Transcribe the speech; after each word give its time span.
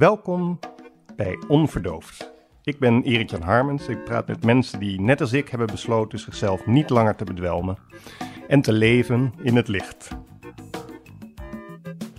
Welkom 0.00 0.58
bij 1.16 1.38
Onverdoofd. 1.48 2.30
Ik 2.64 2.78
ben 2.78 3.02
Erik 3.02 3.30
Jan 3.30 3.42
Harmens. 3.42 3.88
Ik 3.88 4.04
praat 4.04 4.26
met 4.26 4.44
mensen 4.44 4.78
die 4.80 5.00
net 5.00 5.20
als 5.20 5.32
ik 5.32 5.48
hebben 5.48 5.66
besloten 5.66 6.18
zichzelf 6.18 6.66
niet 6.66 6.90
langer 6.90 7.16
te 7.16 7.24
bedwelmen 7.24 7.76
en 8.48 8.60
te 8.60 8.72
leven 8.72 9.32
in 9.42 9.56
het 9.56 9.68
licht. 9.68 10.08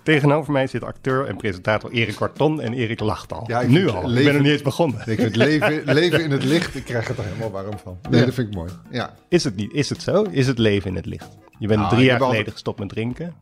Tegenover 0.02 0.52
mij 0.52 0.66
zit 0.66 0.82
acteur 0.84 1.26
en 1.26 1.36
presentator 1.36 1.90
Erik 1.90 2.14
Karton 2.14 2.60
en 2.60 2.72
Erik 2.72 3.00
lacht 3.00 3.32
al. 3.32 3.44
Ja, 3.46 3.60
ik 3.60 3.68
nu 3.68 3.88
al. 3.88 4.16
Ik 4.16 4.24
ben 4.24 4.32
nog 4.34 4.42
niet 4.42 4.52
eens 4.52 4.62
begonnen. 4.62 5.00
Ik 5.06 5.18
vind 5.20 5.36
leven, 5.36 5.82
leven 5.94 6.24
in 6.24 6.30
het 6.30 6.44
licht, 6.44 6.74
ik 6.74 6.84
krijg 6.84 7.08
het 7.08 7.18
er 7.18 7.24
helemaal 7.24 7.50
warm 7.50 7.78
van. 7.78 7.98
Nee, 8.10 8.20
Ja. 8.20 8.26
dat 8.26 8.34
vind 8.34 8.48
ik 8.48 8.54
mooi. 8.54 8.70
Ja. 8.90 9.14
Is 9.28 9.44
het 9.44 9.56
niet? 9.56 9.72
Is 9.72 9.88
het 9.88 10.02
zo? 10.02 10.22
Is 10.22 10.46
het 10.46 10.58
leven 10.58 10.90
in 10.90 10.96
het 10.96 11.06
licht? 11.06 11.36
Je 11.58 11.66
bent 11.66 11.80
Nou, 11.80 11.92
drie 11.92 12.04
jaar 12.04 12.16
geleden 12.16 12.36
altijd- 12.36 12.52
gestopt 12.54 12.78
met 12.78 12.88
drinken. 12.88 13.34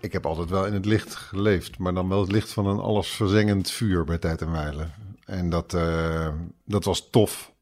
Ik 0.00 0.12
heb 0.12 0.26
altijd 0.26 0.50
wel 0.50 0.66
in 0.66 0.72
het 0.72 0.84
licht 0.84 1.14
geleefd, 1.14 1.78
maar 1.78 1.94
dan 1.94 2.08
wel 2.08 2.20
het 2.20 2.32
licht 2.32 2.52
van 2.52 2.66
een 2.66 2.78
allesverzengend 2.78 3.70
vuur 3.70 4.04
bij 4.04 4.18
tijd 4.18 4.42
en 4.42 4.50
wijle. 4.52 4.86
En 5.24 5.50
dat, 5.50 5.74
eh, 5.74 6.28
dat 6.64 6.84
was 6.84 7.10
tof. 7.10 7.52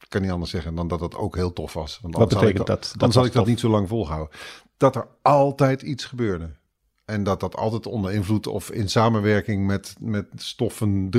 Ik 0.00 0.08
kan 0.08 0.22
niet 0.22 0.30
anders 0.30 0.50
zeggen 0.50 0.74
dan 0.74 0.88
dat 0.88 1.00
het 1.00 1.14
ook 1.14 1.36
heel 1.36 1.52
tof 1.52 1.72
was. 1.72 1.98
Want 2.02 2.16
Wat 2.16 2.28
betekent 2.28 2.66
dat? 2.66 2.82
Dan 2.90 2.98
Dat 2.98 3.12
zal 3.12 3.24
ik 3.24 3.32
dat 3.32 3.40
tof. 3.42 3.50
niet 3.50 3.60
zo 3.60 3.68
lang 3.68 3.88
volhouden. 3.88 4.38
Dat 4.76 4.96
er 4.96 5.06
altijd 5.22 5.82
iets 5.82 6.04
gebeurde. 6.04 6.56
En 7.04 7.22
dat 7.24 7.40
dat 7.40 7.56
altijd 7.56 7.86
onder 7.86 8.12
invloed 8.12 8.46
of 8.46 8.70
in 8.70 8.88
samenwerking 8.88 9.66
met, 9.66 9.96
met 10.00 10.26
stoffen, 10.36 11.10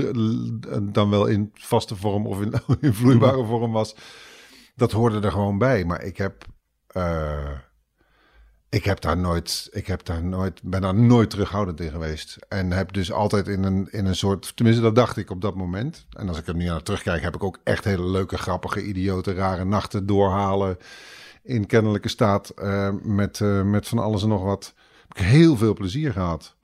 dan 0.93 1.09
wel 1.09 1.25
in 1.25 1.51
vaste 1.53 1.95
vorm 1.95 2.27
of 2.27 2.41
in, 2.41 2.53
in 2.87 2.93
vloeibare 2.93 3.45
vorm 3.45 3.71
was. 3.71 3.95
Dat 4.75 4.91
hoorde 4.91 5.19
er 5.19 5.31
gewoon 5.31 5.57
bij. 5.57 5.85
Maar 5.85 6.03
ik 6.03 6.17
heb, 6.17 6.45
eh, 6.87 7.49
ik 8.69 8.83
heb 8.85 9.01
daar 9.01 9.17
nooit, 9.17 9.69
ik 9.71 9.87
heb 9.87 10.05
daar 10.05 10.23
nooit, 10.23 10.61
ben 10.63 10.81
daar 10.81 10.95
nooit 10.95 11.29
terughoudend 11.29 11.79
in 11.79 11.91
geweest. 11.91 12.37
En 12.47 12.71
heb 12.71 12.93
dus 12.93 13.11
altijd 13.11 13.47
in 13.47 13.63
een, 13.63 13.87
in 13.91 14.05
een 14.05 14.15
soort, 14.15 14.55
tenminste 14.55 14.83
dat 14.83 14.95
dacht 14.95 15.17
ik 15.17 15.29
op 15.29 15.41
dat 15.41 15.55
moment. 15.55 16.05
En 16.11 16.27
als 16.27 16.37
ik 16.39 16.47
er 16.47 16.55
nu 16.55 16.65
naar 16.65 16.83
terugkijk, 16.83 17.21
heb 17.21 17.35
ik 17.35 17.43
ook 17.43 17.59
echt 17.63 17.83
hele 17.83 18.05
leuke, 18.09 18.37
grappige, 18.37 18.83
idiote, 18.83 19.33
rare 19.33 19.65
nachten 19.65 20.05
doorhalen. 20.05 20.77
In 21.43 21.65
kennelijke 21.65 22.09
staat 22.09 22.49
eh, 22.49 22.89
met, 23.01 23.41
eh, 23.41 23.61
met 23.63 23.87
van 23.87 23.99
alles 23.99 24.23
en 24.23 24.29
nog 24.29 24.43
wat. 24.43 24.73
Heb 25.07 25.17
ik 25.17 25.23
heel 25.23 25.57
veel 25.57 25.73
plezier 25.73 26.11
gehad. 26.11 26.55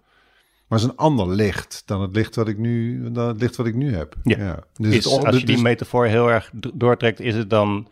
Maar 0.68 0.80
het 0.80 0.88
is 0.88 0.94
een 0.94 1.04
ander 1.04 1.30
licht 1.30 1.84
dan 1.86 2.02
het 2.02 2.16
licht 2.16 2.36
wat 2.36 2.48
ik 2.48 2.58
nu, 2.58 3.04
dan 3.12 3.28
het 3.28 3.42
licht 3.42 3.56
wat 3.56 3.66
ik 3.66 3.76
nu 3.76 3.96
heb. 3.96 4.16
Ja. 4.24 4.64
Dus 4.74 4.96
is, 4.96 5.04
het- 5.06 5.26
als 5.26 5.40
je 5.40 5.46
die 5.46 5.56
dus- 5.56 5.64
metafoor 5.64 6.06
heel 6.06 6.32
erg 6.32 6.52
doortrekt, 6.74 7.20
is 7.20 7.36
het 7.36 7.50
dan 7.50 7.88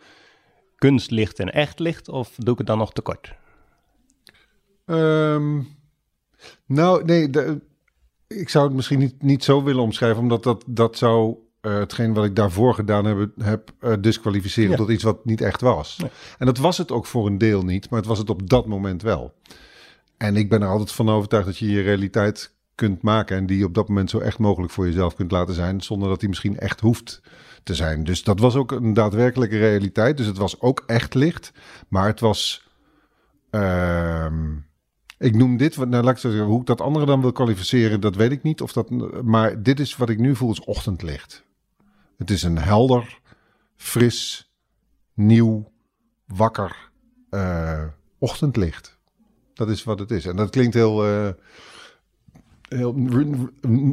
kunstlicht 0.78 1.38
en 1.38 1.52
echt 1.52 1.78
licht? 1.78 2.08
Of 2.08 2.30
doe 2.36 2.52
ik 2.52 2.58
het 2.58 2.66
dan 2.66 2.78
nog 2.78 2.92
tekort? 2.92 3.34
Ehm, 4.84 5.60
nou, 6.66 7.04
nee, 7.04 7.30
de- 7.30 7.60
ik 8.26 8.48
zou 8.48 8.64
het 8.66 8.74
misschien 8.74 8.98
niet, 8.98 9.22
niet 9.22 9.44
zo 9.44 9.62
willen 9.62 9.82
omschrijven, 9.82 10.22
omdat 10.22 10.42
dat, 10.42 10.64
dat 10.66 10.96
zou 10.98 11.36
eh, 11.60 11.74
hetgeen 11.78 12.14
wat 12.14 12.24
ik 12.24 12.36
daarvoor 12.36 12.74
gedaan 12.74 13.04
heb, 13.04 13.30
heb 13.38 13.70
eh, 13.80 13.92
disqualificeren 14.00 14.70
Ja. 14.70 14.76
tot 14.76 14.88
iets 14.90 15.02
wat 15.02 15.24
niet 15.24 15.40
echt 15.40 15.60
was. 15.60 15.96
Nee. 16.00 16.10
En 16.38 16.46
dat 16.46 16.58
was 16.58 16.78
het 16.78 16.92
ook 16.92 17.06
voor 17.06 17.26
een 17.26 17.38
deel 17.38 17.62
niet, 17.62 17.90
maar 17.90 17.98
het 17.98 18.08
was 18.08 18.18
het 18.18 18.30
op 18.30 18.48
dat 18.50 18.66
moment 18.66 19.02
wel. 19.02 19.34
En 20.16 20.36
ik 20.36 20.48
ben 20.48 20.62
er 20.62 20.68
altijd 20.68 20.92
van 20.92 21.08
overtuigd 21.08 21.46
dat 21.46 21.58
je 21.58 21.70
je 21.70 21.80
realiteit 21.82 22.54
kunt 22.74 23.02
maken 23.02 23.36
en 23.36 23.46
die 23.46 23.64
op 23.64 23.74
dat 23.74 23.88
moment 23.88 24.10
zo 24.10 24.18
echt 24.18 24.38
mogelijk 24.38 24.72
voor 24.72 24.86
jezelf 24.86 25.14
kunt 25.14 25.30
laten 25.30 25.54
zijn, 25.54 25.80
zonder 25.80 26.08
dat 26.08 26.20
die 26.20 26.28
misschien 26.28 26.58
echt 26.58 26.80
hoeft 26.80 27.20
te 27.62 27.74
zijn. 27.74 28.04
Dus 28.04 28.22
dat 28.24 28.38
was 28.40 28.54
ook 28.54 28.72
een 28.72 28.94
daadwerkelijke 28.94 29.58
realiteit. 29.58 30.16
Dus 30.16 30.26
het 30.26 30.36
was 30.38 30.60
ook 30.60 30.82
echt 30.86 31.14
licht, 31.14 31.52
maar 31.88 32.06
het 32.06 32.20
was. 32.20 32.68
ehm, 33.50 34.52
ik 35.24 35.36
noem 35.36 35.56
dit, 35.56 35.76
nou 35.76 36.04
laat 36.04 36.14
ik 36.14 36.18
zeggen, 36.18 36.44
hoe 36.44 36.60
ik 36.60 36.66
dat 36.66 36.80
andere 36.80 37.06
dan 37.06 37.20
wil 37.20 37.32
kwalificeren, 37.32 38.00
dat 38.00 38.16
weet 38.16 38.32
ik 38.32 38.42
niet. 38.42 38.60
Of 38.60 38.72
dat, 38.72 38.90
maar 39.22 39.62
dit 39.62 39.80
is 39.80 39.96
wat 39.96 40.08
ik 40.08 40.18
nu 40.18 40.36
voel, 40.36 40.50
is 40.50 40.64
ochtendlicht. 40.64 41.44
Het 42.16 42.30
is 42.30 42.42
een 42.42 42.58
helder, 42.58 43.20
fris, 43.76 44.50
nieuw, 45.14 45.72
wakker 46.26 46.90
eh, 47.30 47.84
ochtendlicht. 48.18 48.98
Dat 49.54 49.68
is 49.68 49.84
wat 49.84 49.98
het 49.98 50.10
is. 50.10 50.26
En 50.26 50.36
dat 50.36 50.50
klinkt 50.50 50.74
heel, 50.74 51.04
eh, 51.04 51.28
heel 52.68 52.92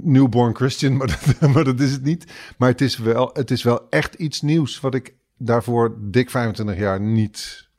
newborn 0.04 0.56
Christian, 0.56 0.96
maar 0.98 1.08
dat, 1.08 1.50
maar 1.54 1.64
dat 1.64 1.80
is 1.80 1.92
het 1.92 2.04
niet. 2.04 2.26
Maar 2.58 2.70
het 2.70 2.82
is, 2.82 2.98
wel, 2.98 3.30
het 3.34 3.52
is 3.52 3.64
wel 3.64 3.90
echt 3.90 4.14
iets 4.14 4.42
nieuws 4.42 4.80
wat 4.80 4.96
ik 4.96 5.16
daarvoor 5.38 5.98
dik 6.00 6.30
25 6.30 6.78
jaar 6.78 7.02
niet, 7.02 7.70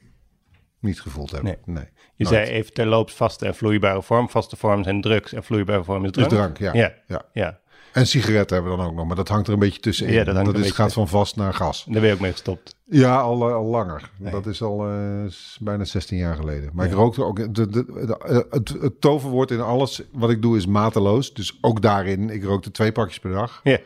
niet 0.83 1.01
gevoeld 1.01 1.31
heb. 1.31 1.43
Nee. 1.43 1.57
nee. 1.65 1.85
Je 2.15 2.27
zei 2.27 2.47
even 2.51 2.73
terloops 2.73 3.13
vaste 3.15 3.47
en 3.47 3.55
vloeibare 3.55 4.03
vorm. 4.03 4.29
Vaste 4.29 4.57
vorm 4.57 4.83
zijn 4.85 5.01
drugs 5.01 5.33
en 5.33 5.45
vloeibare 5.45 5.85
vorm 5.85 6.05
is 6.05 6.11
drank. 6.11 6.29
drank, 6.31 6.59
ja. 6.59 6.73
Ja. 6.75 6.93
ja. 7.07 7.23
Ja, 7.33 7.59
En 7.93 8.07
sigaretten 8.07 8.55
hebben 8.57 8.73
we 8.73 8.79
dan 8.79 8.89
ook 8.89 8.95
nog, 8.97 9.07
maar 9.07 9.17
dat 9.17 9.29
hangt 9.29 9.47
er 9.47 9.53
een 9.53 9.59
beetje 9.59 9.81
tussenin. 9.81 10.13
Ja, 10.15 10.25
dat 10.25 10.35
hangt 10.35 10.53
dat 10.55 10.65
is, 10.65 10.71
gaat 10.71 10.93
van 10.93 11.09
vast 11.09 11.37
naar 11.37 11.55
gas. 11.55 11.85
daar 11.85 12.01
ben 12.01 12.09
je 12.09 12.15
ook 12.15 12.21
mee 12.21 12.31
gestopt. 12.33 12.77
Ja, 12.85 13.21
al, 13.21 13.49
eh, 13.49 13.55
al 13.55 13.65
langer. 13.65 14.11
Nee. 14.17 14.33
Dat 14.33 14.47
is 14.47 14.63
al 14.63 14.87
eh, 14.89 15.25
is 15.25 15.59
bijna 15.61 15.85
16 15.85 16.19
jaar 16.19 16.37
geleden. 16.37 16.71
Maar 16.73 16.87
ik 16.87 16.93
rookte 16.93 17.25
ook. 17.25 17.37
De, 17.37 17.51
de, 17.51 17.69
de- 17.71 18.47
het, 18.51 18.69
het 18.81 19.01
toverwoord 19.01 19.51
in 19.51 19.61
alles 19.61 20.03
wat 20.13 20.31
ik 20.31 20.43
doe 20.43 20.57
is 20.57 20.67
mateloos. 20.67 21.35
Dus 21.35 21.59
ook 21.61 21.83
daarin. 21.83 22.31
Ik 22.31 22.45
rookte 22.45 22.71
twee 22.71 22.93
pakjes 22.93 23.19
per 23.19 23.33
dag. 23.33 23.61
Ja. 23.63 23.79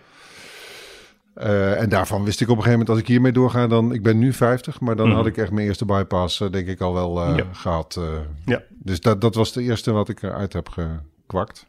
Eh, 1.37 1.81
en 1.81 1.89
daarvan 1.89 2.25
wist 2.25 2.41
ik 2.41 2.49
op 2.49 2.57
een 2.57 2.63
gegeven 2.63 2.79
moment, 2.79 2.89
als 2.89 2.99
ik 2.99 3.07
hiermee 3.07 3.33
doorga, 3.33 3.67
dan. 3.67 3.93
Ik 3.93 4.03
ben 4.03 4.19
nu 4.19 4.33
50, 4.33 4.81
maar 4.81 4.97
dan 4.97 5.07
Mhm. 5.07 5.17
had 5.17 5.27
ik 5.27 5.37
echt 5.37 5.51
mijn 5.51 5.67
eerste 5.67 5.85
bypass, 5.85 6.41
eh, 6.41 6.51
denk 6.51 6.67
ik, 6.69 6.81
al 6.81 6.93
wel 6.95 7.23
eh, 7.23 7.37
Ja. 7.37 7.45
gehad. 7.53 7.97
eh. 7.99 8.05
Ja. 8.45 8.63
Dus 8.71 9.01
dat, 9.01 9.21
dat 9.21 9.35
was 9.35 9.53
de 9.53 9.63
eerste 9.63 9.93
wat 9.93 10.09
ik 10.09 10.23
eruit 10.23 10.53
heb 10.53 10.69
gekwakt. 10.69 11.67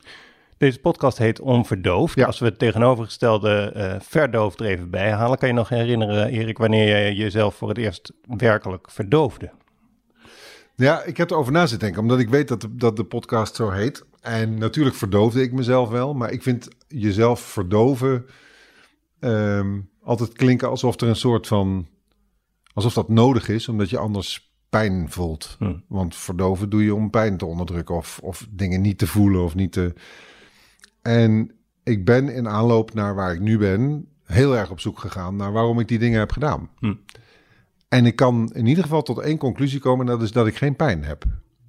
Deze 0.57 0.79
podcast 0.79 1.17
heet 1.17 1.39
Onverdoofd. 1.39 2.15
Ja. 2.15 2.25
Als 2.25 2.39
we 2.39 2.45
het 2.45 2.59
tegenovergestelde 2.59 3.73
verdoofd 4.03 4.59
er 4.59 4.65
even 4.65 4.89
bij 4.89 5.11
halen, 5.11 5.37
kan 5.37 5.47
je 5.47 5.53
nog 5.53 5.69
herinneren, 5.69 6.27
Erik, 6.29 6.57
wanneer 6.57 7.05
je 7.07 7.15
jezelf 7.15 7.55
voor 7.55 7.69
het 7.69 7.77
eerst 7.77 8.11
werkelijk 8.37 8.91
verdoofde? 8.91 9.49
Ja, 10.75 11.03
ik 11.03 11.17
heb 11.17 11.31
erover 11.31 11.51
na 11.51 11.59
zitten 11.61 11.79
denken, 11.79 12.01
omdat 12.01 12.19
ik 12.19 12.29
weet 12.29 12.47
dat 12.47 12.61
de, 12.61 12.75
dat 12.75 12.95
de 12.95 13.03
podcast 13.03 13.55
zo 13.55 13.69
heet. 13.69 14.03
En 14.21 14.57
natuurlijk 14.57 14.95
verdoofde 14.95 15.41
ik 15.41 15.51
mezelf 15.51 15.89
wel, 15.89 16.13
maar 16.13 16.31
ik 16.31 16.43
vind 16.43 16.67
jezelf 16.87 17.39
verdoven 17.39 18.25
ehm, 19.19 19.79
altijd 20.01 20.33
klinken 20.33 20.69
alsof 20.69 21.01
er 21.01 21.07
een 21.07 21.15
soort 21.15 21.47
van, 21.47 21.87
alsof 22.73 22.93
dat 22.93 23.09
nodig 23.09 23.49
is, 23.49 23.67
omdat 23.67 23.89
je 23.89 23.97
anders 23.97 24.51
pijn 24.69 25.11
voelt. 25.11 25.55
Hm. 25.59 25.75
Want 25.87 26.15
verdoven 26.15 26.69
doe 26.69 26.83
je 26.83 26.95
om 26.95 27.09
pijn 27.09 27.37
te 27.37 27.45
onderdrukken 27.45 27.95
of, 27.95 28.19
of 28.23 28.47
dingen 28.49 28.81
niet 28.81 28.97
te 28.97 29.07
voelen 29.07 29.43
of 29.43 29.55
niet 29.55 29.71
te. 29.71 29.93
En 31.01 31.51
ik 31.83 32.05
ben 32.05 32.29
in 32.29 32.47
aanloop 32.47 32.93
naar 32.93 33.15
waar 33.15 33.33
ik 33.33 33.39
nu 33.39 33.57
ben 33.57 34.07
heel 34.23 34.55
erg 34.55 34.71
op 34.71 34.79
zoek 34.79 34.99
gegaan 34.99 35.35
naar 35.35 35.51
waarom 35.51 35.79
ik 35.79 35.87
die 35.87 35.99
dingen 35.99 36.19
heb 36.19 36.31
gedaan. 36.31 36.69
Hm. 36.79 36.93
En 37.87 38.05
ik 38.05 38.15
kan 38.15 38.51
in 38.53 38.65
ieder 38.65 38.83
geval 38.83 39.01
tot 39.01 39.19
één 39.19 39.37
conclusie 39.37 39.79
komen, 39.79 40.05
en 40.05 40.11
dat 40.11 40.21
is 40.21 40.31
dat 40.31 40.47
ik 40.47 40.57
geen 40.57 40.75
pijn 40.75 41.03
heb. 41.03 41.23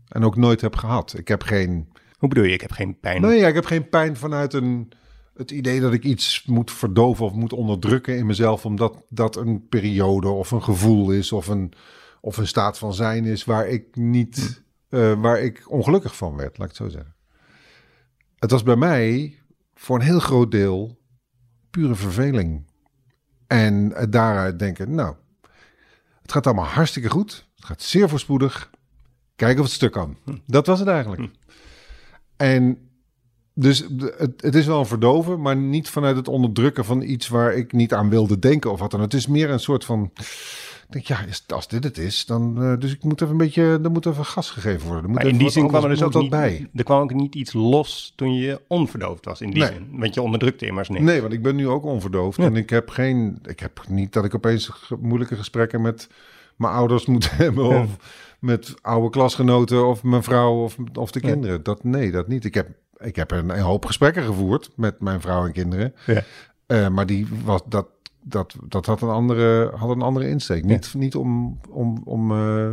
En 0.08 0.24
ook 0.24 0.36
nooit 0.36 0.60
heb 0.60 0.76
gehad. 0.76 1.14
Ik 1.18 1.28
heb 1.28 1.42
geen. 1.42 1.88
Hoe 2.18 2.28
bedoel 2.28 2.44
je, 2.44 2.52
ik 2.52 2.60
heb 2.60 2.70
geen 2.70 2.98
pijn? 3.00 3.20
Nee, 3.20 3.38
ja, 3.38 3.48
ik 3.48 3.54
heb 3.54 3.64
geen 3.64 3.88
pijn 3.88 4.16
vanuit 4.16 4.52
een, 4.52 4.92
het 5.38 5.50
idee 5.50 5.80
dat 5.80 5.92
ik 5.92 6.04
iets 6.04 6.44
moet 6.44 6.70
verdoven 6.70 7.24
of 7.24 7.32
moet 7.32 7.52
onderdrukken 7.52 8.16
in 8.16 8.26
mezelf, 8.26 8.64
omdat 8.64 9.04
dat 9.08 9.36
een 9.36 9.68
periode 9.68 10.28
of 10.28 10.50
een 10.50 10.62
gevoel 10.62 11.10
is 11.10 11.32
of 11.32 11.46
een, 11.46 11.72
of 12.20 12.36
een 12.36 12.46
staat 12.46 12.78
van 12.78 12.94
zijn 12.94 13.24
is 13.24 13.44
waar 13.44 13.68
ik 13.68 13.96
niet, 13.96 14.62
eh, 14.88 15.20
waar 15.20 15.40
ik 15.40 15.70
ongelukkig 15.70 16.16
van 16.16 16.36
werd, 16.36 16.58
laat 16.58 16.70
ik 16.70 16.76
het 16.76 16.86
zo 16.86 16.88
zeggen. 16.88 17.14
Het 18.38 18.50
was 18.50 18.62
bij 18.62 18.76
mij 18.76 19.38
voor 19.74 19.96
een 19.96 20.04
heel 20.04 20.20
groot 20.20 20.50
deel 20.50 20.98
pure 21.70 21.94
verveling. 21.94 22.66
En 23.46 23.94
daaruit 24.10 24.58
denken, 24.58 24.94
nou, 24.94 25.14
het 26.22 26.32
gaat 26.32 26.46
allemaal 26.46 26.64
hartstikke 26.64 27.10
goed. 27.10 27.48
Het 27.56 27.64
gaat 27.64 27.82
zeer 27.82 28.08
voorspoedig. 28.08 28.70
Kijken 29.36 29.58
of 29.58 29.64
het 29.64 29.74
stuk 29.74 29.92
kan. 29.92 30.16
Dat 30.46 30.66
was 30.66 30.78
het 30.78 30.88
eigenlijk. 30.88 31.30
En 32.36 32.87
dus 33.60 33.86
het, 34.16 34.32
het 34.42 34.54
is 34.54 34.66
wel 34.66 34.78
een 34.78 34.86
verdoven, 34.86 35.40
maar 35.40 35.56
niet 35.56 35.88
vanuit 35.90 36.16
het 36.16 36.28
onderdrukken 36.28 36.84
van 36.84 37.02
iets 37.02 37.28
waar 37.28 37.54
ik 37.54 37.72
niet 37.72 37.94
aan 37.94 38.10
wilde 38.10 38.38
denken 38.38 38.72
of 38.72 38.80
wat 38.80 38.90
dan. 38.90 39.00
Het 39.00 39.14
is 39.14 39.26
meer 39.26 39.50
een 39.50 39.60
soort 39.60 39.84
van. 39.84 40.10
Ik 40.86 40.94
denk, 40.94 41.06
ja, 41.06 41.18
als 41.48 41.68
dit 41.68 41.84
het 41.84 41.98
is, 41.98 42.26
dan. 42.26 42.62
eh, 42.62 42.72
dus 42.78 42.92
ik 42.92 43.02
moet 43.04 43.20
even 43.20 43.32
een 43.32 43.38
beetje. 43.38 43.80
Er 43.82 43.90
moet 43.90 44.06
even 44.06 44.24
gas 44.24 44.50
gegeven 44.50 44.86
worden. 44.86 45.02
Er 45.02 45.08
moet 45.10 45.18
Maar 45.22 45.26
in 45.32 45.38
die 45.38 45.50
zin 45.50 45.68
kwam 45.68 45.82
er 45.82 45.88
dus 45.88 46.02
ook 46.02 46.14
niet, 46.14 46.30
bij. 46.30 46.68
er 46.74 46.84
kwam 46.84 47.00
ook 47.02 47.14
niet 47.14 47.34
iets 47.34 47.52
los 47.52 48.12
toen 48.16 48.34
je 48.34 48.60
onverdoofd 48.68 49.24
was 49.24 49.40
in 49.40 49.50
die 49.50 49.62
Nee. 49.62 49.72
zin. 49.72 49.86
Want 49.92 50.14
je 50.14 50.22
onderdrukte 50.22 50.66
immers 50.66 50.88
niks. 50.88 51.02
Nee, 51.02 51.20
want 51.20 51.32
ik 51.32 51.42
ben 51.42 51.56
nu 51.56 51.68
ook 51.68 51.84
onverdoofd. 51.84 52.36
Ja. 52.38 52.44
En 52.44 52.56
ik 52.56 52.70
heb 52.70 52.88
geen. 52.90 53.38
Ik 53.46 53.60
heb 53.60 53.80
niet 53.88 54.12
dat 54.12 54.24
ik 54.24 54.34
opeens 54.34 54.70
moeilijke 55.00 55.36
gesprekken 55.36 55.82
met 55.82 56.08
mijn 56.56 56.72
ouders 56.72 57.06
moet 57.06 57.30
hebben. 57.36 57.68
Ja. 57.68 57.82
Of 57.82 57.96
met 58.40 58.74
oude 58.82 59.10
klasgenoten 59.10 59.86
of 59.86 60.02
mijn 60.02 60.22
vrouw 60.22 60.62
of, 60.62 60.76
of 60.94 61.10
de 61.10 61.20
Ja. 61.22 61.28
kinderen. 61.32 61.62
Dat, 61.62 61.84
nee, 61.84 62.10
dat 62.10 62.28
niet. 62.28 62.44
Ik 62.44 62.54
heb, 62.54 62.68
ik 63.00 63.16
heb 63.16 63.30
een, 63.30 63.48
een 63.48 63.60
hoop 63.60 63.84
gesprekken 63.84 64.22
gevoerd 64.22 64.70
met 64.76 65.00
mijn 65.00 65.20
vrouw 65.20 65.46
en 65.46 65.52
kinderen. 65.52 65.94
Ja. 66.06 66.22
Eh, 66.66 66.88
maar 66.88 67.06
die 67.06 67.26
was, 67.44 67.60
dat, 67.68 67.86
dat, 68.22 68.54
dat 68.64 68.86
had, 68.86 69.02
een 69.02 69.08
andere, 69.08 69.72
had 69.76 69.90
een 69.90 70.02
andere 70.02 70.28
insteek. 70.28 70.64
Niet, 70.64 70.94
niet 70.94 71.14
om, 71.14 71.60
om, 71.70 72.02
om, 72.04 72.32
eh, 72.32 72.70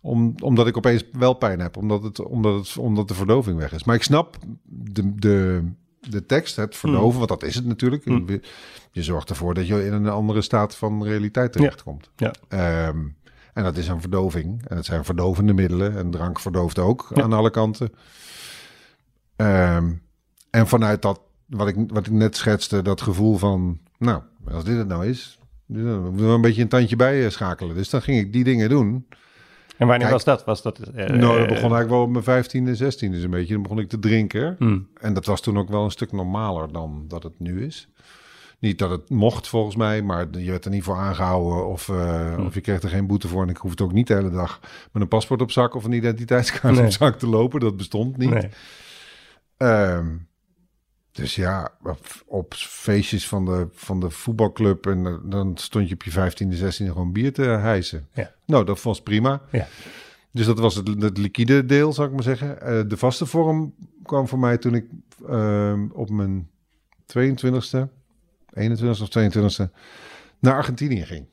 om, 0.00 0.34
omdat 0.42 0.66
ik 0.66 0.76
opeens 0.76 1.04
wel 1.12 1.34
pijn 1.34 1.60
heb. 1.60 1.76
Omdat, 1.76 2.02
het, 2.02 2.20
omdat, 2.24 2.66
het, 2.66 2.76
omdat 2.78 3.08
de 3.08 3.14
verdoving 3.14 3.58
weg 3.58 3.72
is. 3.72 3.84
Maar 3.84 3.94
ik 3.94 4.02
snap 4.02 4.36
de, 4.64 5.14
de, 5.14 5.64
de 6.00 6.26
tekst, 6.26 6.56
het 6.56 6.76
verdoven, 6.76 7.18
want 7.18 7.28
dat 7.28 7.42
is 7.42 7.54
het 7.54 7.66
natuurlijk. 7.66 8.04
Mm. 8.04 8.40
Je, 8.90 9.02
zorgt 9.02 9.30
ervoor 9.30 9.54
dat 9.54 9.66
je 9.66 9.86
in 9.86 9.92
een 9.92 10.08
andere 10.08 10.42
staat 10.42 10.76
van 10.76 11.04
realiteit 11.04 11.52
terechtkomt. 11.52 12.10
Ja. 12.16 12.32
Ehm, 12.48 12.98
en 13.52 13.62
dat 13.62 13.76
is 13.76 13.88
een 13.88 14.00
verdoving. 14.00 14.68
En 14.68 14.76
het 14.76 14.84
zijn 14.84 15.04
verdovende 15.04 15.52
middelen. 15.52 15.96
En 15.96 16.10
drank 16.10 16.40
verdooft 16.40 16.78
ook 16.78 17.10
Ja. 17.14 17.22
aan 17.22 17.32
alle 17.32 17.50
kanten. 17.50 17.92
Ehm, 19.42 19.92
en 20.50 20.66
vanuit 20.68 21.02
dat, 21.02 21.20
wat 21.46 21.68
ik, 21.68 21.76
wat 21.86 22.06
ik 22.06 22.12
net 22.12 22.36
schetste, 22.36 22.82
dat 22.82 23.00
gevoel 23.00 23.36
van... 23.36 23.78
Nou, 23.98 24.22
als 24.52 24.64
dit 24.64 24.76
het 24.76 24.88
nou 24.88 25.06
is, 25.06 25.38
dan 25.66 26.02
moeten 26.02 26.26
we 26.26 26.32
een 26.32 26.40
beetje 26.40 26.62
een 26.62 26.68
tandje 26.68 26.96
bij 26.96 27.24
eh, 27.24 27.30
schakelen. 27.30 27.74
Dus 27.76 27.90
dan 27.90 28.02
ging 28.02 28.18
ik 28.18 28.32
die 28.32 28.44
dingen 28.44 28.68
doen. 28.68 29.06
En 29.76 29.86
wanneer 29.88 29.98
Kijk. 29.98 30.10
was 30.10 30.24
dat? 30.24 30.44
Was 30.44 30.62
dat 30.62 30.78
eh, 30.78 31.06
nou, 31.06 31.20
dat 31.20 31.30
eh, 31.36 31.38
begon 31.38 31.52
eigenlijk 31.52 31.88
wel 31.90 32.02
op 32.02 32.10
mijn 32.10 32.24
vijftiende, 32.24 32.74
zestiende 32.74 33.14
dus 33.16 33.24
een 33.24 33.30
beetje. 33.30 33.52
Dan 33.52 33.62
begon 33.62 33.78
ik 33.78 33.88
te 33.88 33.98
drinken. 33.98 34.56
hmm. 34.58 34.88
En 35.00 35.14
dat 35.14 35.26
was 35.26 35.40
toen 35.40 35.58
ook 35.58 35.68
wel 35.68 35.84
een 35.84 35.90
stuk 35.90 36.12
normaler 36.12 36.72
dan 36.72 37.04
dat 37.08 37.22
het 37.22 37.38
nu 37.38 37.64
is. 37.64 37.88
Niet 38.58 38.78
dat 38.78 38.90
het 38.90 39.10
mocht 39.10 39.48
volgens 39.48 39.76
mij, 39.76 40.02
maar 40.02 40.26
je 40.38 40.50
werd 40.50 40.64
er 40.64 40.70
niet 40.70 40.82
voor 40.82 40.96
aangehouden 40.96 41.66
of, 41.66 41.88
eh, 41.88 42.34
Hm. 42.34 42.40
of 42.46 42.54
je 42.54 42.60
kreeg 42.60 42.82
er 42.82 42.88
geen 42.88 43.06
boete 43.06 43.28
voor. 43.28 43.42
En 43.42 43.48
ik 43.48 43.56
hoefde 43.56 43.84
ook 43.84 43.92
niet 43.92 44.06
de 44.06 44.14
hele 44.14 44.30
dag 44.30 44.60
met 44.92 45.02
een 45.02 45.08
paspoort 45.08 45.42
op 45.42 45.50
zak 45.50 45.74
of 45.74 45.84
een 45.84 45.92
identiteitskaart 45.92 46.74
Nee. 46.74 46.84
op 46.84 46.90
zak 46.90 47.18
te 47.18 47.26
lopen. 47.26 47.60
Dat 47.60 47.76
bestond 47.76 48.16
niet. 48.16 48.30
Nee. 48.30 48.48
Ehm, 49.62 50.16
dus 51.12 51.34
ja, 51.34 51.72
op, 51.82 52.06
op 52.26 52.54
feestjes 52.54 53.28
van 53.28 53.44
de, 53.44 53.68
van 53.72 54.00
de 54.00 54.10
voetbalclub 54.10 54.86
en 54.86 55.06
eh, 55.06 55.14
dan 55.24 55.56
stond 55.56 55.88
je 55.88 55.94
op 55.94 56.02
je 56.02 56.10
15e, 56.10 56.58
16e 56.58 56.86
gewoon 56.86 57.12
bier 57.12 57.32
te 57.32 57.42
hijsen. 57.42 58.08
Ja. 58.12 58.34
Nou, 58.46 58.64
dat 58.64 58.82
was 58.82 59.02
prima. 59.02 59.42
Ja. 59.50 59.68
Dus 60.30 60.46
dat 60.46 60.58
was 60.58 60.74
het, 60.74 61.02
het 61.02 61.18
liquide 61.18 61.66
deel, 61.66 61.92
zou 61.92 62.08
ik 62.08 62.14
maar 62.14 62.22
zeggen. 62.22 62.60
Eh, 62.60 62.80
de 62.88 62.96
vaste 62.96 63.26
vorm 63.26 63.74
kwam 64.02 64.28
voor 64.28 64.38
mij 64.38 64.58
toen 64.58 64.74
ik 64.74 64.86
ehm, 65.28 65.86
op 65.92 66.10
mijn 66.10 66.48
22e, 67.06 67.78
21e 68.60 68.88
of 68.88 69.08
22e 69.18 69.70
naar 70.38 70.54
Argentinië 70.54 71.04
ging. 71.04 71.26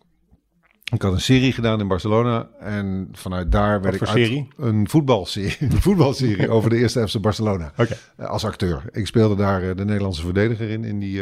Ik 0.91 1.01
had 1.01 1.13
een 1.13 1.21
serie 1.21 1.51
gedaan 1.53 1.79
in 1.79 1.87
Barcelona 1.87 2.47
en 2.59 3.09
vanuit 3.11 3.51
daar 3.51 3.81
werd 3.81 3.95
ik 3.95 4.01
uit- 4.01 4.09
serie? 4.09 4.47
een 4.57 4.89
voetbalserie, 4.89 5.55
een 5.71 5.81
voetbalserie 5.81 6.49
over 6.55 6.69
de 6.69 6.77
eerste 6.77 7.07
FC 7.07 7.19
Barcelona 7.21 7.73
eh, 7.75 8.25
als 8.27 8.45
acteur. 8.45 8.83
Ik 8.91 9.07
speelde 9.07 9.35
daar 9.35 9.69
eh, 9.69 9.75
de 9.75 9.85
Nederlandse 9.85 10.21
verdediger 10.21 10.69
in 10.69 10.83
in 10.83 10.99
die, 10.99 11.21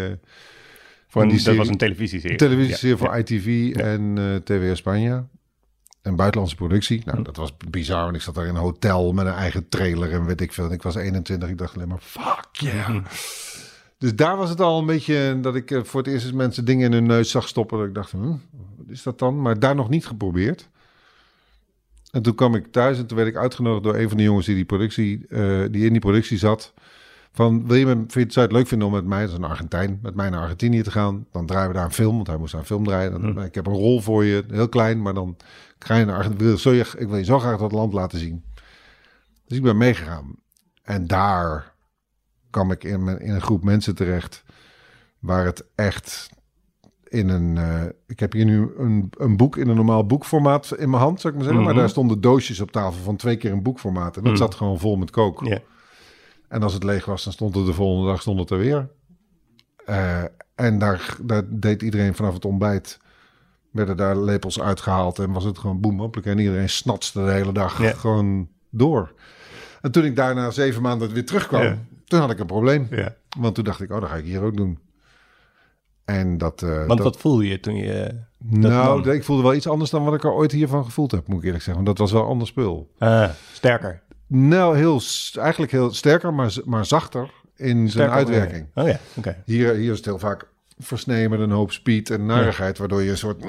Van, 1.08 1.22
die 1.22 1.32
dat 1.32 1.42
serie- 1.42 1.58
was 1.58 1.68
een 1.68 1.78
televisieserie. 1.78 2.38
televisieserie 2.38 2.98
Ja, 2.98 3.06
voor 3.06 3.18
ITV 3.18 3.76
en 3.76 4.14
eh 4.18 4.36
TV 4.36 4.76
Spanje. 4.76 5.24
Een 6.02 6.16
buitenlandse 6.16 6.56
productie. 6.56 7.02
Nou, 7.06 7.22
dat 7.24 7.36
was 7.36 7.54
bizar. 7.70 8.04
Want 8.04 8.16
ik 8.16 8.22
zat 8.22 8.36
daar 8.36 8.46
in 8.46 8.56
een 8.56 8.62
hotel 8.62 9.12
met 9.14 9.26
een 9.26 9.34
eigen 9.34 9.70
trailer 9.70 10.12
en 10.14 10.26
weet 10.26 10.42
ik 10.42 10.54
veel. 10.54 10.66
En 10.66 10.72
ik 10.72 10.82
was 10.82 10.96
21. 10.96 11.50
Ik 11.50 11.58
dacht 11.58 11.76
alleen 11.76 11.88
maar, 11.88 12.00
fuck 12.02 12.48
yeah. 12.52 12.96
Hm. 13.98 14.06
Dus 14.06 14.16
daar 14.16 14.38
was 14.38 14.50
het 14.50 14.62
al 14.62 14.80
een 14.80 14.86
beetje 14.86 15.38
dat 15.42 15.56
ik 15.56 15.72
eh, 15.72 15.84
voor 15.84 16.02
het 16.02 16.10
eerst 16.10 16.26
eens 16.26 16.34
mensen 16.34 16.66
dingen 16.66 16.86
in 16.86 16.94
hun 16.94 17.06
neus 17.06 17.32
zag 17.32 17.48
stoppen. 17.48 17.78
Dat 17.78 17.88
ik 17.88 17.94
dacht, 17.94 18.12
hm, 18.12 18.28
wat 18.78 18.88
is 18.88 19.04
dat 19.04 19.20
dan? 19.20 19.42
Maar 19.42 19.60
daar 19.60 19.76
nog 19.76 19.90
niet 19.90 20.08
geprobeerd. 20.08 20.70
En 22.12 22.22
toen 22.22 22.36
kwam 22.36 22.56
ik 22.56 22.72
thuis 22.72 22.98
en 22.98 23.08
toen 23.08 23.18
werd 23.18 23.30
ik 23.30 23.36
uitgenodigd 23.36 23.84
door 23.84 23.96
een 23.96 24.08
van 24.08 24.18
de 24.18 24.24
jongens 24.24 24.46
die, 24.46 24.56
die, 24.56 24.66
productie, 24.66 25.28
eh, 25.28 25.64
die 25.72 25.86
in 25.86 25.92
die 25.92 26.02
productie 26.02 26.38
zat. 26.38 26.74
Van, 27.32 27.68
wil 27.68 27.76
je, 27.76 27.86
me, 27.86 27.94
vind 28.08 28.14
je, 28.14 28.32
zou 28.32 28.46
het 28.46 28.56
leuk 28.56 28.68
vinden 28.68 28.88
om 28.88 28.94
met 28.94 29.06
mij, 29.06 29.22
dat 29.22 29.30
is 29.30 29.36
een 29.36 29.44
Argentijn, 29.44 30.00
met 30.02 30.16
mij 30.16 30.30
naar 30.30 30.42
Argentinië 30.42 30.82
te 30.82 30.92
gaan? 30.92 31.26
Dan 31.32 31.46
draaien 31.46 31.68
we 31.68 31.74
daar 31.74 31.86
een 31.86 31.92
film, 31.92 32.16
want 32.16 32.28
hij 32.28 32.38
moest 32.38 32.52
daar 32.52 32.62
een 32.62 32.68
film 32.68 32.84
draaien. 32.84 33.12
Dan, 33.12 33.44
Ik 33.44 33.56
heb 33.56 33.68
een 33.68 33.74
rol 33.74 34.02
voor 34.02 34.26
je, 34.26 34.44
heel 34.50 34.70
klein, 34.70 35.02
maar 35.02 35.14
dan 35.14 35.38
ga 35.80 35.96
je 35.96 36.06
naar 36.06 36.16
Argentinië. 36.16 36.84
Ik 36.98 37.08
wil 37.08 37.18
je 37.18 37.24
zo 37.24 37.40
graag 37.40 37.60
dat 37.60 37.72
land 37.72 37.94
laten 37.94 38.20
zien. 38.20 38.44
Dus 39.48 39.58
ik 39.58 39.64
ben 39.64 39.78
meegegaan. 39.78 40.36
En 40.84 41.08
daar 41.08 41.76
kwam 42.58 42.72
ik 42.72 42.84
in, 42.84 43.08
in 43.20 43.34
een 43.34 43.42
groep 43.42 43.64
mensen 43.64 43.96
terecht 43.96 44.44
waar 45.20 45.46
het 45.46 45.64
echt 45.76 46.30
in 47.04 47.30
een... 47.30 47.58
eh, 47.58 47.84
ik 48.08 48.20
heb 48.20 48.34
hier 48.34 48.46
nu 48.46 48.72
een, 48.78 49.10
een 49.18 49.38
boek 49.38 49.58
in 49.58 49.68
een 49.70 49.76
normaal 49.76 50.06
boekformaat 50.06 50.74
in 50.78 50.90
mijn 50.90 51.02
hand, 51.02 51.22
zou 51.22 51.34
ik 51.34 51.40
maar 51.40 51.48
zeggen. 51.48 51.64
Mhm. 51.64 51.74
Maar 51.74 51.82
daar 51.82 51.90
stonden 51.92 52.22
doosjes 52.22 52.60
op 52.60 52.72
tafel 52.72 53.04
van 53.04 53.16
twee 53.16 53.38
keer 53.38 53.52
een 53.52 53.64
boekformaat. 53.64 54.18
En 54.18 54.24
dat 54.24 54.32
Mhm. 54.32 54.42
zat 54.42 54.56
gewoon 54.56 54.80
vol 54.80 54.96
met 54.96 55.10
kook. 55.12 55.42
En 56.48 56.64
als 56.64 56.74
het 56.74 56.84
leeg 56.84 57.06
was, 57.06 57.24
dan 57.24 57.34
stond 57.34 57.56
het 57.56 57.66
de 57.66 57.74
volgende 57.74 58.10
dag 58.10 58.22
stond 58.22 58.40
het 58.40 58.50
er 58.50 58.58
weer. 58.58 58.90
Eh, 59.86 60.24
en 60.56 60.80
daar, 60.80 61.16
daar 61.22 61.44
deed 61.50 61.82
iedereen 61.82 62.16
vanaf 62.16 62.34
het 62.34 62.46
ontbijt. 62.46 63.00
Werden 63.72 63.98
daar 63.98 64.18
lepels 64.18 64.62
uitgehaald 64.62 65.20
en 65.20 65.32
was 65.32 65.44
het 65.44 65.58
gewoon 65.58 65.80
boem 65.82 66.02
op. 66.02 66.18
En 66.18 66.40
iedereen 66.40 66.70
snatste 66.70 67.24
de 67.26 67.32
hele 67.32 67.52
dag 67.54 67.80
gewoon 68.00 68.48
door. 68.70 69.14
En 69.82 69.92
toen 69.92 70.04
ik 70.06 70.16
daarna 70.16 70.52
zeven 70.52 70.82
maanden 70.82 71.14
weer 71.14 71.26
terugkwam. 71.26 71.62
Toen 72.08 72.20
had 72.20 72.30
ik 72.32 72.40
een 72.40 72.46
probleem. 72.46 72.88
Ja. 72.90 73.16
Want 73.40 73.56
toen 73.56 73.64
dacht 73.64 73.82
ik, 73.82 73.92
oh, 73.92 74.00
dat 74.02 74.10
ga 74.10 74.16
ik 74.16 74.26
hier 74.26 74.42
ook 74.42 74.58
doen. 74.58 74.80
En 76.06 76.38
dat... 76.38 76.62
eh, 76.62 76.70
Want 76.78 76.88
dat 76.88 77.00
wat 77.00 77.18
voel 77.18 77.40
je 77.42 77.60
toen 77.60 77.76
je... 77.76 78.20
nou, 78.38 79.02
nam? 79.06 79.14
ik 79.14 79.24
voelde 79.24 79.44
wel 79.44 79.54
iets 79.54 79.68
anders 79.68 79.90
dan 79.90 80.04
wat 80.04 80.14
ik 80.14 80.24
er 80.24 80.32
ooit 80.34 80.52
hiervan 80.52 80.86
gevoeld 80.86 81.12
heb, 81.12 81.28
moet 81.28 81.38
ik 81.38 81.44
eerlijk 81.46 81.64
zeggen. 81.64 81.84
Want 81.84 81.98
dat 81.98 82.08
was 82.08 82.20
wel 82.22 82.30
ander 82.30 82.48
spul. 82.48 82.92
Ah, 82.98 83.30
sterker. 83.54 84.02
Nou, 84.28 84.78
heel, 84.78 85.02
eigenlijk 85.40 85.72
heel 85.72 85.94
sterker, 85.94 86.34
maar, 86.34 86.56
maar 86.66 86.86
zachter 86.86 87.32
in 87.56 87.90
zijn 87.90 88.10
uitwerking. 88.10 88.68
Oh 88.74 88.88
ja, 88.88 89.00
oké. 89.16 89.42
Hier, 89.46 89.74
hier 89.74 89.92
is 89.92 89.98
het 89.98 90.06
heel 90.06 90.20
vaak 90.20 90.48
versneden 90.80 91.30
met 91.30 91.40
een 91.40 91.52
hoop 91.52 91.72
speed 91.72 92.10
en 92.10 92.26
narigheid, 92.26 92.78
waardoor 92.78 93.02
je 93.02 93.10
een 93.10 93.18
soort 93.18 93.42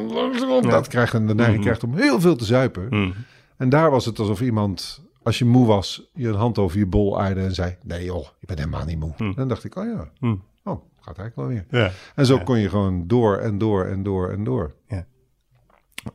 dat 0.62 0.86
krijgt 0.88 1.14
en 1.14 1.26
de 1.26 1.34
neiging 1.34 1.56
Mhm. 1.58 1.64
krijgt 1.66 1.84
om 1.84 1.94
heel 1.94 2.20
veel 2.20 2.36
te 2.36 2.44
zuipen. 2.44 2.86
Hmm. 2.88 3.14
En 3.56 3.68
daar 3.68 3.90
was 3.90 4.04
het 4.04 4.18
alsof 4.18 4.40
iemand, 4.40 5.02
als 5.22 5.38
je 5.38 5.44
moe 5.44 5.66
was, 5.66 6.08
je 6.14 6.28
een 6.28 6.34
hand 6.34 6.58
over 6.58 6.78
je 6.78 6.86
bol 6.86 7.20
aaide 7.20 7.40
en 7.40 7.54
zei: 7.54 7.76
Nee, 7.82 8.04
joh, 8.04 8.26
je 8.38 8.46
bent 8.46 8.58
helemaal 8.58 8.84
niet 8.84 8.98
moe. 8.98 9.12
Mhm. 9.18 9.34
Dan 9.34 9.48
dacht 9.48 9.64
ik: 9.64 9.76
Oh 9.76 9.84
ja, 9.84 10.10
Hmm. 10.18 10.42
oh, 10.64 10.82
gaat 11.00 11.18
eigenlijk 11.18 11.36
wel 11.36 11.46
weer. 11.46 11.66
Ja. 11.70 11.90
En 12.14 12.26
zo 12.26 12.34
Ja. 12.36 12.42
kon 12.42 12.58
je 12.58 12.68
gewoon 12.68 13.06
door 13.06 13.36
en 13.36 13.58
door 13.58 13.84
en 13.84 14.02
door 14.02 14.30
en 14.30 14.44
door. 14.44 14.74
Ja. 14.88 15.06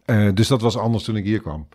Eh, 0.05 0.29
dus 0.33 0.47
dat 0.47 0.61
was 0.61 0.77
anders 0.77 1.03
toen 1.03 1.15
ik 1.15 1.23
hier 1.23 1.41
kwam. 1.41 1.67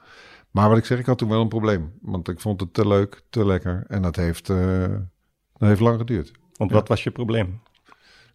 Maar 0.51 0.69
wat 0.69 0.79
ik 0.79 0.85
zeg, 0.85 0.99
ik 0.99 1.07
had 1.07 1.19
toen 1.19 1.29
wel 1.29 1.41
een 1.41 1.49
probleem. 1.49 1.93
Want 2.01 2.29
ik 2.29 2.41
vond 2.41 2.61
het 2.61 2.75
te 2.75 2.89
leuk, 2.89 3.23
te 3.31 3.47
lekker. 3.47 3.85
En 3.89 4.03
dat 4.03 4.17
heeft, 4.17 4.51
eh, 4.51 4.87
dat 5.57 5.69
heeft 5.69 5.81
lang 5.81 5.99
geduurd. 5.99 6.33
Want 6.57 6.71
wat 6.73 6.89
was 6.89 7.03
je 7.03 7.11
probleem? 7.11 7.61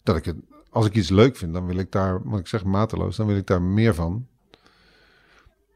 Dat 0.04 0.16
ik 0.16 0.25
het, 0.25 0.36
als 0.69 0.86
ik 0.86 0.95
iets 0.95 1.10
leuk 1.10 1.36
vind, 1.36 1.54
dan 1.54 1.66
wil 1.66 1.78
ik 1.78 1.92
daar, 1.92 2.30
wat 2.30 2.40
ik 2.40 2.48
zeg 2.48 2.63
mateloos, 2.63 3.16
dan 3.16 3.28
wil 3.28 3.36
ik 3.38 3.48
daar 3.48 3.62
meer 3.62 3.94
van. 3.95 4.28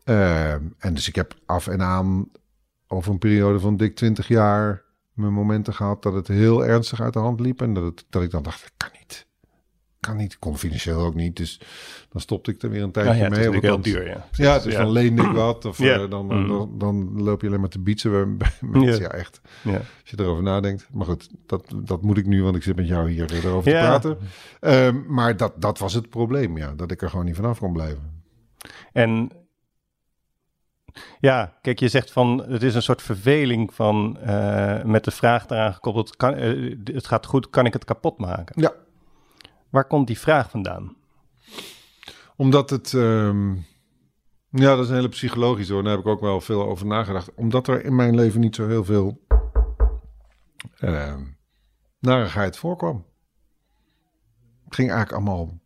Eh, 0.03 0.51
en 0.53 0.93
dus 0.93 1.07
ik 1.07 1.15
heb 1.15 1.33
af 1.45 1.67
en 1.67 1.81
aan 1.81 2.27
over 2.87 3.11
een 3.11 3.17
periode 3.17 3.59
van 3.59 3.77
dik 3.77 3.95
20 3.95 4.27
jaar 4.27 4.83
mijn 5.13 5.33
momenten 5.33 5.73
gehad 5.73 6.03
dat 6.03 6.13
het 6.13 6.27
heel 6.27 6.65
ernstig 6.65 7.01
uit 7.01 7.13
de 7.13 7.19
hand 7.19 7.39
liep. 7.39 7.61
En 7.61 7.73
dat, 7.73 7.83
het, 7.83 8.05
dat 8.09 8.23
ik 8.23 8.31
dan 8.31 8.43
dacht, 8.43 8.61
dat 8.61 8.71
kan 8.77 8.89
niet. 8.99 9.25
Kan 9.99 10.17
niet, 10.17 10.39
kon 10.39 10.57
financieel 10.57 10.99
ook 10.99 11.15
niet. 11.15 11.35
Dus 11.35 11.61
dan 12.09 12.21
stopte 12.21 12.51
ik 12.51 12.61
er 12.61 12.69
weer 12.69 12.83
een 12.83 12.91
tijdje 12.91 13.11
Ah, 13.11 13.17
ja, 13.17 13.23
het 13.23 13.37
is 13.37 13.49
mee. 13.49 13.59
heel 13.59 13.81
duur, 13.81 14.07
ja. 14.07 14.25
Ja, 14.31 14.59
dus 14.59 14.73
Ja. 14.73 14.79
dan 14.81 14.91
leende 14.91 15.23
ik 15.23 15.31
wat. 15.31 15.65
Of 15.65 15.77
Ja. 15.83 15.93
eh, 15.99 16.09
dan, 16.09 16.25
Mm. 16.25 16.47
dan, 16.47 16.77
dan 16.77 17.21
loop 17.23 17.41
je 17.41 17.47
alleen 17.47 17.59
maar 17.59 17.69
te 17.69 17.79
bietsen 17.79 18.37
bij, 18.37 18.49
mensen. 18.61 18.91
Ja. 18.93 18.99
Ja. 18.99 19.11
echt. 19.11 19.41
Ja. 19.63 19.75
Als 19.75 19.85
je 20.03 20.19
erover 20.19 20.43
nadenkt. 20.43 20.87
Maar 20.91 21.05
goed, 21.05 21.29
dat, 21.45 21.73
dat 21.83 22.01
moet 22.01 22.17
ik 22.17 22.25
nu, 22.25 22.43
want 22.43 22.55
ik 22.55 22.63
zit 22.63 22.75
met 22.75 22.87
jou 22.87 23.09
hier 23.09 23.33
erover 23.33 23.71
Ja. 23.71 23.99
te 23.99 24.07
praten. 24.15 24.17
Ehm, 24.59 25.13
maar 25.13 25.37
dat, 25.37 25.53
dat 25.61 25.79
was 25.79 25.93
het 25.93 26.09
probleem, 26.09 26.57
ja. 26.57 26.73
Dat 26.75 26.91
ik 26.91 27.01
er 27.01 27.09
gewoon 27.09 27.25
niet 27.25 27.35
vanaf 27.35 27.59
kon 27.59 27.73
blijven. 27.73 28.23
En 28.93 29.31
ja, 31.19 31.53
kijk, 31.61 31.79
je 31.79 31.87
zegt 31.87 32.11
van 32.11 32.43
het 32.47 32.63
is 32.63 32.75
een 32.75 32.81
soort 32.81 33.01
verveling 33.01 33.73
van 33.73 34.17
eh, 34.19 34.83
met 34.83 35.03
de 35.03 35.11
vraag 35.11 35.45
daaraan 35.45 35.73
gekoppeld: 35.73 36.15
kan, 36.15 36.33
eh, 36.33 36.75
het 36.83 37.07
gaat 37.07 37.25
goed, 37.25 37.49
kan 37.49 37.65
ik 37.65 37.73
het 37.73 37.85
kapot 37.85 38.17
maken? 38.17 38.61
Ja, 38.61 38.73
Waar 39.69 39.87
komt 39.87 40.07
die 40.07 40.19
vraag 40.19 40.49
vandaan? 40.49 40.95
omdat 42.35 42.69
het... 42.69 42.93
ehm, 42.93 43.53
ja, 44.49 44.75
dat 44.75 44.79
is 44.83 44.89
een 44.89 44.95
hele 44.95 45.09
psychologisch 45.09 45.69
hoor. 45.69 45.83
Daar 45.83 45.91
heb 45.91 46.01
ik 46.01 46.07
ook 46.07 46.21
wel 46.21 46.41
veel 46.41 46.63
over 46.67 46.85
nagedacht. 46.85 47.33
Omdat 47.35 47.67
er 47.67 47.83
in 47.85 47.95
mijn 47.95 48.15
leven 48.15 48.39
niet 48.39 48.55
zo 48.55 48.67
heel 48.67 48.83
veel 48.83 49.21
ehm 50.79 51.21
narigheid 51.99 52.57
voorkwam. 52.57 53.05
Het 54.65 54.75
ging 54.75 54.91
eigenlijk 54.91 55.11
allemaal 55.21 55.59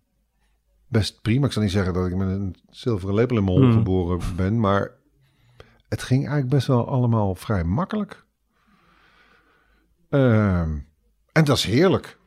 best 0.88 1.22
prima. 1.22 1.46
Ik 1.46 1.52
zal 1.52 1.62
niet 1.62 1.72
zeggen 1.72 1.94
dat 1.94 2.08
ik 2.08 2.16
met 2.16 2.28
een 2.28 2.56
zilveren 2.70 3.16
lepel 3.16 3.38
in 3.38 3.44
mijn 3.44 3.58
hol 3.58 3.66
Hmm. 3.66 3.78
geboren 3.78 4.36
ben, 4.36 4.60
maar 4.60 4.92
het 5.92 6.04
ging 6.04 6.20
eigenlijk 6.20 6.50
best 6.50 6.68
wel 6.68 6.88
allemaal 6.88 7.36
vrij 7.36 7.64
makkelijk. 7.64 8.26
Ehm, 10.10 10.78
en 11.32 11.44
dat 11.44 11.58
is 11.58 11.64
heerlijk. 11.64 12.18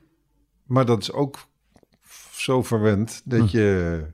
Maar 0.64 0.86
dat 0.86 1.00
is 1.02 1.12
ook 1.12 1.36
zo 2.32 2.62
verwend 2.62 3.22
dat 3.24 3.38
Hmm. 3.38 3.48
je... 3.48 4.06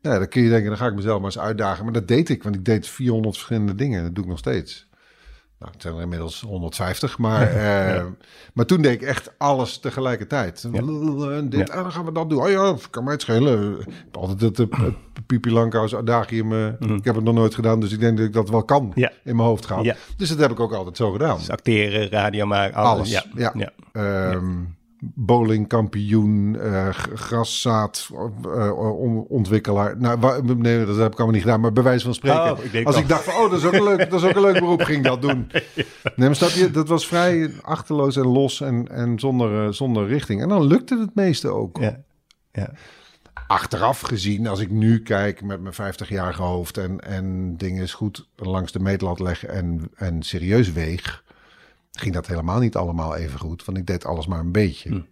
Ja, 0.00 0.18
dan 0.18 0.28
kun 0.28 0.42
je 0.42 0.48
denken, 0.48 0.68
dan 0.68 0.78
ga 0.78 0.86
ik 0.86 0.94
mezelf 0.94 1.16
maar 1.16 1.24
eens 1.30 1.38
uitdagen. 1.38 1.84
Maar 1.84 1.92
dat 1.92 2.08
deed 2.08 2.28
ik, 2.28 2.42
want 2.42 2.54
ik 2.54 2.64
deed 2.64 2.88
400 2.88 3.34
verschillende 3.34 3.74
dingen. 3.74 4.02
Dat 4.02 4.14
doe 4.14 4.24
ik 4.24 4.30
nog 4.30 4.38
steeds. 4.38 4.88
Nou, 5.58 5.72
het 5.72 5.82
zijn 5.82 5.94
er 5.94 6.00
inmiddels 6.02 6.40
150, 6.40 7.18
maar, 7.18 7.42
eh, 7.96 8.04
maar 8.54 8.66
toen 8.66 8.82
deed 8.82 8.92
ik 8.92 9.02
echt 9.02 9.30
alles 9.38 9.78
tegelijkertijd. 9.78 10.64
En 11.32 11.48
dit, 11.48 11.70
ah, 11.70 11.82
dan 11.82 11.92
gaan 11.92 12.04
we 12.04 12.12
dat 12.12 12.30
doen. 12.30 12.42
Oh 12.42 12.48
ja, 12.50 12.74
kan 12.90 13.04
mij 13.04 13.12
het 13.12 13.22
schelen. 13.22 13.78
Ik 13.80 13.86
heb 13.86 14.16
altijd 14.16 14.40
het, 14.40 14.56
het, 14.56 14.70
het 15.12 15.26
Pipi 15.26 15.50
Langkous 15.52 15.94
adagium. 15.94 16.52
eh, 16.52 16.66
Ik 16.96 17.04
heb 17.04 17.14
het 17.14 17.24
nog 17.24 17.34
nooit 17.34 17.54
gedaan, 17.54 17.80
dus 17.80 17.92
ik 17.92 18.00
denk 18.00 18.16
dat 18.16 18.26
ik 18.26 18.32
dat 18.32 18.48
wel 18.50 18.64
kan 18.64 18.92
in 19.24 19.36
mijn 19.36 19.48
hoofd 19.48 19.66
gaan. 19.66 19.82
Dus 20.16 20.28
dat 20.28 20.38
heb 20.38 20.50
ik 20.50 20.60
ook 20.60 20.72
altijd 20.72 20.96
zo 20.96 21.10
gedaan. 21.12 21.36
Dus 21.38 21.50
acteren, 21.50 22.08
radio 22.08 22.46
maken, 22.46 22.74
alles. 22.76 22.90
Alles, 22.98 23.28
Ja. 23.36 23.52
ja. 23.54 23.72
Bowlingkampioen, 25.14 26.56
eh, 26.60 26.88
g- 26.88 27.08
graszaad, 27.14 28.08
eh, 28.44 28.78
on- 28.78 29.24
ontwikkelaar. 29.28 29.98
Nou, 29.98 30.44
nee, 30.56 30.84
dat 30.86 30.96
heb 30.96 31.06
ik 31.12 31.16
allemaal 31.18 31.34
niet 31.34 31.42
gedaan, 31.42 31.60
maar 31.60 31.72
bij 31.72 31.82
wijze 31.82 32.04
van 32.04 32.14
spreken. 32.14 32.52
Oh, 32.52 32.64
ik 32.64 32.72
denk 32.72 32.86
Als 32.86 32.94
al. 32.94 33.00
ik 33.00 33.08
dacht 33.08 33.24
van, 33.24 33.44
oh, 33.44 33.50
dat 33.50 33.58
is 33.58 33.64
ook 33.66 33.72
een 33.72 33.84
leuk, 33.84 34.10
dat 34.10 34.22
is 34.22 34.28
ook 34.28 34.34
een 34.36 34.42
leuk 34.42 34.58
beroep, 34.60 34.82
ging 34.82 35.04
dat 35.04 35.22
doen. 35.22 35.46
Nee, 36.16 36.26
maar 36.28 36.36
snap 36.36 36.48
je, 36.48 36.70
dat 36.70 36.88
was 36.88 37.06
vrij 37.06 37.50
achterloos 37.62 38.16
en 38.16 38.26
los 38.26 38.60
en, 38.60 38.88
en 38.88 39.18
zonder, 39.18 39.64
eh, 39.66 39.72
zonder 39.72 40.06
richting. 40.06 40.42
En 40.42 40.48
dan 40.48 40.64
lukte 40.66 40.98
het 40.98 41.14
meeste 41.14 41.48
ook. 41.48 41.78
Ja. 41.78 42.00
ja. 42.52 42.70
Achteraf 43.46 44.00
gezien, 44.00 44.46
als 44.46 44.60
ik 44.60 44.70
nu 44.70 45.02
kijk 45.02 45.42
met 45.42 45.60
mijn 45.60 45.74
50-jarige 45.74 46.42
hoofd 46.42 46.76
en, 46.78 47.00
en 47.00 47.56
dingen 47.56 47.80
eens 47.80 47.94
goed 47.94 48.28
langs 48.36 48.72
de 48.72 48.78
meetlat 48.80 49.20
leg 49.20 49.44
en, 49.44 49.90
en 49.94 50.22
serieus 50.22 50.72
weeg, 50.72 51.23
ging 51.98 52.14
dat 52.14 52.26
helemaal 52.26 52.60
niet 52.60 52.76
allemaal 52.76 53.16
even 53.16 53.38
goed. 53.38 53.64
Want 53.64 53.78
ik 53.78 53.86
deed 53.86 54.04
alles 54.04 54.26
maar 54.26 54.40
een 54.40 54.52
beetje. 54.52 55.04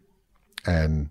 En 0.63 1.11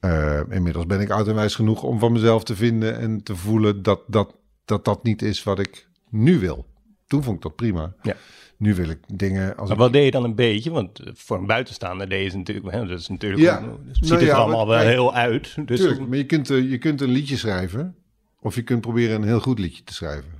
eh, 0.00 0.40
inmiddels 0.50 0.86
ben 0.86 1.00
ik 1.00 1.10
oud 1.10 1.28
en 1.28 1.34
wijs 1.34 1.54
genoeg 1.54 1.82
om 1.82 1.98
van 1.98 2.12
mezelf 2.12 2.44
te 2.44 2.56
vinden 2.56 2.98
en 2.98 3.22
te 3.22 3.36
voelen 3.36 3.82
dat 3.82 4.00
dat, 4.06 4.34
dat, 4.64 4.84
dat 4.84 5.02
niet 5.04 5.22
is 5.22 5.42
wat 5.42 5.58
ik 5.58 5.86
nu 6.08 6.38
wil. 6.38 6.66
Toen 7.06 7.22
vond 7.22 7.36
ik 7.36 7.42
dat 7.42 7.56
prima. 7.56 7.94
Ja. 8.02 8.16
Nu 8.56 8.74
wil 8.74 8.88
ik 8.88 8.98
dingen 9.14 9.48
als 9.56 9.68
Maar 9.68 9.76
ik 9.76 9.82
wat 9.82 9.92
deed 9.92 10.04
je 10.04 10.10
dan 10.10 10.24
een 10.24 10.34
beetje? 10.34 10.70
Want 10.70 11.00
voor 11.14 11.38
een 11.38 11.46
buitenstaander 11.46 12.08
deed 12.08 12.18
je 12.18 12.24
het 12.28 12.36
natuurlijk... 12.36 12.70
Hè, 12.74 12.86
dat 12.86 12.98
is 12.98 13.08
natuurlijk 13.08 13.42
Ja. 13.42 13.62
het 13.86 13.96
ziet 13.96 14.08
Nou 14.08 14.20
er 14.20 14.26
ja, 14.26 14.34
allemaal 14.36 14.66
maar- 14.66 14.76
wel 14.78 14.86
heel 14.86 15.14
uit. 15.14 15.54
Dus 15.66 15.80
Tuurlijk, 15.80 16.08
maar 16.08 16.18
je 16.18 16.26
kunt, 16.26 16.50
eh, 16.50 16.70
je 16.70 16.78
kunt 16.78 17.00
een 17.00 17.10
liedje 17.10 17.36
schrijven. 17.36 17.94
Of 18.40 18.54
je 18.54 18.62
kunt 18.62 18.80
proberen 18.80 19.16
een 19.22 19.28
heel 19.28 19.40
goed 19.40 19.58
liedje 19.58 19.84
te 19.84 19.94
schrijven. 19.94 20.30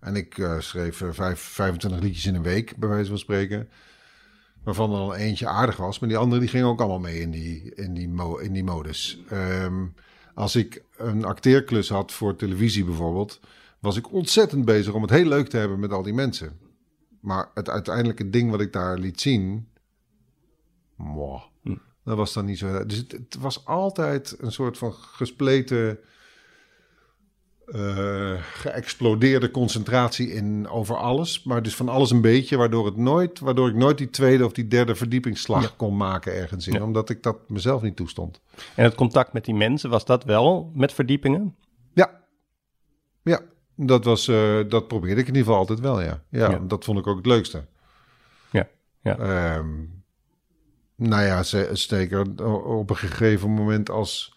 En 0.00 0.16
ik 0.16 0.38
eh, 0.38 0.60
schreef 0.60 1.00
eh, 1.00 1.08
vijf, 1.12 1.40
25 1.40 2.00
liedjes 2.00 2.26
in 2.26 2.34
een 2.34 2.42
week, 2.42 2.76
bij 2.76 2.88
wijze 2.88 3.08
van 3.08 3.18
spreken. 3.18 3.68
Waarvan 4.62 4.92
er 4.92 4.98
dan 4.98 5.14
eentje 5.14 5.46
aardig 5.46 5.76
was. 5.76 5.98
Maar 5.98 6.08
die 6.08 6.18
andere 6.18 6.40
die 6.40 6.48
gingen 6.48 6.66
ook 6.66 6.80
allemaal 6.80 6.98
mee 6.98 7.20
in 7.20 7.30
die, 7.30 7.74
in 7.74 7.94
die, 7.94 8.08
mo- 8.08 8.36
in 8.36 8.52
die 8.52 8.64
modus. 8.64 9.18
Ehm, 9.28 9.86
als 10.34 10.56
ik 10.56 10.82
een 10.96 11.24
acteerklus 11.24 11.88
had 11.88 12.12
voor 12.12 12.36
televisie 12.36 12.84
bijvoorbeeld... 12.84 13.40
was 13.78 13.96
ik 13.96 14.12
ontzettend 14.12 14.64
bezig 14.64 14.92
om 14.92 15.02
het 15.02 15.10
heel 15.10 15.28
leuk 15.28 15.48
te 15.48 15.56
hebben 15.56 15.80
met 15.80 15.92
al 15.92 16.02
die 16.02 16.14
mensen. 16.14 16.58
Maar 17.20 17.50
het 17.54 17.68
uiteindelijke 17.68 18.30
ding 18.30 18.50
wat 18.50 18.60
ik 18.60 18.72
daar 18.72 18.98
liet 18.98 19.20
zien... 19.20 19.68
Mwah, 20.96 21.42
dat 22.04 22.16
was 22.16 22.32
dan 22.32 22.44
niet 22.44 22.58
zo. 22.58 22.86
Dus 22.86 22.96
het, 22.96 23.12
het 23.12 23.36
was 23.40 23.64
altijd 23.64 24.36
een 24.38 24.52
soort 24.52 24.78
van 24.78 24.92
gespleten, 24.92 25.98
eh, 27.66 28.32
geëxplodeerde 28.42 29.50
concentratie 29.50 30.32
in 30.32 30.68
over 30.68 30.96
alles. 30.96 31.42
Maar 31.42 31.62
dus 31.62 31.74
van 31.76 31.88
alles 31.88 32.10
een 32.10 32.20
beetje, 32.20 32.56
waardoor, 32.56 32.86
het 32.86 32.96
nooit, 32.96 33.38
waardoor 33.40 33.68
ik 33.68 33.74
nooit 33.74 33.98
die 33.98 34.10
tweede 34.10 34.44
of 34.44 34.52
die 34.52 34.68
derde 34.68 34.94
verdiepingsslag 34.94 35.76
kon 35.76 35.96
maken 35.96 36.34
ergens 36.34 36.66
in. 36.66 36.72
Ja. 36.74 36.82
Omdat 36.82 37.10
ik 37.10 37.22
dat 37.22 37.36
mezelf 37.48 37.82
niet 37.82 37.96
toestond. 37.96 38.40
En 38.74 38.84
het 38.84 38.94
contact 38.94 39.32
met 39.32 39.44
die 39.44 39.54
mensen, 39.54 39.90
was 39.90 40.04
dat 40.04 40.24
wel 40.24 40.70
met 40.74 40.92
verdiepingen? 40.92 41.56
Ja, 41.92 42.20
ja 43.22 43.40
dat, 43.76 44.04
was, 44.04 44.28
eh, 44.28 44.58
dat 44.68 44.88
probeerde 44.88 45.20
ik 45.20 45.26
in 45.28 45.34
ieder 45.34 45.42
geval 45.42 45.58
altijd 45.58 45.80
wel, 45.80 46.00
ja. 46.02 46.22
Ja, 46.30 46.50
Ja. 46.50 46.58
dat 46.58 46.84
vond 46.84 46.98
ik 46.98 47.06
ook 47.06 47.16
het 47.16 47.26
leukste. 47.26 47.64
Ja. 48.50 48.68
ja. 49.02 49.18
Ehm, 49.18 49.68
nou 50.96 51.22
ja, 51.24 51.42
ze- 51.42 51.70
zeker 51.72 52.20
op 52.76 52.90
een 52.90 52.96
gegeven 52.96 53.50
moment 53.50 53.90
als, 53.90 54.35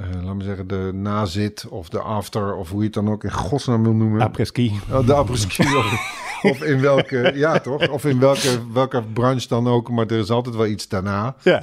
eh 0.00 0.22
laat 0.24 0.34
me 0.34 0.44
zeggen, 0.44 0.66
de 0.66 0.90
nazit 0.94 1.66
of 1.68 1.88
de 1.88 1.98
after 2.00 2.54
of 2.54 2.68
hoe 2.70 2.78
je 2.78 2.84
het 2.84 2.94
dan 2.94 3.10
ook 3.10 3.24
in 3.24 3.32
godsnaam 3.32 3.82
wil 3.82 3.92
noemen. 3.92 4.20
Après-ski. 4.20 4.80
Oh, 4.90 5.06
de 5.06 5.14
apres-ski 5.14 5.62
of, 5.76 6.40
of 6.42 6.62
in 6.62 6.80
welke, 6.80 7.32
ja 7.34 7.58
toch, 7.60 7.88
of 7.88 8.04
in 8.04 8.18
welke, 8.20 8.72
welke 8.72 9.02
branche 9.12 9.48
dan 9.48 9.68
ook, 9.68 9.90
maar 9.90 10.06
er 10.06 10.18
is 10.18 10.30
altijd 10.30 10.54
wel 10.54 10.66
iets 10.66 10.88
daarna 10.88 11.36
Ja. 11.42 11.62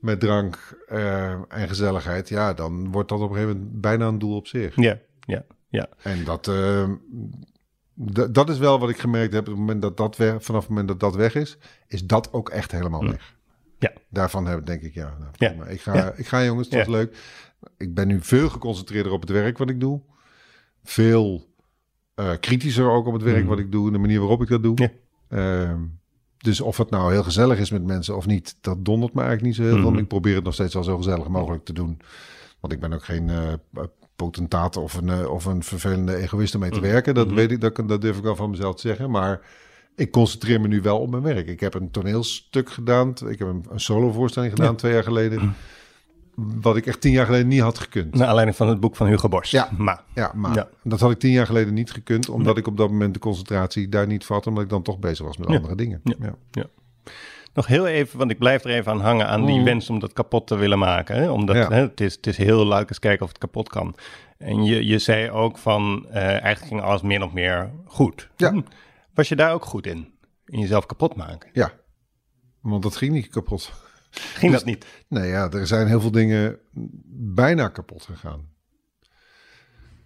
met 0.00 0.20
drank 0.20 0.78
eh, 0.88 1.30
en 1.48 1.68
gezelligheid. 1.68 2.28
Ja, 2.28 2.52
dan 2.54 2.90
wordt 2.90 3.08
dat 3.08 3.20
op 3.20 3.30
een 3.30 3.36
gegeven 3.36 3.56
moment 3.58 3.80
bijna 3.80 4.06
een 4.06 4.18
doel 4.18 4.36
op 4.36 4.46
zich. 4.46 4.76
Ja, 4.76 4.98
ja, 5.20 5.44
ja. 5.68 5.88
En 6.02 6.24
dat, 6.24 6.48
eh, 6.48 6.88
dat 8.30 8.48
is 8.48 8.58
wel 8.58 8.78
wat 8.78 8.88
ik 8.90 8.98
gemerkt 8.98 9.32
heb. 9.32 9.42
Op 9.42 9.48
het 9.48 9.58
moment 9.58 9.82
dat 9.82 9.96
dat 9.96 10.16
weg, 10.16 10.34
vanaf 10.44 10.60
het 10.60 10.68
moment 10.68 10.88
dat 10.88 11.00
dat 11.00 11.14
weg 11.14 11.34
is, 11.34 11.58
is 11.86 12.04
dat 12.06 12.32
ook 12.32 12.48
echt 12.48 12.72
helemaal 12.72 13.04
weg. 13.04 13.34
Ja. 13.78 13.92
Daarvan 14.08 14.46
heb, 14.46 14.66
denk 14.66 14.82
ik, 14.82 14.94
ja, 14.94 15.14
nou, 15.18 15.30
Ja. 15.56 15.64
Ik, 15.64 15.80
ga, 15.80 15.94
Ja. 15.96 16.12
ik 16.16 16.26
ga 16.28 16.44
jongens, 16.44 16.68
het 16.68 16.76
was 16.76 16.86
Ja. 16.86 16.92
leuk. 16.92 17.16
Ik 17.76 17.94
ben 17.94 18.08
nu 18.08 18.18
veel 18.20 18.48
geconcentreerder 18.48 19.12
op 19.12 19.20
het 19.20 19.30
werk 19.30 19.58
wat 19.58 19.70
ik 19.70 19.80
doe. 19.80 20.00
Veel 20.84 21.48
eh, 22.14 22.30
kritischer 22.40 22.90
ook 22.90 23.06
op 23.06 23.12
het 23.12 23.22
werk 23.22 23.46
wat 23.46 23.58
ik 23.58 23.72
doe. 23.72 23.92
De 23.92 23.98
manier 23.98 24.18
waarop 24.18 24.42
ik 24.42 24.48
dat 24.48 24.62
doe. 24.62 24.76
Ja. 24.76 24.90
Ehm, 25.28 25.80
dus 26.38 26.60
of 26.60 26.76
het 26.76 26.90
nou 26.90 27.12
heel 27.12 27.22
gezellig 27.22 27.58
is 27.58 27.70
met 27.70 27.84
mensen 27.84 28.16
of 28.16 28.26
niet, 28.26 28.56
dat 28.60 28.84
dondert 28.84 29.14
me 29.14 29.20
eigenlijk 29.22 29.48
niet 29.48 29.66
zo 29.66 29.72
heel 29.72 29.80
veel. 29.82 29.90
Maar 29.90 30.00
Ik 30.00 30.08
probeer 30.08 30.34
het 30.34 30.44
nog 30.44 30.54
steeds 30.54 30.74
wel 30.74 30.82
zo 30.84 30.96
gezellig 30.96 31.28
mogelijk 31.28 31.64
te 31.64 31.72
doen. 31.72 31.98
Want 32.60 32.72
ik 32.72 32.80
ben 32.80 32.92
ook 32.92 33.04
geen 33.04 33.28
eh, 33.28 33.52
potentaat 34.16 34.76
of 34.76 34.94
een, 34.94 35.08
eh, 35.08 35.30
of 35.30 35.44
een 35.44 35.62
vervelende 35.62 36.16
egoïst 36.16 36.54
om 36.54 36.60
mee 36.60 36.70
te 36.70 36.80
werken. 36.80 37.14
Dat 37.14 37.32
weet 37.32 37.50
ik, 37.50 37.60
dat, 37.60 37.82
dat 37.86 38.00
durf 38.00 38.16
ik 38.16 38.22
wel 38.22 38.36
van 38.36 38.50
mezelf 38.50 38.74
te 38.74 38.80
zeggen. 38.88 39.10
Maar 39.10 39.40
ik 39.96 40.10
concentreer 40.10 40.60
me 40.60 40.68
nu 40.68 40.80
wel 40.80 40.98
op 40.98 41.10
mijn 41.10 41.22
werk. 41.22 41.48
Ik 41.48 41.60
heb 41.60 41.74
een 41.74 41.90
toneelstuk 41.90 42.70
gedaan. 42.70 43.08
Ik 43.26 43.38
heb 43.38 43.48
een, 43.48 43.64
een 43.70 43.80
solovoorstelling 43.80 44.52
gedaan 44.52 44.70
Ja. 44.70 44.76
twee 44.76 44.92
jaar 44.92 45.02
geleden. 45.02 45.40
Wat 46.60 46.76
ik 46.76 46.86
echt 46.86 47.00
tien 47.00 47.12
jaar 47.12 47.26
geleden 47.26 47.48
niet 47.48 47.60
had 47.60 47.78
gekund. 47.78 48.14
Naar 48.14 48.26
aanleiding 48.28 48.56
van 48.56 48.68
het 48.68 48.80
boek 48.80 48.96
van 48.96 49.06
Hugo 49.06 49.28
Borst. 49.28 49.50
Ja. 49.52 49.68
Maar, 49.78 50.02
Ja, 50.14 50.32
maar 50.34 50.54
Ja. 50.54 50.68
dat 50.82 51.00
had 51.00 51.10
ik 51.10 51.18
tien 51.18 51.30
jaar 51.30 51.46
geleden 51.46 51.74
niet 51.74 51.90
gekund. 51.92 52.28
Omdat 52.28 52.56
ik 52.56 52.66
op 52.66 52.76
dat 52.76 52.90
moment 52.90 53.14
de 53.14 53.20
concentratie 53.20 53.88
daar 53.88 54.06
niet 54.06 54.24
vat. 54.24 54.46
Omdat 54.46 54.62
ik 54.64 54.68
dan 54.70 54.82
toch 54.82 54.98
bezig 54.98 55.26
was 55.26 55.36
met 55.36 55.48
Ja. 55.48 55.54
andere 55.54 55.74
dingen. 55.74 56.00
Ja. 56.04 56.34
Ja. 56.50 56.64
nog 57.54 57.66
heel 57.66 57.86
even, 57.86 58.18
want 58.18 58.30
ik 58.30 58.38
blijf 58.38 58.64
er 58.64 58.70
even 58.70 58.92
aan 58.92 59.00
hangen 59.00 59.26
aan 59.28 59.46
die 59.46 59.58
Mm. 59.58 59.64
wens 59.64 59.90
om 59.90 59.98
dat 59.98 60.12
kapot 60.12 60.46
te 60.46 60.56
willen 60.56 60.78
maken. 60.78 61.16
Hè? 61.16 61.30
Omdat 61.30 61.56
Ja. 61.56 61.68
hè, 61.68 61.80
het, 61.80 62.00
is, 62.00 62.14
het 62.14 62.26
is 62.26 62.36
heel 62.36 62.66
leuk 62.66 62.88
eens 62.88 62.98
kijken 62.98 63.22
of 63.22 63.28
het 63.28 63.38
kapot 63.38 63.68
kan. 63.68 63.94
En 64.38 64.64
je, 64.64 64.86
je 64.86 64.98
zei 64.98 65.30
ook 65.30 65.58
van, 65.58 66.06
eh, 66.10 66.22
eigenlijk 66.22 66.60
ging 66.66 66.80
alles 66.82 67.02
meer 67.02 67.22
of 67.22 67.32
meer 67.32 67.70
goed. 67.86 68.28
Ja. 68.36 68.50
Hm. 68.50 68.60
Was 69.14 69.28
je 69.28 69.36
daar 69.36 69.52
ook 69.52 69.64
goed 69.64 69.86
in? 69.86 70.08
In 70.46 70.58
jezelf 70.58 70.86
kapot 70.86 71.16
maken? 71.16 71.50
ja. 71.52 71.72
Want 72.60 72.82
dat 72.82 72.96
ging 72.96 73.12
niet 73.12 73.28
kapot. 73.28 73.72
Ging 74.10 74.52
dat 74.52 74.64
niet? 74.64 74.86
Nee, 75.08 75.28
ja, 75.28 75.50
er 75.50 75.66
zijn 75.66 75.86
heel 75.86 76.00
veel 76.00 76.10
dingen 76.10 76.58
bijna 77.34 77.68
kapot 77.68 78.02
gegaan. 78.04 78.48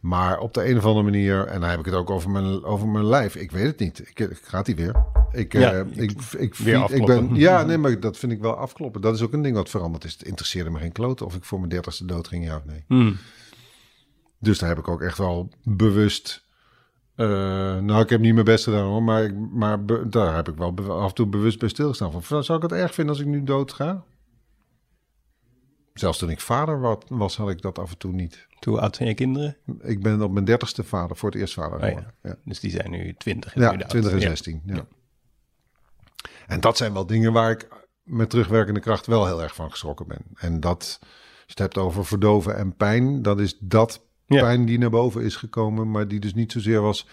Maar 0.00 0.38
op 0.38 0.54
de 0.54 0.68
een 0.68 0.76
of 0.76 0.84
andere 0.84 1.04
manier, 1.04 1.46
en 1.46 1.61
dan 1.61 1.70
heb 1.70 1.78
ik 1.78 1.84
het 1.84 1.94
ook 1.94 2.11
over 2.11 2.30
mijn, 2.30 2.64
over 2.64 2.88
mijn 2.88 3.04
lijf. 3.06 3.37
Ik 3.37 3.50
weet 3.50 3.66
het 3.66 3.78
niet. 3.78 3.99
Ik, 4.08 4.18
ik 4.18 4.38
gaat 4.42 4.66
die 4.66 4.75
weer. 4.76 5.04
Ik, 5.32 5.52
Ja, 5.52 5.73
eh, 5.73 5.80
ik- 5.80 5.96
ik, 5.96 6.20
ik, 6.38 6.54
weer 6.54 6.75
ik 6.75 6.82
afkloppen. 6.82 7.28
ben, 7.28 7.37
ja, 7.37 7.62
nee, 7.62 7.78
maar 7.78 8.00
dat 8.00 8.16
vind 8.18 8.32
ik 8.32 8.40
wel 8.40 8.54
afkloppen. 8.56 9.00
Dat 9.00 9.14
is 9.14 9.23
ook 9.23 9.32
een 9.32 9.42
ding 9.42 9.56
wat 9.56 9.70
veranderd 9.70 10.04
is. 10.04 10.12
Het 10.12 10.23
interesseerde 10.23 10.70
me 10.70 10.78
geen 10.78 10.92
klote 10.92 11.25
of 11.25 11.34
ik 11.34 11.44
voor 11.44 11.58
mijn 11.58 11.70
dertigste 11.70 12.04
dood 12.04 12.28
ging, 12.28 12.44
ja 12.44 12.56
of 12.56 12.64
nee. 12.64 12.84
Hm. 12.88 13.12
Dus 14.38 14.58
daar 14.58 14.68
heb 14.68 14.78
ik 14.78 14.88
ook 14.88 15.02
echt 15.02 15.18
wel 15.18 15.49
bewust. 15.62 16.43
Eh, 17.14 17.26
nou, 17.78 18.02
ik 18.02 18.09
heb 18.11 18.21
niet 18.21 18.33
mijn 18.33 18.44
best 18.44 18.64
gedaan 18.64 18.85
hoor, 18.87 19.02
maar, 19.02 19.23
ik, 19.25 19.35
maar 19.50 19.85
be- 19.85 20.09
daar 20.09 20.35
heb 20.35 20.49
ik 20.49 20.56
wel 20.56 21.00
af 21.00 21.09
en 21.09 21.14
toe 21.14 21.26
bewust 21.26 21.59
bij 21.59 21.68
stilgestaan. 21.68 22.23
Van, 22.23 22.44
zou 22.44 22.56
ik 22.59 22.62
het 22.71 22.80
erg 22.80 22.94
vinden 22.94 23.14
als 23.14 23.23
ik 23.25 23.28
nu 23.30 23.42
dood 23.42 23.73
ga? 23.73 24.04
Zelfs 25.94 26.18
toen 26.18 26.30
ik 26.30 26.40
vader 26.40 26.80
wa- 26.80 26.99
was, 27.09 27.37
had 27.37 27.50
ik 27.50 27.62
dat 27.62 27.78
af 27.78 27.90
en 27.90 27.99
toe 27.99 28.12
niet. 28.12 28.47
Hoe 28.64 28.80
oud 28.80 28.97
zijn 28.97 29.09
je 29.09 29.14
kinderen? 29.14 29.56
Ik 29.80 30.02
ben 30.02 30.23
op 30.23 30.33
mijn 30.33 30.44
dertigste 30.44 30.85
vader, 30.85 31.16
voor 31.16 31.30
het 31.30 31.38
eerst 31.38 31.54
vader 31.54 31.83
Oh 31.97 32.00
ja. 32.23 32.37
Dus 32.44 32.61
die 32.61 32.71
zijn 32.71 32.90
nu 32.90 33.14
20. 33.14 33.54
en 33.54 33.62
ja, 33.62 33.76
20 33.76 34.12
en. 34.12 34.21
16. 34.21 34.62
Ja. 34.66 34.87
En 36.47 36.61
dat 36.61 36.76
zijn 36.76 36.92
wel 36.92 37.06
dingen 37.06 37.33
waar 37.33 37.50
ik 37.50 37.68
met 38.02 38.30
terugwerkende 38.30 38.80
kracht 38.80 39.06
wel 39.06 39.26
heel 39.26 39.42
erg 39.42 39.54
van 39.54 39.71
geschrokken 39.71 40.06
ben. 40.06 40.21
En 40.35 40.61
dat, 40.61 40.99
als 41.00 41.09
je 41.37 41.44
het 41.47 41.59
hebt 41.59 41.78
over 41.78 42.04
verdoven 42.06 42.56
en 42.56 42.76
pijn, 42.76 43.23
dat 43.23 43.40
is 43.40 43.56
dat 43.61 44.02
Ja. 44.26 44.40
pijn 44.40 44.64
die 44.64 44.78
naar 44.78 44.90
boven 44.90 45.23
is 45.23 45.37
gekomen, 45.37 45.90
maar 45.90 46.09
die 46.09 46.21
dus 46.21 46.35
niet 46.35 46.52
zozeer 46.52 46.81
was. 46.81 47.07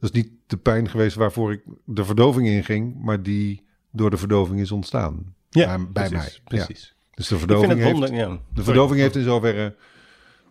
Dat 0.00 0.14
is 0.14 0.22
niet 0.22 0.30
de 0.46 0.56
pijn 0.56 0.88
geweest 0.88 1.16
waarvoor 1.16 1.52
ik 1.52 1.62
de 1.84 2.04
verdoving 2.04 2.46
inging, 2.48 3.02
maar 3.02 3.22
die 3.22 3.64
door 3.90 4.10
de 4.10 4.16
verdoving 4.16 4.60
is 4.60 4.70
ontstaan. 4.72 5.34
Ja, 5.50 5.76
bij, 5.76 5.86
bij 5.92 6.08
precies, 6.08 6.40
mij. 6.44 6.58
Ja. 6.58 6.64
Precies. 6.64 6.94
Dus 7.14 7.28
de 7.28 7.38
verdoving, 7.38 7.72
heeft, 7.82 7.98
ja. 7.98 8.06
de 8.28 8.38
Sorry. 8.48 8.64
verdoving 8.64 9.00
heeft 9.00 9.16
in 9.16 9.22
zoverre 9.22 9.74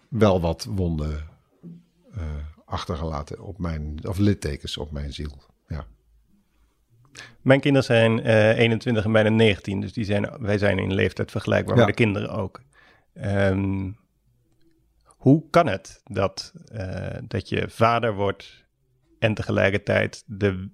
wel 0.07 0.41
wat 0.41 0.67
wonden 0.69 1.27
eh, 2.13 2.21
achtergelaten 2.65 3.39
op 3.43 3.57
mijn, 3.59 3.99
of 4.07 4.17
littekens 4.17 4.77
op 4.77 4.91
mijn 4.91 5.13
ziel. 5.13 5.41
Ja. 5.67 5.85
Mijn 7.41 7.59
kinderen 7.59 7.85
zijn 7.87 8.21
eh 8.23 8.57
21 8.57 9.05
en 9.05 9.11
bijna 9.11 9.29
19, 9.29 9.81
dus 9.81 9.93
die 9.93 10.05
zijn, 10.05 10.29
wij 10.39 10.57
zijn 10.57 10.79
in 10.79 10.93
leeftijd 10.93 11.31
vergelijkbaar, 11.31 11.75
Ja. 11.75 11.81
maar 11.81 11.91
de 11.91 11.97
kinderen 11.97 12.29
ook. 12.29 12.61
Ehm, 13.13 13.89
hoe 15.25 15.43
kan 15.49 15.67
het 15.67 16.01
dat, 16.03 16.53
eh, 16.65 17.17
dat 17.27 17.49
je 17.49 17.69
vader 17.69 18.13
wordt 18.13 18.65
en 19.19 19.33
tegelijkertijd 19.33 20.23
de 20.25 20.69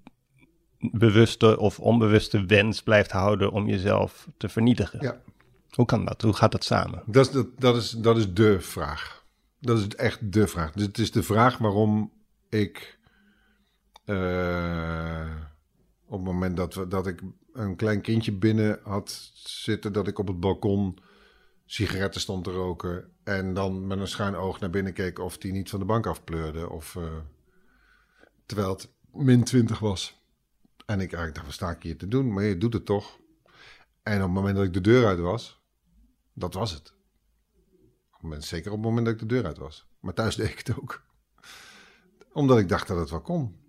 bewuste 0.78 1.60
of 1.60 1.80
onbewuste 1.80 2.46
wens 2.46 2.84
blijft 2.84 3.12
houden 3.12 3.52
om 3.52 3.68
jezelf 3.68 4.28
te 4.38 4.50
vernietigen. 4.50 5.00
Ja. 5.02 5.22
Hoe 5.70 5.86
kan 5.86 6.06
dat? 6.06 6.22
Hoe 6.22 6.34
gaat 6.34 6.52
dat 6.52 6.64
samen? 6.64 7.04
Dat 7.06 7.26
is, 7.26 7.32
dat, 7.32 7.48
dat, 7.60 7.76
is, 7.76 7.90
dat 7.90 8.18
is 8.18 8.34
de 8.34 8.60
vraag. 8.62 9.26
Dat 9.60 9.78
is 9.78 9.88
echt 9.88 10.34
de 10.34 10.48
vraag. 10.48 10.72
Dus 10.72 10.86
het 10.86 10.98
is 10.98 11.12
de 11.12 11.24
vraag 11.24 11.58
waarom 11.58 12.12
ik 12.50 13.00
eh, 14.06 15.36
op 16.06 16.18
het 16.18 16.28
moment 16.28 16.58
dat, 16.58 16.74
we, 16.74 16.88
dat 16.88 17.08
ik 17.08 17.22
een 17.54 17.76
klein 17.76 18.02
kindje 18.02 18.32
binnen 18.32 18.80
had 18.84 19.32
zitten, 19.34 19.94
dat 19.94 20.08
ik 20.08 20.20
op 20.20 20.28
het 20.28 20.40
balkon 20.40 20.98
sigaretten 21.72 22.22
stond 22.22 22.44
te 22.44 22.52
roken 22.52 23.12
en 23.24 23.54
dan 23.54 23.88
met 23.88 24.00
een 24.00 24.08
schuin 24.08 24.36
oog 24.36 24.60
naar 24.60 24.70
binnen 24.70 24.94
keek 24.94 25.20
of 25.20 25.38
die 25.38 25.52
niet 25.52 25.70
van 25.70 25.80
de 25.80 25.86
bank 25.86 26.06
afpleurde. 26.06 26.70
Of, 26.70 26.96
eh, 26.96 27.18
terwijl 28.46 28.70
het 28.70 28.90
min 29.12 29.44
20 29.44 29.80
was. 29.80 30.22
En 30.86 31.00
ik 31.00 31.14
eigenlijk 31.14 31.34
dacht, 31.34 31.46
wat 31.46 31.56
sta 31.56 31.72
ik 31.72 31.84
hier 31.84 31.98
te 31.98 32.08
doen? 32.08 32.34
Maar 32.34 32.44
je 32.44 32.58
doet 32.58 32.74
het 32.74 32.86
toch. 32.86 33.20
En 34.04 34.16
op 34.16 34.22
het 34.22 34.32
moment 34.32 34.56
dat 34.56 34.66
ik 34.66 34.74
de 34.74 34.82
deur 34.82 35.06
uit 35.06 35.20
was, 35.20 35.62
dat 36.34 36.54
was 36.54 36.72
het. 36.72 36.94
Zeker 38.44 38.72
op 38.72 38.78
het 38.78 38.86
moment 38.86 39.06
dat 39.06 39.14
ik 39.14 39.20
de 39.20 39.36
deur 39.36 39.46
uit 39.46 39.58
was. 39.58 39.88
Maar 40.00 40.14
thuis 40.14 40.36
deed 40.36 40.50
ik 40.50 40.68
het 40.68 40.80
ook. 40.80 41.04
Omdat 42.34 42.58
ik 42.58 42.70
dacht 42.70 42.88
dat 42.88 42.98
het 42.98 43.10
wel 43.10 43.22
kon. 43.22 43.60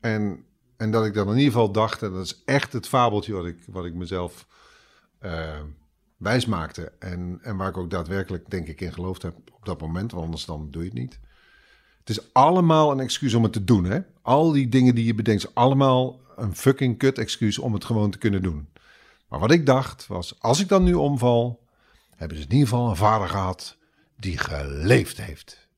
En, 0.00 0.46
en 0.76 0.90
dat 0.90 1.06
ik 1.06 1.14
dan 1.14 1.28
in 1.28 1.36
ieder 1.36 1.52
geval 1.52 1.72
dacht, 1.72 2.02
en 2.02 2.12
dat 2.12 2.24
is 2.24 2.42
echt 2.44 2.72
het 2.72 2.88
fabeltje 2.88 3.32
wat 3.32 3.46
ik, 3.46 3.64
wat 3.66 3.84
ik 3.84 3.94
mezelf 3.94 4.46
uh, 5.20 5.60
wijs 6.24 6.46
maakte. 6.46 6.92
En, 6.98 7.38
en 7.42 7.56
waar 7.56 7.68
ik 7.68 7.76
ook 7.76 7.90
daadwerkelijk, 7.90 8.50
denk 8.50 8.68
ik, 8.68 8.80
in 8.80 8.92
geloofd 8.92 9.22
heb 9.22 9.36
op 9.52 9.64
dat 9.64 9.80
moment. 9.80 10.12
Want 10.12 10.24
anders 10.24 10.44
dan 10.44 10.70
doe 10.70 10.82
je 10.82 10.88
het 10.88 10.98
niet. 10.98 11.18
Het 11.98 12.10
is 12.10 12.32
allemaal 12.32 12.90
een 12.90 13.00
excuus 13.00 13.34
om 13.34 13.42
het 13.42 13.52
te 13.52 13.64
doen. 13.64 13.84
Hè? 13.84 14.00
Al 14.22 14.52
die 14.52 14.68
dingen 14.68 14.94
die 14.94 15.04
je 15.04 15.14
bedenkt, 15.14 15.54
allemaal 15.54 16.20
een 16.36 16.56
fucking 16.56 16.98
kut 16.98 17.18
excuus 17.18 17.58
om 17.58 17.72
het 17.72 17.84
gewoon 17.84 18.10
te 18.10 18.18
kunnen 18.18 18.42
doen. 18.42 18.68
Maar 19.28 19.38
wat 19.38 19.50
ik 19.50 19.66
dacht 19.66 20.06
was, 20.06 20.40
als 20.40 20.60
ik 20.60 20.68
dan 20.68 20.82
nu 20.82 20.94
omval, 20.94 21.66
hebben 22.16 22.36
ze 22.36 22.44
in 22.44 22.50
ieder 22.52 22.68
geval 22.68 22.88
een 22.88 22.96
vader 22.96 23.28
gehad 23.28 23.76
die 24.16 24.38
geleefd 24.38 25.20
heeft. 25.20 25.68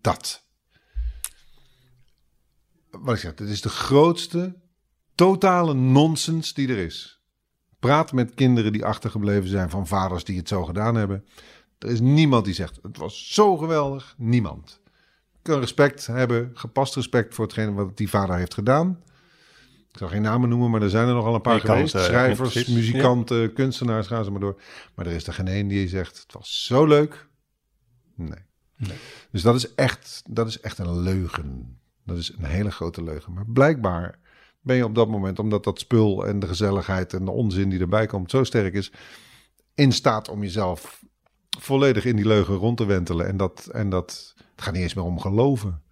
Dat. 0.00 0.42
Wat 2.90 3.14
ik 3.14 3.20
zeg, 3.20 3.30
het 3.30 3.48
is 3.48 3.62
de 3.62 3.68
grootste 3.68 4.54
totale 5.14 5.74
nonsens 5.74 6.54
die 6.54 6.68
er 6.68 6.78
is. 6.78 7.17
Praat 7.78 8.12
met 8.12 8.34
kinderen 8.34 8.72
die 8.72 8.84
achtergebleven 8.84 9.48
zijn 9.48 9.70
van 9.70 9.86
vaders 9.86 10.24
die 10.24 10.38
het 10.38 10.48
zo 10.48 10.64
gedaan 10.64 10.94
hebben. 10.94 11.24
Er 11.78 11.88
is 11.88 12.00
niemand 12.00 12.44
die 12.44 12.54
zegt, 12.54 12.78
het 12.82 12.96
was 12.96 13.34
zo 13.34 13.56
geweldig. 13.56 14.14
Niemand. 14.16 14.80
Ik 15.32 15.42
kan 15.42 15.60
respect 15.60 16.06
hebben, 16.06 16.50
gepast 16.54 16.94
respect 16.94 17.34
voor 17.34 17.44
hetgene 17.44 17.72
wat 17.72 17.96
die 17.96 18.08
vader 18.08 18.36
heeft 18.36 18.54
gedaan. 18.54 19.02
Ik 19.92 19.98
zal 19.98 20.08
geen 20.08 20.22
namen 20.22 20.48
noemen, 20.48 20.70
maar 20.70 20.82
er 20.82 20.90
zijn 20.90 21.08
er 21.08 21.14
nogal 21.14 21.34
een 21.34 21.40
paar 21.40 21.54
Je 21.54 21.60
geweest. 21.60 21.92
het, 21.92 22.02
eh, 22.02 22.08
Schrijvers, 22.08 22.52
precies. 22.52 22.74
muzikanten, 22.74 23.52
kunstenaars, 23.52 24.06
gaan 24.06 24.24
ze 24.24 24.30
maar 24.30 24.40
door. 24.40 24.60
Maar 24.94 25.06
er 25.06 25.12
is 25.12 25.26
er 25.26 25.32
geen 25.32 25.48
één 25.48 25.68
die 25.68 25.88
zegt, 25.88 26.18
het 26.18 26.32
was 26.32 26.64
zo 26.64 26.86
leuk. 26.86 27.28
Nee. 28.14 28.44
Dus 29.30 29.42
dat 29.42 29.54
is, 29.54 29.74
echt, 29.74 30.22
dat 30.28 30.46
is 30.46 30.60
echt 30.60 30.78
een 30.78 30.98
leugen. 31.00 31.78
Dat 32.04 32.16
is 32.16 32.32
een 32.38 32.44
hele 32.44 32.70
grote 32.70 33.02
leugen. 33.02 33.32
Maar 33.32 33.46
blijkbaar 33.46 34.18
ben 34.60 34.76
je 34.76 34.84
op 34.84 34.94
dat 34.94 35.08
moment, 35.08 35.38
omdat 35.38 35.64
dat 35.64 35.78
spul 35.78 36.26
en 36.26 36.40
de 36.40 36.46
gezelligheid 36.46 37.12
en 37.12 37.24
de 37.24 37.30
onzin 37.30 37.68
die 37.68 37.80
erbij 37.80 38.06
komt 38.06 38.30
zo 38.30 38.44
sterk 38.44 38.74
is, 38.74 38.92
in 39.74 39.92
staat 39.92 40.28
om 40.28 40.42
jezelf 40.42 41.04
volledig 41.58 42.04
in 42.04 42.16
die 42.16 42.26
leugen 42.26 42.54
rond 42.54 42.76
te 42.76 42.86
wentelen. 42.86 43.26
En 43.26 43.36
dat, 43.36 43.68
en 43.72 43.90
dat 43.90 44.34
het 44.36 44.62
gaat 44.64 44.74
niet 44.74 44.82
eens 44.82 44.94
meer 44.94 45.04
om 45.04 45.20
geloven. 45.20 45.82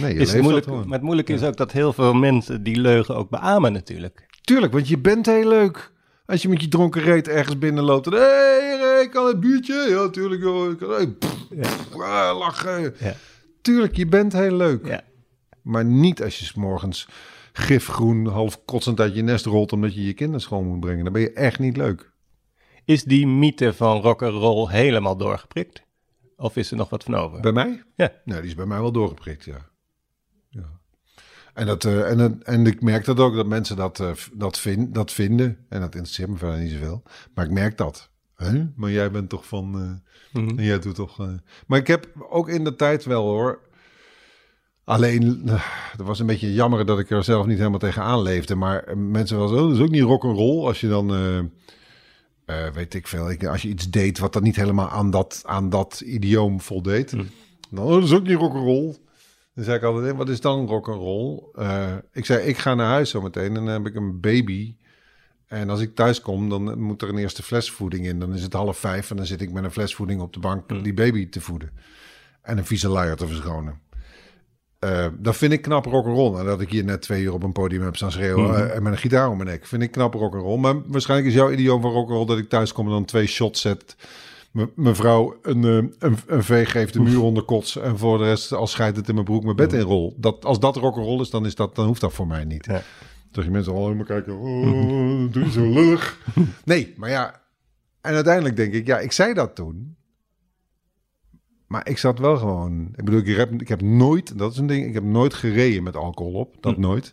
Nee, 0.00 0.14
je 0.14 0.20
Is 0.20 0.32
het 0.32 0.42
moeilijk, 0.42 0.66
maar 0.66 0.84
het 0.88 1.02
moeilijke 1.02 1.32
is 1.32 1.42
ook 1.42 1.56
dat 1.56 1.72
heel 1.72 1.92
veel 1.92 2.14
mensen 2.14 2.62
die 2.62 2.76
leugen 2.76 3.16
ook 3.16 3.30
beamen 3.30 3.72
natuurlijk. 3.72 4.26
Tuurlijk, 4.40 4.72
want 4.72 4.88
je 4.88 4.98
bent 4.98 5.26
heel 5.26 5.48
leuk. 5.48 5.92
Als 6.26 6.42
je 6.42 6.48
met 6.48 6.60
je 6.60 6.68
dronken 6.68 7.02
reet 7.02 7.28
ergens 7.28 7.58
binnenloopt 7.58 8.06
en... 8.06 8.12
Hé, 8.12 8.18
hey, 8.18 9.02
ik 9.02 9.10
kan 9.10 9.26
een 9.26 9.40
biertje? 9.40 9.86
Ja, 9.88 10.08
tuurlijk. 10.08 10.42
Joh. 10.42 10.70
Ik 10.70 10.78
kan, 10.78 10.90
hey, 10.90 11.08
pff, 11.08 11.48
pff, 11.48 11.92
ah, 11.92 12.38
lachen. 12.38 12.94
Ja. 12.98 13.14
Tuurlijk, 13.62 13.96
je 13.96 14.06
bent 14.06 14.32
heel 14.32 14.56
leuk. 14.56 14.86
Ja. 14.86 15.02
Maar 15.68 15.84
niet 15.84 16.22
als 16.22 16.38
je 16.38 16.44
's 16.44 16.54
morgens 16.54 17.08
gifgroen, 17.52 18.26
half 18.26 18.64
kotsend 18.64 19.00
uit 19.00 19.14
je 19.14 19.22
nest 19.22 19.44
rolt... 19.44 19.72
omdat 19.72 19.94
je 19.94 20.04
je 20.04 20.12
kinderen 20.12 20.40
schoon 20.40 20.66
moet 20.66 20.80
brengen. 20.80 21.04
Dan 21.04 21.12
ben 21.12 21.22
je 21.22 21.32
echt 21.32 21.58
niet 21.58 21.76
leuk. 21.76 22.12
Is 22.84 23.04
die 23.04 23.26
mythe 23.26 23.72
van 23.72 24.00
rock 24.00 24.22
and 24.22 24.32
roll 24.32 24.70
helemaal 24.70 25.16
doorgeprikt? 25.16 25.82
Of 26.36 26.56
is 26.56 26.70
er 26.70 26.76
nog 26.76 26.90
wat 26.90 27.04
van 27.04 27.14
over? 27.14 27.40
Bij 27.40 27.52
mij? 27.52 27.82
Ja. 27.94 28.12
Nou, 28.24 28.40
die 28.40 28.50
is 28.50 28.56
bij 28.56 28.66
mij 28.66 28.80
wel 28.80 28.92
doorgeprikt, 28.92 29.44
ja. 29.44 29.70
ja. 30.48 30.80
En, 31.54 31.66
dat, 31.66 31.84
eh, 31.84 32.10
en, 32.10 32.42
en 32.42 32.66
ik 32.66 32.82
merk 32.82 33.04
dat 33.04 33.18
ook, 33.20 33.34
dat 33.34 33.46
mensen 33.46 33.76
dat, 33.76 34.00
eh, 34.00 34.10
dat, 34.32 34.58
vind, 34.58 34.94
dat 34.94 35.12
vinden. 35.12 35.66
En 35.68 35.80
dat 35.80 35.94
interesseert 35.94 36.28
me 36.30 36.36
verder 36.36 36.58
niet 36.58 36.70
zoveel. 36.72 37.02
Maar 37.34 37.44
ik 37.44 37.50
merk 37.50 37.76
dat. 37.76 38.10
Huh? 38.36 38.62
Maar 38.76 38.90
jij 38.90 39.10
bent 39.10 39.28
toch 39.28 39.46
van... 39.46 39.74
eh, 39.80 40.10
Mhm. 40.42 40.58
en 40.58 40.64
jij 40.64 40.78
doet 40.78 40.94
toch... 40.94 41.18
Maar 41.66 41.78
ik 41.78 41.86
heb 41.86 42.08
ook 42.30 42.48
in 42.48 42.64
de 42.64 42.74
tijd 42.76 43.04
wel 43.04 43.22
hoor... 43.22 43.60
Alleen, 44.88 45.42
eh, 45.46 45.54
het 45.92 46.00
was 46.00 46.18
een 46.18 46.26
beetje 46.26 46.52
jammer 46.52 46.86
dat 46.86 46.98
ik 46.98 47.10
er 47.10 47.24
zelf 47.24 47.46
niet 47.46 47.58
helemaal 47.58 47.78
tegenaan 47.78 48.22
leefde. 48.22 48.54
Maar 48.54 48.98
mensen 48.98 49.38
wel 49.38 49.48
zo, 49.48 49.68
dat 49.68 49.76
is 49.76 49.82
ook 49.82 49.90
niet 49.90 50.02
rock 50.02 50.24
and 50.24 50.36
roll 50.36 50.66
als 50.66 50.80
je 50.80 50.88
dan... 50.88 51.14
eh, 51.14 51.38
eh, 52.44 52.72
weet 52.72 52.94
ik 52.94 53.08
veel, 53.08 53.30
ik, 53.30 53.44
als 53.46 53.62
je 53.62 53.68
iets 53.68 53.90
deed 53.90 54.18
wat 54.18 54.32
dan 54.32 54.42
niet 54.42 54.56
helemaal 54.56 54.88
aan 54.88 55.10
dat, 55.10 55.42
aan 55.46 55.68
dat 55.70 56.00
idioom 56.00 56.60
voldeed... 56.60 57.10
Dan, 57.70 57.84
oh, 57.84 57.90
dat 57.92 58.02
is 58.02 58.12
ook 58.12 58.26
niet 58.26 58.36
rock'n'roll. 58.36 58.96
Dan 59.54 59.64
zei 59.64 59.76
ik 59.76 59.82
altijd, 59.82 60.04
"Hé, 60.04 60.14
wat 60.14 60.28
is 60.28 60.40
dan 60.40 60.66
rock'n'roll? 60.66 61.42
Eh 61.54 61.96
ik 62.12 62.24
zei, 62.24 62.46
ik 62.46 62.58
ga 62.58 62.74
naar 62.74 62.88
huis 62.88 63.10
zometeen 63.10 63.46
en 63.56 63.64
dan 63.64 63.66
heb 63.66 63.86
ik 63.86 63.94
een 63.94 64.20
baby. 64.20 64.76
En 65.46 65.70
als 65.70 65.80
ik 65.80 65.94
thuis 65.94 66.20
kom, 66.20 66.48
dan 66.48 66.80
moet 66.80 67.02
er 67.02 67.08
een 67.08 67.18
eerste 67.18 67.42
flesvoeding 67.42 68.06
in. 68.06 68.18
Dan 68.18 68.34
is 68.34 68.42
het 68.42 68.52
half 68.52 68.78
vijf 68.78 69.10
en 69.10 69.16
dan 69.16 69.26
zit 69.26 69.40
ik 69.40 69.52
met 69.52 69.64
een 69.64 69.70
flesvoeding 69.70 70.20
op 70.20 70.32
de 70.32 70.40
bank 70.40 70.84
die 70.84 70.94
baby 70.94 71.28
te 71.28 71.40
voeden. 71.40 71.70
En 72.42 72.58
een 72.58 72.66
vieze 72.66 72.88
luier 72.88 73.16
te 73.16 73.26
verschonen. 73.26 73.86
Eh, 74.78 75.06
dat 75.18 75.36
vind 75.36 75.52
ik 75.52 75.62
knap 75.62 75.84
rock'n'roll. 75.84 76.38
En 76.38 76.44
dat 76.44 76.60
ik 76.60 76.70
hier 76.70 76.84
net 76.84 77.02
twee 77.02 77.22
uur 77.22 77.32
op 77.32 77.42
een 77.42 77.52
podium 77.52 77.82
heb 77.82 77.96
staan 77.96 78.12
schreeuwen 78.12 78.54
eh, 78.70 78.76
en 78.76 78.82
met 78.82 78.92
een 78.92 78.98
gitaar 78.98 79.28
om 79.30 79.36
mijn 79.36 79.48
nek. 79.48 79.66
Vind 79.66 79.82
ik 79.82 79.90
knap 79.90 80.14
rock'n'roll. 80.14 80.58
Maar 80.58 80.74
waarschijnlijk 80.86 81.28
is 81.30 81.34
jouw 81.36 81.50
idioom 81.50 81.80
van 81.82 81.90
rock'n'roll 81.92 82.26
dat 82.26 82.38
ik 82.38 82.48
thuis 82.48 82.72
kom 82.72 82.84
en 82.86 82.92
dan 82.92 83.04
twee 83.04 83.26
shots 83.26 83.60
zet. 83.60 83.96
Me- 84.52 84.70
Mevrouw 84.74 85.36
een, 85.42 85.64
eh, 85.64 85.70
een, 86.08 86.16
een 86.26 86.42
veeg 86.44 86.70
geeft 86.70 86.92
de 86.92 87.00
muur 87.00 87.22
onder 87.22 87.42
kots 87.42 87.76
en 87.76 87.98
voor 87.98 88.18
de 88.18 88.24
rest 88.24 88.52
als 88.52 88.70
scheidt 88.70 88.96
het 88.96 89.08
in 89.08 89.14
mijn 89.14 89.26
broek 89.26 89.44
mijn 89.44 89.56
bed 89.56 89.72
in 89.72 89.80
rol. 89.80 90.14
Dat, 90.16 90.44
als 90.44 90.60
dat 90.60 90.76
rock'n'roll 90.76 91.20
is, 91.20 91.30
dan, 91.30 91.46
is 91.46 91.54
dat, 91.54 91.74
dan 91.74 91.86
hoeft 91.86 92.00
dat 92.00 92.12
voor 92.12 92.26
mij 92.26 92.44
niet. 92.44 92.66
Ja. 92.66 92.82
Dat 93.30 93.44
je 93.44 93.50
mensen 93.50 93.72
al 93.72 93.82
helemaal 93.84 94.04
kijken, 94.04 94.38
oh, 94.38 95.32
doe 95.32 95.44
je 95.44 95.50
zo 95.50 95.72
lullig. 95.72 96.18
Nee, 96.64 96.94
maar 96.96 97.10
ja. 97.10 97.40
En 98.00 98.14
uiteindelijk 98.14 98.56
denk 98.56 98.72
ik, 98.72 98.86
ja, 98.86 98.98
ik 98.98 99.12
zei 99.12 99.34
dat 99.34 99.54
toen. 99.54 99.96
Maar 101.68 101.88
ik 101.88 101.98
zat 101.98 102.18
wel 102.18 102.36
gewoon. 102.36 102.88
Ik 102.96 103.04
bedoel, 103.04 103.20
ik 103.20 103.36
heb, 103.36 103.60
ik 103.60 103.68
heb 103.68 103.80
nooit, 103.80 104.38
dat 104.38 104.52
is 104.52 104.58
een 104.58 104.66
ding, 104.66 104.86
ik 104.86 104.94
heb 104.94 105.02
nooit 105.02 105.34
gereden 105.34 105.82
met 105.82 105.96
alcohol 105.96 106.32
op. 106.32 106.56
Dat 106.60 106.76
nooit. 106.76 107.12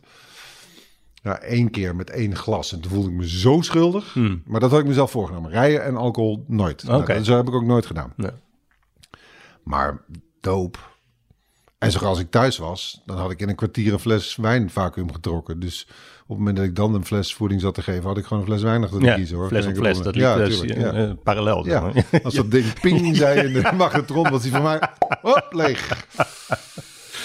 Ja, 1.13 1.39
één 1.39 1.71
keer 1.71 1.95
met 1.95 2.09
één 2.09 2.35
glas. 2.35 2.71
En 2.71 2.79
toen 2.79 2.91
voelde 2.91 3.09
ik 3.09 3.15
me 3.15 3.29
zo 3.29 3.61
schuldig. 3.61 4.13
Hmm. 4.13 4.41
Maar 4.45 4.59
dat 4.59 4.71
had 4.71 4.79
ik 4.79 4.85
mezelf 4.85 5.11
voorgenomen. 5.11 5.51
Rijden 5.51 5.83
en 5.83 5.95
alcohol 5.95 6.45
nooit. 6.47 6.83
Nou, 6.83 7.01
Oké. 7.01 7.13
dat 7.13 7.25
heb 7.25 7.47
ik 7.47 7.53
ook 7.53 7.65
nooit 7.65 7.85
gedaan. 7.85 8.13
Nee. 8.15 8.31
Maar 9.63 10.01
doop. 10.41 10.93
En 11.77 11.91
zoals 11.91 12.07
als 12.07 12.19
ik 12.19 12.31
thuis 12.31 12.57
was, 12.57 13.01
dan 13.05 13.17
had 13.17 13.31
ik 13.31 13.39
in 13.39 13.49
een 13.49 13.55
kwartier 13.55 13.93
een 13.93 13.99
fles 13.99 14.35
wijn 14.35 14.69
vacuüm 14.69 15.11
getrokken. 15.11 15.59
Dus 15.59 15.87
het 16.27 16.37
moment 16.37 16.57
dat 16.57 16.65
ik 16.65 16.75
dan 16.75 16.93
een 16.93 17.05
fles 17.05 17.33
voeding 17.33 17.61
zat 17.61 17.73
te 17.73 17.81
geven, 17.81 18.03
had 18.03 18.17
ik 18.17 18.25
gewoon 18.25 18.39
een 18.43 18.49
fles 18.49 18.61
wijn 18.61 18.83
achter 18.83 18.99
te 18.99 19.05
Ja, 19.05 19.15
kiezen 19.15 19.37
hoor. 19.37 19.47
fles 19.47 19.65
op 19.65 19.75
fles, 19.75 19.97
dat 20.01 20.15
liep 20.15 20.23
ja, 20.23 20.35
dus 20.35 20.61
eh, 20.61 21.03
eh, 21.03 21.11
parallel. 21.23 21.63
zeg 21.63 21.73
Ja, 21.73 21.81
maar. 21.81 22.05
als 22.23 22.33
dat 22.33 22.51
ding 22.51 22.79
ping 22.79 23.15
zei 23.17 23.47
in 23.47 23.53
de 23.53 23.71
magnetron, 23.77 24.29
was 24.29 24.41
hij 24.41 24.51
van 24.51 24.61
mij 24.63 24.79
hop, 25.21 25.47
leeg. 25.51 26.05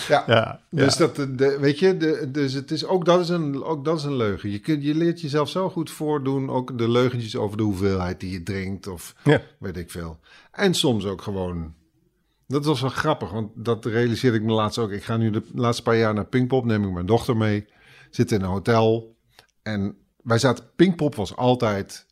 Ja, 0.09 0.25
Ja, 0.27 0.61
dus 0.71 0.97
ja. 0.97 1.07
dat, 1.07 1.39
de, 1.39 1.57
weet 1.61 1.79
je, 1.79 1.97
de, 1.97 2.29
dus 2.31 2.53
het 2.53 2.71
is 2.71 2.85
ook 2.87 3.05
dat 3.05 3.21
is 3.21 3.29
een, 3.29 3.63
ook 3.63 3.85
dat 3.85 3.99
is 3.99 4.05
een 4.05 4.17
leugen. 4.17 4.51
Je, 4.51 4.59
kunt, 4.59 4.85
je 4.85 4.95
leert 4.95 5.21
jezelf 5.21 5.49
zo 5.49 5.71
goed 5.71 5.91
voordoen, 5.91 6.51
ook 6.51 6.79
de 6.79 6.89
leugentjes 6.91 7.37
over 7.37 7.57
de 7.57 7.63
hoeveelheid 7.63 8.21
die 8.21 8.31
je 8.33 8.43
drinkt 8.43 8.87
of 8.87 9.15
Ja. 9.25 9.41
weet 9.59 9.77
ik 9.77 9.91
veel. 9.91 10.19
En 10.53 10.75
soms 10.75 11.05
ook 11.05 11.23
gewoon, 11.23 11.75
dat 12.47 12.65
was 12.65 12.81
wel 12.81 12.91
grappig, 12.91 13.31
want 13.31 13.51
dat 13.55 13.85
realiseerde 13.85 14.37
ik 14.37 14.43
me 14.43 14.53
laatst 14.53 14.79
ook. 14.79 14.91
Ik 14.91 15.05
ga 15.05 15.17
nu 15.17 15.31
de 15.31 15.43
laatste 15.55 15.83
paar 15.83 15.97
jaar 15.97 16.15
naar 16.15 16.27
Pinkpop, 16.27 16.65
neem 16.65 16.85
ik 16.85 16.93
mijn 16.93 17.07
dochter 17.07 17.37
mee, 17.37 17.67
zit 18.11 18.33
in 18.33 18.43
een 18.43 18.49
hotel 18.49 19.17
en 19.63 19.97
wij 20.23 20.39
zaten, 20.39 20.65
Pinkpop 20.77 21.15
was 21.15 21.37
altijd 21.37 22.07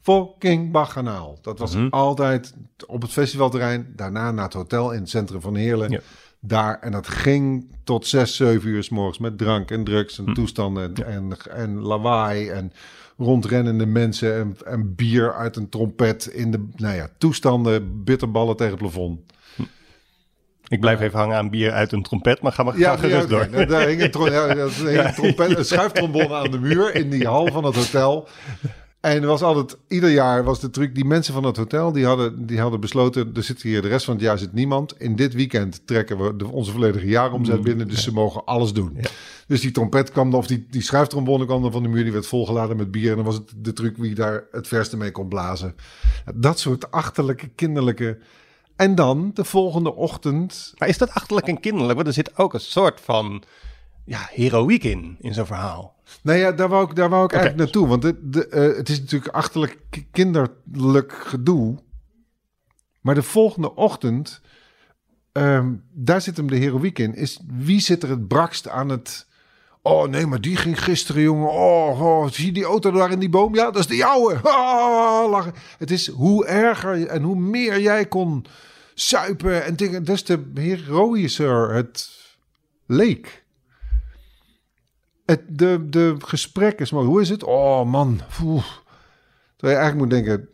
fucking 0.00 0.72
baganaal. 0.72 1.38
Dat 1.42 1.58
was 1.58 1.74
Mhm. 1.74 1.86
altijd 1.90 2.54
op 2.86 3.02
het 3.02 3.10
festivalterrein, 3.10 3.92
daarna 3.96 4.30
naar 4.30 4.44
het 4.44 4.52
hotel 4.52 4.92
in 4.92 5.00
het 5.00 5.10
centrum 5.10 5.40
van 5.40 5.54
Heerlen. 5.54 5.90
Ja. 5.90 6.00
Daar, 6.40 6.80
en 6.80 6.92
dat 6.92 7.08
ging 7.08 7.76
tot 7.84 8.06
zes, 8.06 8.36
zeven 8.36 8.68
uur 8.68 8.82
s 8.82 8.88
morgens 8.88 9.18
met 9.18 9.38
drank 9.38 9.70
en 9.70 9.84
drugs 9.84 10.18
en 10.18 10.34
toestanden 10.34 10.94
en, 10.94 11.06
en, 11.06 11.36
en 11.50 11.78
lawaai 11.80 12.48
en 12.48 12.72
rondrennende 13.16 13.86
mensen 13.86 14.34
en, 14.34 14.56
en 14.64 14.94
bier 14.94 15.34
uit 15.34 15.56
een 15.56 15.68
trompet 15.68 16.26
in 16.26 16.50
de, 16.50 16.68
nou 16.76 16.94
ja, 16.94 17.08
toestanden, 17.18 18.04
bitterballen 18.04 18.56
tegen 18.56 18.72
het 18.72 18.80
plafond. 18.82 19.20
Ik 20.72 20.80
blijf 20.80 21.00
even 21.00 21.18
hangen 21.18 21.36
aan 21.36 21.50
bier 21.50 21.72
uit 21.72 21.92
een 21.92 22.02
trompet, 22.02 22.42
maar 22.42 22.52
ga 22.52 22.62
maar 22.62 22.78
Ja, 22.78 22.90
ga 22.90 22.96
gerust 22.96 23.28
door. 23.28 23.48
Nou, 23.50 23.66
Daar 23.66 23.86
hing 23.86 24.02
een, 24.14 24.32
ja, 24.32 24.46
hing 24.46 24.98
een, 25.04 25.12
trompet, 25.14 25.58
een 25.58 25.64
schuiftrombone 25.64 26.34
aan 26.34 26.50
de 26.50 26.58
muur 26.58 26.94
in 26.94 27.10
die 27.10 27.26
hal 27.26 27.46
van 27.46 27.64
het 27.64 27.74
hotel. 27.74 28.28
En 29.00 29.22
er 29.22 29.26
was 29.26 29.42
altijd, 29.42 29.76
ieder 29.88 30.10
jaar 30.10 30.44
was 30.44 30.60
de 30.60 30.70
truc, 30.70 30.94
die 30.94 31.04
mensen 31.04 31.34
van 31.34 31.44
het 31.44 31.56
hotel, 31.56 31.92
die 31.92 32.06
hadden, 32.06 32.46
die 32.46 32.60
hadden 32.60 32.80
besloten, 32.80 33.30
er 33.34 33.42
zit 33.42 33.62
hier 33.62 33.82
de 33.82 33.88
rest 33.88 34.04
van 34.04 34.14
het 34.14 34.22
jaar 34.22 34.38
zit 34.38 34.52
niemand. 34.52 34.94
In 34.98 35.16
dit 35.16 35.34
weekend 35.34 35.86
trekken 35.86 36.18
we 36.24 36.36
de, 36.36 36.46
onze 36.48 36.72
volledige 36.72 37.06
jaaromzet 37.06 37.56
Mm. 37.56 37.62
binnen, 37.62 37.88
dus 37.88 38.02
ze 38.02 38.12
mogen 38.12 38.44
alles 38.44 38.72
doen. 38.72 38.98
Dus 39.46 39.60
die 39.60 39.70
trompet 39.70 40.10
kwam, 40.10 40.30
dan- 40.30 40.38
of 40.40 40.46
die, 40.46 40.66
die 40.70 40.82
schuiftrombone 40.82 41.44
kwam 41.46 41.62
dan 41.62 41.72
van 41.72 41.82
de 41.82 41.88
muur, 41.88 42.02
die 42.02 42.12
werd 42.12 42.26
volgeladen 42.26 42.76
met 42.76 42.90
bier. 42.90 43.10
En 43.10 43.16
dan 43.16 43.24
was 43.24 43.34
het 43.34 43.52
de 43.56 43.72
truc 43.72 43.96
wie 43.96 44.14
daar 44.14 44.44
het 44.50 44.68
verste 44.68 44.96
mee 44.96 45.10
kon 45.10 45.28
blazen. 45.28 45.74
Dat 46.34 46.58
soort 46.58 46.90
achterlijke, 46.90 47.48
kinderlijke... 47.48 48.18
En 48.76 48.94
dan 48.94 49.30
de 49.34 49.44
volgende 49.44 49.94
ochtend 49.94 50.72
Maar 50.78 50.88
is 50.88 50.98
dat 50.98 51.10
achterlijk 51.10 51.46
en 51.46 51.60
kinderlijk? 51.60 51.94
Want 51.94 52.06
er 52.06 52.14
zit 52.14 52.38
ook 52.38 52.54
een 52.54 52.60
soort 52.60 53.00
van 53.00 53.42
ja, 54.04 54.28
heroïek 54.30 54.84
in, 54.84 55.16
in 55.20 55.34
zo'n 55.34 55.46
verhaal. 55.46 55.94
Nou 56.22 56.38
ja, 56.38 56.52
daar 56.52 56.68
wou 56.68 56.90
ik, 56.90 56.96
daar 56.96 57.08
wou 57.08 57.24
ik 57.24 57.32
eigenlijk 57.32 57.62
naartoe. 57.62 57.88
Want 57.88 58.02
de, 58.02 58.28
de, 58.28 58.48
eh, 58.48 58.76
het 58.76 58.88
is 58.88 59.00
natuurlijk 59.00 59.34
achterlijk 59.34 59.78
kinderlijk 60.10 61.12
gedoe. 61.12 61.78
Maar 63.00 63.14
de 63.14 63.22
volgende 63.22 63.74
ochtend, 63.74 64.40
ehm, 65.32 65.72
daar 65.90 66.20
zit 66.20 66.36
hem 66.36 66.46
de 66.46 66.56
heroïek 66.56 66.98
in. 66.98 67.14
Is 67.14 67.40
wie 67.46 67.80
zit 67.80 68.02
er 68.02 68.08
het 68.08 68.28
brakst 68.28 68.68
aan 68.68 68.88
het... 68.88 69.26
Oh 69.82 70.08
nee, 70.08 70.26
maar 70.26 70.40
die 70.40 70.56
ging 70.56 70.82
gisteren, 70.84 71.22
jongen. 71.22 71.50
Oh, 71.50 72.00
oh 72.00 72.28
zie 72.28 72.46
je 72.46 72.52
die 72.52 72.64
auto 72.64 72.90
daar 72.90 73.10
in 73.10 73.18
die 73.18 73.28
boom? 73.28 73.54
Ja, 73.54 73.64
dat 73.64 73.78
is 73.78 73.86
de 73.86 73.96
jouwe. 73.96 74.40
Ah, 74.50 75.30
lachen. 75.30 75.54
Het 75.78 75.90
is 75.90 76.08
hoe 76.08 76.46
erger 76.46 77.06
en 77.06 77.22
hoe 77.22 77.36
meer 77.36 77.80
jij 77.80 78.06
kon 78.06 78.44
suipen 78.94 79.64
en 79.64 79.76
dingen, 79.76 80.04
des 80.04 80.22
te 80.22 80.50
heroïscher 80.54 81.74
het 81.74 82.10
leek. 82.86 83.44
Het, 85.24 85.42
de, 85.48 85.86
de 85.88 86.16
is 86.76 86.90
maar 86.90 87.02
hoe 87.02 87.20
is 87.20 87.28
het? 87.28 87.44
Oh 87.44 87.84
man, 87.84 88.20
Oeh. 88.42 88.64
terwijl 89.56 89.78
je 89.78 89.82
eigenlijk 89.82 89.96
moet 89.96 90.10
denken, 90.10 90.48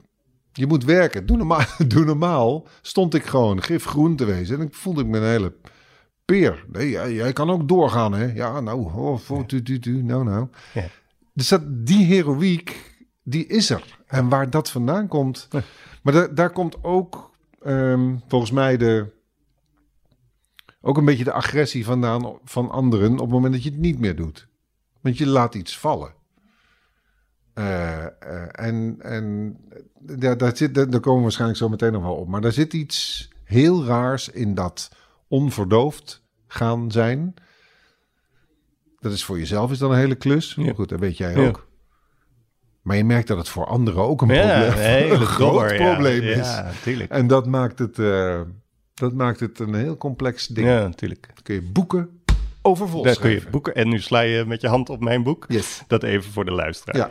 je 0.52 0.66
moet 0.66 0.84
werken. 0.84 1.26
Doe 1.26 1.36
normaal, 1.36 1.64
doe 1.88 2.04
normaal. 2.04 2.66
Stond 2.82 3.14
ik 3.14 3.24
gewoon 3.24 3.62
gif 3.62 3.84
groen 3.84 4.16
te 4.16 4.24
wezen 4.24 4.58
en 4.58 4.66
ik 4.66 4.74
voelde 4.74 5.00
ik 5.00 5.06
me 5.06 5.18
een 5.18 5.24
hele 5.24 5.54
peer. 6.32 6.64
Nee, 6.72 6.90
jij, 6.90 7.12
jij 7.12 7.32
kan 7.32 7.50
ook 7.50 7.68
doorgaan, 7.68 8.12
hè? 8.12 8.24
Ja, 8.24 8.60
nou, 8.60 8.92
oh, 8.94 9.44
tu, 9.46 9.62
tu, 9.62 9.78
tu, 9.78 10.02
nou, 10.02 10.24
nou. 10.24 10.48
Ja. 10.74 10.84
Dus 11.32 11.48
dat, 11.48 11.62
die 11.86 12.04
heroïek, 12.04 12.96
die 13.22 13.46
is 13.46 13.70
er. 13.70 13.98
En 14.06 14.28
waar 14.28 14.50
dat 14.50 14.70
vandaan 14.70 15.08
komt. 15.08 15.48
Maar 16.02 16.12
da- 16.12 16.26
daar 16.28 16.50
komt 16.50 16.84
ook 16.84 17.30
ehm, 17.62 18.16
volgens 18.26 18.50
mij 18.50 18.76
de. 18.76 19.06
Ook 20.80 20.96
een 20.96 21.04
beetje 21.04 21.24
de 21.24 21.32
agressie 21.32 21.84
vandaan 21.84 22.38
van 22.44 22.70
anderen 22.70 23.12
op 23.12 23.18
het 23.18 23.28
moment 23.30 23.52
dat 23.52 23.62
je 23.62 23.70
het 23.70 23.78
niet 23.78 23.98
meer 23.98 24.16
doet. 24.16 24.48
Want 25.00 25.18
je 25.18 25.26
laat 25.26 25.54
iets 25.54 25.78
vallen. 25.78 26.12
Eh, 27.54 28.04
eh, 28.04 28.10
en 28.52 28.96
en 28.98 29.56
ja, 30.18 30.34
daar, 30.34 30.56
zit, 30.56 30.74
daar 30.74 30.90
daar 30.90 31.00
komen 31.00 31.16
we 31.16 31.22
waarschijnlijk 31.22 31.58
zo 31.60 31.68
meteen 31.68 31.92
nog 31.92 32.02
wel 32.02 32.14
op. 32.14 32.28
Maar 32.28 32.40
daar 32.40 32.52
zit 32.52 32.72
iets 32.72 33.28
heel 33.44 33.84
raars 33.84 34.28
in 34.28 34.54
dat 34.54 34.90
onverdoofd 35.28 36.24
gaan 36.46 36.90
zijn. 36.90 37.34
Dat 38.98 39.12
is 39.12 39.24
voor 39.24 39.38
jezelf 39.38 39.70
is 39.70 39.78
dan 39.78 39.90
een 39.90 39.98
hele 39.98 40.14
klus. 40.14 40.54
Ja. 40.54 40.72
Goed, 40.72 40.88
dat 40.88 41.00
weet 41.00 41.16
jij 41.16 41.36
ook. 41.36 41.68
Maar 42.82 42.96
je 42.96 43.04
merkt 43.04 43.28
dat 43.28 43.38
het 43.38 43.48
voor 43.48 43.66
anderen 43.66 44.02
ook 44.02 44.22
een, 44.22 44.28
probleem, 44.28 45.10
een 45.10 45.26
groot 45.36 45.76
probleem 45.76 46.22
is. 46.22 46.60
En 47.08 47.26
dat 47.26 47.46
maakt, 47.46 47.78
het, 47.78 47.98
eh, 47.98 48.40
dat 48.94 49.12
maakt 49.12 49.40
het 49.40 49.58
een 49.58 49.74
heel 49.74 49.96
complex 49.96 50.46
ding. 50.46 50.66
Ja, 50.66 50.82
natuurlijk. 50.82 51.32
Kun 51.42 51.54
je 51.54 51.62
boeken 51.62 52.17
over 52.68 52.88
vol 52.88 53.02
Daar 53.02 53.18
kun 53.18 53.30
je 53.30 53.42
boeken. 53.50 53.74
En 53.74 53.88
nu 53.88 54.00
sla 54.00 54.20
je 54.20 54.44
met 54.44 54.60
je 54.60 54.68
hand 54.68 54.90
op 54.90 55.00
mijn 55.00 55.22
boek. 55.22 55.44
Yes. 55.48 55.82
Dat 55.86 56.02
even 56.02 56.32
voor 56.32 56.44
de 56.44 56.50
luisteraar. 56.52 56.96
Ja. 56.96 57.08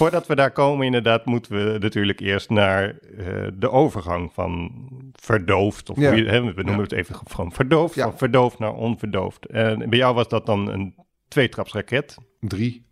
Voordat 0.00 0.26
we 0.26 0.34
daar 0.34 0.50
komen, 0.52 0.86
inderdaad, 0.86 1.24
moeten 1.24 1.72
we 1.72 1.78
natuurlijk 1.78 2.20
eerst 2.20 2.50
naar 2.50 2.84
eh, 3.18 3.26
de 3.54 3.70
overgang 3.70 4.30
van 4.32 4.72
verdoofd. 5.12 5.90
Of 5.90 5.98
Ja. 5.98 6.14
hè, 6.14 6.54
we 6.54 6.62
noemen 6.62 6.82
het 6.82 6.92
even 6.92 7.14
gewoon 7.26 7.52
verdoofd, 7.52 7.94
Ja. 7.94 8.02
van 8.08 8.18
verdoofd 8.18 8.58
naar 8.58 8.74
onverdoofd. 8.74 9.46
En 9.46 9.88
bij 9.90 9.98
jou 9.98 10.14
was 10.14 10.28
dat 10.28 10.46
dan 10.46 10.68
een 10.68 10.94
tweetrapsraket, 11.28 12.16
Drie. 12.40 12.84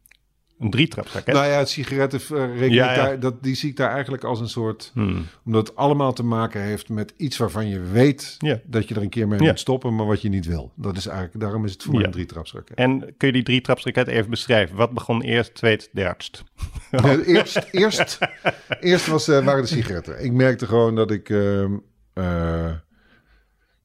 Een 0.59 0.71
drietrapsraket. 0.71 1.35
Nou 1.35 1.47
ja, 1.47 1.59
het 1.59 1.69
sigarettenrekening, 1.69 2.73
Ja, 2.75 2.93
ja. 2.93 3.03
daar- 3.05 3.21
dat, 3.21 3.43
die 3.43 3.55
zie 3.55 3.71
ik 3.71 3.77
daar 3.77 3.91
eigenlijk 3.91 4.25
als 4.25 4.41
een 4.41 4.49
soort... 4.49 4.91
Hmm. 4.95 5.27
Omdat 5.45 5.67
het 5.69 5.77
allemaal 5.77 6.13
te 6.13 6.23
maken 6.23 6.61
heeft 6.63 6.89
met 6.89 7.15
iets 7.17 7.37
waarvan 7.37 7.69
je 7.69 7.81
weet... 7.81 8.35
Ja. 8.39 8.61
dat 8.67 8.89
je 8.89 8.95
er 8.95 9.03
een 9.03 9.09
keer 9.09 9.29
mee 9.29 9.41
moet 9.43 9.59
stoppen, 9.59 9.95
maar 9.95 10.07
wat 10.07 10.23
je 10.23 10.29
niet 10.29 10.47
wil. 10.47 10.73
Dat 10.77 10.97
is 10.97 11.07
eigenlijk, 11.07 11.41
daarom 11.41 11.65
is 11.65 11.73
het 11.73 11.83
voor 11.83 11.95
mij 11.95 12.05
een 12.05 12.11
drietrapsraket. 12.11 12.77
En 12.77 13.15
kun 13.17 13.27
je 13.29 13.33
die 13.33 13.43
drietrapsraket 13.43 14.07
even 14.09 14.31
beschrijven? 14.31 14.77
Wat 14.77 14.91
begon 14.93 15.23
eerst, 15.23 15.55
tweede, 15.55 15.87
derdst? 15.93 16.45
Nee, 16.91 17.25
eerst, 17.37 17.67
eerst, 17.71 18.19
eerst 18.81 19.07
was, 19.07 19.29
eh, 19.29 19.45
waren 19.45 19.63
de 19.63 19.69
sigaretten. 19.69 20.25
Ik 20.25 20.33
merkte 20.33 20.67
gewoon 20.67 20.95
dat 20.95 21.11
ik... 21.11 21.29
ehm, 21.31 21.73
eh, 22.13 22.71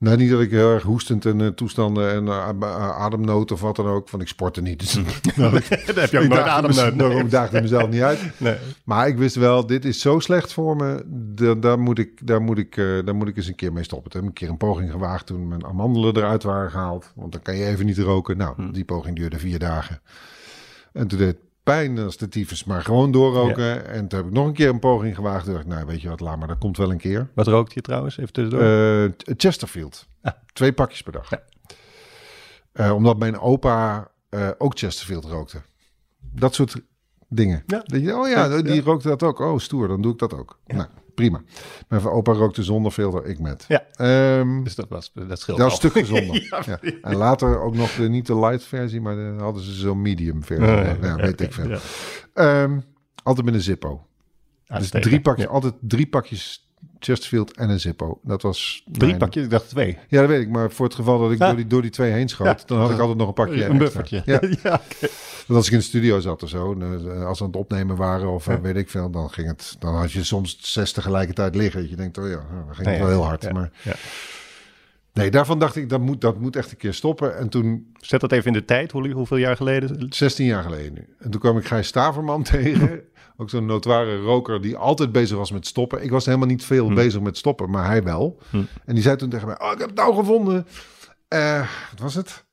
nou, 0.04 0.18
niet 0.18 0.30
dat 0.30 0.42
ik 0.42 0.52
heel 0.52 0.72
erg 0.74 0.84
hoestend 0.84 1.26
en 1.26 1.42
eh, 1.42 1.48
toestanden 1.48 2.12
en 2.12 2.28
eh, 2.28 2.48
a- 2.64 2.94
ademnood 2.94 3.52
of 3.52 3.62
wat 3.62 3.76
dan 3.76 3.86
ook. 3.88 4.10
Want 4.10 4.24
ik 4.24 4.30
sportte 4.30 4.62
niet. 4.62 4.80
Dus 4.80 4.94
Daar 5.36 5.52
heb 5.96 6.12
je 6.12 6.18
ook 6.18 6.24
ik 6.24 6.30
nooit 6.30 6.42
ademnood. 6.42 7.00
daarom 7.00 7.30
daagde 7.30 7.62
mezelf 7.62 7.90
niet 7.90 8.02
uit. 8.02 8.20
Nee. 8.38 8.56
Maar 8.84 9.08
ik 9.08 9.18
wist 9.18 9.36
wel, 9.36 9.66
dit 9.66 9.86
is 9.86 10.00
zo 10.02 10.20
slecht 10.20 10.54
voor 10.54 10.76
me. 10.76 11.04
Da- 11.36 11.54
daar, 11.56 11.80
moet 11.80 12.00
ik, 12.00 12.28
daar, 12.28 12.42
moet 12.42 12.58
ik, 12.58 12.78
eh, 12.78 12.86
daar 13.06 13.16
moet 13.16 13.28
ik 13.28 13.38
eens 13.38 13.48
een 13.48 13.56
keer 13.56 13.74
mee 13.74 13.84
stoppen. 13.84 14.12
Toen 14.12 14.22
heb 14.22 14.30
ik 14.32 14.36
een 14.40 14.46
keer 14.46 14.54
een 14.54 14.68
poging 14.70 14.92
gewaagd 14.92 15.26
toen 15.26 15.48
mijn 15.48 15.66
amandelen 15.66 16.18
eruit 16.18 16.44
waren 16.44 16.72
gehaald. 16.72 17.12
Want 17.16 17.32
dan 17.32 17.42
kan 17.42 17.56
je 17.56 17.66
even 17.66 17.86
niet 17.86 17.98
roken. 17.98 18.38
Nou, 18.38 18.72
die 18.72 18.86
poging 18.86 19.16
duurde 19.16 19.40
vier 19.40 19.60
dagen. 19.60 20.02
En 20.94 21.08
toen 21.08 21.18
deed 21.20 21.36
pijn 21.64 22.00
als 22.00 22.18
de 22.18 22.28
tyfus, 22.28 22.64
maar 22.64 22.82
gewoon 22.82 23.12
doorroken. 23.12 23.88
En 23.88 24.08
toen 24.08 24.20
heb 24.20 24.28
ik 24.28 24.34
nog 24.34 24.48
een 24.48 24.54
keer 24.54 24.70
een 24.70 24.80
poging 24.80 25.16
gewaagd. 25.16 25.46
Dacht 25.46 25.60
ik, 25.60 25.66
nou 25.66 25.86
weet 25.86 26.02
je 26.02 26.10
wat, 26.10 26.20
laat 26.20 26.38
maar, 26.38 26.48
dat 26.48 26.58
komt 26.58 26.78
wel 26.78 26.92
een 26.92 26.98
keer. 26.98 27.30
Wat 27.36 27.48
rookt 27.48 27.74
je 27.74 27.82
trouwens? 27.82 28.18
Even 28.18 28.34
tussendoor. 28.34 28.62
Eh, 28.64 29.36
Chesterfield. 29.38 30.08
Twee 30.54 30.74
pakjes 30.74 31.04
per 31.04 31.12
dag. 31.12 31.30
Eh, 32.72 32.94
omdat 32.94 33.20
mijn 33.20 33.40
opa 33.40 34.08
eh, 34.30 34.50
ook 34.58 34.78
Chesterfield 34.78 35.26
rookte. 35.26 35.62
Dat 36.20 36.54
soort 36.54 36.76
dingen. 37.30 37.64
Ja. 37.66 37.82
Dat 37.86 38.02
je, 38.02 38.16
oh 38.16 38.30
ja, 38.30 38.62
die 38.62 38.82
rookte 38.82 39.08
dat 39.08 39.24
ook. 39.24 39.40
Oh, 39.40 39.58
stoer, 39.58 39.88
dan 39.88 40.02
doe 40.02 40.12
ik 40.12 40.20
dat 40.20 40.34
ook. 40.34 40.60
Nou, 40.66 40.88
prima. 41.16 41.42
Mijn 41.88 42.06
opa 42.06 42.32
rookte 42.32 42.64
zonder 42.64 42.92
filter, 42.92 43.26
ik 43.26 43.40
met. 43.40 43.66
Ja. 43.68 43.84
Ehm, 43.94 44.64
dus 44.64 44.76
dat, 44.76 44.86
was, 44.90 45.12
dat 45.28 45.40
scheelt 45.40 45.58
dat 45.58 45.72
is 45.72 45.80
al. 45.80 45.84
een 45.84 45.92
stuk 45.92 45.92
gezonder. 46.06 46.48
ja, 46.66 46.80
En 47.02 47.16
later 47.16 47.60
ook 47.62 47.76
nog 47.76 47.96
de, 47.96 48.10
niet 48.10 48.28
de 48.28 48.40
light 48.40 48.64
versie, 48.64 49.02
maar 49.02 49.16
de, 49.16 49.36
hadden 49.40 49.64
ze 49.64 49.74
zo'n 49.74 50.02
medium 50.02 50.44
versie. 50.44 50.68
Oh, 50.78 50.84
ja. 50.84 50.96
Nou, 51.02 51.22
weet 51.22 51.42
ik 51.42 51.54
veel. 51.54 51.78
Ehm, 52.34 52.80
altijd 53.24 53.46
met 53.46 53.56
een 53.56 53.62
Zippo. 53.62 53.90
Dus 54.68 54.76
Uitstekend. 54.76 55.04
drie 55.04 55.22
pakjes, 55.22 55.48
altijd 55.48 55.74
drie 55.80 56.08
pakjes 56.08 56.68
Chesterfield 57.00 57.58
en 57.58 57.70
een 57.70 57.80
Zippo. 57.80 58.20
Dat 58.24 58.42
was 58.42 58.84
Drie 58.86 59.08
mijn- 59.08 59.18
pakjes, 59.20 59.44
ik 59.44 59.50
dacht 59.50 59.70
twee. 59.70 59.98
ja, 60.08 60.20
dat 60.20 60.30
weet 60.30 60.42
ik. 60.42 60.50
Maar 60.50 60.72
voor 60.72 60.86
het 60.86 60.96
geval 60.96 61.20
dat 61.20 61.32
ik 61.32 61.42
Ah. 61.42 61.48
door, 61.48 61.56
die, 61.58 61.68
door 61.68 61.82
die 61.82 61.92
twee 61.92 62.12
heen 62.12 62.30
schoot, 62.30 62.68
dan 62.68 62.80
had 62.80 62.92
ik 62.92 63.00
altijd 63.00 63.18
nog 63.18 63.28
een 63.28 63.34
pakje 63.34 63.54
Een 63.54 63.60
extra. 63.62 63.78
buffertje. 63.78 64.22
Ja. 64.26 64.40
Want 65.48 65.60
als 65.60 65.68
ik 65.68 65.74
in 65.74 65.78
de 65.80 65.84
studio 65.86 66.20
zat 66.20 66.44
of 66.44 66.50
zo, 66.50 66.74
eh, 66.80 67.26
als 67.26 67.38
ze 67.38 67.44
aan 67.44 67.50
het 67.50 67.60
opnemen 67.60 67.96
waren 67.96 68.30
of 68.30 68.48
eh, 68.48 68.56
weet 68.62 68.76
ik 68.76 68.90
veel, 68.90 69.10
dan 69.10 69.30
ging 69.30 69.48
het. 69.48 69.76
Dan 69.80 69.96
had 69.96 70.12
je 70.12 70.24
soms 70.24 70.58
zes 70.62 70.92
tegelijkertijd 70.92 71.56
liggen. 71.56 71.82
Dat 71.82 71.90
je 71.90 71.96
denkt, 71.96 72.18
oh 72.18 72.28
ja, 72.28 72.36
dan 72.66 72.76
ging 72.76 72.88
het 72.88 72.98
wel 73.00 73.08
heel 73.08 73.24
hard. 73.26 73.54
Maar 73.54 73.72
nee, 75.14 75.32
daarvan 75.32 75.60
dacht 75.60 75.76
ik, 75.76 75.90
dat 75.90 76.00
moet, 76.02 76.22
dat 76.22 76.40
moet 76.40 76.56
echt 76.56 76.72
een 76.72 76.78
keer 76.78 76.94
stoppen. 76.94 77.38
En 77.38 77.50
toen, 77.50 77.92
Zet 78.00 78.22
dat 78.22 78.32
even 78.32 78.48
in 78.48 78.54
de 78.54 78.66
tijd. 78.66 78.92
Hoe, 78.92 79.12
hoeveel 79.12 79.38
jaar 79.38 79.56
geleden? 79.56 80.06
16 80.10 80.46
jaar 80.46 80.64
geleden 80.64 80.94
nu. 80.94 81.08
En 81.20 81.32
toen 81.32 81.40
kwam 81.40 81.58
ik 81.58 81.66
Gijs 81.66 81.88
Staverman 81.88 82.44
tegen. 82.54 83.02
Ook 83.38 83.50
zo'n 83.50 83.66
notoire 83.66 84.18
roker 84.18 84.62
die 84.62 84.78
altijd 84.78 85.12
bezig 85.12 85.38
was 85.38 85.52
met 85.52 85.68
stoppen. 85.68 86.04
Ik 86.04 86.10
was 86.12 86.26
helemaal 86.26 86.48
niet 86.48 86.66
veel 86.66 86.88
Hm. 86.88 86.96
bezig 86.96 87.22
met 87.22 87.38
stoppen, 87.38 87.70
maar 87.70 87.86
hij 87.86 88.04
wel. 88.04 88.40
En 88.86 88.94
die 88.94 89.02
zei 89.04 89.16
toen 89.16 89.30
tegen 89.30 89.48
mij, 89.48 89.60
oh, 89.62 89.72
ik 89.72 89.78
heb 89.80 89.88
het 89.88 89.98
nou 89.98 90.16
gevonden. 90.16 90.68
Eh, 91.28 91.60
wat 91.92 92.00
was 92.00 92.16
het? 92.16 92.44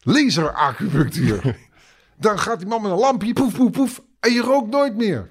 Laseracupunctuur. 0.00 1.56
Dan 2.18 2.38
gaat 2.38 2.58
die 2.58 2.68
man 2.68 2.82
met 2.82 2.90
een 2.90 2.98
lampje, 2.98 3.32
poef, 3.32 3.54
poef, 3.56 3.70
poef. 3.70 4.02
En 4.20 4.32
je 4.32 4.40
rookt 4.40 4.70
nooit 4.70 4.96
meer. 4.96 5.30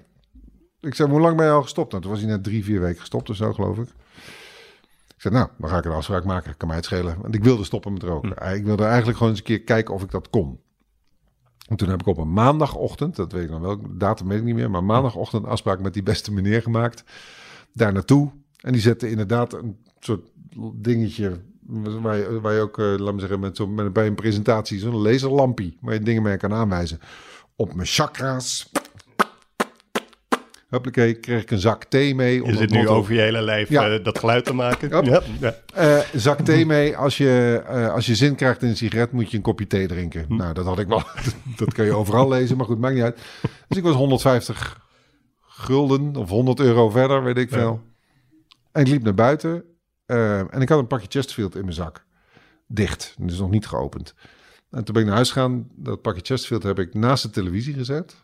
Ik 0.80 0.96
zei, 0.96 1.10
hoe 1.10 1.20
lang 1.20 1.38
ben 1.38 1.46
je 1.46 1.52
al 1.52 1.62
gestopt? 1.62 1.92
Nou, 1.92 2.04
toen 2.04 2.12
was 2.12 2.22
hij 2.22 2.30
net 2.30 2.44
drie, 2.44 2.64
vier 2.64 2.80
weken 2.80 3.00
gestopt 3.00 3.30
of 3.30 3.36
zo, 3.36 3.54
geloof 3.54 3.78
ik. 3.78 3.88
Ik 5.16 5.24
zei, 5.24 5.34
nou, 5.34 5.50
dan 5.58 5.70
ga 5.70 5.78
ik 5.78 5.86
een 5.86 5.92
afspraak 5.92 6.24
maken. 6.24 6.58
Kan 6.58 6.68
mij 6.68 6.78
het 6.78 6.86
schelen. 6.86 7.18
Want 7.22 7.36
ik 7.36 7.44
wilde 7.44 7.64
stoppen 7.64 7.94
met 7.94 8.04
roken. 8.04 8.56
Ik 8.56 8.66
wilde 8.66 8.86
eigenlijk 8.86 9.18
gewoon 9.18 9.32
eens 9.32 9.42
een 9.42 9.46
keer 9.46 9.62
kijken 9.62 9.94
of 9.94 10.04
ik 10.04 10.12
dat 10.12 10.30
kon. 10.30 10.60
En 11.68 11.76
toen 11.76 11.90
heb 11.90 12.00
ik 12.00 12.08
op 12.08 12.18
een 12.18 12.34
maandagochtend, 12.34 13.16
dat 13.16 13.32
weet 13.32 13.44
ik 13.44 13.50
nog 13.50 13.60
wel, 13.60 13.82
datum 13.90 14.28
weet 14.28 14.38
ik 14.38 14.44
niet 14.44 14.56
meer, 14.56 14.72
maar 14.72 14.84
maandagochtend 14.84 15.44
een 15.44 15.50
afspraak 15.50 15.82
met 15.82 15.94
die 15.94 16.04
beste 16.04 16.34
meneer 16.34 16.62
gemaakt. 16.62 17.04
Daar 17.74 17.94
naartoe. 17.94 18.32
En 18.58 18.72
die 18.72 18.82
zette 18.82 19.10
inderdaad 19.10 19.54
een 19.54 19.78
soort 20.00 20.30
dingetje, 20.74 21.42
waar 22.02 22.18
je, 22.18 22.40
waar 22.42 22.54
je 22.54 22.60
ook, 22.62 22.80
eh, 22.80 22.94
laat 22.98 23.14
me 23.14 23.20
zeggen, 23.20 23.40
met 23.40 23.56
zo, 23.58 23.68
met, 23.68 23.94
bij 23.94 24.08
een 24.08 24.16
presentatie, 24.16 24.80
zo'n 24.80 24.96
laserlampje, 25.02 25.74
waar 25.82 25.94
je 25.94 26.00
dingen 26.00 26.22
mee 26.24 26.38
kan 26.38 26.54
aanwijzen. 26.54 27.00
Op 27.56 27.74
mijn 27.74 27.88
chakra's. 27.88 28.70
Huppakee, 30.70 31.14
kreeg 31.20 31.42
ik 31.42 31.52
een 31.52 31.60
zak 31.60 31.84
thee 31.84 32.16
mee. 32.16 32.34
Je 32.36 32.40
onder 32.42 32.54
zit 32.58 32.62
het 32.64 32.72
nu 32.72 32.78
motto- 32.78 32.96
over 32.96 33.14
je 33.14 33.20
hele 33.22 33.42
lijf 33.42 33.70
Ja. 33.70 33.90
eh, 33.90 34.04
dat 34.04 34.20
geluid 34.20 34.46
te 34.46 34.54
maken. 34.54 35.06
Ja. 35.06 35.22
Eh, 35.74 36.00
zak 36.14 36.42
thee 36.42 36.66
mee. 36.66 36.98
Als 36.98 37.18
je, 37.18 37.64
als 37.94 38.06
je 38.06 38.16
zin 38.16 38.36
krijgt 38.36 38.62
in 38.62 38.70
een 38.70 38.78
sigaret, 38.78 39.12
moet 39.12 39.32
je 39.32 39.38
een 39.38 39.44
kopje 39.44 39.68
thee 39.68 39.88
drinken. 39.88 40.26
Hm. 40.28 40.36
Nou, 40.36 40.54
dat 40.54 40.66
had 40.66 40.80
ik 40.80 40.88
wel. 40.88 41.04
dat 41.58 41.74
kan 41.74 41.86
je 41.86 41.94
overal 41.94 42.28
lezen, 42.30 42.58
maar 42.58 42.66
goed, 42.66 42.80
maakt 42.80 42.94
niet 42.94 43.04
uit. 43.04 43.20
Dus 43.68 43.78
ik 43.78 43.84
was 43.84 43.96
150 43.96 44.80
gulden 45.42 46.16
of 46.16 46.30
100 46.30 46.60
euro 46.60 46.90
verder, 46.90 47.24
weet 47.24 47.38
ik 47.38 47.50
Ja. 47.50 47.58
veel. 47.58 47.82
En 48.72 48.82
ik 48.82 48.88
liep 48.88 49.04
naar 49.04 49.14
buiten 49.14 49.64
eh, 50.08 50.54
en 50.54 50.62
ik 50.62 50.70
had 50.70 50.80
een 50.80 50.88
pakje 50.88 51.08
Chesterfield 51.10 51.56
in 51.56 51.62
mijn 51.62 51.74
zak. 51.74 52.06
Dicht, 52.68 53.16
dus 53.20 53.40
nog 53.40 53.50
niet 53.50 53.68
geopend. 53.68 54.14
En 54.70 54.84
toen 54.84 54.94
ben 54.94 55.02
ik 55.02 55.08
naar 55.08 55.16
huis 55.16 55.32
gegaan. 55.32 55.68
Dat 55.76 56.02
pakje 56.02 56.22
Chesterfield 56.24 56.64
heb 56.64 56.80
ik 56.80 56.94
naast 56.94 57.24
de 57.24 57.30
televisie 57.30 57.74
gezet. 57.74 58.16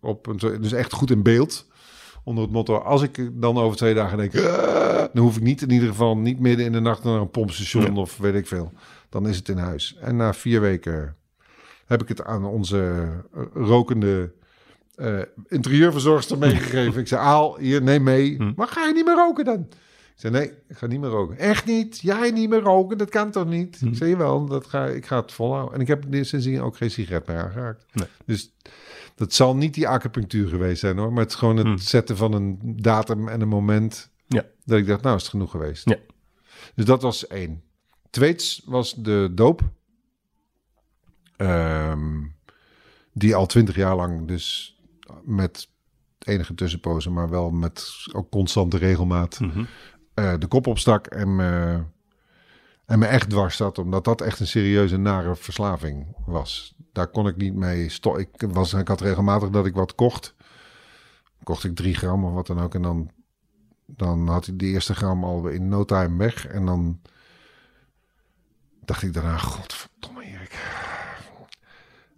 Op 0.00 0.26
een, 0.26 0.36
dus 0.60 0.72
echt 0.72 0.92
goed 0.92 1.10
in 1.10 1.22
beeld. 1.22 1.68
Onder 2.24 2.44
het 2.44 2.52
motto, 2.52 2.76
als 2.76 3.02
ik 3.02 3.30
dan 3.32 3.58
over 3.58 3.76
twee 3.76 3.94
dagen 3.94 4.18
denk... 4.18 4.36
"Ah", 4.36 5.04
dan 5.12 5.22
hoef 5.24 5.36
ik 5.36 5.42
niet 5.42 5.62
in 5.62 5.70
ieder 5.70 5.88
geval 5.88 6.16
niet 6.16 6.40
midden 6.40 6.66
in 6.66 6.72
de 6.72 6.80
nacht 6.80 7.04
naar 7.04 7.20
een 7.20 7.30
pompstation 7.30 7.96
of 7.96 8.16
weet 8.16 8.34
ik 8.34 8.46
veel. 8.46 8.72
Dan 9.08 9.28
is 9.28 9.36
het 9.36 9.48
in 9.48 9.58
huis. 9.58 9.96
En 10.00 10.16
na 10.16 10.34
vier 10.34 10.60
weken 10.60 11.16
heb 11.86 12.02
ik 12.02 12.08
het 12.08 12.24
aan 12.24 12.44
onze 12.44 13.08
eh, 13.34 13.42
rokende 13.54 14.32
eh, 14.94 15.18
interieurverzorgster 15.48 16.38
meegegeven. 16.38 17.00
ik 17.00 17.08
zei, 17.08 17.20
Aal, 17.20 17.56
hier, 17.58 17.82
neem 17.82 18.02
mee. 18.02 18.36
Hm. 18.36 18.52
Maar 18.56 18.68
ga 18.68 18.86
je 18.86 18.92
niet 18.92 19.04
meer 19.04 19.14
roken 19.14 19.44
dan? 19.44 19.68
Ik 20.14 20.26
zei, 20.26 20.32
nee, 20.32 20.48
ik 20.68 20.76
ga 20.76 20.86
niet 20.86 21.00
meer 21.00 21.10
roken. 21.10 21.38
Echt 21.38 21.66
niet? 21.66 22.00
Jij 22.00 22.30
niet 22.30 22.48
meer 22.48 22.60
roken? 22.60 22.98
Dat 22.98 23.08
kan 23.08 23.30
toch 23.30 23.46
niet? 23.46 23.78
Hm. 23.78 23.86
Ik 23.86 23.96
zei, 23.96 24.16
wel, 24.16 24.46
dat 24.46 24.66
ga, 24.66 24.86
ik 24.86 25.06
ga 25.06 25.20
het 25.20 25.32
volhouden. 25.32 25.74
En 25.74 25.80
ik 25.80 25.86
heb 25.86 26.04
sindsdien 26.10 26.60
ook 26.60 26.76
geen 26.76 26.90
sigaret 26.90 27.26
meer 27.26 27.36
aangeraakt. 27.38 27.84
Nee. 27.92 28.06
Dus 28.24 28.52
dat 29.14 29.32
zal 29.32 29.56
niet 29.56 29.74
die 29.74 29.88
acupunctuur 29.88 30.48
geweest 30.48 30.80
zijn 30.80 30.98
hoor. 30.98 31.12
Maar 31.12 31.22
het 31.22 31.32
is 31.32 31.38
gewoon 31.38 31.56
het 31.56 31.66
Hm. 31.66 31.76
zetten 31.76 32.16
van 32.16 32.32
een 32.32 32.58
datum 32.62 33.28
en 33.28 33.40
een 33.40 33.48
moment... 33.48 34.10
Ja. 34.26 34.44
dat 34.64 34.78
ik 34.78 34.86
dacht, 34.86 35.02
nou 35.02 35.16
is 35.16 35.22
het 35.22 35.30
genoeg 35.30 35.50
geweest. 35.50 35.88
Ja. 35.88 35.96
Dus 36.74 36.84
dat 36.84 37.02
was 37.02 37.26
één. 37.26 37.62
Tweets 38.10 38.62
was 38.64 38.94
de 38.94 39.30
doop. 39.34 39.62
Ehm, 41.36 42.22
die 43.12 43.34
al 43.34 43.46
twintig 43.46 43.76
jaar 43.76 43.96
lang 43.96 44.28
dus 44.28 44.78
met 45.24 45.68
enige 46.18 46.54
tussenpozen... 46.54 47.12
maar 47.12 47.28
wel 47.30 47.50
met 47.50 48.06
ook 48.12 48.30
constante 48.30 48.76
regelmaat 48.76 49.40
Mhm. 49.40 49.64
Eh, 50.20 50.38
de 50.38 50.46
kop 50.46 50.66
opstak 50.66 51.06
en 51.06 51.36
me, 51.36 51.80
en 52.86 52.98
me 52.98 53.06
echt 53.06 53.30
dwars 53.30 53.56
zat. 53.56 53.78
Omdat 53.78 54.04
dat 54.04 54.20
echt 54.20 54.40
een 54.40 54.46
serieuze 54.46 54.96
nare 54.96 55.36
verslaving 55.36 56.06
was. 56.26 56.74
Daar 56.92 57.06
kon 57.08 57.26
ik 57.26 57.36
niet 57.36 57.54
mee 57.54 57.88
sto 57.88 58.16
Ik, 58.18 58.28
was, 58.38 58.72
ik 58.72 58.88
had 58.88 59.00
regelmatig 59.00 59.50
dat 59.50 59.66
ik 59.66 59.74
wat 59.74 59.94
kocht. 59.94 60.34
Kocht 61.42 61.64
ik 61.64 61.74
drie 61.76 61.94
gram 61.94 62.24
of 62.24 62.32
wat 62.32 62.46
dan 62.46 62.60
ook. 62.60 62.74
En 62.74 62.82
dan, 62.82 63.10
dan 63.86 64.28
had 64.28 64.46
ik 64.46 64.58
de 64.58 64.66
eerste 64.66 64.94
gram 64.94 65.24
al 65.24 65.48
in 65.48 65.68
no 65.68 65.84
time 65.84 66.16
weg. 66.16 66.46
En 66.46 66.66
dan 66.66 67.00
dacht 68.84 69.02
ik 69.02 69.12
daarna, 69.12 69.36
godverdomme 69.36 70.24
Erik. 70.24 70.52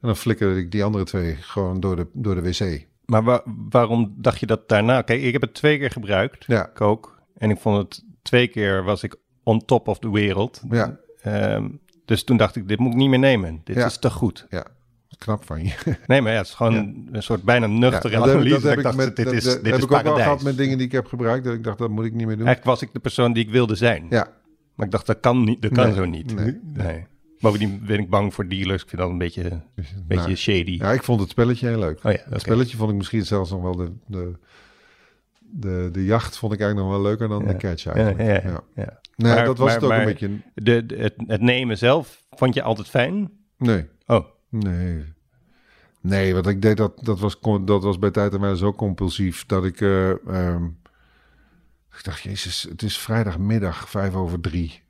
En 0.01 0.09
dan 0.09 0.17
flikkerde 0.17 0.61
ik 0.61 0.71
die 0.71 0.85
andere 0.85 1.05
twee 1.05 1.37
gewoon 1.37 1.81
door 1.81 1.97
de, 1.97 2.07
door 2.13 2.35
de 2.35 2.43
wc. 2.43 2.87
Maar 3.05 3.23
wa- 3.23 3.43
waarom 3.69 4.15
dacht 4.17 4.41
je 4.41 4.47
dat 4.47 4.69
daarna? 4.69 5.03
Kijk, 5.03 5.23
ik 5.23 5.33
heb 5.33 5.43
het 5.43 5.55
twee 5.55 5.79
keer 5.79 5.91
gebruikt, 5.91 6.45
Ja, 6.47 6.69
ik 6.69 6.81
ook. 6.81 7.12
En 7.43 7.51
ik 7.51 7.59
vond 7.59 7.77
het 7.77 8.05
twee 8.23 8.49
keer 8.49 8.85
was 8.85 9.03
ik 9.03 9.17
on 9.43 9.65
top 9.65 9.89
of 9.89 9.99
the 9.99 10.11
wereld. 10.11 10.63
ja, 10.71 10.97
Ehm, 11.23 11.69
dus 12.05 12.25
toen 12.25 12.37
dacht 12.37 12.57
ik, 12.57 12.69
dit 12.69 12.79
moet 12.79 12.93
ik 12.93 12.99
niet 12.99 13.09
meer 13.09 13.19
nemen. 13.19 13.61
Dit 13.65 13.77
Ja. 13.77 13.87
is 13.87 13.99
te 13.99 14.11
goed. 14.11 14.47
ja. 14.49 14.67
Knap 15.19 15.45
van 15.45 15.65
je. 15.65 15.73
Nee, 16.07 16.21
maar 16.21 16.33
ja, 16.33 16.39
het 16.39 16.47
is 16.47 16.55
gewoon 16.55 16.75
een 17.13 17.23
soort 17.23 17.43
bijna 17.43 17.67
nuchtere 17.67 18.13
Ja, 18.13 18.19
dat 18.19 18.27
heb- 18.29 18.37
analyse. 18.37 18.55
dat 18.61 18.63
heb 18.63 18.77
ik 18.79 18.83
dacht, 18.85 18.97
met- 18.97 19.17
dit 19.17 19.25
dat- 19.25 19.35
is, 19.35 19.43
dit 19.45 19.53
heb 19.55 19.65
is 19.67 19.77
ik 19.77 19.83
ook 19.83 19.89
wel 19.91 19.99
paradijs. 20.03 20.23
gehad 20.25 20.43
met 20.43 20.57
dingen 20.57 20.77
die 20.79 20.87
ik 20.87 20.93
heb 20.93 21.07
gebruikt. 21.07 21.45
Dat 21.45 21.55
ik 21.55 21.65
dacht, 21.65 21.79
dat 21.79 21.91
moet 21.91 22.05
ik 22.05 22.13
niet 22.15 22.27
meer 22.27 22.37
doen. 22.37 22.47
Eigenlijk 22.47 22.65
was 22.79 22.83
ik 22.89 22.93
de 22.93 22.99
persoon 23.01 23.33
die 23.33 23.45
ik 23.45 23.51
wilde 23.51 23.75
zijn. 23.75 24.07
Ja, 24.11 24.29
Maar 24.75 24.87
ik 24.87 24.93
dacht, 24.93 25.07
dat 25.07 25.21
kan, 25.21 25.45
niet, 25.45 25.63
dat 25.63 25.73
kan 25.73 25.87
Nee, 25.87 25.95
zo 25.95 26.05
niet. 26.05 26.35
nee, 26.35 26.59
Nee, 26.75 27.07
Bovendien 27.41 27.83
ben 27.87 27.99
ik 27.99 28.11
bang 28.11 28.35
voor 28.35 28.49
dealers. 28.49 28.83
Ik 28.83 28.89
vind 28.89 29.01
dat 29.01 29.11
een 29.11 29.19
beetje, 29.19 29.51
een 29.51 29.63
beetje 30.09 30.25
Nou, 30.25 30.37
shady. 30.37 30.77
ja, 30.79 30.93
ik 30.93 31.03
vond 31.03 31.21
het 31.21 31.31
spelletje 31.31 31.67
heel 31.69 31.79
leuk. 31.79 31.97
Oh 32.05 32.13
ja, 32.13 32.19
oké. 32.19 32.31
Het 32.33 32.41
spelletje 32.41 32.77
vond 32.77 32.91
ik 32.91 32.97
misschien 32.97 33.25
zelfs 33.27 33.51
nog 33.51 33.63
wel 33.63 33.77
de, 33.77 33.93
de, 34.07 34.33
de, 35.53 35.89
de 35.93 36.05
jacht 36.05 36.37
vond 36.39 36.53
ik 36.53 36.61
eigenlijk 36.61 36.91
nog 36.91 36.99
wel 37.01 37.09
leuker 37.11 37.29
dan 37.29 37.43
Ja. 37.45 37.49
de 37.53 37.57
catch 37.57 37.83
Ja, 37.85 37.93
eigenlijk. 37.93 38.29
ja, 38.45 38.51
Ja, 38.51 38.51
ja, 38.51 38.83
ja. 38.83 39.01
Nee, 39.17 39.35
Maar- 39.35 39.45
dat 39.45 39.59
was 39.59 39.67
maar- 39.67 39.75
het 39.75 39.85
ook 39.85 39.91
maar- 39.91 39.99
een 40.01 40.05
beetje. 40.07 40.41
De, 40.55 40.87
de- 40.87 40.97
het, 40.97 41.15
het 41.27 41.41
nemen 41.41 41.79
zelf 41.79 42.25
vond 42.31 42.55
je 42.55 42.63
altijd 42.63 42.89
fijn? 42.89 43.31
Nee, 43.57 43.89
Oh, 44.07 44.25
nee. 44.49 45.05
Nee, 46.01 46.35
want 46.35 46.47
ik 46.47 46.63
deed 46.63 46.77
dat, 46.77 47.05
dat 47.05 47.21
was, 47.21 47.39
dat 47.65 47.83
was 47.83 47.99
bij 47.99 48.11
tijd 48.11 48.35
en 48.35 48.41
wijle 48.41 48.57
zo 48.57 48.73
compulsief 48.73 49.47
dat 49.47 49.65
ik, 49.65 49.81
eh, 49.81 50.11
ehm, 50.29 50.65
ik 51.91 52.05
dacht, 52.05 52.21
jezus, 52.23 52.63
het 52.63 52.83
is 52.83 52.99
vrijdagmiddag, 52.99 53.89
vijf 53.91 54.15
over 54.15 54.41
drie. 54.41 54.83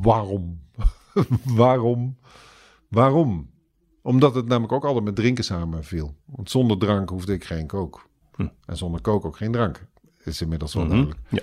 Waarom? 0.00 0.60
Waarom? 1.44 2.18
Waarom? 2.88 3.50
Omdat 4.02 4.34
het 4.34 4.46
namelijk 4.46 4.72
ook 4.72 4.84
altijd 4.84 5.04
met 5.04 5.16
drinken 5.16 5.44
samenviel. 5.44 6.16
Want 6.24 6.50
zonder 6.50 6.78
drank 6.78 7.08
hoefde 7.08 7.32
ik 7.32 7.44
geen 7.44 7.66
kook. 7.66 8.08
Hm. 8.42 8.70
En 8.70 8.76
zonder 8.76 9.00
kook 9.00 9.24
ook 9.24 9.36
geen 9.36 9.52
drank. 9.52 9.86
Is 10.24 10.42
inmiddels 10.42 10.74
wel 10.74 10.86
duidelijk. 10.88 11.18
ja. 11.28 11.40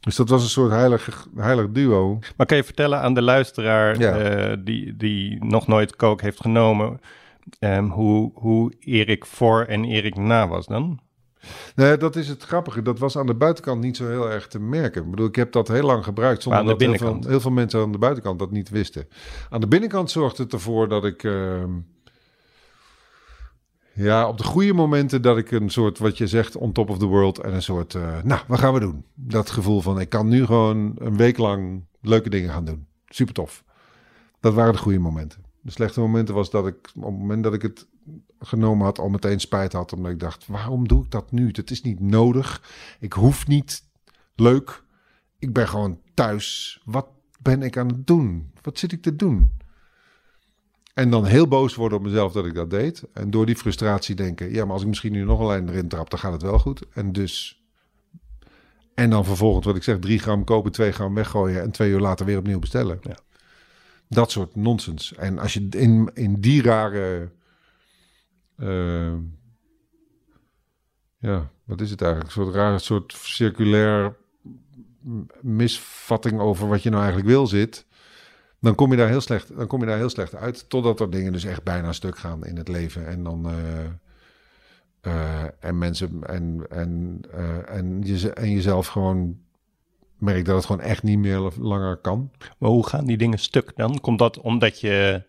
Dus 0.00 0.16
dat 0.16 0.28
was 0.28 0.42
een 0.42 0.48
soort 0.48 0.70
heilig, 0.70 1.26
heilig 1.36 1.70
duo. 1.70 2.18
Maar 2.36 2.46
kan 2.46 2.56
je 2.56 2.64
vertellen 2.64 3.00
aan 3.00 3.14
de 3.14 3.22
luisteraar 3.22 3.98
Ja. 3.98 4.16
eh, 4.18 4.56
die, 4.64 4.96
die 4.96 5.44
nog 5.44 5.66
nooit 5.66 5.96
kook 5.96 6.20
heeft 6.20 6.40
genomen... 6.40 7.00
ehm, 7.58 7.84
hoe, 7.84 8.30
hoe 8.34 8.72
Erik 8.78 9.26
voor 9.26 9.62
en 9.64 9.84
Erik 9.84 10.16
na 10.16 10.48
was 10.48 10.66
dan? 10.66 11.00
Nee, 11.74 11.96
dat 11.96 12.16
is 12.16 12.28
het 12.28 12.42
grappige. 12.42 12.82
Dat 12.82 12.98
was 12.98 13.16
aan 13.18 13.26
de 13.26 13.34
buitenkant 13.34 13.80
niet 13.80 13.96
zo 13.96 14.08
heel 14.08 14.30
erg 14.30 14.46
te 14.48 14.60
merken. 14.60 15.02
Ik 15.04 15.10
bedoel, 15.10 15.26
ik 15.26 15.36
heb 15.36 15.52
dat 15.52 15.68
heel 15.68 15.82
lang 15.86 16.04
gebruikt 16.04 16.42
zonder 16.42 16.64
dat 16.64 16.80
heel 16.80 16.94
veel, 16.96 17.18
heel 17.26 17.40
veel 17.40 17.50
mensen 17.50 17.80
aan 17.80 17.92
de 17.92 17.98
buitenkant 17.98 18.38
dat 18.38 18.50
niet 18.50 18.68
wisten. 18.68 19.08
Aan 19.50 19.60
de 19.60 19.68
binnenkant 19.68 20.10
zorgde 20.10 20.42
het 20.42 20.52
ervoor 20.52 20.88
dat 20.88 21.04
ik... 21.04 21.24
ehm, 21.24 21.70
ja, 24.02 24.28
op 24.28 24.38
de 24.38 24.44
goede 24.44 24.72
momenten 24.72 25.22
dat 25.22 25.38
ik 25.38 25.50
een 25.50 25.70
soort, 25.70 25.98
wat 25.98 26.18
je 26.18 26.26
zegt, 26.26 26.56
on 26.56 26.72
top 26.72 26.90
of 26.90 26.98
the 26.98 27.06
world... 27.06 27.38
en 27.38 27.54
een 27.54 27.62
soort, 27.62 27.94
eh, 27.94 28.22
nou, 28.22 28.40
wat 28.46 28.58
gaan 28.58 28.74
we 28.74 28.80
doen? 28.80 29.04
Dat 29.14 29.50
gevoel 29.50 29.80
van, 29.80 30.00
ik 30.00 30.08
kan 30.08 30.28
nu 30.28 30.44
gewoon 30.44 30.92
een 30.96 31.16
week 31.16 31.38
lang 31.38 31.84
leuke 32.00 32.30
dingen 32.30 32.50
gaan 32.50 32.64
doen. 32.64 32.86
Super 33.06 33.34
tof. 33.34 33.64
Dat 34.40 34.54
waren 34.54 34.72
de 34.72 34.78
goede 34.78 34.98
momenten. 34.98 35.44
De 35.60 35.70
slechte 35.70 36.00
momenten 36.00 36.34
was 36.34 36.50
dat 36.50 36.66
ik, 36.66 36.90
op 36.94 37.02
het 37.02 37.18
moment 37.18 37.42
dat 37.42 37.54
ik 37.54 37.62
het 37.62 37.86
genomen 38.38 38.84
had, 38.84 38.98
al 38.98 39.08
meteen 39.08 39.40
spijt 39.40 39.72
had. 39.72 39.92
Omdat 39.92 40.12
ik 40.12 40.20
dacht, 40.20 40.46
waarom 40.46 40.88
doe 40.88 41.04
ik 41.04 41.10
dat 41.10 41.32
nu? 41.32 41.50
Dat 41.50 41.70
is 41.70 41.82
niet 41.82 42.00
nodig. 42.00 42.62
Ik 43.00 43.12
hoef 43.12 43.46
niet 43.46 43.82
leuk. 44.34 44.82
Ik 45.38 45.52
ben 45.52 45.68
gewoon 45.68 45.98
thuis. 46.14 46.80
Wat 46.84 47.06
ben 47.40 47.62
ik 47.62 47.76
aan 47.76 47.88
het 47.88 48.06
doen? 48.06 48.52
Wat 48.62 48.78
zit 48.78 48.92
ik 48.92 49.02
te 49.02 49.16
doen? 49.16 49.50
En 51.00 51.10
dan 51.10 51.24
heel 51.24 51.48
boos 51.48 51.74
worden 51.74 51.98
op 51.98 52.04
mezelf 52.04 52.32
dat 52.32 52.46
ik 52.46 52.54
dat 52.54 52.70
deed. 52.70 53.02
En 53.12 53.30
door 53.30 53.46
die 53.46 53.56
frustratie 53.56 54.14
denken, 54.14 54.52
ja, 54.52 54.64
maar 54.64 54.72
als 54.72 54.82
ik 54.82 54.88
misschien 54.88 55.12
nu 55.12 55.24
nog 55.24 55.40
een 55.40 55.46
lijn 55.46 55.68
erin 55.68 55.88
trap, 55.88 56.10
dan 56.10 56.18
gaat 56.18 56.32
het 56.32 56.42
wel 56.42 56.58
goed. 56.58 56.82
En 56.92 57.12
dus... 57.12 57.62
En 58.94 59.10
dan 59.10 59.24
vervolgens, 59.24 59.66
wat 59.66 59.76
ik 59.76 59.82
zeg, 59.82 59.98
drie 59.98 60.18
gram 60.18 60.44
kopen, 60.44 60.72
twee 60.72 60.92
gram 60.92 61.14
weggooien... 61.14 61.62
en 61.62 61.70
twee 61.70 61.90
uur 61.90 62.00
later 62.00 62.26
weer 62.26 62.38
opnieuw 62.38 62.58
bestellen. 62.58 62.98
Ja. 63.02 63.16
Dat 64.08 64.30
soort 64.30 64.56
nonsens. 64.56 65.14
En 65.14 65.38
als 65.38 65.52
je 65.52 65.66
in, 65.70 66.10
in 66.14 66.40
die 66.40 66.62
rare... 66.62 67.30
eh, 68.56 69.14
ja, 71.18 71.50
wat 71.64 71.80
is 71.80 71.90
het 71.90 72.02
eigenlijk? 72.02 72.34
Een 72.34 72.42
soort 72.42 72.54
raar, 72.54 72.80
soort 72.80 73.12
circulair 73.12 74.16
misvatting 75.40 76.40
over 76.40 76.68
wat 76.68 76.82
je 76.82 76.90
nou 76.90 77.02
eigenlijk 77.02 77.30
wil 77.30 77.46
zit... 77.46 77.86
Dan 78.60 78.74
kom 78.74 78.90
je 78.90 78.96
daar 78.96 79.08
heel 79.08 79.20
slecht, 79.20 79.56
dan 79.56 79.66
kom 79.66 79.80
je 79.80 79.86
daar 79.86 79.96
heel 79.96 80.08
slecht 80.08 80.34
uit. 80.34 80.68
Totdat 80.68 81.00
er 81.00 81.10
dingen 81.10 81.32
dus 81.32 81.44
echt 81.44 81.62
bijna 81.62 81.92
stuk 81.92 82.18
gaan 82.18 82.46
in 82.46 82.56
het 82.56 82.68
leven. 82.68 83.06
En 83.06 83.24
dan... 83.24 83.48
eh, 83.50 83.84
eh, 85.00 85.44
en 85.60 85.78
mensen 85.78 86.24
en, 86.26 86.66
en, 86.68 87.20
eh, 87.32 87.76
en, 87.76 88.00
je, 88.02 88.32
en 88.32 88.50
jezelf 88.50 88.86
gewoon 88.86 89.38
merkt 90.18 90.46
dat 90.46 90.56
het 90.56 90.64
gewoon 90.64 90.80
echt 90.80 91.02
niet 91.02 91.18
meer 91.18 91.52
langer 91.58 91.96
kan. 91.96 92.30
Maar 92.58 92.70
hoe 92.70 92.86
gaan 92.86 93.06
die 93.06 93.16
dingen 93.16 93.38
stuk 93.38 93.72
dan? 93.76 94.00
Komt 94.00 94.18
dat 94.18 94.40
omdat 94.40 94.80
je 94.80 95.22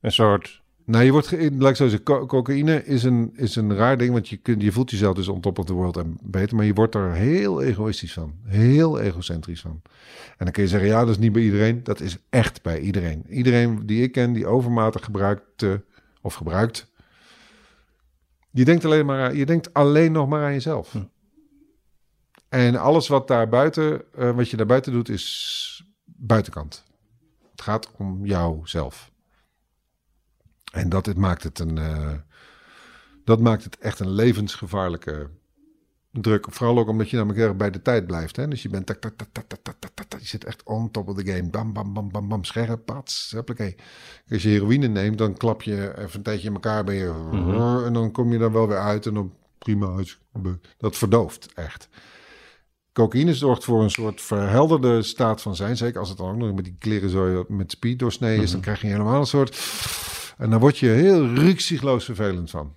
een 0.00 0.12
soort... 0.12 0.62
Nou, 0.88 1.04
je 1.04 1.12
wordt, 1.12 1.30
laat 1.32 1.70
ik 1.70 1.76
zo 1.76 1.88
zeggen, 1.88 2.02
co- 2.02 2.26
cocaïne 2.26 2.84
is 2.84 3.02
een, 3.02 3.30
is 3.34 3.56
een 3.56 3.74
raar 3.74 3.98
ding, 3.98 4.12
want 4.12 4.28
je, 4.28 4.36
kunt, 4.36 4.62
je 4.62 4.72
voelt 4.72 4.90
jezelf 4.90 5.14
dus 5.14 5.28
on 5.28 5.40
top 5.40 5.58
of 5.58 5.64
the 5.64 5.72
world 5.72 5.96
en 5.96 6.18
beter, 6.22 6.56
maar 6.56 6.64
je 6.64 6.72
wordt 6.74 6.94
er 6.94 7.12
heel 7.12 7.62
egoïstisch 7.62 8.12
van, 8.12 8.34
heel 8.44 9.00
egocentrisch 9.00 9.60
van. 9.60 9.80
En 10.36 10.44
dan 10.44 10.50
kun 10.50 10.62
je 10.62 10.68
zeggen, 10.68 10.88
ja, 10.88 11.00
dat 11.00 11.08
is 11.08 11.18
niet 11.18 11.32
bij 11.32 11.42
iedereen, 11.42 11.84
dat 11.84 12.00
is 12.00 12.16
echt 12.30 12.62
bij 12.62 12.80
iedereen. 12.80 13.24
Iedereen 13.28 13.86
die 13.86 14.02
ik 14.02 14.12
ken, 14.12 14.32
die 14.32 14.46
overmatig 14.46 15.04
gebruikt 15.04 15.62
eh, 15.62 15.72
of 16.20 16.34
gebruikt, 16.34 16.92
je 18.50 18.64
denkt 18.64 18.84
alleen 18.84 19.06
maar, 19.06 19.22
aan- 19.28 19.36
je 19.36 19.46
denkt 19.46 19.74
alleen 19.74 20.12
nog 20.12 20.28
maar 20.28 20.44
aan 20.44 20.52
jezelf. 20.52 20.92
Hm. 20.92 21.02
En 22.48 22.76
alles 22.76 23.08
wat 23.08 23.28
daar 23.28 23.48
buiten, 23.48 24.02
eh, 24.14 24.30
wat 24.36 24.48
je 24.50 24.56
daar 24.56 24.66
buiten 24.66 24.92
doet, 24.92 25.08
is 25.08 25.84
buitenkant. 26.04 26.84
Het 27.50 27.62
gaat 27.62 27.90
om 27.96 28.26
jouzelf. 28.26 29.10
En 30.72 30.88
dat 30.88 31.06
het 31.06 31.16
maakt 31.16 31.42
het 31.42 31.58
een. 31.58 31.78
Eh, 31.78 32.12
dat 33.24 33.40
maakt 33.40 33.64
het 33.64 33.78
echt 33.78 34.00
een 34.00 34.10
levensgevaarlijke 34.10 35.30
druk. 36.10 36.46
Vooral 36.50 36.78
ook 36.78 36.88
omdat 36.88 37.10
je 37.10 37.16
namelijk 37.16 37.40
erg 37.40 37.56
bij 37.56 37.70
de 37.70 37.82
tijd 37.82 38.06
blijft. 38.06 38.36
Hè? 38.36 38.48
Dus 38.48 38.62
je 38.62 38.68
bent. 38.68 38.88
Je 40.18 40.26
zit 40.26 40.44
echt 40.44 40.62
on 40.62 40.90
top 40.90 41.08
of 41.08 41.16
the 41.16 41.32
game. 41.32 41.50
Bam, 41.50 41.72
bam, 41.72 41.92
bam, 41.92 42.10
bam, 42.10 42.28
bam. 42.28 42.44
Scherp, 42.44 42.84
pats. 42.84 43.32
Hoppakee. 43.34 43.76
Als 44.30 44.42
je 44.42 44.48
heroïne 44.48 44.86
neemt, 44.86 45.18
dan 45.18 45.36
klap 45.36 45.62
je 45.62 45.98
even 45.98 46.16
een 46.16 46.22
tijdje 46.22 46.48
in 46.48 46.54
elkaar. 46.54 46.84
Ben 46.84 46.94
je. 46.94 47.28
Mhm. 47.32 47.84
En 47.84 47.92
dan 47.92 48.12
kom 48.12 48.32
je 48.32 48.38
er 48.38 48.52
wel 48.52 48.68
weer 48.68 48.78
uit. 48.78 49.06
En 49.06 49.14
dan 49.14 49.32
prima 49.58 49.94
uit. 49.96 50.18
Dat 50.78 50.96
verdooft 50.96 51.52
echt. 51.54 51.88
Cocaïne 52.92 53.34
zorgt 53.34 53.64
voor 53.64 53.82
een 53.82 53.90
soort 53.90 54.20
verhelderde 54.20 55.02
staat 55.02 55.42
van 55.42 55.56
zijn. 55.56 55.76
Zeker 55.76 56.00
als 56.00 56.08
het 56.08 56.18
dan 56.18 56.30
ook 56.30 56.36
nog 56.36 56.54
met 56.54 56.64
die 56.64 56.76
kleren 56.78 57.10
zo 57.10 57.44
met 57.48 57.70
speed 57.70 57.98
doorsnee 57.98 58.36
is. 58.36 58.50
Dan 58.50 58.60
mhm. 58.60 58.60
krijg 58.60 58.80
je 58.80 58.86
helemaal 58.86 59.20
een 59.20 59.26
soort 59.26 59.56
en 60.38 60.50
dan 60.50 60.60
word 60.60 60.78
je 60.78 60.86
heel 60.86 61.34
ruksigloos 61.34 62.04
vervelend 62.04 62.50
van. 62.50 62.74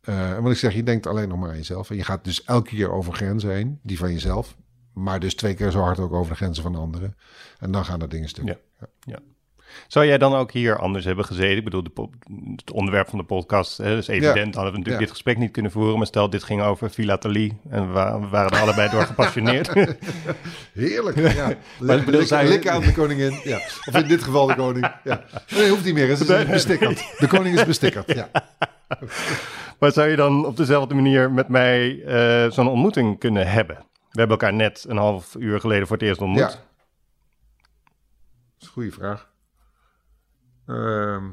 Eh, 0.00 0.32
en 0.32 0.42
wat 0.42 0.52
ik 0.52 0.58
zeg, 0.58 0.74
je 0.74 0.82
denkt 0.82 1.06
alleen 1.06 1.28
nog 1.28 1.38
maar 1.38 1.50
aan 1.50 1.56
jezelf. 1.56 1.90
En 1.90 1.96
je 1.96 2.04
gaat 2.04 2.24
dus 2.24 2.44
elke 2.44 2.68
keer 2.68 2.90
over 2.90 3.12
grenzen 3.12 3.50
heen, 3.50 3.78
die 3.82 3.98
van 3.98 4.12
jezelf. 4.12 4.56
Maar 4.92 5.20
dus 5.20 5.34
twee 5.34 5.54
keer 5.54 5.70
zo 5.70 5.80
hard 5.80 5.98
ook 5.98 6.12
over 6.12 6.30
de 6.30 6.36
grenzen 6.36 6.62
van 6.62 6.74
anderen. 6.74 7.16
En 7.58 7.70
dan 7.72 7.84
gaan 7.84 8.02
er 8.02 8.08
dingen 8.08 8.28
stuk. 8.28 8.56
Ja. 9.00 9.18
Zou 9.88 10.06
jij 10.06 10.18
dan 10.18 10.34
ook 10.34 10.52
hier 10.52 10.78
anders 10.78 11.04
hebben 11.04 11.24
gezeten? 11.24 11.56
Ik 11.56 11.64
bedoel, 11.64 11.82
de 11.82 12.08
het 12.56 12.70
onderwerp 12.70 13.08
van 13.08 13.18
de 13.18 13.24
podcast 13.24 13.76
hè, 13.78 13.96
is 13.96 14.08
evident. 14.08 14.54
Hadden 14.54 14.72
we 14.72 14.78
natuurlijk 14.78 14.88
Ja. 14.88 14.98
dit 14.98 15.10
gesprek 15.10 15.38
niet 15.38 15.50
kunnen 15.50 15.72
voeren. 15.72 15.96
Maar 15.98 16.06
stel, 16.06 16.30
dit 16.30 16.42
ging 16.44 16.62
over 16.62 16.88
filatelie. 16.88 17.58
En 17.70 17.86
we, 17.86 17.92
wa- 17.92 18.20
we 18.20 18.26
waren 18.28 18.50
er 18.52 18.60
allebei 18.60 18.90
door 18.90 19.02
gepassioneerd. 19.02 19.72
Heerlijk. 20.72 21.16
Ja. 21.34 21.48
ik 21.50 21.56
Lik- 21.78 22.04
bedoel, 22.04 22.20
je- 22.20 22.48
Likken 22.48 22.72
aan 22.72 22.80
de 22.80 22.92
koningin. 22.92 23.40
Ja. 23.44 23.56
Of 23.56 23.94
in 23.94 24.08
dit 24.08 24.22
geval 24.22 24.46
de 24.46 24.54
koning. 24.54 24.90
Ja. 25.04 25.24
Nee, 25.54 25.68
hoeft 25.70 25.84
niet 25.84 25.94
meer. 25.94 26.16
Ze 26.16 26.34
is 26.36 26.46
bestikkerd. 26.46 27.14
De 27.18 27.26
koning 27.26 27.58
is 27.58 27.64
bestikkerd. 27.66 28.12
Ja. 28.14 28.28
maar 29.78 29.92
zou 29.92 30.08
je 30.08 30.16
dan 30.16 30.46
op 30.46 30.56
dezelfde 30.56 30.94
manier 30.94 31.30
met 31.30 31.48
mij 31.48 32.02
eh, 32.04 32.50
zo'n 32.50 32.68
ontmoeting 32.68 33.18
kunnen 33.18 33.46
hebben? 33.50 33.76
We 34.10 34.20
hebben 34.20 34.38
elkaar 34.38 34.54
net 34.54 34.84
een 34.88 34.96
half 34.96 35.34
uur 35.38 35.60
geleden 35.60 35.86
voor 35.86 35.96
het 35.96 36.06
eerst 36.06 36.20
ontmoet. 36.20 36.38
Ja. 36.40 36.46
Dat 36.46 36.56
is 38.60 38.66
een 38.66 38.72
goede 38.72 38.90
vraag. 38.90 39.32
Ehm, 40.66 41.24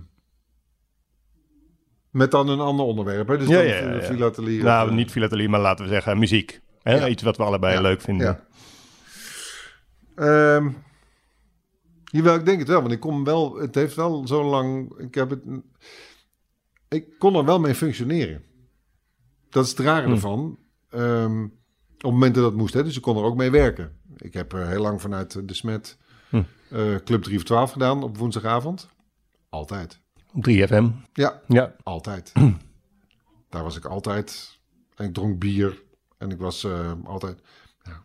met 2.09 2.31
dan 2.31 2.49
een 2.49 2.59
ander 2.59 2.85
onderwerp. 2.85 3.27
Hè? 3.27 3.37
Dus 3.37 3.47
Ja, 3.47 3.55
dan 3.55 3.65
ja, 3.65 3.75
ja, 3.75 3.89
de 3.91 3.95
ja. 3.95 4.01
filatelie. 4.01 4.57
of, 4.59 4.63
Nou, 4.65 4.89
eh, 4.89 4.95
niet 4.95 5.11
filatelie, 5.11 5.49
maar 5.49 5.59
laten 5.59 5.85
we 5.85 5.91
zeggen 5.91 6.19
muziek. 6.19 6.61
Hè? 6.81 7.07
Iets 7.07 7.23
wat 7.23 7.37
we 7.37 7.43
allebei 7.43 7.81
leuk 7.81 8.01
vinden. 8.01 8.27
Ja. 8.27 8.45
Ehm, 10.15 10.69
jawel, 12.03 12.35
ik 12.35 12.45
denk 12.45 12.59
het 12.59 12.67
wel. 12.67 12.81
Want 12.81 12.93
ik 12.93 12.99
kom 12.99 13.23
wel... 13.23 13.55
Het 13.55 13.75
heeft 13.75 13.95
wel 13.95 14.27
zo 14.27 14.43
lang... 14.43 14.97
Ik 14.99 15.15
heb 15.15 15.29
het... 15.29 15.43
Ik 16.89 17.05
kon 17.19 17.35
er 17.35 17.45
wel 17.45 17.59
mee 17.59 17.75
functioneren. 17.75 18.43
Dat 19.49 19.63
is 19.63 19.69
het 19.69 19.79
rare 19.79 20.05
Hm. 20.05 20.11
ervan. 20.11 20.57
Ehm, 20.89 21.43
op 22.01 22.11
momenten 22.11 22.41
dat 22.41 22.51
het 22.51 22.59
moest. 22.59 22.73
Hè? 22.73 22.83
Dus 22.83 22.95
ik 22.95 23.01
kon 23.01 23.17
er 23.17 23.23
ook 23.23 23.35
mee 23.35 23.51
werken. 23.51 23.97
Ik 24.17 24.33
heb 24.33 24.53
eh, 24.53 24.67
heel 24.67 24.81
lang 24.81 25.01
vanuit 25.01 25.47
de 25.47 25.53
Smet... 25.53 25.97
Hm. 26.29 26.41
eh, 26.69 26.95
Club 27.03 27.23
3 27.23 27.37
of 27.37 27.43
12 27.43 27.71
gedaan 27.71 28.03
op 28.03 28.17
woensdagavond. 28.17 28.89
Altijd. 29.55 29.99
Op 30.33 30.43
3FM. 30.49 30.85
Ja, 31.13 31.41
Ja. 31.47 31.75
altijd. 31.83 32.31
Daar 33.49 33.63
was 33.63 33.77
ik 33.77 33.85
altijd. 33.85 34.59
En 34.95 35.05
ik 35.05 35.13
dronk 35.13 35.39
bier. 35.39 35.81
En 36.17 36.31
ik 36.31 36.37
was 36.39 36.63
eh, 36.63 36.91
altijd 37.03 37.39
ja, 37.83 38.03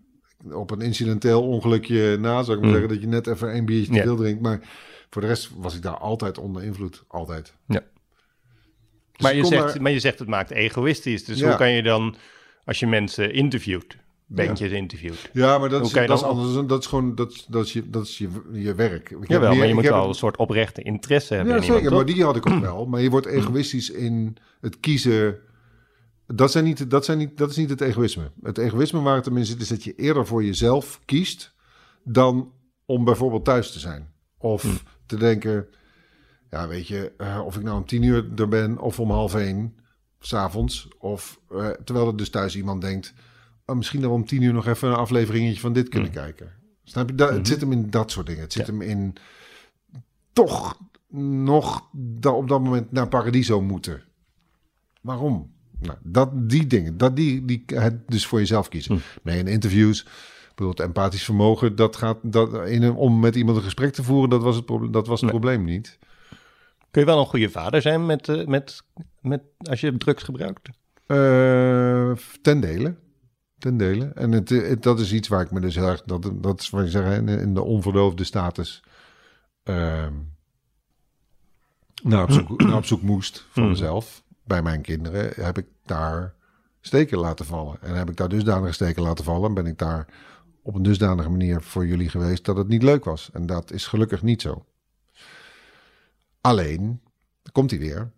op 0.56 0.70
een 0.70 0.80
incidenteel 0.80 1.42
ongelukje 1.48 2.16
na, 2.16 2.42
zou 2.42 2.56
ik 2.56 2.62
maar 2.64 2.72
Mm. 2.72 2.78
zeggen, 2.78 2.88
dat 2.88 3.00
je 3.00 3.06
net 3.06 3.26
even 3.26 3.56
een 3.56 3.64
biertje 3.64 3.90
te 3.92 3.96
Ja. 3.98 4.02
veel 4.02 4.16
drinkt. 4.16 4.42
Maar 4.42 4.60
voor 5.10 5.22
de 5.22 5.28
rest 5.28 5.50
was 5.56 5.74
ik 5.76 5.82
daar 5.82 5.98
altijd 5.98 6.38
onder 6.38 6.62
invloed. 6.62 7.04
Altijd. 7.08 7.54
Ja. 7.66 7.80
Dus 9.12 9.22
Maar, 9.22 9.34
je 9.36 9.44
zegt, 9.44 9.66
daar- 9.72 9.82
maar 9.82 9.92
je 9.92 10.00
zegt 10.00 10.18
het 10.18 10.28
maakt 10.28 10.50
egoïstisch. 10.50 11.24
Dus 11.24 11.38
Ja. 11.38 11.48
hoe 11.48 11.56
kan 11.56 11.70
je 11.70 11.82
dan, 11.82 12.16
als 12.64 12.78
je 12.78 12.86
mensen 12.86 13.32
interviewt, 13.32 13.96
bandjes 14.26 14.70
interviewt... 14.72 15.30
Ja, 15.32 15.58
maar 15.58 15.68
dat, 15.68 15.86
is, 15.86 15.92
dat 15.92 16.10
is 16.10 16.22
anders. 16.22 16.66
Dat 16.66 16.80
is 16.80 16.86
gewoon 16.86 17.14
dat, 17.14 17.32
is- 17.32 17.46
dat 17.48 17.64
is 17.66 17.72
je, 17.72 17.90
dat 17.90 18.04
is 18.04 18.18
je, 18.18 18.28
je 18.52 18.74
werk. 18.74 19.10
Ik 19.10 19.28
Jawel, 19.28 19.48
meer- 19.48 19.58
maar 19.58 19.66
je 19.68 19.74
moet 19.74 19.82
wel 19.88 20.08
een 20.08 20.14
soort 20.14 20.36
oprechte 20.36 20.82
interesse 20.82 21.34
hebben 21.34 21.52
Ja, 21.52 21.58
in 21.58 21.64
iemand, 21.64 21.82
zeker. 21.82 21.96
Maar 21.96 22.06
die 22.14 22.24
had 22.24 22.36
ik 22.36 22.46
ook 22.50 22.60
wel. 22.70 22.86
Maar 22.86 23.00
je 23.00 23.10
wordt 23.10 23.26
egoïstisch 23.26 23.90
in 23.90 24.36
het 24.60 24.80
kiezen. 24.80 25.38
Dat, 26.26 26.50
zijn 26.52 26.64
niet, 26.64 26.90
dat, 26.90 27.04
zijn 27.04 27.18
niet, 27.18 27.36
dat 27.38 27.50
is 27.50 27.56
niet 27.56 27.70
het 27.70 27.80
egoïsme. 27.80 28.30
Het 28.42 28.58
egoïsme 28.58 29.00
waar 29.00 29.16
het 29.16 29.24
hem 29.24 29.36
in 29.36 29.46
zit, 29.46 29.60
is 29.60 29.68
dat 29.68 29.84
je 29.84 29.94
eerder 29.94 30.26
voor 30.26 30.44
jezelf 30.44 31.00
kiest. 31.04 31.54
dan 32.04 32.52
om 32.84 33.04
bijvoorbeeld 33.04 33.44
thuis 33.44 33.72
te 33.72 33.78
zijn. 33.78 34.12
Of 34.38 34.62
Hm. 34.62 34.68
te 35.06 35.16
denken. 35.16 35.66
Ja, 36.50 36.68
weet 36.68 36.88
je, 36.88 37.12
eh, 37.16 37.40
of 37.44 37.56
ik 37.56 37.62
nou 37.62 37.76
om 37.76 37.86
tien 37.86 38.02
uur 38.02 38.28
er 38.36 38.48
ben 38.48 38.78
of 38.78 39.00
om 39.00 39.10
half 39.10 39.34
één. 39.34 39.76
s'avonds. 40.18 40.88
Of 40.98 41.40
eh, 41.50 41.68
terwijl 41.84 42.06
er 42.06 42.16
dus 42.16 42.30
thuis 42.30 42.56
iemand 42.56 42.80
denkt. 42.80 43.14
Oh, 43.66 43.76
misschien 43.76 44.00
we 44.00 44.08
om 44.08 44.24
tien 44.26 44.42
uur 44.42 44.52
nog 44.52 44.66
even 44.66 44.88
een 44.88 44.94
afleveringetje 44.94 45.60
van 45.60 45.72
dit 45.72 45.88
kunnen 45.88 46.10
kijken. 46.10 46.52
Snap 46.84 47.08
je? 47.08 47.14
Dat, 47.14 47.30
Het 47.30 47.46
zit 47.46 47.60
hem 47.60 47.72
in 47.72 47.90
dat 47.90 48.10
soort 48.10 48.26
dingen. 48.26 48.42
Het 48.42 48.52
zit. 48.52 48.66
Ja. 48.66 48.72
hem 48.72 48.82
in 48.82 49.14
toch 50.32 50.78
nog 51.10 51.88
da- 51.92 52.30
op 52.30 52.48
dat 52.48 52.60
moment 52.60 52.92
naar 52.92 53.08
Paradiso 53.08 53.60
moeten. 53.62 54.02
Waarom? 55.00 55.54
Nou, 55.80 55.98
dat, 56.02 56.48
die 56.50 56.66
dingen, 56.66 56.96
dat 56.96 57.16
die, 57.16 57.44
die 57.44 57.62
het 57.66 58.08
dus 58.08 58.26
voor 58.26 58.38
jezelf 58.38 58.68
kiezen. 58.68 58.94
Hm. 58.94 59.00
Nee, 59.22 59.38
in 59.38 59.46
interviews, 59.46 60.02
bijvoorbeeld 60.54 60.80
empathisch 60.88 61.24
vermogen, 61.24 61.76
dat 61.76 61.96
gaat 61.96 62.18
dat, 62.22 62.66
in 62.68 62.82
een, 62.82 62.94
om 62.94 63.20
met 63.20 63.34
iemand 63.36 63.56
een 63.56 63.62
gesprek 63.62 63.92
te 63.92 64.02
voeren, 64.02 64.30
dat 64.30 64.42
was 64.42 64.56
het, 64.56 64.64
proble- 64.64 64.90
dat 64.90 65.06
was 65.06 65.20
het 65.20 65.30
Nee. 65.30 65.40
probleem 65.40 65.64
niet. 65.64 65.98
Kun 66.90 67.00
je 67.00 67.06
wel 67.10 67.18
een 67.20 67.26
goede 67.26 67.50
vader 67.50 67.82
zijn 67.82 68.06
met, 68.06 68.28
eh, 68.28 68.46
met, 68.46 68.82
met, 69.20 69.42
als 69.58 69.80
je 69.80 69.96
drugs 69.96 70.22
gebruikt? 70.22 70.68
Eh, 71.06 72.12
ten 72.42 72.60
dele. 72.60 72.94
Ten 73.58 73.76
dele. 73.76 74.04
En 74.04 74.32
het, 74.32 74.48
het- 74.48 74.82
dat 74.82 75.00
is 75.00 75.12
iets 75.12 75.28
waar 75.28 75.40
ik 75.40 75.50
me 75.50 75.60
dus 75.60 75.74
heel 75.74 75.86
erg, 75.88 76.02
dat, 76.02 76.30
dat 76.34 76.60
is 76.60 76.70
wat 76.70 76.84
ik 76.84 76.90
zeg, 76.90 77.16
in, 77.16 77.28
in 77.28 77.54
de 77.54 77.62
onverdoofde 77.62 78.24
status. 78.24 78.82
ehm 79.62 80.12
naar, 82.02 82.22
op 82.22 82.30
zoek, 82.30 82.60
naar 82.62 82.76
op 82.76 82.84
zoek 82.84 83.02
moest 83.02 83.46
voor 83.50 83.62
Hmm. 83.62 83.70
mezelf. 83.72 84.24
Bij 84.44 84.62
mijn 84.62 84.80
kinderen 84.82 85.44
heb 85.44 85.58
ik 85.58 85.66
daar 85.84 86.34
steken 86.80 87.18
laten 87.18 87.46
vallen. 87.46 87.82
En 87.82 87.94
heb 87.94 88.10
ik 88.10 88.16
daar 88.16 88.28
dusdanige 88.28 88.72
steken 88.72 89.02
laten 89.02 89.24
vallen. 89.24 89.48
En 89.48 89.54
ben 89.54 89.66
ik 89.66 89.78
daar 89.78 90.06
op 90.62 90.74
een 90.74 90.82
dusdanige 90.82 91.28
manier 91.30 91.62
voor 91.62 91.86
jullie 91.86 92.08
geweest 92.08 92.44
dat 92.44 92.56
het 92.56 92.68
niet 92.68 92.82
leuk 92.82 93.04
was. 93.04 93.30
En 93.32 93.46
dat 93.46 93.70
is 93.72 93.86
gelukkig 93.86 94.22
niet 94.22 94.42
zo. 94.42 94.64
Alleen, 96.40 97.00
komt 97.52 97.70
hij 97.70 97.80
weer. 97.80 98.10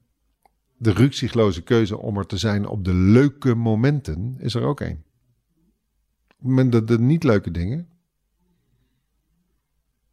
De 0.77 0.91
rukzichtloze 0.91 1.63
keuze 1.63 1.99
om 1.99 2.17
er 2.19 2.27
te 2.27 2.37
zijn 2.39 2.67
op 2.67 2.85
de 2.85 2.95
leuke 2.95 3.55
momenten 3.55 4.37
is 4.39 4.55
er 4.55 4.63
ook 4.63 4.81
één. 4.81 5.05
Op 6.39 6.45
het 6.45 6.49
moment 6.49 6.73
dat 6.73 6.89
de 6.89 6.99
niet 6.99 7.23
leuke 7.25 7.51
dingen, 7.51 7.89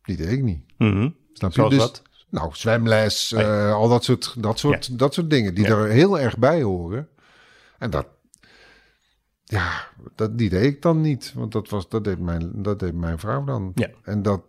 die 0.01 0.15
deed 0.17 0.31
ik 0.31 0.43
niet. 0.43 0.63
Mhm. 0.77 1.09
Snap 1.33 1.49
je? 1.49 1.55
Zoals 1.55 1.69
Dus- 1.73 1.79
wat? 1.83 2.01
Nou, 2.29 2.49
zwemles, 2.53 3.33
Oh 3.33 3.39
ja. 3.39 3.67
eh, 3.67 3.73
al 3.73 3.89
dat 3.89 4.03
soort, 4.03 4.33
dat, 4.37 4.59
soort, 4.59 4.99
dat 4.99 5.13
soort 5.13 5.29
dingen 5.29 5.55
die 5.55 5.65
Ja. 5.65 5.69
er 5.75 5.87
heel 5.89 6.19
erg 6.19 6.37
bij 6.37 6.61
horen. 6.61 7.07
En 7.77 7.89
dat, 7.89 8.07
ja, 9.43 9.87
dat, 10.15 10.37
die 10.37 10.49
deed 10.49 10.63
ik 10.63 10.81
dan 10.81 11.01
niet. 11.01 11.33
Want 11.35 11.51
dat, 11.51 11.69
was, 11.69 11.89
dat, 11.89 12.03
deed 12.03 12.19
mijn, 12.19 12.61
dat 12.63 12.79
deed 12.79 12.93
mijn 12.93 13.19
vrouw 13.19 13.43
dan. 13.43 13.71
Ja. 13.75 13.89
En 14.03 14.21
dat, 14.21 14.41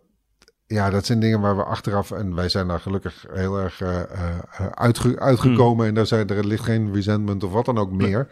ja, 0.65 0.89
dat 0.89 1.05
zijn 1.05 1.19
dingen 1.19 1.41
waar 1.41 1.55
we 1.55 1.63
achteraf, 1.63 2.11
en 2.11 2.35
wij 2.35 2.49
zijn 2.49 2.67
daar 2.67 2.79
gelukkig 2.79 3.25
heel 3.31 3.57
erg 3.59 3.81
eh, 3.81 4.01
eh, 4.01 4.37
uitge- 4.71 5.19
uitgekomen. 5.19 5.77
Hmm. 5.77 5.85
En 5.87 5.93
daar 5.93 6.07
zijn, 6.07 6.29
er 6.29 6.47
ligt 6.47 6.63
geen 6.63 6.93
resentment 6.93 7.43
of 7.43 7.51
wat 7.51 7.65
dan 7.65 7.77
ook 7.77 7.91
meer. 7.91 8.31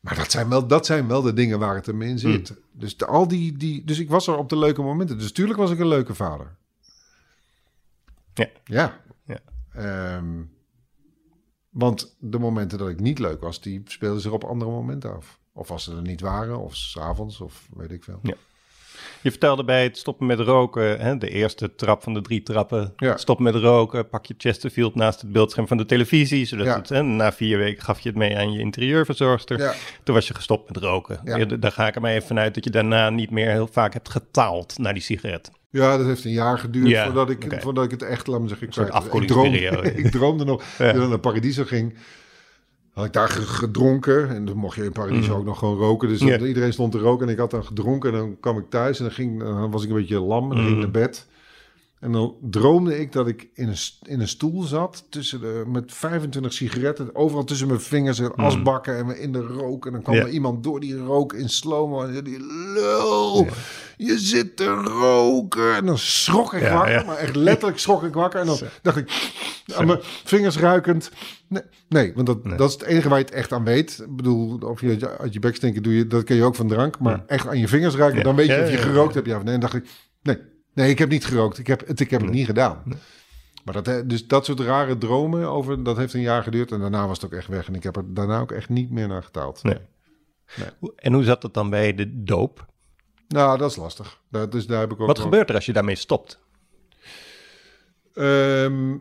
Maar 0.00 0.16
dat 0.16 0.30
zijn, 0.30 0.48
wel, 0.48 0.66
dat 0.66 0.86
zijn 0.86 1.08
wel 1.08 1.22
de 1.22 1.32
dingen 1.32 1.58
waar 1.58 1.74
het 1.74 1.86
hem 1.86 2.02
in 2.02 2.18
zit. 2.18 2.48
Hmm. 2.48 2.58
Dus, 2.72 2.96
de, 2.96 3.06
al 3.06 3.28
die, 3.28 3.56
die, 3.56 3.84
dus 3.84 3.98
ik 3.98 4.08
was 4.08 4.26
er 4.26 4.36
op 4.36 4.48
de 4.48 4.58
leuke 4.58 4.82
momenten. 4.82 5.18
Dus 5.18 5.32
tuurlijk 5.32 5.58
was 5.58 5.70
ik 5.70 5.78
een 5.78 5.88
leuke 5.88 6.14
vader. 6.14 6.56
Ja. 8.34 8.48
Ja. 8.64 9.00
Ja. 9.24 9.40
Ehm, 9.72 10.42
want 11.70 12.16
de 12.18 12.38
momenten 12.38 12.78
dat 12.78 12.88
ik 12.88 13.00
niet 13.00 13.18
leuk 13.18 13.40
was, 13.40 13.60
die 13.60 13.82
speelden 13.84 14.20
zich 14.20 14.32
op 14.32 14.44
andere 14.44 14.70
momenten 14.70 15.14
af. 15.14 15.38
Of 15.52 15.70
als 15.70 15.84
ze 15.84 15.96
er 15.96 16.02
niet 16.02 16.20
waren, 16.20 16.58
of 16.58 16.76
s'avonds, 16.76 17.40
of 17.40 17.68
weet 17.76 17.90
ik 17.90 18.04
veel. 18.04 18.18
Ja. 18.22 18.34
Je 19.22 19.30
vertelde 19.30 19.64
bij 19.64 19.82
het 19.82 19.96
stoppen 19.98 20.26
met 20.26 20.40
roken, 20.40 21.00
hè, 21.00 21.18
de 21.18 21.30
eerste 21.30 21.74
trap 21.74 22.02
van 22.02 22.14
de 22.14 22.20
drie 22.20 22.42
trappen. 22.42 22.92
Ja. 22.96 23.16
Stop 23.16 23.38
met 23.38 23.54
roken, 23.54 24.08
pak 24.08 24.26
je 24.26 24.34
Chesterfield 24.38 24.94
naast 24.94 25.20
het 25.20 25.32
beeldscherm 25.32 25.66
van 25.66 25.76
de 25.76 25.86
televisie. 25.86 26.44
Zodat 26.44 26.66
Ja. 26.66 26.76
het, 26.76 26.88
hè, 26.88 27.02
na 27.02 27.32
vier 27.32 27.58
weken 27.58 27.82
gaf 27.82 28.00
je 28.00 28.08
het 28.08 28.18
mee 28.18 28.36
aan 28.36 28.52
je 28.52 28.58
interieurverzorgster. 28.58 29.58
Ja. 29.58 29.74
Toen 30.02 30.14
was 30.14 30.28
je 30.28 30.34
gestopt 30.34 30.68
met 30.72 30.82
roken. 30.82 31.60
Daar 31.60 31.72
ga 31.72 31.86
ik 31.86 31.94
er 31.94 32.00
maar 32.00 32.10
even 32.12 32.26
vanuit 32.26 32.54
dat 32.54 32.64
je 32.64 32.70
daarna 32.70 33.10
niet 33.10 33.30
meer 33.30 33.50
heel 33.50 33.68
vaak 33.72 33.92
hebt 33.92 34.08
getaald 34.08 34.78
naar 34.78 34.92
die 34.92 35.02
sigaret. 35.02 35.50
Ja, 35.70 35.96
dat 35.96 36.06
heeft 36.06 36.24
een 36.24 36.30
jaar 36.30 36.58
geduurd 36.58 36.88
Ja, 36.88 37.04
voordat, 37.04 37.30
ik, 37.30 37.56
voordat 37.60 37.84
ik 37.84 37.90
het 37.90 38.02
echt, 38.02 38.26
laat 38.26 38.40
me 38.40 38.48
zeggen, 38.48 38.66
ik, 38.66 38.74
ik, 39.12 39.26
droomde, 39.26 39.58
ik 40.02 40.10
droomde 40.10 40.44
nog, 40.44 40.62
toen 40.78 41.02
ik 41.02 41.08
naar 41.08 41.18
Paradiso 41.18 41.64
ging, 41.64 41.94
had 42.96 43.04
ik 43.04 43.12
daar 43.12 43.28
ge- 43.28 43.40
gedronken. 43.46 44.28
En 44.28 44.44
dan 44.44 44.56
mocht 44.56 44.76
je 44.76 44.84
in 44.84 44.92
Paradiso 44.92 45.36
ook 45.36 45.44
nog 45.44 45.58
gewoon 45.58 45.78
roken. 45.78 46.08
Dus 46.08 46.20
Mm. 46.20 46.28
Iedereen 46.44 46.72
stond 46.72 46.92
te 46.92 46.98
roken 46.98 47.26
en 47.26 47.32
ik 47.32 47.38
had 47.38 47.50
dan 47.50 47.64
gedronken. 47.64 48.12
En 48.12 48.18
dan 48.18 48.36
kwam 48.40 48.58
ik 48.58 48.70
thuis 48.70 48.98
en 48.98 49.04
dan, 49.04 49.14
ging, 49.14 49.38
dan 49.42 49.70
was 49.70 49.82
ik 49.82 49.88
een 49.88 49.94
beetje 49.96 50.20
lam 50.20 50.42
en 50.50 50.56
dan 50.56 50.66
ging 50.66 50.68
ik 50.68 50.74
Mm. 50.74 50.80
naar 50.92 51.02
bed. 51.02 51.26
En 52.00 52.12
dan 52.12 52.34
droomde 52.40 52.98
ik 53.00 53.12
dat 53.12 53.28
ik 53.28 53.48
in 53.54 53.68
een, 53.68 53.76
in 54.02 54.20
een 54.20 54.28
stoel 54.28 54.62
zat 54.62 55.04
tussen 55.08 55.40
de, 55.40 55.64
met 55.66 55.92
25 55.94 56.52
sigaretten. 56.52 57.14
Overal 57.14 57.44
tussen 57.44 57.66
mijn 57.68 57.80
vingers 57.80 58.18
en 58.18 58.34
asbakken 58.34 58.96
en 58.96 59.18
in 59.20 59.32
de 59.32 59.40
rook. 59.40 59.86
En 59.86 59.92
dan 59.92 60.02
kwam 60.02 60.14
er 60.14 60.28
iemand 60.28 60.64
door 60.64 60.80
die 60.80 60.96
rook 60.96 61.32
in 61.32 61.48
slow-mo. 61.48 62.02
En 62.02 62.24
die, 62.24 62.38
lul, 62.74 63.46
je 63.96 64.18
zit 64.18 64.56
te 64.56 64.66
roken. 64.74 65.74
En 65.76 65.86
dan 65.86 65.98
schrok 65.98 66.54
ik 66.54 66.60
Ja, 66.62 66.72
wakker. 66.74 66.92
ja. 66.92 67.02
Maar 67.04 67.16
echt 67.16 67.36
letterlijk 67.36 67.78
schrok 67.78 68.02
ik 68.02 68.14
wakker. 68.14 68.40
En 68.40 68.46
dan 68.46 68.58
dacht 68.82 68.96
ik, 68.96 69.32
aan 69.74 69.86
mijn 69.86 69.98
vingers 70.02 70.58
ruikend. 70.58 71.10
Nee, 71.48 71.62
nee 71.88 72.12
want 72.14 72.26
dat, 72.26 72.44
dat 72.44 72.68
is 72.68 72.72
het 72.74 72.82
enige 72.82 73.08
waar 73.08 73.18
je 73.18 73.24
het 73.24 73.34
echt 73.34 73.52
aan 73.52 73.64
weet. 73.64 73.98
Ik 74.00 74.16
bedoel, 74.16 74.58
of 74.58 74.80
je 74.80 75.16
uit 75.18 75.32
je 75.32 75.38
bek 75.38 75.56
stinken 75.56 75.82
doe 75.82 75.96
je, 75.96 76.06
dat 76.06 76.24
ken 76.24 76.36
je 76.36 76.44
ook 76.44 76.54
van 76.54 76.68
drank. 76.68 76.98
Maar 76.98 77.24
echt 77.26 77.46
aan 77.46 77.58
je 77.58 77.68
vingers 77.68 77.94
ruiken, 77.94 78.22
dan 78.22 78.36
weet 78.36 78.46
je 78.46 78.62
of 78.62 78.70
je 78.70 78.76
gerookt 78.76 79.14
hebt. 79.14 79.26
Ja 79.26 79.42
nee. 79.42 79.54
En 79.54 79.60
dacht 79.60 79.74
ik, 79.74 79.88
nee, 80.22 80.38
nee, 80.74 80.90
ik 80.90 80.98
heb 80.98 81.08
niet 81.08 81.24
gerookt. 81.24 81.58
Ik 81.58 81.66
heb 81.66 81.86
het, 81.86 82.00
ik 82.00 82.10
heb 82.10 82.20
het 82.20 82.30
niet 82.30 82.46
gedaan. 82.46 82.82
Maar 83.64 83.74
dat, 83.74 83.86
hè, 83.86 84.06
dus 84.06 84.26
dat 84.26 84.44
soort 84.44 84.60
rare 84.60 84.98
dromen 84.98 85.48
over, 85.48 85.82
dat 85.82 85.96
heeft 85.96 86.14
een 86.14 86.20
jaar 86.20 86.42
geduurd. 86.42 86.72
En 86.72 86.80
daarna 86.80 87.06
was 87.06 87.20
het 87.20 87.26
ook 87.32 87.38
echt 87.38 87.48
weg. 87.48 87.68
En 87.68 87.74
ik 87.74 87.82
heb 87.82 87.96
er 87.96 88.14
daarna 88.14 88.40
ook 88.40 88.52
echt 88.52 88.68
niet 88.68 88.90
meer 88.90 89.08
naar 89.08 89.22
getaald. 89.22 89.62
Nee. 89.62 89.78
En 90.96 91.12
hoe 91.12 91.24
zat 91.24 91.42
het 91.42 91.54
dan 91.54 91.70
bij 91.70 91.94
de 91.94 92.22
doop? 92.22 92.66
Nou, 93.28 93.58
dat 93.58 93.70
is 93.70 93.76
lastig. 93.76 94.20
Dat, 94.30 94.52
dus 94.52 94.66
daar 94.66 94.80
heb 94.80 94.92
ik 94.92 95.00
ook 95.00 95.06
Wat 95.06 95.18
gebeurt 95.18 95.48
er 95.48 95.54
als 95.54 95.66
je 95.66 95.72
daarmee 95.72 95.96
stopt? 95.96 96.38
Ehm, 98.14 98.96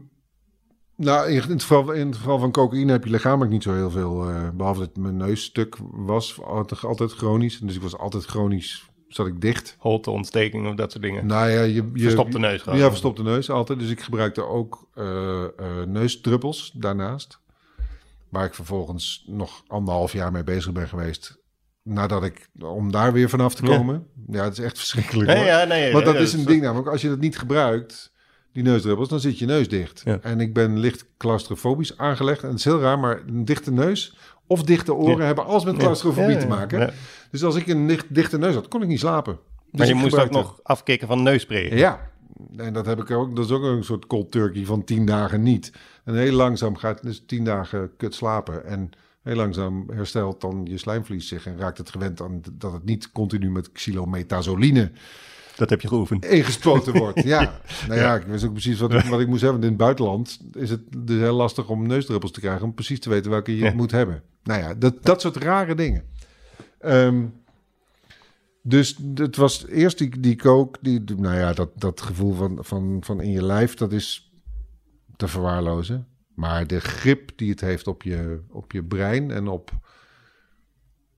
nou, 0.96 1.30
in 1.30 1.38
het, 1.42 1.62
geval, 1.62 1.92
in 1.92 2.08
het 2.08 2.16
geval 2.16 2.40
van 2.40 2.52
cocaïne 2.52 2.92
heb 2.92 3.04
je 3.04 3.10
lichamelijk 3.10 3.52
niet 3.52 3.64
zo 3.64 3.74
heel 3.74 3.90
veel. 3.90 4.30
eh, 4.30 4.50
behalve 4.50 4.80
dat 4.80 4.96
mijn 4.98 5.18
neus 5.18 5.44
stuk 5.44 5.76
was 5.92 6.42
altijd, 6.42 6.84
altijd 6.84 7.12
chronisch. 7.12 7.60
Dus 7.60 7.76
ik 7.76 7.82
was 7.82 7.98
altijd 7.98 8.26
chronisch, 8.26 8.90
zat 9.08 9.28
ik 9.28 9.42
dicht. 9.42 9.76
Holteontsteking 9.80 10.68
of 10.68 10.76
dat 10.76 10.92
soort 10.92 11.04
dingen? 11.04 11.26
Nou 11.26 11.50
ja, 11.50 11.62
je, 11.62 11.90
je 11.94 12.02
Verstopte 12.02 12.40
neus 12.40 12.62
gewoon. 12.62 12.80
Ja, 12.80 12.88
verstopte 12.90 13.24
neus 13.24 13.50
altijd. 13.50 13.80
Dus 13.80 13.90
ik 13.90 14.02
gebruikte 14.02 14.44
ook 14.46 14.88
eh, 14.94 15.44
eh, 15.44 15.50
neusdruppels 15.88 16.72
daarnaast. 16.74 17.40
Waar 18.30 18.46
ik 18.46 18.54
vervolgens 18.54 19.24
nog 19.28 19.64
anderhalf 19.68 20.14
jaar 20.14 20.32
mee 20.32 20.44
bezig 20.44 20.72
ben 20.72 20.88
geweest. 20.88 21.38
Nadat 21.88 22.24
ik, 22.24 22.48
om 22.60 22.92
daar 22.92 23.14
weer 23.14 23.30
vanaf 23.30 23.56
te 23.56 23.64
komen. 23.64 24.08
Ja, 24.28 24.44
het 24.44 24.58
is 24.58 24.64
echt 24.64 24.78
verschrikkelijk. 24.78 25.30
Nee, 25.30 25.46
ja, 25.46 25.64
nee, 25.64 25.92
Want 25.94 26.06
dat 26.06 26.16
is 26.16 26.34
een 26.34 26.46
ding 26.46 26.62
namelijk. 26.62 26.90
Als 26.90 27.02
je 27.02 27.10
dat 27.10 27.20
niet 27.20 27.38
gebruikt, 27.38 28.12
die 28.52 28.64
neusdruppels, 28.64 29.10
dan 29.10 29.20
zit 29.20 29.40
je 29.40 29.46
neus 29.46 29.70
dicht. 29.70 30.04
En 30.22 30.40
ik 30.40 30.54
ben 30.54 30.80
licht 30.80 31.06
claustrofobisch 31.18 31.98
aangelegd. 31.98 32.44
En 32.44 32.50
het 32.50 32.58
is 32.58 32.66
heel 32.66 32.80
raar, 32.80 33.00
maar 33.00 33.22
een 33.28 33.46
dichte 33.46 33.72
neus 33.72 34.18
of 34.48 34.64
dichte 34.64 34.94
oren 34.94 35.26
hebben 35.26 35.46
alles 35.46 35.64
met 35.64 35.78
claustrofobie 35.78 36.38
te 36.38 36.48
maken. 36.48 36.94
Dus 37.32 37.44
als 37.44 37.56
ik 37.56 37.68
een 37.68 37.88
dicht, 37.88 38.06
dichte 38.10 38.38
neus 38.38 38.54
had, 38.54 38.68
kon 38.68 38.82
ik 38.82 38.88
niet 38.88 39.00
slapen. 39.00 39.34
Dus 39.34 39.80
Maar 39.80 39.88
je 39.88 39.94
moest 39.94 40.18
ook 40.18 40.32
nog 40.32 40.60
afkicken 40.64 41.08
van 41.08 41.24
neusspray. 41.24 41.78
Ja, 41.78 42.12
en 42.58 42.74
dat 42.74 42.86
heb 42.86 43.00
ik 43.00 43.12
ook. 43.12 43.36
Dat 43.36 43.46
is 43.46 43.52
ook 43.52 43.64
een 43.64 43.84
soort 43.84 44.08
cold 44.08 44.32
turkey 44.32 44.66
van 44.66 44.84
tien 44.84 45.06
dagen 45.06 45.44
niet. 45.44 45.72
En 46.04 46.16
heel 46.16 46.32
langzaam 46.32 46.76
gaat 46.76 47.04
dus 47.04 47.24
tien 47.26 47.44
dagen 47.44 47.92
kut 47.98 48.16
slapen. 48.16 48.66
En 48.66 48.90
heel 49.26 49.36
langzaam 49.36 49.86
herstelt 49.92 50.42
dan 50.42 50.62
je 50.70 50.78
slijmvlies 50.78 51.28
zich 51.28 51.46
en 51.46 51.58
raakt 51.58 51.78
het 51.78 51.90
gewend 51.90 52.22
aan 52.22 52.42
dat 52.54 52.74
het 52.74 52.84
niet 52.86 53.12
continu 53.12 53.52
met 53.52 53.72
xylometazoline 53.72 54.92
Dat 55.56 55.70
heb 55.70 55.82
je 55.82 55.88
geoefend. 55.88 56.26
ingespoten 56.26 56.94
wordt. 57.04 57.24
Ja, 57.24 57.60
nou 57.88 58.00
ja, 58.00 58.16
ik 58.16 58.26
wist 58.26 58.44
ook 58.46 58.52
precies 58.52 58.80
wat, 58.80 58.94
ik- 58.94 59.04
wat 59.04 59.20
ik 59.20 59.28
moest 59.28 59.42
hebben. 59.42 59.62
In 59.62 59.68
het 59.68 59.78
buitenland 59.78 60.40
is 60.54 60.70
het 60.70 60.82
dus 60.98 61.20
heel 61.20 61.36
lastig 61.36 61.70
om 61.70 61.88
neusdruppels 61.88 62.32
te 62.32 62.40
krijgen 62.40 62.66
om 62.66 62.74
precies 62.74 63.00
te 63.00 63.10
weten 63.10 63.32
welke 63.32 63.52
je 63.58 63.64
Ja. 63.64 63.74
moet 63.74 63.92
hebben. 63.92 64.24
Nou 64.44 64.60
ja, 64.62 64.74
dat, 64.74 65.04
dat 65.04 65.22
soort 65.22 65.36
rare 65.38 65.76
dingen. 65.76 66.04
Ehm, 66.80 67.26
dus 68.62 68.98
het 69.16 69.36
was 69.36 69.68
eerst 69.68 69.98
die, 69.98 70.20
die 70.20 70.36
kook, 70.36 70.78
die, 70.82 71.04
nou 71.18 71.36
ja, 71.36 71.54
dat, 71.54 71.70
dat 71.76 72.02
gevoel 72.02 72.34
van, 72.34 72.58
van, 72.62 72.98
van 73.02 73.22
in 73.22 73.32
je 73.32 73.44
lijf, 73.44 73.74
dat 73.74 73.92
is 73.92 74.32
te 75.16 75.28
verwaarlozen. 75.28 76.08
Maar 76.36 76.68
de 76.68 76.80
grip 76.80 77.32
die 77.36 77.50
het 77.50 77.62
heeft 77.62 77.88
op 77.88 78.04
je, 78.04 78.42
op 78.50 78.72
je 78.72 78.84
brein 78.84 79.32
en 79.32 79.48
op, 79.48 79.72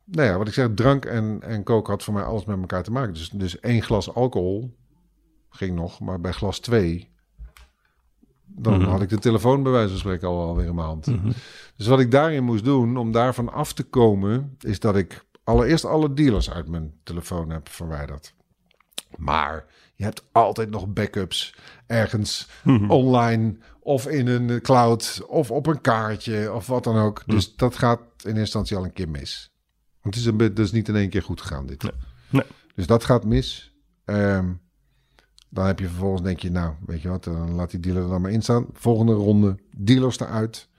nou 0.03 0.27
ja, 0.27 0.37
wat 0.37 0.47
ik 0.47 0.53
zeg, 0.53 0.67
drank 0.75 1.05
en, 1.05 1.41
en 1.41 1.63
kook 1.63 1.87
had 1.87 2.03
voor 2.03 2.13
mij 2.13 2.23
alles 2.23 2.45
met 2.45 2.59
elkaar 2.59 2.83
te 2.83 2.91
maken. 2.91 3.13
Dus, 3.13 3.29
dus 3.29 3.59
één 3.59 3.81
glas 3.81 4.13
alcohol 4.13 4.77
ging 5.49 5.75
nog, 5.75 5.99
maar 5.99 6.21
bij 6.21 6.31
glas 6.31 6.59
twee, 6.59 7.09
dan 8.45 8.79
Mhm. 8.79 8.89
had 8.89 9.01
ik 9.01 9.09
de 9.09 9.19
telefoon 9.19 9.63
bij 9.63 9.71
wijze 9.71 9.89
van 9.89 9.97
spreken 9.97 10.27
al 10.27 10.41
alweer 10.47 10.65
in 10.65 10.75
mijn 10.75 10.87
hand. 10.87 11.05
Mhm. 11.07 11.31
Dus 11.75 11.87
wat 11.87 11.99
ik 11.99 12.11
daarin 12.11 12.43
moest 12.43 12.63
doen 12.63 12.97
om 12.97 13.11
daarvan 13.11 13.53
af 13.53 13.73
te 13.73 13.83
komen, 13.83 14.57
is 14.59 14.79
dat 14.79 14.95
ik 14.95 15.25
allereerst 15.43 15.85
alle 15.85 16.13
dealers 16.13 16.51
uit 16.51 16.67
mijn 16.67 16.93
telefoon 17.03 17.49
heb 17.49 17.69
verwijderd. 17.69 18.33
Maar 19.15 19.65
je 19.95 20.03
hebt 20.03 20.23
altijd 20.31 20.69
nog 20.69 20.87
backups 20.93 21.55
ergens 21.87 22.47
Mhm. 22.63 22.91
online 22.91 23.57
of 23.79 24.07
in 24.07 24.27
een 24.27 24.61
cloud 24.61 25.21
of 25.27 25.51
op 25.51 25.65
een 25.67 25.81
kaartje 25.81 26.53
of 26.53 26.67
wat 26.67 26.83
dan 26.83 26.97
ook. 26.97 27.23
Dus 27.25 27.55
dat 27.55 27.77
gaat 27.77 27.99
in 27.99 28.05
eerste 28.23 28.39
instantie 28.39 28.77
al 28.77 28.83
een 28.83 28.93
keer 28.93 29.09
mis. 29.09 29.51
Want 30.01 30.15
het 30.15 30.23
is, 30.23 30.31
een, 30.31 30.55
is 30.55 30.71
niet 30.71 30.87
in 30.87 30.95
één 30.95 31.09
keer 31.09 31.23
goed 31.23 31.41
gegaan 31.41 31.65
dit. 31.65 31.83
Nee. 31.83 31.91
Nee. 32.29 32.45
Dus 32.75 32.87
dat 32.87 33.03
gaat 33.03 33.25
mis. 33.25 33.73
Ehm, 34.05 34.53
dan 35.49 35.65
heb 35.65 35.79
je 35.79 35.87
vervolgens 35.87 36.21
denk 36.21 36.39
je, 36.39 36.51
nou, 36.51 36.73
weet 36.85 37.01
je 37.01 37.09
wat, 37.09 37.23
dan 37.23 37.51
laat 37.51 37.71
die 37.71 37.79
dealer 37.79 38.03
er 38.03 38.09
dan 38.09 38.21
maar 38.21 38.31
in 38.31 38.41
staan. 38.41 38.65
Volgende 38.73 39.13
ronde, 39.13 39.55
dealers 39.77 40.19
eruit. 40.19 40.69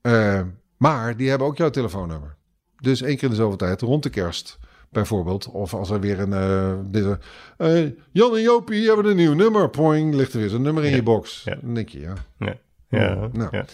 Ehm, 0.00 0.46
maar 0.76 1.16
die 1.16 1.28
hebben 1.28 1.46
ook 1.46 1.56
jouw 1.56 1.70
telefoonnummer. 1.70 2.36
Dus 2.76 3.00
één 3.02 3.14
keer 3.14 3.24
in 3.24 3.30
de 3.30 3.36
zoveel 3.36 3.56
tijd, 3.56 3.80
rond 3.80 4.02
de 4.02 4.10
kerst 4.10 4.58
bijvoorbeeld. 4.90 5.48
Of 5.50 5.74
als 5.74 5.90
er 5.90 6.00
weer 6.00 6.20
een... 6.20 6.32
eh, 6.32 6.72
dit, 6.84 7.18
eh, 7.56 7.90
Jan 8.12 8.34
en 8.36 8.42
Jopie 8.42 8.86
hebben 8.86 9.06
een 9.06 9.16
nieuw 9.16 9.34
nummer. 9.34 9.68
Poing, 9.70 10.14
ligt 10.14 10.32
er 10.32 10.40
weer 10.40 10.48
zo'n 10.48 10.62
nummer 10.62 10.84
in 10.84 10.90
Ja. 10.90 10.96
je 10.96 11.02
box. 11.02 11.42
Ja. 11.44 11.58
Dan 11.62 11.74
denk 11.74 11.88
je, 11.88 12.00
ja, 12.00 12.14
Ja. 12.38 12.54
Ja. 12.88 13.28
Nou. 13.32 13.48
ja. 13.56 13.64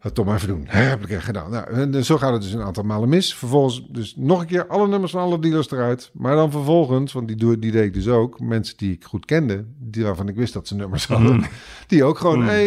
dat 0.00 0.14
toch 0.14 0.26
maar 0.26 0.34
even 0.34 0.48
doen. 0.48 0.64
Heb 0.66 1.02
ik 1.02 1.10
echt 1.10 1.24
gedaan. 1.24 1.50
Nou, 1.50 1.66
en 1.92 2.04
zo 2.04 2.16
gaat 2.18 2.32
het 2.32 2.42
dus 2.42 2.52
een 2.52 2.62
aantal 2.62 2.84
malen 2.84 3.08
mis. 3.08 3.34
Vervolgens 3.34 3.86
dus 3.90 4.14
nog 4.16 4.40
een 4.40 4.46
keer 4.46 4.66
alle 4.66 4.88
nummers 4.88 5.12
van 5.12 5.20
alle 5.22 5.38
dealers 5.38 5.70
eruit. 5.70 6.10
Maar 6.12 6.34
dan 6.36 6.50
vervolgens, 6.50 7.12
want 7.12 7.26
die, 7.28 7.36
doe, 7.36 7.58
die 7.58 7.70
deed 7.72 7.84
ik 7.84 7.94
dus 7.94 8.08
ook. 8.08 8.40
Mensen 8.40 8.76
die 8.76 8.92
ik 8.92 9.04
goed 9.04 9.24
kende, 9.24 9.64
die 9.78 10.04
waarvan 10.04 10.28
ik 10.28 10.34
wist 10.36 10.52
dat 10.52 10.66
ze 10.68 10.74
nummers 10.74 11.06
hadden. 11.06 11.44
Die 11.86 12.04
ook 12.04 12.18
gewoon, 12.18 12.38
Mm. 12.38 12.46
hey, 12.46 12.64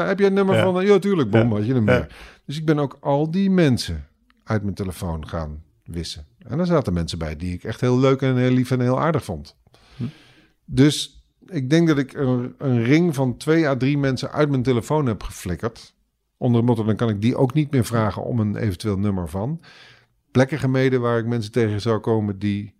eh, 0.00 0.06
heb 0.06 0.18
je 0.18 0.26
een 0.26 0.32
nummer 0.32 0.54
Ja. 0.56 0.72
van... 0.72 0.86
Ja, 0.86 0.98
tuurlijk, 0.98 1.30
bom, 1.30 1.48
Ja. 1.50 1.56
had 1.56 1.66
je 1.66 1.74
hem 1.74 1.86
Ja. 1.88 1.92
meer. 1.98 2.16
Dus 2.44 2.56
ik 2.56 2.64
ben 2.64 2.78
ook 2.78 2.96
al 3.00 3.30
die 3.30 3.50
mensen 3.50 4.06
uit 4.44 4.62
mijn 4.62 4.74
telefoon 4.74 5.28
gaan 5.28 5.62
wissen. 5.84 6.26
En 6.48 6.56
daar 6.56 6.66
zaten 6.66 6.92
mensen 6.92 7.18
bij 7.18 7.36
die 7.36 7.54
ik 7.54 7.64
echt 7.64 7.80
heel 7.80 7.98
leuk 7.98 8.22
en 8.22 8.36
heel 8.36 8.50
lief 8.50 8.70
en 8.70 8.80
heel 8.80 9.00
aardig 9.00 9.24
vond. 9.24 9.56
Hm. 9.96 10.04
Dus 10.64 11.24
ik 11.46 11.70
denk 11.70 11.88
dat 11.88 11.98
ik 11.98 12.12
een, 12.12 12.54
een 12.58 12.82
ring 12.84 13.14
van 13.14 13.36
twee 13.36 13.68
à 13.68 13.76
drie 13.76 13.98
mensen 13.98 14.30
uit 14.32 14.50
mijn 14.50 14.62
telefoon 14.62 15.06
heb 15.06 15.22
geflikkerd. 15.22 15.94
Onder 16.36 16.58
het 16.58 16.68
motto, 16.68 16.84
dan 16.84 16.96
kan 16.96 17.08
ik 17.08 17.20
die 17.20 17.36
ook 17.36 17.54
niet 17.54 17.70
meer 17.70 17.84
vragen 17.84 18.22
om 18.24 18.40
een 18.40 18.56
eventueel 18.56 18.98
nummer 18.98 19.28
van. 19.28 19.60
Plekken 20.30 20.58
gemeden 20.58 21.00
waar 21.00 21.18
ik 21.18 21.26
mensen 21.26 21.52
tegen 21.52 21.80
zou 21.80 21.98
komen 21.98 22.38
die... 22.38 22.76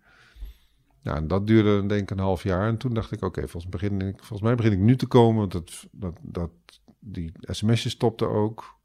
Nou, 1.02 1.16
en 1.16 1.28
dat 1.28 1.46
duurde 1.46 1.86
denk 1.86 2.02
ik 2.02 2.10
een 2.10 2.18
half 2.18 2.42
jaar. 2.42 2.68
En 2.68 2.76
toen 2.76 2.94
dacht 2.94 3.12
ik, 3.12 3.22
oké, 3.22 3.40
volgens, 3.48 3.68
begin 3.68 4.00
ik- 4.00 4.16
volgens 4.18 4.40
mij 4.40 4.54
begin 4.54 4.72
ik 4.72 4.78
nu 4.78 4.96
te 4.96 5.06
komen. 5.06 5.38
Want 5.38 5.52
dat, 5.52 5.86
dat, 5.90 6.18
dat, 6.22 6.50
die 7.00 7.32
sms'jes 7.40 7.92
stopten 7.92 8.28
ook. 8.30 8.76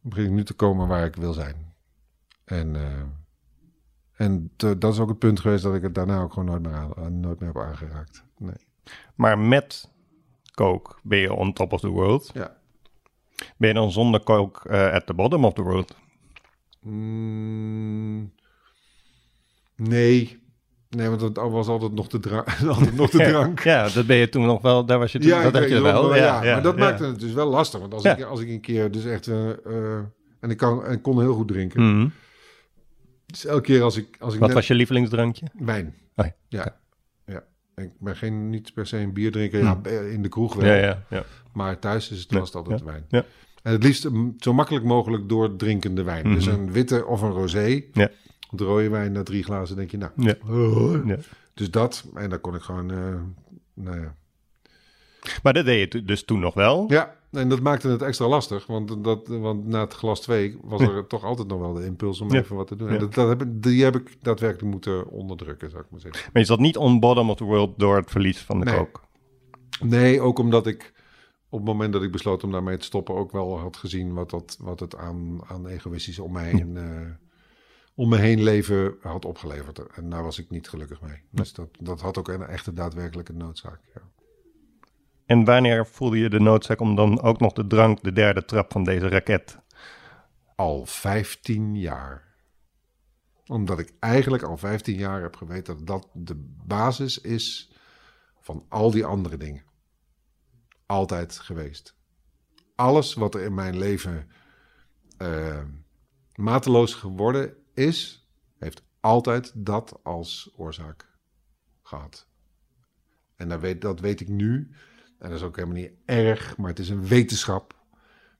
Dan 0.00 0.10
begin 0.10 0.24
ik 0.24 0.30
nu 0.30 0.44
te 0.44 0.54
komen 0.54 0.88
waar 0.88 1.04
ik 1.06 1.16
wil 1.16 1.32
zijn. 1.32 1.74
En, 2.44 2.76
eh, 2.76 3.02
en 4.16 4.50
te- 4.56 4.78
dat 4.78 4.92
is 4.92 4.98
ook 4.98 5.08
het 5.08 5.18
punt 5.18 5.40
geweest 5.40 5.62
dat 5.62 5.74
ik 5.74 5.82
het 5.82 5.94
daarna 5.94 6.22
ook 6.22 6.32
gewoon 6.32 6.48
nooit 6.48 6.62
meer, 6.62 6.74
aan, 7.04 7.20
nooit 7.20 7.40
meer 7.40 7.48
heb 7.54 7.62
aangeraakt. 7.62 8.24
Nee. 8.38 8.54
Maar 9.14 9.38
met 9.38 9.90
coke 10.54 10.94
ben 11.02 11.18
je 11.18 11.32
on 11.34 11.52
top 11.52 11.72
of 11.72 11.80
the 11.80 11.88
world. 11.88 12.30
Ja. 12.34 12.56
Ben 13.56 13.68
je 13.68 13.74
dan 13.74 13.90
zonder 13.92 14.22
coke 14.22 14.68
eh, 14.68 14.92
at 14.92 15.06
the 15.06 15.14
bottom 15.14 15.44
of 15.44 15.52
the 15.52 15.62
world? 15.62 15.96
Mm, 16.80 18.32
nee. 19.76 20.40
Nee, 20.88 21.08
want 21.08 21.20
het 21.20 21.36
was 21.36 21.66
altijd 21.66 21.92
nog 21.92 22.06
de, 22.08 22.20
dra 22.20 22.44
altijd 22.68 22.94
nog 22.96 23.10
de 23.10 23.18
drank. 23.18 23.60
Ja, 23.62 23.88
dat 23.88 24.06
ben 24.06 24.16
je 24.16 24.28
toen 24.28 24.46
nog 24.46 24.62
wel. 24.62 24.84
Daar 24.86 24.98
was 24.98 25.12
je 25.12 25.18
toen. 25.18 25.28
Ja, 25.28 25.42
dat 25.42 25.54
had 25.54 25.68
je 25.68 25.80
wel. 25.80 26.14
Ja, 26.14 26.42
ja, 26.44 26.52
maar 26.52 26.62
dat 26.62 26.76
maakte 26.76 27.04
het 27.04 27.20
dus 27.20 27.32
wel 27.32 27.48
lastig. 27.48 27.80
Want 27.80 27.94
als, 27.94 28.04
ik, 28.04 28.22
als 28.22 28.40
ik 28.40 28.48
een 28.48 28.60
keer 28.60 28.90
dus 28.90 29.04
echt... 29.04 29.26
eh, 29.28 29.50
eh, 29.50 30.00
en 30.40 30.50
ik 30.50 30.56
kan, 30.56 30.84
en 30.84 31.00
kon 31.00 31.20
heel 31.20 31.34
goed 31.34 31.48
drinken. 31.48 31.96
Mhm. 31.98 32.08
Dus 33.32 33.44
elke 33.44 33.62
keer 33.62 33.82
als 33.82 33.96
ik... 33.96 34.16
Als 34.18 34.34
ik 34.34 34.38
Wat 34.40 34.48
net- 34.48 34.56
was 34.58 34.66
je 34.66 34.74
lievelingsdrankje? 34.74 35.46
Wijn. 35.58 35.94
Oh 36.16 36.26
ja. 36.26 36.32
Ja. 36.48 36.76
ja. 37.26 37.82
Ik 37.82 37.90
ben 37.98 38.16
geen, 38.16 38.50
niet 38.50 38.74
per 38.74 38.86
se 38.86 38.96
een 38.96 39.12
bierdrinker. 39.12 39.62
Ja, 39.62 39.80
in 40.10 40.22
de 40.22 40.28
kroeg 40.28 40.54
wel. 40.54 40.64
Ja, 40.66 40.74
ja, 40.74 41.04
ja. 41.10 41.24
Maar 41.52 41.78
thuis 41.78 42.10
is 42.10 42.20
het 42.20 42.30
Ja, 42.30 42.38
vast 42.38 42.54
altijd 42.54 42.82
wijn. 42.82 43.04
ja. 43.08 43.24
En 43.62 43.72
het 43.72 43.82
liefst 43.82 44.08
mm, 44.10 44.34
zo 44.38 44.52
makkelijk 44.52 44.84
mogelijk 44.84 45.28
doordrinkende 45.28 46.02
wijn. 46.02 46.34
Dus 46.34 46.46
Mhm. 46.46 46.54
een 46.60 46.72
witte 46.72 47.06
of 47.06 47.20
een 47.22 47.30
rosé. 47.30 47.82
Ja. 47.92 48.08
De 48.50 48.64
rode 48.64 48.88
wijn 48.88 49.12
na 49.12 49.22
drie 49.22 49.42
glazen 49.42 49.76
denk 49.76 49.90
je, 49.90 49.96
nou... 49.96 50.12
Ja. 50.16 50.34
oh. 50.46 51.06
Ja. 51.08 51.16
Dus 51.54 51.70
dat. 51.70 52.04
En 52.14 52.30
dan 52.30 52.40
kon 52.40 52.54
ik 52.54 52.60
gewoon... 52.62 52.90
eh, 52.90 53.14
nou 53.74 54.00
ja. 54.00 54.14
Maar 55.42 55.52
dat 55.52 55.64
deed 55.64 55.92
je 55.92 56.04
dus 56.04 56.24
toen 56.24 56.38
nog 56.40 56.54
wel. 56.54 56.84
Ja, 56.88 57.14
en 57.32 57.48
dat 57.48 57.60
maakte 57.60 57.88
het 57.88 58.02
extra 58.02 58.28
lastig, 58.28 58.66
want, 58.66 59.04
dat, 59.04 59.28
want 59.28 59.66
na 59.66 59.80
het 59.80 59.92
glas 59.94 60.20
2 60.20 60.58
was 60.62 60.80
er 60.80 61.06
toch 61.06 61.24
altijd 61.24 61.48
nog 61.48 61.58
wel 61.60 61.72
de 61.72 61.84
impuls 61.84 62.20
om 62.20 62.32
Ja. 62.32 62.38
even 62.38 62.56
wat 62.56 62.66
te 62.66 62.76
doen. 62.76 62.88
En 62.88 62.98
dat, 62.98 63.14
dat 63.14 63.28
heb, 63.28 63.44
die 63.48 63.84
heb 63.84 63.96
ik 63.96 64.16
daadwerkelijk 64.22 64.70
moeten 64.72 65.08
onderdrukken, 65.08 65.70
zou 65.70 65.82
ik 65.82 65.90
maar 65.90 66.00
zeggen. 66.00 66.30
Maar 66.32 66.42
je 66.42 66.48
zat 66.48 66.58
niet 66.58 66.76
on 66.76 67.00
bottom 67.00 67.30
of 67.30 67.36
the 67.36 67.44
world 67.44 67.78
door 67.78 67.96
het 67.96 68.10
verlies 68.10 68.38
van 68.38 68.58
de 68.58 68.64
Nee. 68.64 68.76
kook. 68.76 69.00
Nee, 69.80 70.20
ook 70.20 70.38
omdat 70.38 70.66
ik 70.66 70.92
op 71.48 71.58
het 71.58 71.68
moment 71.68 71.92
dat 71.92 72.02
ik 72.02 72.12
besloot 72.12 72.44
om 72.44 72.50
daarmee 72.52 72.76
te 72.76 72.84
stoppen 72.84 73.14
ook 73.14 73.32
wel 73.32 73.58
had 73.58 73.76
gezien 73.76 74.12
wat, 74.14 74.30
dat, 74.30 74.56
wat 74.60 74.80
het 74.80 74.96
aan, 74.96 75.40
aan 75.46 75.66
egoïstisch 75.66 76.18
om 76.18 76.32
me 76.32 76.40
heen, 76.40 76.76
eh, 76.76 77.06
om 77.94 78.08
me 78.08 78.16
heen 78.16 78.42
leven 78.42 78.94
had 79.00 79.24
opgeleverd. 79.24 79.78
En 79.78 80.08
daar 80.10 80.22
was 80.22 80.38
ik 80.38 80.50
niet 80.50 80.68
gelukkig 80.68 81.00
mee. 81.00 81.22
Dus 81.30 81.52
dat, 81.52 81.68
dat 81.80 82.00
had 82.00 82.18
ook 82.18 82.28
een 82.28 82.42
echte 82.42 82.72
daadwerkelijke 82.72 83.32
noodzaak. 83.32 83.80
Ja. 83.94 84.00
En 85.32 85.44
wanneer 85.44 85.86
voelde 85.86 86.18
je 86.18 86.30
de 86.30 86.40
noodzaak 86.40 86.80
om 86.80 86.96
dan 86.96 87.20
ook 87.20 87.40
nog 87.40 87.52
de 87.52 87.66
drank, 87.66 88.02
de 88.02 88.12
derde 88.12 88.44
trap 88.44 88.72
van 88.72 88.84
deze 88.84 89.08
raket? 89.08 89.58
Al 90.54 90.86
15 90.86 91.76
jaar. 91.76 92.34
Omdat 93.46 93.78
ik 93.78 93.92
eigenlijk 94.00 94.42
al 94.42 94.56
15 94.56 94.96
jaar 94.96 95.22
heb 95.22 95.36
geweten 95.36 95.84
dat 95.84 95.86
dat 95.86 96.08
de 96.26 96.34
basis 96.66 97.20
is 97.20 97.72
van 98.40 98.64
al 98.68 98.90
die 98.90 99.04
andere 99.04 99.36
dingen. 99.36 99.64
Altijd 100.86 101.38
geweest. 101.38 101.96
Alles 102.74 103.14
wat 103.14 103.34
er 103.34 103.42
in 103.42 103.54
mijn 103.54 103.78
leven 103.78 104.30
eh, 105.16 105.62
mateloos 106.34 106.94
geworden 106.94 107.54
is, 107.74 108.28
heeft 108.58 108.82
altijd 109.00 109.52
dat 109.54 110.00
als 110.02 110.52
oorzaak 110.56 111.08
gehad. 111.82 112.26
En 113.36 113.60
weet, 113.60 113.80
dat 113.80 114.00
weet 114.00 114.20
ik 114.20 114.28
nu. 114.28 114.70
En 115.22 115.28
dat 115.28 115.38
is 115.38 115.44
ook 115.44 115.56
helemaal 115.56 115.76
niet 115.76 115.92
erg, 116.04 116.56
maar 116.56 116.68
het 116.68 116.78
is 116.78 116.88
een 116.88 117.06
wetenschap. 117.06 117.74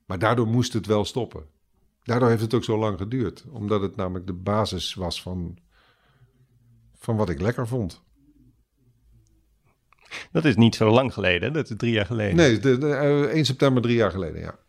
Maar 0.05 0.19
daardoor 0.19 0.47
moest 0.47 0.73
het 0.73 0.85
wel 0.85 1.05
stoppen. 1.05 1.45
Daardoor 2.03 2.29
heeft 2.29 2.41
het 2.41 2.53
ook 2.53 2.63
zo 2.63 2.77
lang 2.77 2.97
geduurd. 2.97 3.45
Omdat 3.49 3.81
het 3.81 3.95
namelijk 3.95 4.27
de 4.27 4.33
basis 4.33 4.93
was 4.93 5.21
van, 5.21 5.57
van 6.95 7.15
wat 7.15 7.29
ik 7.29 7.41
lekker 7.41 7.67
vond. 7.67 8.03
Dat 10.31 10.45
is 10.45 10.55
niet 10.55 10.75
zo 10.75 10.89
lang 10.89 11.13
geleden, 11.13 11.53
dat 11.53 11.69
is 11.69 11.77
drie 11.77 11.91
jaar 11.91 12.05
geleden. 12.05 12.35
Nee, 12.35 12.59
de, 12.59 12.77
de, 12.77 12.93
eh, 12.93 13.21
1 13.21 13.45
september 13.45 13.81
drie 13.81 13.95
jaar 13.95 14.11
geleden, 14.11 14.41
ja. 14.41 14.59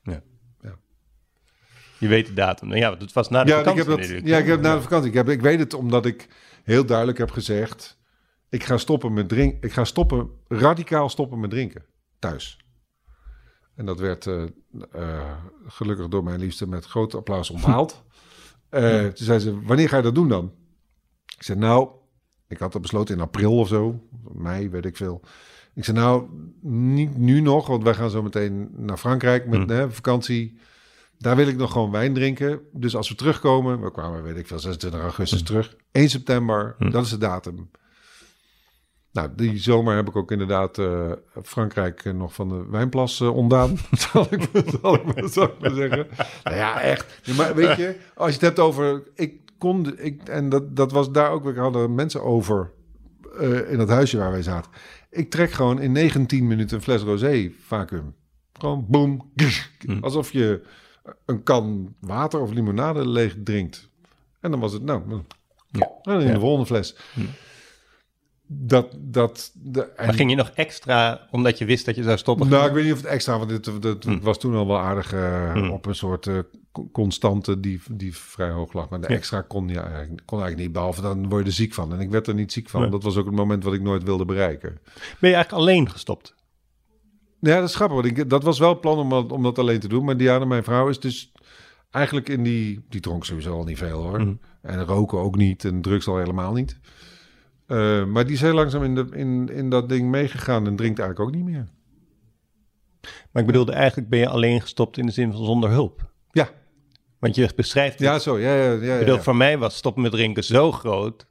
Je 1.99 2.09
weet 2.09 2.27
de 2.27 2.35
datum. 2.35 2.75
Ja, 2.75 2.89
want 2.89 3.03
het 3.03 3.12
was 3.12 3.29
na 3.29 3.45
de 3.45 3.51
Ja, 3.51 3.59
ik 3.59 3.65
vakantie 3.65 3.91
heb 3.91 4.21
dat, 4.21 4.29
ja, 4.29 4.39
ik 4.39 4.47
heb 4.47 4.61
na 4.61 4.75
de 4.75 4.83
vakantie. 4.83 5.09
Ik, 5.09 5.15
heb, 5.15 5.29
ik 5.29 5.41
weet 5.41 5.59
het 5.59 5.75
omdat 5.75 6.07
ik 6.07 6.29
heel 6.65 6.85
duidelijk 6.87 7.19
heb 7.19 7.31
gezegd... 7.31 7.99
ik 8.49 8.65
ga 8.65 8.77
stoppen 8.77 9.12
met 9.12 9.29
drinken. 9.29 9.59
Ik 9.61 9.73
ga 9.73 9.85
stoppen, 9.85 10.31
radicaal 10.49 11.09
stoppen 11.09 11.41
met 11.41 11.51
drinken. 11.51 11.85
Thuis. 12.29 12.59
En 13.75 13.87
dat 13.87 13.99
werd 13.99 14.27
eh, 14.27 14.43
eh, 14.93 15.31
gelukkig 15.66 16.09
door 16.09 16.25
mijn 16.25 16.41
liefste 16.41 16.68
met 16.68 16.85
groot 16.85 17.14
applaus 17.14 17.51
onthaald. 17.51 18.03
Eh, 18.68 19.01
Toen 19.01 19.27
zei 19.27 19.39
ze, 19.39 19.61
wanneer 19.62 19.89
ga 19.89 19.97
je 19.97 20.03
dat 20.03 20.14
doen 20.14 20.29
dan? 20.29 20.53
Ik 21.37 21.43
zei, 21.43 21.59
nou, 21.59 21.89
ik 22.49 22.59
had 22.59 22.72
dat 22.72 22.83
besloten 22.83 23.14
in 23.14 23.20
april 23.20 23.59
of 23.59 23.68
zo. 23.68 24.01
Mei, 24.33 24.68
weet 24.70 24.85
ik 24.85 24.97
veel. 24.97 25.20
Ik 25.75 25.85
zei, 25.85 25.97
nou, 25.99 26.27
niet 26.62 27.16
nu 27.16 27.41
nog, 27.41 27.66
want 27.66 27.83
wij 27.83 27.95
gaan 27.95 28.11
zo 28.11 28.22
meteen 28.22 28.68
naar 28.77 28.97
Frankrijk 28.97 29.47
met 29.47 29.59
Hmm. 29.61 29.68
hè, 29.70 29.91
vakantie. 29.91 30.59
Daar 31.18 31.37
wil 31.37 31.49
ik 31.49 31.57
nog 31.57 31.72
gewoon 31.72 31.91
wijn 31.91 32.14
drinken. 32.14 32.61
Dus 32.72 32.97
als 32.97 33.09
we 33.09 33.14
terugkomen, 33.14 33.81
we 33.81 33.91
kwamen, 33.91 34.22
weet 34.22 34.37
ik 34.37 34.47
veel, 34.47 34.59
26 34.59 35.01
augustus 35.01 35.43
terug. 35.43 35.77
1 35.93 36.09
september, 36.11 36.75
Hmm. 36.79 36.91
dat 36.91 37.05
is 37.05 37.11
de 37.11 37.18
datum. 37.18 37.70
Nou, 39.15 39.29
die 39.37 39.59
zomer 39.59 39.97
heb 39.97 40.09
ik 40.09 40.17
ook 40.17 40.31
inderdaad 40.31 40.79
eh, 40.79 41.12
Frankrijk 41.43 42.05
eh, 42.05 42.12
nog 42.12 42.35
van 42.35 42.49
de 42.49 42.67
wijnplas 42.71 43.21
eh, 43.21 43.37
ontdaan. 43.37 43.77
zal, 44.12 44.27
ik, 44.31 44.49
zal, 44.81 44.95
ik, 44.95 45.05
maar- 45.05 45.29
zal 45.29 45.45
ik 45.45 45.59
maar 45.61 45.71
zeggen. 45.71 46.07
Nou 46.45 46.57
ja, 46.57 46.81
echt. 46.81 47.21
Maar 47.37 47.55
weet 47.55 47.77
je, 47.77 47.97
als 48.15 48.27
je 48.29 48.33
het 48.35 48.41
hebt 48.41 48.59
over... 48.59 49.03
Ik 49.15 49.35
kon, 49.59 49.99
ik, 49.99 50.29
en 50.29 50.49
dat, 50.49 50.77
dat 50.77 50.93
was 50.93 51.11
daar 51.11 51.31
ook, 51.31 51.45
we 51.45 51.61
hadden 51.61 51.95
mensen 51.95 52.23
over 52.23 52.71
in 53.69 53.79
het 53.79 53.89
huisje 53.89 54.19
waar 54.19 54.31
wij 54.31 54.43
zaten. 54.43 54.71
Ik 55.11 55.31
trek 55.31 55.51
gewoon 55.51 55.81
in 55.81 55.93
19 55.93 56.47
minuten 56.47 56.77
een 56.77 56.83
fles 56.83 57.03
rosé 57.03 57.51
vacuüm. 57.61 58.15
Gewoon 58.53 58.85
boem. 58.89 59.33
Alsof 60.01 60.33
je 60.33 60.62
een 61.27 61.43
kan 61.43 61.95
water 62.01 62.41
of 62.41 62.53
limonade 62.53 63.09
leeg 63.09 63.37
drinkt. 63.45 63.89
En 64.41 64.51
dan 64.51 64.61
was 64.61 64.73
het, 64.73 64.83
nou, 64.83 65.03
Ja. 65.71 65.91
en 66.03 66.21
in 66.21 66.33
de 66.33 66.41
volgende 66.41 66.67
fles. 66.67 66.97
Dat, 68.57 68.97
dat, 68.99 69.51
de, 69.55 69.83
en- 69.83 70.07
Maar 70.07 70.15
ging 70.15 70.31
je 70.31 70.37
nog 70.37 70.51
extra, 70.55 71.27
omdat 71.31 71.59
je 71.59 71.65
wist 71.65 71.87
dat 71.87 71.95
je 71.95 72.03
zou 72.03 72.19
stoppen? 72.19 72.49
nou, 72.49 72.67
ik 72.69 72.73
weet 72.73 72.85
niet 72.85 72.93
of 72.93 72.99
het 72.99 73.07
extra, 73.09 73.39
want 73.39 73.49
dit, 73.51 73.83
dat 73.83 74.05
Hm. 74.05 74.19
was 74.21 74.39
toen 74.39 74.55
al 74.55 74.67
wel 74.67 74.79
aardig 74.79 75.13
eh, 75.13 75.53
Hm. 75.53 75.69
op 75.71 75.87
een 75.87 75.95
soort 75.95 76.29
co- 76.73 76.89
constante 76.93 77.61
die, 77.61 77.81
die 77.91 78.17
vrij 78.17 78.51
hoog 78.51 78.73
lag. 78.73 78.89
Maar 78.89 79.01
de 79.01 79.09
Ja. 79.09 79.15
extra 79.15 79.41
kon, 79.41 79.69
je 79.69 79.81
eigenlijk, 79.81 80.23
kon 80.25 80.39
eigenlijk 80.39 80.57
niet, 80.69 80.73
behalve 80.73 81.01
dan 81.03 81.29
word 81.29 81.43
je 81.43 81.49
er 81.49 81.55
ziek 81.55 81.75
van. 81.75 81.93
En 81.93 82.01
ik 82.01 82.11
werd 82.11 82.27
er 82.27 82.35
niet 82.35 82.53
ziek 82.53 82.69
van. 82.69 82.81
Nee. 82.81 82.91
Dat 82.91 83.03
was 83.03 83.17
ook 83.17 83.27
het 83.27 83.35
moment 83.35 83.65
wat 83.65 83.73
ik 83.75 83.83
nooit 83.83 84.03
wilde 84.03 84.25
bereiken. 84.25 84.79
Ben 85.21 85.31
je 85.31 85.35
eigenlijk 85.37 85.53
alleen 85.53 85.91
gestopt? 85.91 86.35
Ja, 87.41 87.61
dat 87.61 87.69
is 87.69 87.75
grappig. 87.75 87.97
Want 88.03 88.19
ik, 88.19 88.31
dat 88.31 88.43
was 88.43 88.59
wel 88.59 88.69
het 88.69 88.81
plan 88.81 88.99
om, 88.99 89.11
dat- 89.11 89.33
om 89.33 89.43
dat 89.43 89.59
alleen 89.59 89.81
te 89.81 89.89
doen. 89.89 90.05
Maar 90.05 90.17
Diana, 90.17 90.45
mijn 90.45 90.65
vrouw, 90.65 90.89
is 90.89 91.01
dus 91.01 91.33
eigenlijk 91.91 92.29
in 92.29 92.43
die... 92.43 92.85
Die 92.89 93.01
dronk 93.01 93.25
sowieso 93.25 93.53
al 93.57 93.65
niet 93.65 93.79
veel, 93.79 94.03
hoor. 94.03 94.21
Mhm. 94.21 94.35
En 94.63 94.85
roken 94.85 95.19
ook 95.19 95.37
niet. 95.37 95.65
En 95.65 95.83
drugs 95.83 96.07
al 96.09 96.17
helemaal 96.19 96.53
niet. 96.53 96.79
Eh, 97.67 98.05
maar 98.05 98.25
die 98.25 98.35
is 98.35 98.41
heel 98.41 98.55
langzaam 98.55 98.83
in, 98.83 98.95
de, 98.95 99.07
in, 99.12 99.49
in 99.49 99.71
dat 99.71 99.89
ding 99.89 100.11
meegegaan 100.11 100.67
en 100.67 100.77
drinkt 100.77 100.99
eigenlijk 100.99 101.31
ook 101.31 101.37
niet 101.37 101.45
meer. 101.55 101.69
Maar 103.31 103.43
ik 103.43 103.47
bedoelde, 103.47 103.73
eigenlijk 103.73 104.09
ben 104.09 104.19
je 104.19 104.29
alleen 104.29 104.61
gestopt 104.61 104.97
in 104.99 105.07
de 105.07 105.12
zin 105.12 105.33
van 105.33 105.45
zonder 105.45 105.71
hulp. 105.71 106.12
Ja, 106.31 106.49
Want 107.19 107.35
je 107.35 107.51
beschrijft 107.57 107.93
het. 107.99 108.09
ja 108.09 108.19
zo. 108.19 108.39
Ja, 108.39 108.55
ja, 108.55 108.73
ja, 108.73 108.93
ik 108.93 108.99
bedoel, 108.99 109.15
ja. 109.17 109.23
voor 109.23 109.37
mij 109.37 109.59
was 109.59 109.77
stoppen 109.77 110.03
met 110.03 110.12
drinken 110.12 110.45
zo 110.45 110.73
groot. 110.73 111.27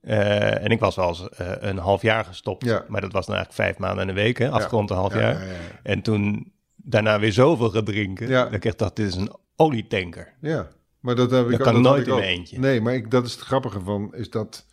eh, 0.00 0.64
en 0.64 0.70
ik 0.70 0.80
was 0.80 0.96
wel 0.96 1.08
eens 1.08 1.28
eh, 1.28 1.52
een 1.58 1.78
half 1.78 2.02
jaar 2.02 2.24
gestopt. 2.24 2.64
Ja. 2.64 2.84
Maar 2.88 3.00
dat 3.00 3.12
was 3.12 3.26
dan 3.26 3.34
eigenlijk 3.34 3.64
vijf 3.68 3.78
maanden 3.78 4.02
en 4.02 4.08
een 4.08 4.14
week, 4.22 4.38
hè? 4.38 4.50
afgerond 4.50 4.90
een 4.90 4.96
half 4.96 5.14
Ja, 5.14 5.20
jaar. 5.20 5.32
ja, 5.32 5.44
ja, 5.44 5.52
ja. 5.52 5.58
En 5.82 6.02
toen 6.02 6.52
daarna 6.76 7.18
weer 7.20 7.32
zoveel 7.32 7.70
gaan 7.70 7.84
drinken. 7.84 8.28
Ja. 8.28 8.44
Dat 8.44 8.64
ik 8.64 8.78
dacht, 8.78 8.96
dit 8.96 9.06
is 9.06 9.14
een 9.14 9.30
olietanker. 9.56 10.34
Ja, 10.40 10.68
maar 11.00 11.14
dat 11.14 11.30
heb 11.30 11.44
ik 11.44 11.50
Dat 11.50 11.60
kan 11.72 11.82
nooit 11.82 12.06
in 12.06 12.12
ook. 12.12 12.20
eentje. 12.20 12.58
Nee, 12.58 12.80
maar 12.80 12.94
ik, 12.94 13.10
dat 13.10 13.24
is 13.26 13.32
het 13.32 13.40
grappige 13.40 13.80
van, 13.80 14.14
is 14.14 14.30
dat 14.30 14.66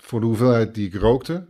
voor 0.00 0.20
de 0.20 0.26
hoeveelheid 0.26 0.74
die 0.74 0.86
ik 0.86 0.94
rookte, 0.94 1.46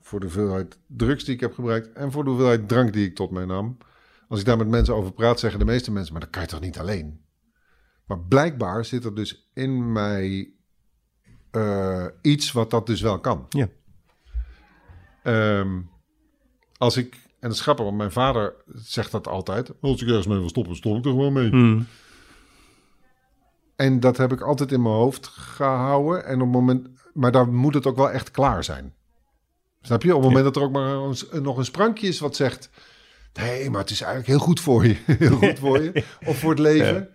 voor 0.00 0.20
de 0.20 0.26
hoeveelheid 0.26 0.78
drugs 0.86 1.24
die 1.24 1.34
ik 1.34 1.40
heb 1.40 1.54
gebruikt 1.54 1.92
en 1.92 2.12
voor 2.12 2.24
de 2.24 2.30
hoeveelheid 2.30 2.68
drank 2.68 2.92
die 2.92 3.06
ik 3.06 3.14
tot 3.14 3.30
mij 3.30 3.44
nam, 3.44 3.76
als 4.28 4.40
ik 4.40 4.46
daar 4.46 4.56
met 4.56 4.68
mensen 4.68 4.94
over 4.94 5.12
praat, 5.12 5.40
zeggen 5.40 5.58
de 5.58 5.64
meeste 5.64 5.90
mensen, 5.90 6.12
maar 6.12 6.22
dat 6.22 6.30
kan 6.30 6.42
je 6.42 6.48
toch 6.48 6.60
niet 6.60 6.78
alleen? 6.78 7.22
Maar 8.06 8.20
blijkbaar 8.20 8.84
zit 8.84 9.04
er 9.04 9.14
dus 9.14 9.50
in 9.54 9.92
mij 9.92 10.52
eh, 11.50 12.06
iets 12.22 12.52
wat 12.52 12.70
dat 12.70 12.86
dus 12.86 13.00
wel 13.00 13.20
kan. 13.20 13.46
Ja. 13.48 13.68
Ehm, 15.22 15.80
als 16.76 16.96
ik, 16.96 17.14
en 17.14 17.48
dat 17.48 17.52
is 17.52 17.60
grappig, 17.60 17.84
want 17.84 17.96
mijn 17.96 18.12
vader 18.12 18.54
zegt 18.66 19.10
dat 19.10 19.28
altijd, 19.28 19.72
als 19.80 20.02
ik 20.02 20.08
ergens 20.08 20.26
mee 20.26 20.38
wil 20.38 20.48
stoppen, 20.48 20.76
stop 20.76 20.96
ik 20.96 21.04
er 21.04 21.10
gewoon 21.10 21.32
mee. 21.32 21.48
Hmm. 21.48 21.86
En 23.76 24.00
dat 24.00 24.16
heb 24.16 24.32
ik 24.32 24.40
altijd 24.40 24.72
in 24.72 24.82
mijn 24.82 24.94
hoofd 24.94 25.26
gehouden. 25.26 26.24
En 26.24 26.34
op 26.34 26.40
het 26.40 26.50
moment, 26.50 26.88
maar 27.14 27.32
dan 27.32 27.54
moet 27.54 27.74
het 27.74 27.86
ook 27.86 27.96
wel 27.96 28.10
echt 28.10 28.30
klaar 28.30 28.64
zijn. 28.64 28.94
Snap 29.80 30.02
je? 30.02 30.08
Op 30.16 30.22
het 30.22 30.28
moment 30.28 30.44
dat 30.44 30.56
er 30.56 30.62
ook 30.62 30.72
maar 30.72 30.94
een- 30.94 31.42
nog 31.42 31.56
een 31.56 31.64
sprankje 31.64 32.06
is 32.06 32.18
wat 32.20 32.36
zegt... 32.36 32.70
Nee, 33.32 33.70
maar 33.70 33.80
het 33.80 33.90
is 33.90 34.00
eigenlijk 34.00 34.30
heel 34.30 34.38
goed 34.46 34.60
voor 34.60 34.86
je. 34.86 34.96
Heel 35.18 35.36
goed 35.36 35.58
voor 35.58 35.82
je. 35.82 36.04
Of 36.26 36.38
voor 36.38 36.50
het 36.50 36.58
leven. 36.58 37.08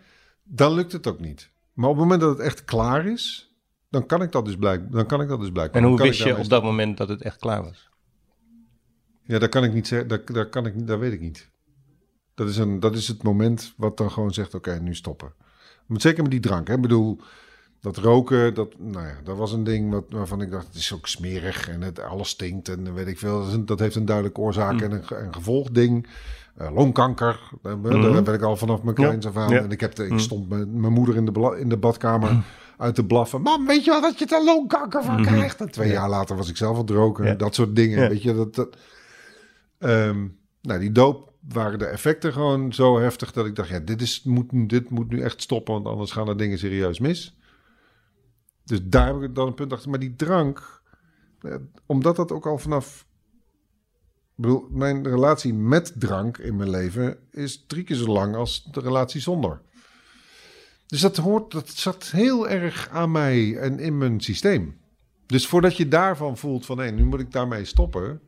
Dan 0.44 0.74
lukt 0.74 0.92
het 0.92 1.08
ook 1.08 1.20
niet. 1.20 1.50
Maar 1.74 1.90
op 1.90 1.96
het 1.96 2.04
moment 2.04 2.22
dat 2.22 2.30
het 2.38 2.40
echt 2.48 2.66
klaar 2.66 3.06
is... 3.06 3.54
Dan 3.90 4.06
kan 4.06 4.22
ik 4.22 4.32
dat 4.32 4.46
dus 4.46 4.56
blijkbaar. 4.56 4.92
Dan 4.92 5.06
kan 5.06 5.22
ik 5.22 5.28
dat 5.28 5.40
dus 5.40 5.52
blijkbaar. 5.52 5.82
En 5.82 5.88
hoe 5.88 5.98
wist 5.98 6.24
je 6.24 6.38
op 6.38 6.50
dat 6.50 6.64
moment 6.64 6.98
dat 6.98 7.10
het 7.10 7.22
echt 7.22 7.38
klaar 7.40 7.64
was? 7.64 7.90
Ja, 9.24 9.40
dat 9.40 9.50
kan 9.50 9.64
ik 9.64 9.74
niet 9.74 9.88
zeggen. 9.88 10.08
Dat, 10.08 10.28
dat, 10.28 10.50
kan 10.50 10.66
ik, 10.66 10.88
dat 10.88 11.00
weet 11.00 11.14
ik 11.14 11.20
niet. 11.20 11.50
Dat 12.36 12.50
is, 12.50 12.58
een, 12.58 12.80
dat 12.80 12.96
is 12.96 13.08
het 13.08 13.24
moment 13.24 13.74
wat 13.78 13.98
dan 13.98 14.12
gewoon 14.12 14.34
zegt: 14.34 14.54
oké, 14.54 14.80
nu 14.82 14.96
stoppen. 14.96 15.34
Maar 15.86 16.02
zeker 16.02 16.22
met 16.22 16.32
die 16.32 16.40
drank. 16.40 16.68
Hè? 16.68 16.74
Ik 16.74 16.82
bedoel, 16.82 17.22
dat 17.82 17.98
roken, 17.98 18.54
dat, 18.54 18.74
nou 18.80 19.06
ja, 19.08 19.16
dat 19.24 19.38
was 19.38 19.52
een 19.52 19.64
ding 19.64 19.92
wat, 19.92 20.04
waarvan 20.10 20.42
ik 20.42 20.52
dacht: 20.52 20.68
het 20.68 20.76
is 20.76 20.94
ook 20.94 21.08
smerig 21.08 21.70
en 21.70 21.82
het, 21.82 22.00
alles 22.00 22.30
stinkt 22.30 22.70
en 22.70 22.94
weet 22.94 23.08
ik 23.08 23.20
veel. 23.20 23.40
Dat, 23.40 23.48
is 23.48 23.54
een- 23.54 23.66
dat 23.66 23.80
heeft 23.80 23.96
een 23.96 24.06
duidelijke 24.06 24.42
oorzaak 24.42 24.82
en 24.82 24.92
een, 24.92 25.04
ge- 25.04 25.16
een 25.18 25.34
gevolgding. 25.34 26.08
Eh, 26.56 26.72
longkanker, 26.74 27.40
daar, 27.62 27.82
daar 27.82 28.24
ben 28.24 28.34
ik 28.34 28.42
al 28.42 28.56
vanaf 28.58 28.84
mijn 28.84 28.96
kleins 28.96 29.26
af 29.26 29.36
aan. 29.38 29.50
Ja. 29.50 29.60
En 29.62 29.72
ik, 29.72 29.80
heb 29.80 29.96
de, 29.96 30.04
ik 30.04 30.10
Mhm. 30.10 30.20
stond 30.20 30.50
met 30.50 30.74
mijn 30.74 30.94
moeder 30.94 31.16
in 31.16 31.26
de, 31.26 31.58
in 31.60 31.70
de 31.70 31.78
badkamer 31.78 32.44
uit 32.78 32.96
te 32.96 33.06
blaffen. 33.06 33.42
Mam, 33.42 33.66
weet 33.66 33.84
je 33.86 33.92
wel 33.92 34.02
dat 34.02 34.20
je 34.20 34.26
er 34.26 34.44
longkanker 34.44 35.04
van 35.04 35.22
Mhm. 35.22 35.24
krijgt? 35.24 35.62
En 35.62 35.72
twee 35.72 35.88
Ja. 35.88 35.94
jaar 35.94 36.10
later 36.10 36.36
was 36.36 36.50
ik 36.50 36.58
zelf 36.58 36.74
aan 36.76 36.82
het 36.82 36.90
roken. 36.90 37.26
Ja. 37.26 37.34
Dat 37.34 37.56
soort 37.56 37.76
dingen. 37.76 38.10
Weet 38.10 38.22
je, 38.22 38.36
dat, 38.36 38.56
dat, 38.56 38.78
Ehm, 39.80 40.28
nou, 40.62 40.80
die 40.80 40.92
doop 40.92 41.32
waren 41.50 41.80
de 41.80 41.86
effecten 41.86 42.34
gewoon 42.34 42.74
zo 42.74 43.00
heftig 43.00 43.32
dat 43.32 43.46
ik 43.46 43.56
dacht, 43.56 43.70
ja, 43.70 43.80
dit, 43.80 44.02
is, 44.02 44.24
moet, 44.24 44.70
dit 44.70 44.90
moet 44.90 45.10
nu 45.10 45.22
echt 45.22 45.42
stoppen, 45.42 45.74
want 45.74 45.86
anders 45.86 46.12
gaan 46.12 46.28
er 46.28 46.38
dingen 46.38 46.58
serieus 46.60 47.00
mis. 47.00 47.38
Dus 48.70 48.80
daar 48.84 49.08
heb 49.14 49.22
ik 49.22 49.36
dan 49.36 49.48
een 49.48 49.54
punt 49.54 49.74
achter. 49.74 49.90
Maar 49.90 50.00
die 50.00 50.16
drank, 50.16 50.82
eh, 51.42 51.56
omdat 51.86 52.16
dat 52.16 52.32
ook 52.32 52.46
al 52.48 52.58
vanaf 52.58 53.06
bedoel, 54.36 54.68
mijn 54.72 55.08
relatie 55.08 55.54
met 55.54 55.94
drank 56.00 56.38
in 56.38 56.56
mijn 56.56 56.70
leven 56.70 57.18
is 57.32 57.64
drie 57.68 57.84
keer 57.84 57.96
zo 57.96 58.08
lang 58.08 58.36
als 58.36 58.64
de 58.72 58.80
relatie 58.80 59.22
zonder. 59.22 59.62
Dus 60.88 61.02
dat 61.02 61.18
hoort, 61.18 61.52
dat 61.52 61.70
zat 61.70 62.04
heel 62.12 62.50
erg 62.50 62.90
aan 62.90 63.12
mij 63.12 63.58
en 63.58 63.80
in 63.80 63.98
mijn 63.98 64.22
systeem. 64.22 64.78
Dus 65.26 65.48
voordat 65.48 65.78
je 65.78 65.88
daarvan 65.88 66.38
voelt 66.38 66.66
van, 66.66 66.78
hé, 66.78 66.90
nu 66.92 67.06
moet 67.06 67.20
ik 67.20 67.32
daarmee 67.32 67.66
stoppen. 67.66 68.22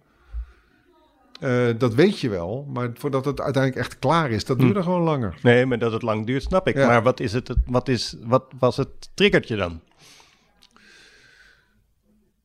eh, 1.39 1.67
dat 1.77 1.93
weet 1.93 2.19
je 2.19 2.29
wel, 2.29 2.65
maar 2.73 2.89
voordat 2.93 3.25
het 3.25 3.41
uiteindelijk 3.41 3.85
echt 3.85 3.99
klaar 3.99 4.31
is, 4.31 4.45
dat 4.45 4.57
Hm. 4.57 4.63
duurde 4.63 4.83
gewoon 4.83 5.01
langer. 5.01 5.39
Nee, 5.41 5.65
maar 5.65 5.79
dat 5.79 5.91
het 5.91 6.01
lang 6.01 6.25
duurt, 6.25 6.43
snap 6.43 6.67
ik. 6.67 6.75
Ja. 6.75 6.87
Maar 6.87 7.03
wat, 7.03 7.19
is 7.19 7.33
het, 7.33 7.53
wat, 7.65 7.87
is, 7.87 8.15
wat 8.23 8.45
was 8.59 8.77
het 8.77 9.09
triggertje 9.13 9.55
dan? 9.55 9.81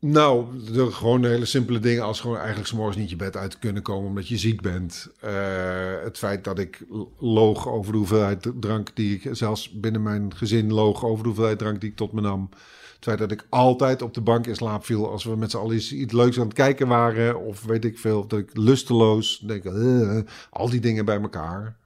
Nou, 0.09 0.44
de, 0.72 0.90
gewoon 0.90 1.24
hele 1.24 1.44
simpele 1.44 1.78
dingen 1.78 2.02
als 2.02 2.20
gewoon 2.20 2.36
eigenlijk 2.36 2.68
's 2.68 2.72
morgens 2.72 2.96
niet 2.96 3.11
je 3.11 3.16
bed 3.16 3.36
uit 3.36 3.59
kunnen 3.59 3.82
komen 3.82 4.09
omdat 4.09 4.28
je 4.28 4.36
ziek 4.36 4.61
bent. 4.61 5.09
Eh, 5.20 5.32
het 6.04 6.18
feit 6.18 6.44
dat 6.44 6.59
ik 6.59 6.84
loog 7.18 7.68
over 7.68 7.92
de 7.92 7.98
hoeveelheid 7.98 8.52
drank 8.61 8.90
die 8.94 9.14
ik, 9.14 9.36
zelfs 9.36 9.70
binnen 9.70 10.02
mijn 10.02 10.34
gezin 10.36 10.72
loog 10.72 11.04
over 11.04 11.22
de 11.22 11.28
hoeveelheid 11.28 11.59
drank 11.59 11.80
die 11.80 11.90
ik 11.90 11.96
tot 11.96 12.12
me 12.12 12.20
nam. 12.20 12.48
Het 12.94 13.04
feit 13.04 13.18
dat 13.18 13.30
ik 13.30 13.46
altijd 13.48 14.02
op 14.02 14.14
de 14.14 14.20
bank 14.20 14.46
in 14.46 14.54
slaap 14.54 14.84
viel 14.84 15.11
als 15.11 15.24
we 15.24 15.36
met 15.36 15.50
z'n 15.50 15.57
allen 15.57 15.76
iets, 15.76 15.92
iets 15.92 16.12
leuks 16.12 16.38
aan 16.38 16.46
het 16.46 16.54
kijken 16.54 16.88
waren. 16.88 17.40
Of 17.40 17.64
weet 17.64 17.84
ik 17.84 17.98
veel, 17.98 18.26
dat 18.26 18.38
ik 18.38 18.57
lusteloos, 18.57 19.38
denk, 19.38 19.64
eh, 19.64 20.18
al 20.50 20.70
die 20.70 20.80
dingen 20.80 21.04
bij 21.04 21.20
elkaar. 21.20 21.76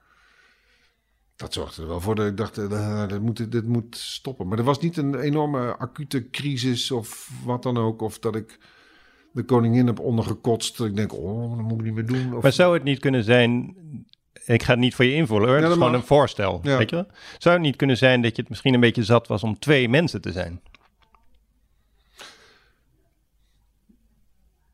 Dat 1.41 1.53
zorgde 1.53 1.81
er 1.81 1.87
wel 1.87 2.01
voor 2.01 2.15
dat 2.15 2.27
ik 2.27 2.37
dacht, 2.37 2.57
eh, 2.57 3.07
dit, 3.07 3.21
moet, 3.21 3.51
dit 3.51 3.67
moet 3.67 3.97
stoppen. 3.97 4.47
Maar 4.47 4.57
er 4.57 4.63
was 4.63 4.79
niet 4.79 4.97
een 4.97 5.15
enorme 5.19 5.77
acute 5.77 6.29
crisis 6.29 6.91
of 6.91 7.31
wat 7.45 7.63
dan 7.63 7.77
ook. 7.77 8.01
Of 8.01 8.19
dat 8.19 8.35
ik 8.35 8.59
de 9.31 9.43
koningin 9.43 9.87
heb 9.87 9.99
ondergekotst. 9.99 10.77
Dat 10.77 10.87
ik 10.87 10.95
denk, 10.95 11.13
oh, 11.13 11.55
dat 11.57 11.65
moet 11.65 11.79
ik 11.79 11.85
niet 11.85 11.93
meer 11.93 12.05
doen. 12.05 12.35
Of, 12.35 12.43
Maar 12.43 12.51
zou 12.51 12.73
het 12.73 12.83
niet 12.83 12.99
kunnen 12.99 13.23
zijn... 13.23 13.75
Ik 14.45 14.63
ga 14.63 14.71
het 14.71 14.79
niet 14.79 14.95
voor 14.95 15.05
je 15.05 15.13
invullen 15.13 15.43
hoor, 15.47 15.51
het 15.53 15.61
dat 15.61 15.71
is 15.71 15.77
gewoon 15.77 15.91
mag. 15.91 16.01
een 16.01 16.07
voorstel. 16.07 16.59
Ja. 16.63 16.77
Weet 16.77 16.89
je? 16.89 17.05
Zou 17.37 17.55
het 17.55 17.63
niet 17.63 17.75
kunnen 17.75 17.97
zijn 17.97 18.21
dat 18.21 18.35
je 18.35 18.41
het 18.41 18.49
misschien 18.49 18.73
een 18.73 18.79
beetje 18.79 19.03
zat 19.03 19.27
was 19.27 19.43
om 19.43 19.59
twee 19.59 19.89
mensen 19.89 20.21
te 20.21 20.31
zijn? 20.31 20.61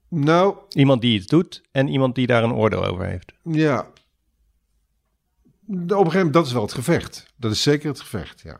Nou, 0.09 0.55
Iemand 0.69 1.01
die 1.01 1.13
iets 1.15 1.27
doet 1.27 1.61
en 1.71 1.87
iemand 1.87 2.15
die 2.15 2.27
daar 2.27 2.43
een 2.43 2.53
oordeel 2.53 2.85
over 2.85 3.05
heeft. 3.05 3.33
ja. 3.43 3.87
Op 5.67 5.73
een 5.75 5.89
gegeven 5.89 6.13
moment, 6.15 6.33
dat 6.33 6.45
is 6.45 6.51
wel 6.53 6.61
het 6.61 6.73
gevecht. 6.73 7.25
Dat 7.35 7.51
is 7.51 7.61
zeker 7.61 7.89
het 7.89 7.99
gevecht, 7.99 8.41
ja. 8.41 8.59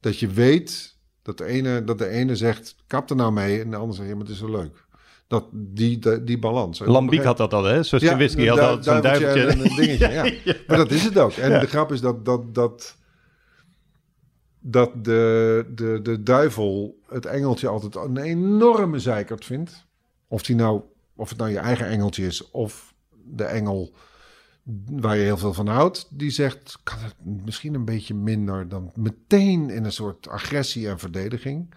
Dat 0.00 0.18
je 0.18 0.28
weet 0.28 0.96
dat 1.22 1.38
de 1.38 1.44
ene, 1.44 1.84
dat 1.84 1.98
de 1.98 2.08
ene 2.08 2.36
zegt, 2.36 2.74
kap 2.86 3.10
er 3.10 3.16
nou 3.16 3.32
mee. 3.32 3.60
En 3.62 3.70
de 3.70 3.76
ander 3.76 3.96
zegt, 3.96 4.08
ja, 4.08 4.14
maar 4.14 4.24
het 4.24 4.32
is 4.32 4.38
zo 4.38 4.50
leuk. 4.50 4.86
Dat, 5.26 5.44
die, 5.52 5.98
die, 5.98 6.24
die 6.24 6.38
balans. 6.38 6.78
Lambiek 6.78 7.22
had 7.22 7.36
dat 7.36 7.54
al, 7.54 7.64
hè? 7.64 7.82
Zoals 7.82 8.04
de 8.04 8.14
whisky 8.14 8.46
had 8.46 8.58
altijd 8.58 8.84
zo'n 8.84 9.00
duiveltje. 9.00 9.46
en 9.46 9.60
een 9.60 9.76
dingetje, 9.76 10.08
ja. 10.44 10.54
Maar 10.66 10.76
dat 10.76 10.90
is 10.90 11.04
het 11.04 11.18
ook. 11.18 11.32
En 11.32 11.50
Ja. 11.50 11.58
de 11.60 11.66
grap 11.66 11.92
is 11.92 12.00
dat, 12.00 12.24
dat, 12.24 12.54
dat, 12.54 12.96
dat 14.60 15.04
de, 15.04 15.66
de, 15.74 16.00
de 16.02 16.22
duivel 16.22 16.98
het 17.08 17.26
engeltje 17.26 17.68
altijd 17.68 17.94
een 17.96 18.16
enorme 18.16 18.98
zeikert 18.98 19.44
vindt. 19.44 19.86
Of, 20.28 20.42
die 20.42 20.56
nou, 20.56 20.82
of 21.16 21.28
het 21.28 21.38
nou 21.38 21.50
je 21.50 21.58
eigen 21.58 21.86
engeltje 21.86 22.26
is 22.26 22.50
of 22.50 22.94
de 23.24 23.44
engel 23.44 23.94
waar 24.90 25.16
je 25.16 25.22
heel 25.22 25.36
veel 25.38 25.52
van 25.54 25.66
houdt. 25.66 26.06
Die 26.10 26.30
zegt, 26.30 26.78
kan 26.82 26.98
het 26.98 27.14
misschien 27.44 27.74
een 27.74 27.84
beetje 27.84 28.14
minder 28.14 28.68
dan 28.68 28.92
meteen 28.94 29.70
in 29.70 29.84
een 29.84 29.92
soort 29.92 30.28
agressie 30.28 30.88
en 30.88 30.98
verdediging. 30.98 31.74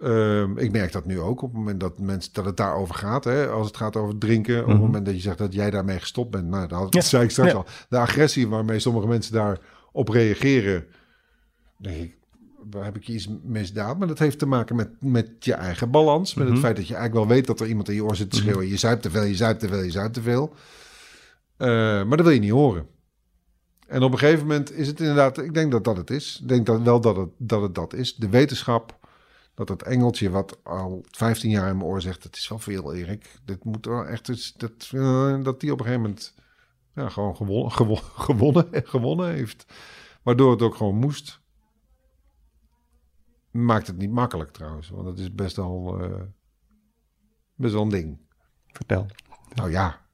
Ehm, 0.00 0.58
ik 0.58 0.72
merk 0.72 0.92
dat 0.92 1.04
nu 1.06 1.20
ook 1.20 1.42
op 1.42 1.48
het 1.48 1.58
moment 1.58 1.80
dat, 1.80 1.98
mensen, 1.98 2.32
dat 2.32 2.44
het 2.44 2.56
daarover 2.56 2.94
gaat. 2.94 3.24
Hè, 3.24 3.46
als 3.48 3.66
het 3.66 3.76
gaat 3.76 3.96
over 3.96 4.18
drinken. 4.18 4.60
Op 4.60 4.66
het 4.66 4.74
Mhm. 4.76 4.84
moment 4.84 5.04
dat 5.06 5.14
je 5.14 5.20
zegt 5.20 5.38
dat 5.38 5.52
jij 5.52 5.70
daarmee 5.70 5.98
gestopt 5.98 6.30
bent. 6.30 6.48
Nou, 6.48 6.68
dat 6.68 6.94
Ja. 6.94 7.00
zei 7.00 7.24
ik 7.24 7.30
straks 7.30 7.50
Ja. 7.50 7.56
al. 7.56 7.66
De 7.88 7.98
agressie 7.98 8.48
waarmee 8.48 8.78
sommige 8.78 9.06
mensen 9.06 9.32
daarop 9.32 10.08
reageren. 10.08 10.84
Denk 11.78 11.96
ik, 11.96 12.16
waar 12.70 12.84
heb 12.84 12.96
ik 12.96 13.08
iets 13.08 13.28
misdaan? 13.42 13.98
Maar 13.98 14.08
dat 14.08 14.18
heeft 14.18 14.38
te 14.38 14.46
maken 14.46 14.76
met, 14.76 14.88
met 15.00 15.30
je 15.38 15.54
eigen 15.54 15.90
balans. 15.90 16.34
Met 16.34 16.44
Mhm. 16.44 16.52
het 16.54 16.62
feit 16.64 16.76
dat 16.76 16.88
je 16.88 16.94
eigenlijk 16.94 17.26
wel 17.26 17.36
weet 17.36 17.46
dat 17.46 17.60
er 17.60 17.66
iemand 17.66 17.88
in 17.88 17.94
je 17.94 18.04
oor 18.04 18.16
zit 18.16 18.30
te 18.30 18.36
schreeuwen. 18.36 18.68
Je 18.68 18.76
zuipt 18.76 19.02
te 19.02 19.10
veel, 19.10 19.22
je 19.24 19.34
zuipt 19.36 19.60
te 19.60 19.68
veel, 19.68 19.82
je 19.82 19.90
zuipt 19.90 20.14
te 20.14 20.22
veel. 20.22 20.54
Eh, 21.56 21.68
maar 22.04 22.16
dat 22.16 22.26
wil 22.26 22.34
je 22.34 22.40
niet 22.40 22.50
horen. 22.50 22.88
En 23.86 24.02
op 24.02 24.12
een 24.12 24.18
gegeven 24.18 24.46
moment 24.46 24.72
is 24.72 24.86
het 24.86 25.00
inderdaad, 25.00 25.38
ik 25.38 25.54
denk 25.54 25.72
dat 25.72 25.84
dat 25.84 25.96
het 25.96 26.10
is. 26.10 26.40
Ik 26.40 26.48
denk 26.48 26.66
dat 26.66 26.82
wel 26.82 27.00
dat 27.00 27.16
het 27.16 27.30
dat, 27.38 27.62
het 27.62 27.74
dat 27.74 27.92
is. 27.92 28.14
De 28.14 28.28
wetenschap, 28.28 29.08
dat 29.54 29.68
het 29.68 29.82
engeltje 29.82 30.30
wat 30.30 30.58
al 30.64 31.04
15 31.10 31.50
jaar 31.50 31.70
in 31.70 31.76
mijn 31.76 31.88
oor 31.88 32.00
zegt, 32.00 32.22
het 32.22 32.36
is 32.36 32.48
wel 32.48 32.58
veel 32.58 32.94
Erik. 32.94 33.38
Dit 33.44 33.64
moet 33.64 33.86
wel 33.86 34.06
echt, 34.06 34.58
dat, 34.60 34.90
eh, 34.90 35.42
dat 35.42 35.60
die 35.60 35.72
op 35.72 35.78
een 35.78 35.84
gegeven 35.84 36.02
moment 36.02 36.34
ja, 36.94 37.08
gewoon 37.08 37.36
gewonnen, 37.36 37.72
gewonnen, 37.72 38.04
gewonnen, 38.26 38.68
gewonnen 38.72 39.32
heeft. 39.32 39.66
Waardoor 40.22 40.50
het 40.50 40.62
ook 40.62 40.74
gewoon 40.74 40.96
moest. 40.96 41.40
Maakt 43.50 43.86
het 43.86 43.96
niet 43.96 44.10
makkelijk 44.10 44.50
trouwens, 44.50 44.88
want 44.88 45.06
het 45.06 45.18
is 45.18 45.34
best 45.34 45.56
wel, 45.56 46.00
eh, 46.02 46.22
best 47.54 47.72
wel 47.72 47.82
een 47.82 47.88
ding. 47.88 48.18
Vertel. 48.66 49.06
Nou 49.54 49.70
ja. 49.70 50.05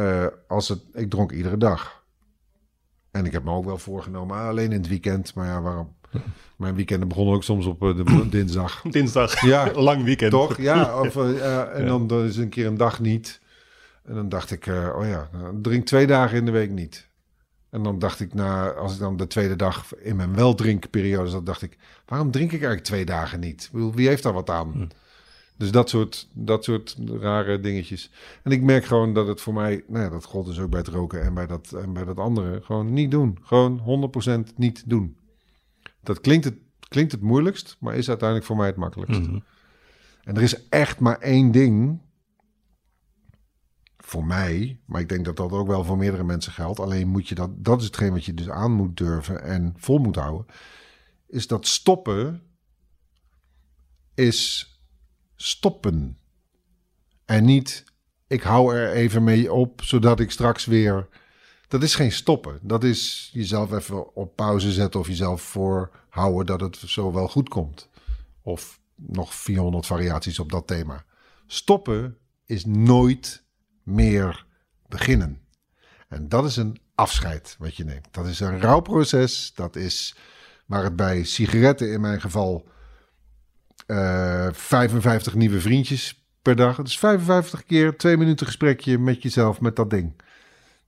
Eh, 0.00 0.26
als 0.48 0.68
het, 0.68 0.80
ik 0.92 1.10
dronk 1.10 1.32
iedere 1.32 1.56
dag. 1.56 2.04
En 3.10 3.24
ik 3.24 3.32
heb 3.32 3.44
me 3.44 3.50
ook 3.50 3.64
wel 3.64 3.78
voorgenomen, 3.78 4.36
ah, 4.36 4.48
alleen 4.48 4.72
in 4.72 4.78
het 4.78 4.88
weekend. 4.88 5.34
Maar 5.34 5.46
ja, 5.46 5.62
waarom? 5.62 5.96
Mijn 6.56 6.74
weekenden 6.74 7.08
begonnen 7.08 7.34
ook 7.34 7.42
soms 7.42 7.66
op 7.66 7.82
eh, 7.82 7.96
de 7.96 8.28
dinsdag. 8.38 8.82
Dinsdag, 8.82 9.40
Ja, 9.40 9.72
lang 9.90 10.04
weekend. 10.04 10.30
Toch? 10.30 10.56
Ja, 10.56 11.00
of, 11.00 11.16
eh, 11.16 11.24
en 11.76 11.82
Ja. 11.82 11.86
dan, 11.88 12.06
dan 12.06 12.24
is 12.24 12.36
een 12.36 12.48
keer 12.48 12.66
een 12.66 12.76
dag 12.76 13.00
niet. 13.00 13.40
En 14.04 14.14
dan 14.14 14.28
dacht 14.28 14.50
ik, 14.50 14.66
oh 14.66 15.04
ja, 15.06 15.28
drink 15.62 15.86
twee 15.86 16.06
dagen 16.06 16.36
in 16.36 16.44
de 16.44 16.50
week 16.50 16.70
niet. 16.70 17.08
En 17.70 17.82
dan 17.82 17.98
dacht 17.98 18.20
ik, 18.20 18.34
na, 18.34 18.70
als 18.70 18.92
ik 18.94 18.98
dan 18.98 19.16
de 19.16 19.26
tweede 19.26 19.56
dag 19.56 19.94
in 19.96 20.16
mijn 20.16 20.34
weldrinkperiode 20.34 21.30
zat, 21.30 21.46
dacht 21.46 21.62
ik, 21.62 21.76
waarom 22.06 22.30
drink 22.30 22.46
ik 22.46 22.58
eigenlijk 22.58 22.84
twee 22.84 23.04
dagen 23.04 23.40
niet? 23.40 23.62
Ik 23.64 23.72
bedoel, 23.72 23.94
wie 23.94 24.08
heeft 24.08 24.22
daar 24.22 24.32
wat 24.32 24.50
aan? 24.50 24.72
Hm. 24.72 24.86
Dus 25.60 25.70
dat 25.70 25.88
soort, 25.88 26.28
dat 26.32 26.64
soort 26.64 26.96
rare 27.06 27.60
dingetjes. 27.60 28.10
En 28.42 28.50
ik 28.50 28.62
merk 28.62 28.84
gewoon 28.84 29.14
dat 29.14 29.26
het 29.26 29.40
voor 29.40 29.54
mij, 29.54 29.84
nou 29.86 30.04
ja, 30.04 30.10
dat 30.10 30.24
gold 30.24 30.46
dus 30.46 30.58
ook 30.58 30.70
bij 30.70 30.78
het 30.78 30.88
roken 30.88 31.22
en 31.22 31.34
bij 31.34 31.46
dat, 31.46 31.72
en 31.72 31.92
bij 31.92 32.04
dat 32.04 32.18
andere, 32.18 32.60
gewoon 32.62 32.92
niet 32.92 33.10
doen. 33.10 33.38
Gewoon 33.42 34.12
100% 34.52 34.56
niet 34.56 34.82
doen. 34.86 35.16
Dat 36.02 36.20
klinkt 36.20 36.44
het, 36.44 36.54
klinkt 36.88 37.12
het 37.12 37.20
moeilijkst, 37.20 37.76
maar 37.80 37.96
is 37.96 38.08
uiteindelijk 38.08 38.48
voor 38.48 38.56
mij 38.56 38.66
het 38.66 38.76
makkelijkst. 38.76 39.20
Mhm. 39.20 39.38
En 40.22 40.36
er 40.36 40.42
is 40.42 40.68
echt 40.68 41.00
maar 41.00 41.18
één 41.18 41.50
ding. 41.50 42.00
Voor 43.96 44.24
mij, 44.24 44.80
maar 44.84 45.00
ik 45.00 45.08
denk 45.08 45.24
dat 45.24 45.36
dat 45.36 45.52
ook 45.52 45.66
wel 45.66 45.84
voor 45.84 45.98
meerdere 45.98 46.24
mensen 46.24 46.52
geldt. 46.52 46.80
Alleen 46.80 47.08
moet 47.08 47.28
je 47.28 47.34
dat, 47.34 47.64
dat 47.64 47.80
is 47.80 47.86
hetgeen 47.86 48.12
wat 48.12 48.24
je 48.24 48.34
dus 48.34 48.48
aan 48.48 48.72
moet 48.72 48.96
durven 48.96 49.42
en 49.42 49.74
vol 49.76 49.98
moet 49.98 50.16
houden. 50.16 50.46
Is 51.26 51.46
dat 51.46 51.66
stoppen 51.66 52.42
is 54.14 54.69
stoppen. 55.42 56.18
En 57.24 57.44
niet, 57.44 57.84
ik 58.26 58.42
hou 58.42 58.76
er 58.76 58.92
even 58.92 59.24
mee 59.24 59.52
op, 59.52 59.82
zodat 59.82 60.20
ik 60.20 60.30
straks 60.30 60.64
weer. 60.64 61.08
Dat 61.68 61.82
is 61.82 61.94
geen 61.94 62.12
stoppen. 62.12 62.58
Dat 62.62 62.84
is 62.84 63.30
jezelf 63.32 63.72
even 63.72 64.14
op 64.14 64.36
pauze 64.36 64.72
zetten 64.72 65.00
of 65.00 65.06
jezelf 65.06 65.42
voorhouden 65.42 66.46
dat 66.46 66.60
het 66.60 66.90
zo 66.90 67.12
wel 67.12 67.28
goed 67.28 67.48
komt. 67.48 67.88
Of 68.42 68.80
nog 68.94 69.34
400 69.34 69.86
variaties 69.86 70.38
op 70.38 70.50
dat 70.50 70.66
thema. 70.66 71.04
Stoppen 71.46 72.16
is 72.46 72.64
nooit 72.64 73.44
meer 73.82 74.46
beginnen. 74.88 75.40
En 76.08 76.28
dat 76.28 76.44
is 76.44 76.56
een 76.56 76.80
afscheid 76.94 77.56
wat 77.58 77.76
je 77.76 77.84
neemt. 77.84 78.08
Dat 78.10 78.26
is 78.26 78.40
een 78.40 78.60
rouwproces. 78.60 79.52
Dat 79.54 79.76
is 79.76 80.16
waar 80.66 80.84
het 80.84 80.96
bij 80.96 81.24
sigaretten 81.24 81.92
in 81.92 82.00
mijn 82.00 82.20
geval 82.20 82.68
eh 83.90 84.48
55 84.52 85.34
nieuwe 85.34 85.60
vriendjes 85.60 86.24
per 86.42 86.56
dag. 86.56 86.78
Is 86.78 86.98
55 86.98 87.64
keer 87.64 87.96
twee 87.96 88.16
minuten 88.16 88.46
gesprekje 88.46 88.98
met 88.98 89.22
jezelf 89.22 89.60
met 89.60 89.76
dat 89.76 89.90
ding. 89.90 90.12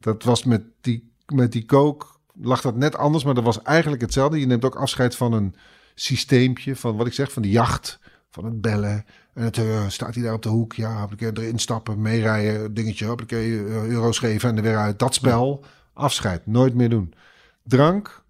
Dat 0.00 0.22
was 0.22 0.44
met 0.44 0.62
die, 0.80 1.12
met 1.26 1.52
die 1.52 1.64
kook, 1.64 2.20
lag 2.40 2.60
dat 2.60 2.76
net 2.76 2.96
anders, 2.96 3.24
maar 3.24 3.34
dat 3.34 3.44
was 3.44 3.62
eigenlijk 3.62 4.02
hetzelfde. 4.02 4.40
Je 4.40 4.46
neemt 4.46 4.64
ook 4.64 4.76
afscheid 4.76 5.16
van 5.16 5.32
een 5.32 5.54
systeempje, 5.94 6.76
van 6.76 6.96
wat 6.96 7.06
ik 7.06 7.12
zeg, 7.12 7.32
van 7.32 7.42
de 7.42 7.50
jacht, 7.50 7.98
van 8.30 8.44
het 8.44 8.60
bellen. 8.60 9.04
En 9.34 9.44
het 9.44 9.58
eh, 9.58 9.88
staat 9.88 10.14
hij 10.14 10.24
daar 10.24 10.34
op 10.34 10.42
de 10.42 10.48
hoek, 10.48 10.72
ja, 10.72 11.08
erin 11.18 11.58
stappen, 11.58 12.02
meerijden, 12.02 12.74
dingetje, 12.74 13.06
hoppakee, 13.06 13.58
eh, 13.58 13.86
euro's 13.86 14.18
geven 14.18 14.48
en 14.48 14.56
er 14.56 14.62
weer 14.62 14.76
uit. 14.76 14.98
Dat 14.98 15.14
spel, 15.14 15.64
afscheid, 15.92 16.46
nooit 16.46 16.74
meer 16.74 16.88
doen. 16.88 17.14
Drank 17.62 18.21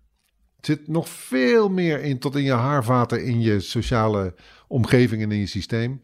zit 0.67 0.89
nog 0.89 1.09
veel 1.09 1.69
meer 1.69 2.01
in 2.01 2.19
tot 2.19 2.37
in 2.37 2.43
je 2.43 2.53
haarvaten, 2.53 3.25
in 3.25 3.41
je 3.41 3.61
sociale 3.61 4.35
omgeving 4.69 5.23
en 5.23 5.33
in 5.33 5.39
je 5.39 5.47
systeem. 5.47 6.01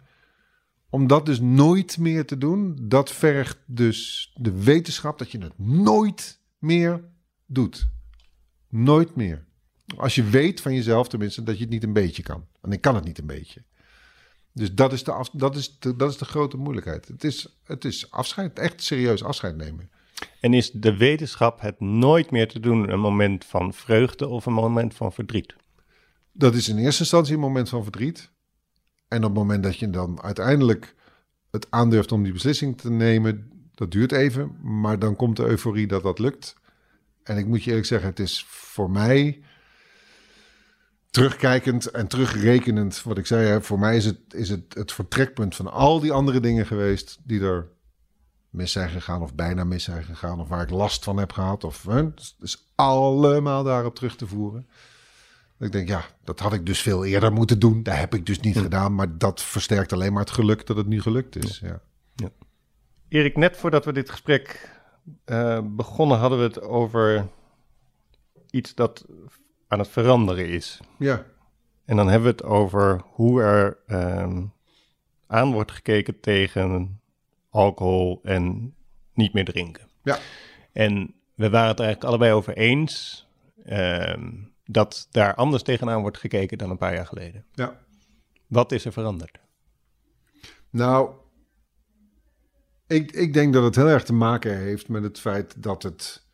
Om 0.91 1.07
dat 1.07 1.27
dus 1.27 1.41
nooit 1.41 1.99
meer 1.99 2.27
te 2.27 2.39
doen, 2.39 2.79
dat 2.83 3.13
vergt 3.13 3.59
dus 3.67 4.31
de 4.35 4.63
wetenschap 4.63 5.19
dat 5.19 5.31
je 5.31 5.39
het 5.39 5.59
nooit 5.59 6.41
meer 6.59 7.05
doet. 7.47 7.89
Nooit 8.69 9.17
meer. 9.17 9.45
Als 9.97 10.15
je 10.15 10.25
weet 10.25 10.61
van 10.61 10.75
jezelf 10.75 11.09
tenminste 11.09 11.43
dat 11.43 11.57
je 11.57 11.63
het 11.63 11.73
niet 11.73 11.83
een 11.83 11.93
beetje 11.93 12.23
kan. 12.23 12.47
En 12.61 12.73
ik 12.73 12.81
kan 12.81 12.95
het 12.95 13.05
niet 13.05 13.19
een 13.19 13.27
beetje. 13.27 13.63
Dus 14.53 14.75
dat 14.75 14.93
is 14.93 15.05
de, 15.05 15.29
dat 15.33 15.57
is 15.57 15.79
dat 15.79 16.11
is 16.11 16.17
de 16.17 16.25
grote 16.25 16.57
moeilijkheid. 16.57 17.09
Het 17.09 17.25
is, 17.25 17.59
het 17.65 17.85
is 17.85 18.11
afscheid, 18.11 18.59
echt 18.59 18.83
serieus 18.83 19.23
afscheid 19.23 19.57
nemen. 19.57 19.91
En 20.41 20.55
is 20.55 20.71
de 20.71 20.97
wetenschap 20.97 21.61
het 21.61 21.81
nooit 21.81 22.31
meer 22.31 22.49
te 22.49 22.61
doen 22.61 22.93
een 22.93 23.01
moment 23.01 23.45
van 23.45 23.75
vreugde 23.75 24.29
of 24.29 24.47
een 24.47 24.53
moment 24.53 24.95
van 24.95 25.12
verdriet? 25.12 25.55
Dat 26.33 26.55
is 26.55 26.69
in 26.69 26.79
eerste 26.79 27.03
instantie 27.03 27.35
een 27.35 27.41
moment 27.41 27.69
van 27.69 27.83
verdriet. 27.83 28.31
En 29.09 29.19
op 29.19 29.25
het 29.25 29.39
moment 29.39 29.62
dat 29.62 29.79
je 29.79 29.91
dan 29.91 30.23
uiteindelijk 30.23 30.95
het 31.51 31.66
aandurft 31.71 32.12
om 32.12 32.23
die 32.23 32.33
beslissing 32.33 32.79
te 32.79 32.91
nemen, 32.91 33.51
dat 33.75 33.91
duurt 33.91 34.12
even, 34.12 34.57
maar 34.62 34.99
dan 34.99 35.16
komt 35.16 35.37
de 35.37 35.45
euforie 35.45 35.87
dat 35.87 36.03
dat 36.03 36.19
lukt. 36.19 36.57
En 37.23 37.37
ik 37.37 37.47
moet 37.47 37.62
je 37.62 37.69
eerlijk 37.69 37.87
zeggen, 37.87 38.09
het 38.09 38.19
is 38.19 38.45
voor 38.49 38.91
mij 38.91 39.43
terugkijkend 41.11 41.87
en 41.87 42.07
terugrekenend, 42.07 43.03
wat 43.03 43.19
ik 43.19 43.27
zei, 43.27 43.62
voor 43.62 43.79
mij 43.79 43.97
is 43.97 44.05
het, 44.05 44.19
is 44.31 44.49
het 44.49 44.75
het 44.75 44.93
vertrekpunt 44.93 45.57
van 45.57 45.73
al 45.73 46.01
die 46.01 46.12
andere 46.12 46.41
dingen 46.41 46.66
geweest 46.66 47.19
die 47.25 47.41
er 47.41 47.69
mis 48.51 48.72
zijn 48.72 48.90
gegaan 48.90 49.22
of 49.22 49.34
bijna 49.34 49.64
mis 49.64 49.84
zijn 49.84 50.05
gegaan 50.05 50.40
of 50.40 50.49
waar 50.49 50.62
ik 50.62 50.70
last 50.70 51.05
van 51.05 51.16
heb 51.16 51.32
gehad. 51.32 51.64
Of, 51.64 51.84
hè, 51.84 52.05
het 52.05 52.34
is 52.40 52.70
allemaal 52.74 53.62
daarop 53.62 53.94
terug 53.94 54.16
te 54.16 54.26
voeren. 54.26 54.68
Ik 55.59 55.72
denk, 55.72 55.88
ja, 55.88 56.05
dat 56.24 56.40
had 56.40 56.53
ik 56.53 56.66
dus 56.66 56.80
veel 56.80 57.05
eerder 57.05 57.32
moeten 57.32 57.59
doen. 57.59 57.82
Dat 57.82 57.96
heb 57.96 58.14
ik 58.14 58.26
dus 58.26 58.40
niet 58.40 58.59
gedaan. 58.59 58.94
Maar 58.94 59.18
dat 59.18 59.42
versterkt 59.42 59.92
alleen 59.92 60.12
maar 60.12 60.22
het 60.22 60.30
geluk 60.30 60.66
dat 60.66 60.76
het 60.76 60.86
nu 60.86 61.01
gelukt 61.01 61.44
is. 61.44 61.59
Ja. 61.59 61.80
Ja. 62.14 62.30
Erik, 63.09 63.36
net 63.36 63.57
voordat 63.57 63.84
we 63.84 63.92
dit 63.92 64.11
gesprek 64.11 64.70
uh, 65.26 65.61
begonnen, 65.64 66.18
hadden 66.18 66.38
we 66.38 66.44
het 66.44 66.61
over 66.61 67.28
iets 68.51 68.74
dat 68.74 69.05
aan 69.68 69.78
het 69.78 69.88
veranderen 69.88 70.49
is. 70.49 70.80
Ja. 70.99 71.24
En 71.84 71.96
dan 71.96 72.09
hebben 72.09 72.28
we 72.28 72.36
het 72.36 72.44
over 72.44 73.03
hoe 73.05 73.42
er 73.42 73.78
uh, 73.86 74.42
aan 75.26 75.53
wordt 75.53 75.72
gekeken 75.72 76.20
tegen 76.20 77.01
alcohol 77.59 78.21
en 78.23 78.75
niet 79.15 79.33
meer 79.33 79.45
drinken. 79.45 79.89
Ja. 80.03 80.19
En 80.73 81.15
we 81.35 81.51
waren 81.51 81.69
het 81.69 81.79
er 81.79 81.85
eigenlijk 81.85 82.05
allebei 82.05 82.33
over 82.33 82.57
eens. 82.57 83.27
Uh, 83.67 84.15
dat 84.65 85.09
daar 85.11 85.35
anders 85.35 85.63
tegenaan 85.63 86.01
wordt 86.01 86.19
gekeken 86.19 86.59
dan 86.59 86.71
een 86.71 86.79
paar 86.79 86.95
jaar 86.95 87.07
geleden. 87.07 87.45
Ja. 87.53 87.81
Wat 88.47 88.73
is 88.73 88.85
er 88.85 88.93
veranderd? 88.93 89.39
Nou, 90.71 91.11
ik, 92.87 93.13
ik 93.13 93.33
denk 93.33 93.53
dat 93.53 93.65
het 93.65 93.77
heel 93.77 93.89
erg 93.89 94.05
te 94.05 94.13
maken 94.13 94.57
heeft 94.57 94.89
met 94.89 95.03
het 95.03 95.21
feit 95.21 95.63
dat 95.63 95.83
het 95.83 96.27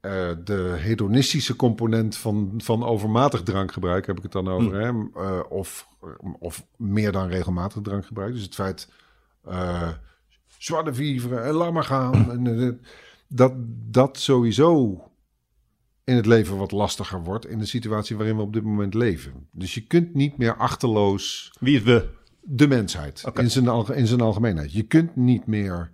uh, 0.00 0.30
de 0.44 0.76
hedonistische 0.78 1.56
component 1.56 2.16
van, 2.16 2.54
van 2.56 2.84
overmatig 2.84 3.42
drankgebruik, 3.42 4.06
heb 4.06 4.16
ik 4.16 4.22
het 4.22 4.32
dan 4.32 4.48
over, 4.48 4.92
mm. 4.92 5.10
hè? 5.14 5.22
Uh, 5.22 5.40
of, 5.48 5.88
of 6.38 6.66
meer 6.76 7.12
dan 7.12 7.28
regelmatig 7.28 7.82
drankgebruik. 7.82 8.32
Dus 8.32 8.42
het 8.42 8.54
feit, 8.54 8.88
zwarte 10.58 10.94
vivre 10.94 11.36
en 11.36 11.54
laat 11.54 11.72
maar 11.72 11.84
gaan. 11.84 12.30
en, 12.46 12.80
dat, 13.28 13.52
dat 13.90 14.18
sowieso 14.18 15.02
in 16.04 16.16
het 16.16 16.26
leven 16.26 16.56
wat 16.56 16.72
lastiger 16.72 17.22
wordt 17.22 17.46
in 17.46 17.58
de 17.58 17.66
situatie 17.66 18.16
waarin 18.16 18.36
we 18.36 18.42
op 18.42 18.52
dit 18.52 18.62
moment 18.62 18.94
leven. 18.94 19.48
Dus 19.50 19.74
je 19.74 19.86
kunt 19.86 20.14
niet 20.14 20.36
meer 20.36 20.56
achterloos. 20.56 21.52
Wie 21.60 21.76
is 21.76 21.82
we? 21.82 22.08
De 22.40 22.68
mensheid 22.68 23.22
okay. 23.26 23.44
in, 23.44 23.50
zijn, 23.50 23.86
in 23.86 24.06
zijn 24.06 24.20
algemeenheid. 24.20 24.72
Je 24.72 24.82
kunt 24.82 25.16
niet 25.16 25.46
meer 25.46 25.90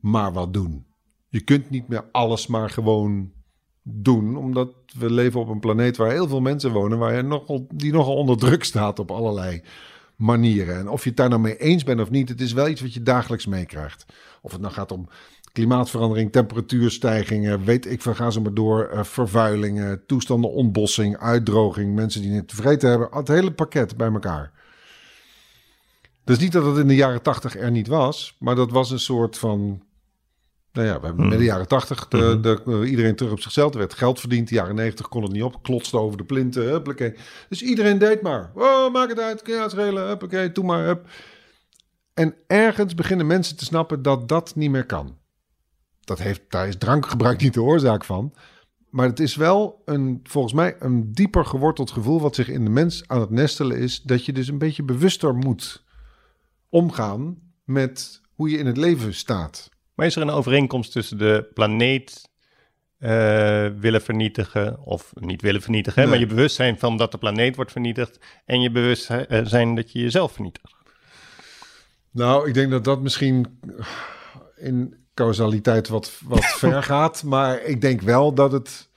maar 0.00 0.32
wat 0.32 0.52
doen. 0.52 0.86
Je 1.28 1.40
kunt 1.40 1.70
niet 1.70 1.88
meer 1.88 2.04
alles 2.12 2.46
maar 2.46 2.70
gewoon 2.70 3.32
doen, 3.82 4.36
omdat 4.36 4.74
we 4.98 5.10
leven 5.10 5.40
op 5.40 5.48
een 5.48 5.60
planeet 5.60 5.96
waar 5.96 6.10
heel 6.10 6.28
veel 6.28 6.40
mensen 6.40 6.72
wonen, 6.72 6.98
waar 6.98 7.16
je 7.16 7.22
nogal, 7.22 7.66
die 7.74 7.92
nogal 7.92 8.16
onder 8.16 8.36
druk 8.36 8.64
staat 8.64 8.98
op 8.98 9.10
allerlei 9.10 9.62
manieren. 10.22 10.76
En 10.76 10.88
of 10.88 11.02
je 11.02 11.08
het 11.08 11.18
daar 11.18 11.28
nou 11.28 11.40
mee 11.40 11.56
eens 11.56 11.84
bent 11.84 12.00
of 12.00 12.10
niet, 12.10 12.28
het 12.28 12.40
is 12.40 12.52
wel 12.52 12.68
iets 12.68 12.80
wat 12.80 12.94
je 12.94 13.02
dagelijks 13.02 13.46
meekrijgt. 13.46 14.04
Of 14.40 14.52
het 14.52 14.60
nou 14.60 14.72
gaat 14.72 14.92
om 14.92 15.08
klimaatverandering, 15.52 16.32
temperatuurstijgingen, 16.32 17.64
weet 17.64 17.86
ik 17.86 18.02
veel, 18.02 18.14
gaan 18.14 18.32
ze 18.32 18.40
maar 18.40 18.54
door. 18.54 18.90
Uh, 18.92 19.04
vervuilingen, 19.04 20.06
toestanden 20.06 20.50
ontbossing, 20.50 21.16
uitdroging, 21.18 21.94
mensen 21.94 22.22
die 22.22 22.30
niet 22.30 22.48
tevreden 22.48 22.90
hebben. 22.90 23.08
Het 23.10 23.28
hele 23.28 23.52
pakket 23.52 23.96
bij 23.96 24.12
elkaar. 24.12 24.52
Dus 26.24 26.38
niet 26.38 26.52
dat 26.52 26.64
het 26.64 26.76
in 26.76 26.88
de 26.88 26.94
jaren 26.94 27.22
tachtig 27.22 27.56
er 27.56 27.70
niet 27.70 27.86
was, 27.86 28.36
maar 28.38 28.54
dat 28.54 28.70
was 28.70 28.90
een 28.90 28.98
soort 28.98 29.38
van... 29.38 29.82
Nou 30.72 30.86
ja, 30.86 31.00
we 31.00 31.06
hebben 31.06 31.26
mm. 31.26 31.32
in 31.32 31.38
de 31.38 31.44
jaren 31.44 31.68
tachtig 31.68 32.08
de, 32.08 32.40
de, 32.40 32.60
de, 32.64 32.86
iedereen 32.86 33.16
terug 33.16 33.32
op 33.32 33.40
zichzelf. 33.40 33.72
Er 33.72 33.78
werd 33.78 33.94
geld 33.94 34.20
verdiend. 34.20 34.48
De 34.48 34.54
jaren 34.54 34.74
negentig 34.74 35.08
kon 35.08 35.22
het 35.22 35.32
niet 35.32 35.42
op. 35.42 35.62
Klotste 35.62 35.98
over 35.98 36.18
de 36.18 36.24
plinten. 36.24 36.62
Huppakee. 36.62 37.14
Dus 37.48 37.62
iedereen 37.62 37.98
deed 37.98 38.22
maar. 38.22 38.50
Oh, 38.54 38.92
maak 38.92 39.08
het 39.08 39.20
uit. 39.20 39.42
Kun 39.42 39.54
je 39.54 39.68
schelen. 39.68 40.06
Huppakee, 40.06 40.52
doe 40.52 40.64
maar. 40.64 40.84
Hup. 40.84 41.08
En 42.14 42.34
ergens 42.46 42.94
beginnen 42.94 43.26
mensen 43.26 43.56
te 43.56 43.64
snappen 43.64 44.02
dat 44.02 44.28
dat 44.28 44.54
niet 44.54 44.70
meer 44.70 44.86
kan 44.86 45.20
dat 46.04 46.18
heeft, 46.18 46.42
daar 46.48 46.68
is 46.68 46.76
drankgebruik 46.76 47.40
niet 47.40 47.54
de 47.54 47.62
oorzaak 47.62 48.04
van. 48.04 48.34
Maar 48.90 49.06
het 49.06 49.20
is 49.20 49.36
wel 49.36 49.82
een, 49.84 50.20
volgens 50.22 50.54
mij 50.54 50.76
een 50.78 51.12
dieper 51.12 51.44
geworteld 51.44 51.90
gevoel 51.90 52.20
wat 52.20 52.34
zich 52.34 52.48
in 52.48 52.64
de 52.64 52.70
mens 52.70 53.08
aan 53.08 53.20
het 53.20 53.30
nestelen 53.30 53.78
is. 53.78 54.02
Dat 54.02 54.24
je 54.24 54.32
dus 54.32 54.48
een 54.48 54.58
beetje 54.58 54.82
bewuster 54.82 55.34
moet 55.34 55.84
omgaan 56.68 57.38
met 57.64 58.20
hoe 58.34 58.50
je 58.50 58.58
in 58.58 58.66
het 58.66 58.76
leven 58.76 59.14
staat. 59.14 59.70
Maar 59.94 60.06
is 60.06 60.16
er 60.16 60.22
een 60.22 60.30
overeenkomst 60.30 60.92
tussen 60.92 61.18
de 61.18 61.50
planeet 61.54 62.30
uh, 62.98 63.08
willen 63.78 64.02
vernietigen, 64.02 64.84
of 64.84 65.12
niet 65.14 65.42
willen 65.42 65.62
vernietigen, 65.62 66.00
nee. 66.00 66.10
maar 66.10 66.18
je 66.18 66.26
bewustzijn 66.26 66.78
van 66.78 66.96
dat 66.96 67.12
de 67.12 67.18
planeet 67.18 67.56
wordt 67.56 67.72
vernietigd 67.72 68.18
en 68.44 68.60
je 68.60 68.70
bewustzijn 68.70 69.74
dat 69.74 69.92
je 69.92 70.00
jezelf 70.00 70.32
vernietigt? 70.32 70.74
Nou, 72.10 72.48
ik 72.48 72.54
denk 72.54 72.70
dat 72.70 72.84
dat 72.84 73.02
misschien 73.02 73.60
in, 74.56 75.02
causaliteit 75.14 75.88
wat, 75.88 76.20
wat 76.24 76.44
ver 76.60 76.82
gaat. 76.82 77.22
Maar 77.22 77.62
ik 77.62 77.80
denk 77.80 78.00
wel 78.00 78.34
dat 78.34 78.52
het. 78.52 78.90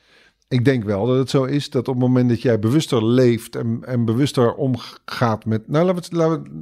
Ik 0.48 0.66
denk 0.66 0.84
wel 0.84 1.06
dat 1.06 1.18
het 1.18 1.30
zo 1.30 1.43
is 1.43 1.70
dat 1.70 1.88
op 1.88 1.93
het 1.93 2.04
moment 2.04 2.30
dat 2.30 2.41
jij 2.41 2.60
bewuster 2.60 3.06
leeft 3.06 3.56
en, 3.56 3.80
en 3.86 4.06
bewuster 4.06 4.54
omgaat 4.54 5.46
met. 5.46 5.68
Nou, 5.68 5.86
laten 5.86 6.10
we, 6.10 6.18
laten 6.18 6.43
we, 6.43 6.62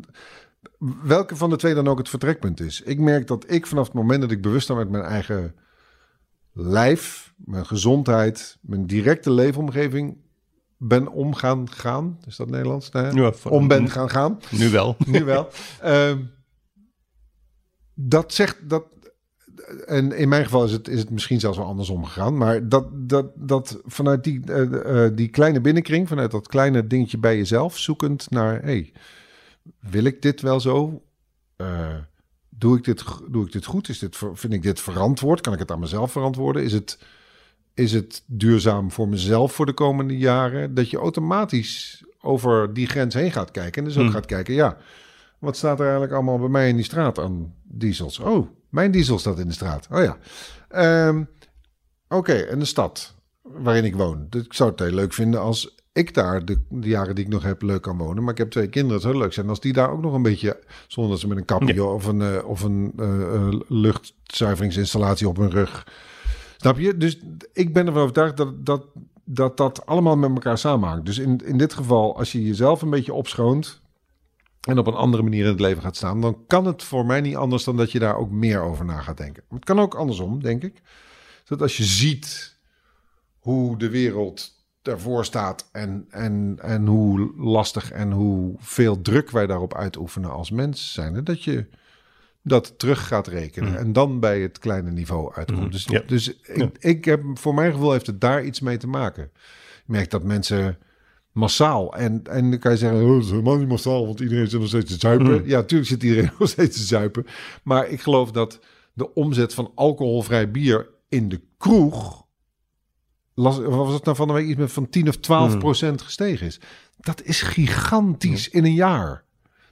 welke 1.03 1.35
van 1.35 1.49
de 1.49 1.55
twee 1.55 1.73
dan 1.73 1.87
ook 1.87 1.97
het 1.97 2.09
vertrekpunt 2.09 2.59
is. 2.59 2.81
Ik 2.81 2.99
merk 2.99 3.27
dat 3.27 3.51
ik 3.51 3.67
vanaf 3.67 3.85
het 3.85 3.93
moment 3.93 4.21
dat 4.21 4.31
ik 4.31 4.41
bewuster 4.41 4.75
met 4.75 4.89
mijn 4.89 5.03
eigen 5.03 5.55
lijf, 6.53 7.33
mijn 7.37 7.65
gezondheid, 7.65 8.57
mijn 8.61 8.85
directe 8.85 9.31
leefomgeving 9.31 10.17
ben 10.77 11.07
omgaan 11.07 11.69
gaan. 11.69 12.19
Is 12.27 12.35
dat 12.35 12.49
Nederlands? 12.49 12.89
Ja, 12.91 13.33
om 13.43 13.67
ben 13.67 13.89
gaan 13.89 14.09
gaan. 14.09 14.39
Nu 14.51 14.69
wel. 14.69 14.95
nu 15.05 15.23
wel. 15.23 15.49
Uh, 15.83 16.11
dat 17.93 18.33
zegt 18.33 18.69
dat 18.69 18.83
en 19.85 20.11
in 20.11 20.29
mijn 20.29 20.43
geval 20.43 20.63
is 20.63 20.71
het, 20.71 20.87
is 20.87 20.99
het 20.99 21.09
misschien 21.09 21.39
zelfs 21.39 21.57
wel 21.57 21.67
andersom 21.67 22.05
gegaan. 22.05 22.37
Maar 22.37 22.69
dat, 22.69 22.87
dat, 22.93 23.31
dat 23.35 23.81
vanuit 23.85 24.23
die, 24.23 24.41
uh, 24.49 25.07
die 25.13 25.27
kleine 25.27 25.61
binnenkring, 25.61 26.07
vanuit 26.07 26.31
dat 26.31 26.47
kleine 26.47 26.87
dingetje 26.87 27.17
bij 27.17 27.37
jezelf, 27.37 27.77
zoekend 27.77 28.29
naar: 28.29 28.61
hey, 28.61 28.91
wil 29.79 30.03
ik 30.03 30.21
dit 30.21 30.41
wel 30.41 30.59
zo? 30.59 31.03
Uh, 31.57 31.95
doe, 32.49 32.77
ik 32.77 32.83
dit, 32.83 33.03
doe 33.29 33.45
ik 33.45 33.51
dit 33.51 33.65
goed? 33.65 33.89
Is 33.89 33.99
dit, 33.99 34.17
vind 34.33 34.53
ik 34.53 34.61
dit 34.61 34.79
verantwoord? 34.79 35.41
Kan 35.41 35.53
ik 35.53 35.59
het 35.59 35.71
aan 35.71 35.79
mezelf 35.79 36.11
verantwoorden? 36.11 36.63
Is 36.63 36.73
het, 36.73 36.99
is 37.73 37.93
het 37.93 38.23
duurzaam 38.25 38.91
voor 38.91 39.07
mezelf 39.07 39.53
voor 39.53 39.65
de 39.65 39.73
komende 39.73 40.17
jaren? 40.17 40.73
Dat 40.73 40.89
je 40.89 40.97
automatisch 40.97 42.03
over 42.21 42.73
die 42.73 42.87
grens 42.87 43.13
heen 43.13 43.31
gaat 43.31 43.51
kijken. 43.51 43.81
En 43.81 43.87
dus 43.87 43.97
ook 43.97 44.03
hmm. 44.03 44.13
gaat 44.13 44.25
kijken: 44.25 44.53
ja, 44.53 44.77
wat 45.39 45.57
staat 45.57 45.77
er 45.77 45.83
eigenlijk 45.83 46.13
allemaal 46.13 46.39
bij 46.39 46.49
mij 46.49 46.69
in 46.69 46.75
die 46.75 46.85
straat 46.85 47.19
aan 47.19 47.53
diesels? 47.63 48.19
Oh 48.19 48.47
mijn 48.73 48.91
diesel 48.91 49.19
staat 49.19 49.39
in 49.39 49.47
de 49.47 49.53
straat. 49.53 49.87
Oh 49.91 50.03
ja. 50.03 50.17
Um, 51.07 51.29
Oké, 52.07 52.33
en 52.33 52.59
de 52.59 52.65
stad 52.65 53.15
waarin 53.41 53.85
ik 53.85 53.95
woon. 53.95 54.27
Dus 54.29 54.43
ik 54.43 54.53
zou 54.53 54.69
het 54.69 54.79
heel 54.79 54.91
leuk 54.91 55.13
vinden 55.13 55.39
als 55.39 55.75
ik 55.93 56.13
daar 56.13 56.45
de, 56.45 56.59
de, 56.69 56.87
jaren 56.87 57.15
die 57.15 57.25
ik 57.25 57.31
nog 57.31 57.43
heb 57.43 57.61
leuk 57.61 57.81
kan 57.81 57.97
wonen. 57.97 58.23
Maar 58.23 58.31
ik 58.31 58.37
heb 58.37 58.51
twee 58.51 58.67
kinderen. 58.67 58.95
Het 58.95 59.03
zou 59.03 59.17
leuk 59.17 59.33
zijn 59.33 59.49
als 59.49 59.59
die 59.59 59.73
daar 59.73 59.91
ook 59.91 60.01
nog 60.01 60.13
een 60.13 60.21
beetje... 60.21 60.59
zonder 60.87 61.11
dat 61.11 61.21
ze 61.21 61.27
met 61.27 61.37
een 61.37 61.45
kapje 61.45 61.73
ja. 61.73 61.83
of 61.83 62.05
een, 62.05 62.19
uh, 62.19 62.45
of 62.45 62.61
een 62.61 62.93
uh, 62.95 63.59
luchtzuiveringsinstallatie 63.67 65.27
op 65.27 65.37
hun 65.37 65.51
rug... 65.51 65.87
Snap 66.57 66.79
je? 66.79 66.97
Dus 66.97 67.19
ik 67.53 67.73
ben 67.73 67.87
ervan 67.87 68.01
overtuigd 68.01 68.37
dat 68.37 68.65
dat, 68.65 68.85
dat, 69.23 69.57
dat 69.57 69.85
allemaal 69.85 70.17
met 70.17 70.29
elkaar 70.29 70.57
samenhangt. 70.57 71.05
Dus 71.05 71.17
in, 71.17 71.37
in 71.45 71.57
dit 71.57 71.73
geval, 71.73 72.17
als 72.17 72.31
je 72.31 72.45
jezelf 72.45 72.81
een 72.81 72.89
beetje 72.89 73.13
opschoont 73.13 73.81
en 74.61 74.77
op 74.77 74.87
een 74.87 74.93
andere 74.93 75.23
manier 75.23 75.43
in 75.43 75.51
het 75.51 75.59
leven 75.59 75.81
gaat 75.81 75.95
staan, 75.95 76.21
dan 76.21 76.37
kan 76.47 76.65
het 76.65 76.83
voor 76.83 77.05
mij 77.05 77.21
niet 77.21 77.35
anders 77.35 77.63
dan 77.63 77.77
dat 77.77 77.91
je 77.91 77.99
daar 77.99 78.17
ook 78.17 78.31
meer 78.31 78.61
over 78.61 78.85
na 78.85 79.01
gaat 79.01 79.17
denken. 79.17 79.43
Maar 79.47 79.59
het 79.59 79.67
kan 79.67 79.79
ook 79.79 79.95
andersom, 79.95 80.43
denk 80.43 80.63
ik. 80.63 80.81
Dat 81.45 81.61
als 81.61 81.77
je 81.77 81.83
ziet 81.83 82.55
hoe 83.39 83.77
de 83.77 83.89
wereld 83.89 84.52
ervoor 84.83 85.25
staat 85.25 85.69
en, 85.71 86.05
en, 86.09 86.57
en 86.61 86.85
hoe 86.85 87.33
lastig 87.37 87.91
en 87.91 88.11
hoe 88.11 88.55
veel 88.57 89.01
druk 89.01 89.31
wij 89.31 89.47
daarop 89.47 89.75
uitoefenen 89.75 90.31
als 90.31 90.51
mens 90.51 90.93
zijn, 90.93 91.23
dat 91.23 91.43
je 91.43 91.65
dat 92.41 92.79
terug 92.79 93.07
gaat 93.07 93.27
rekenen 93.27 93.69
mm. 93.69 93.75
en 93.75 93.93
dan 93.93 94.19
bij 94.19 94.41
het 94.41 94.59
kleine 94.59 94.91
niveau 94.91 95.33
uitkomt. 95.33 95.63
Mm. 95.63 95.71
Dus, 95.71 95.85
ja. 95.85 96.01
dus 96.07 96.29
ik, 96.29 96.57
ja. 96.57 96.69
ik 96.79 97.05
heb, 97.05 97.23
voor 97.33 97.53
mijn 97.53 97.71
gevoel 97.71 97.91
heeft 97.91 98.07
het 98.07 98.21
daar 98.21 98.43
iets 98.43 98.59
mee 98.59 98.77
te 98.77 98.87
maken. 98.87 99.23
Ik 99.23 99.83
merk 99.85 100.09
dat 100.09 100.23
mensen 100.23 100.77
massaal. 101.31 101.95
En, 101.95 102.21
en 102.23 102.49
dan 102.49 102.59
kan 102.59 102.71
je 102.71 102.77
zeggen, 102.77 103.03
oh, 103.03 103.25
helemaal 103.25 103.57
niet 103.57 103.67
massaal, 103.67 104.05
want 104.05 104.19
iedereen 104.19 104.47
zit 104.47 104.59
nog 104.59 104.69
steeds 104.69 104.91
te 104.91 104.99
zuipen. 104.99 105.41
Mm. 105.41 105.47
Ja, 105.47 105.57
natuurlijk 105.57 105.89
zit 105.89 106.03
iedereen 106.03 106.31
nog 106.39 106.49
steeds 106.49 106.77
te 106.77 106.83
zuipen. 106.83 107.25
Maar 107.63 107.87
ik 107.87 108.01
geloof 108.01 108.31
dat 108.31 108.59
de 108.93 109.13
omzet 109.13 109.53
van 109.53 109.71
alcoholvrij 109.75 110.51
bier 110.51 110.89
in 111.09 111.29
de 111.29 111.41
kroeg... 111.57 112.22
Las, 113.33 113.59
was 113.59 113.93
het 113.93 114.03
nou 114.03 114.17
van 114.17 114.27
de 114.27 114.33
week 114.33 114.47
iets 114.47 114.59
met 114.59 114.71
van 114.71 114.89
10 114.89 115.07
of 115.07 115.17
12 115.17 115.53
Mm. 115.53 115.59
procent 115.59 116.01
gestegen 116.01 116.47
is. 116.47 116.59
Dat 116.99 117.21
is 117.23 117.41
gigantisch 117.41 118.49
in 118.49 118.65
een 118.65 118.73
jaar. 118.73 119.23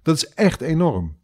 Dat 0.01 0.15
is 0.15 0.27
echt 0.29 0.61
enorm. 0.61 1.19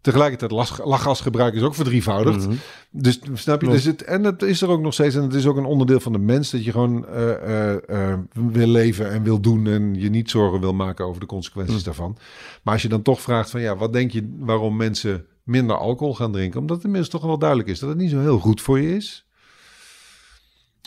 Tegelijkertijd 0.00 0.50
lachgasgebruik 0.84 1.54
is 1.54 1.62
ook 1.62 1.74
verdrievoudigd. 1.74 2.46
Mhm. 2.46 2.54
Dus 2.90 3.20
snap 3.34 3.60
je? 3.62 3.68
Dus 3.68 3.84
het, 3.84 4.02
en 4.02 4.22
dat 4.22 4.42
is 4.42 4.62
er 4.62 4.68
ook 4.68 4.80
nog 4.80 4.92
steeds. 4.92 5.14
En 5.14 5.22
het 5.22 5.34
is 5.34 5.46
ook 5.46 5.56
een 5.56 5.64
onderdeel 5.64 6.00
van 6.00 6.12
de 6.12 6.18
mens 6.18 6.50
dat 6.50 6.64
je 6.64 6.70
gewoon 6.70 7.06
eh, 7.06 7.32
eh, 7.72 8.12
eh, 8.12 8.18
wil 8.32 8.66
leven 8.66 9.10
en 9.10 9.22
wil 9.22 9.40
doen. 9.40 9.66
En 9.66 9.94
je 9.94 10.08
niet 10.10 10.30
zorgen 10.30 10.60
wil 10.60 10.72
maken 10.74 11.06
over 11.06 11.20
de 11.20 11.26
consequenties 11.26 11.78
Hm. 11.78 11.84
daarvan. 11.84 12.16
Maar 12.62 12.72
als 12.72 12.82
je 12.82 12.88
dan 12.88 13.02
toch 13.02 13.20
vraagt 13.20 13.50
van 13.50 13.60
ja, 13.60 13.76
wat 13.76 13.92
denk 13.92 14.10
je 14.10 14.34
waarom 14.38 14.76
mensen 14.76 15.26
minder 15.42 15.76
alcohol 15.76 16.14
gaan 16.14 16.32
drinken? 16.32 16.60
Omdat 16.60 16.76
het 16.76 16.84
inmiddels 16.84 17.12
toch 17.12 17.22
wel 17.24 17.38
duidelijk 17.38 17.68
is 17.68 17.78
dat 17.78 17.88
het 17.88 17.98
niet 17.98 18.10
zo 18.10 18.20
heel 18.20 18.38
goed 18.38 18.60
voor 18.60 18.80
je 18.80 18.96
is. 18.96 19.26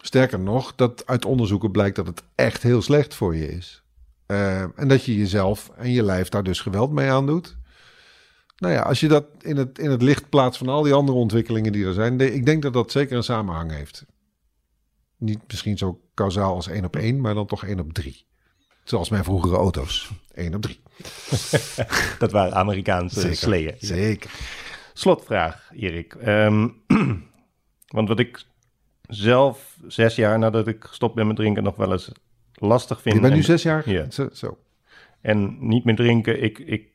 Sterker 0.08 0.40
nog, 0.40 0.76
dat 0.76 1.06
uit 1.06 1.26
onderzoeken 1.26 1.72
blijkt 1.72 1.96
dat 1.96 2.08
het 2.08 2.24
echt 2.36 2.64
heel 2.64 2.82
slecht 2.82 3.14
voor 3.14 3.36
je 3.36 3.48
is. 3.48 3.84
Eh, 4.26 4.62
en 4.62 4.88
dat 4.88 5.04
je 5.04 5.18
jezelf 5.18 5.72
en 5.76 5.92
je 5.92 6.04
lijf 6.04 6.30
daar 6.30 6.44
dus 6.44 6.60
geweld 6.60 6.92
mee 6.92 7.12
aandoet. 7.12 7.58
Nou 8.58 8.74
ja, 8.74 8.82
als 8.82 9.00
je 9.00 9.08
dat 9.08 9.26
in 9.42 9.58
het, 9.58 9.80
in 9.80 9.90
het 9.90 10.02
licht 10.02 10.30
plaatst 10.30 10.58
van 10.58 10.70
al 10.70 10.82
die 10.82 10.94
andere 10.94 11.18
ontwikkelingen 11.18 11.72
die 11.72 11.86
er 11.86 11.94
zijn, 11.94 12.20
ik 12.20 12.46
denk 12.46 12.62
dat 12.62 12.74
dat 12.74 12.92
zeker 12.92 13.18
een 13.18 13.24
samenhang 13.24 13.72
heeft. 13.72 14.06
Niet 15.18 15.40
misschien 15.48 15.78
zo 15.78 16.02
kausaal 16.14 16.56
als 16.56 16.68
één 16.68 16.86
op 16.86 16.96
één, 16.96 17.22
maar 17.22 17.34
dan 17.34 17.48
toch 17.48 17.64
één 17.64 17.80
op 17.80 17.94
drie. 17.94 18.26
Zoals 18.84 19.10
mijn 19.10 19.24
vroegere 19.24 19.56
auto's. 19.56 20.12
één 20.34 20.56
op 20.56 20.62
drie. 20.62 20.80
Dat 22.20 22.32
waren 22.32 22.54
Amerikaanse 22.54 23.20
Zeker. 23.20 23.38
sleeën. 23.38 23.76
Zeker. 23.80 24.32
Slotvraag, 24.94 25.70
Erik. 25.74 26.14
Ehm, 26.14 26.68
want 27.98 28.08
wat 28.08 28.20
ik 28.20 28.46
zelf 29.08 29.78
zes 29.88 30.16
jaar 30.16 30.40
nadat 30.40 30.68
ik 30.68 30.84
gestopt 30.84 31.16
ben 31.16 31.28
met 31.28 31.36
drinken 31.36 31.64
nog 31.64 31.76
wel 31.76 31.92
eens 31.92 32.12
lastig 32.54 33.02
vind. 33.02 33.16
Je 33.16 33.22
bent 33.22 33.34
nu 33.34 33.44
zes 33.44 33.64
jaar? 33.64 33.90
Ja. 33.90 34.10
Zo, 34.12 34.30
zo. 34.34 34.58
En 35.22 35.58
niet 35.68 35.84
meer 35.84 35.96
drinken. 35.96 36.44
Ik, 36.44 36.60
ik, 36.60 36.88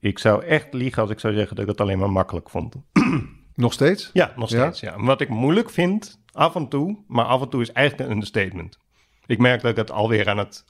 ik 0.00 0.18
zou 0.18 0.44
echt 0.44 0.72
liegen 0.74 1.02
als 1.02 1.10
ik 1.10 1.20
zou 1.20 1.34
zeggen 1.34 1.56
dat 1.56 1.64
ik 1.64 1.70
het 1.70 1.80
alleen 1.80 1.98
maar 1.98 2.10
makkelijk 2.10 2.50
vond. 2.50 2.74
Nog 3.54 3.72
steeds? 3.72 4.10
Ja, 4.12 4.32
nog 4.36 4.48
steeds. 4.48 4.80
Ja. 4.80 4.94
Wat 5.00 5.20
ik 5.20 5.28
moeilijk 5.28 5.70
vind, 5.70 6.18
af 6.32 6.54
en 6.54 6.68
toe, 6.68 6.98
maar 7.06 7.24
af 7.24 7.40
en 7.42 7.48
toe 7.48 7.60
is 7.60 7.72
eigenlijk 7.72 8.08
een 8.08 8.14
understatement. 8.14 8.78
Ik 9.26 9.38
merk 9.38 9.60
dat 9.60 9.70
ik 9.70 9.76
het 9.76 9.90
alweer 9.90 10.28
aan 10.28 10.38
het, 10.38 10.64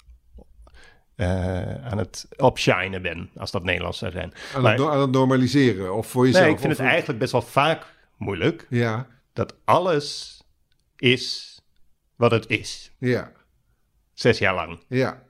eh, 1.16 1.84
aan 1.84 1.98
het 1.98 2.26
opshinen 2.36 3.02
ben, 3.02 3.30
als 3.36 3.50
dat 3.50 3.62
Nederlands 3.64 3.98
zou 3.98 4.12
zijn. 4.12 4.32
Aan, 4.54 4.62
Maar- 4.62 4.72
het, 4.72 4.80
no- 4.80 4.90
aan 4.90 5.00
het 5.00 5.10
normaliseren 5.10 5.94
of 5.94 6.06
voor 6.06 6.26
jezelf? 6.26 6.44
nee, 6.44 6.52
ik 6.54 6.60
vind 6.60 6.76
het 6.76 6.86
eigenlijk 6.86 7.18
best 7.18 7.32
wel 7.32 7.42
vaak 7.42 7.86
moeilijk 8.16 8.66
Ja, 8.70 9.06
dat 9.32 9.54
alles 9.64 10.32
is 10.96 11.58
wat 12.16 12.30
het 12.30 12.44
is. 12.48 12.92
ja, 12.98 13.32
Zes 14.12 14.38
jaar 14.38 14.54
lang. 14.54 14.78
ja. 14.88 15.22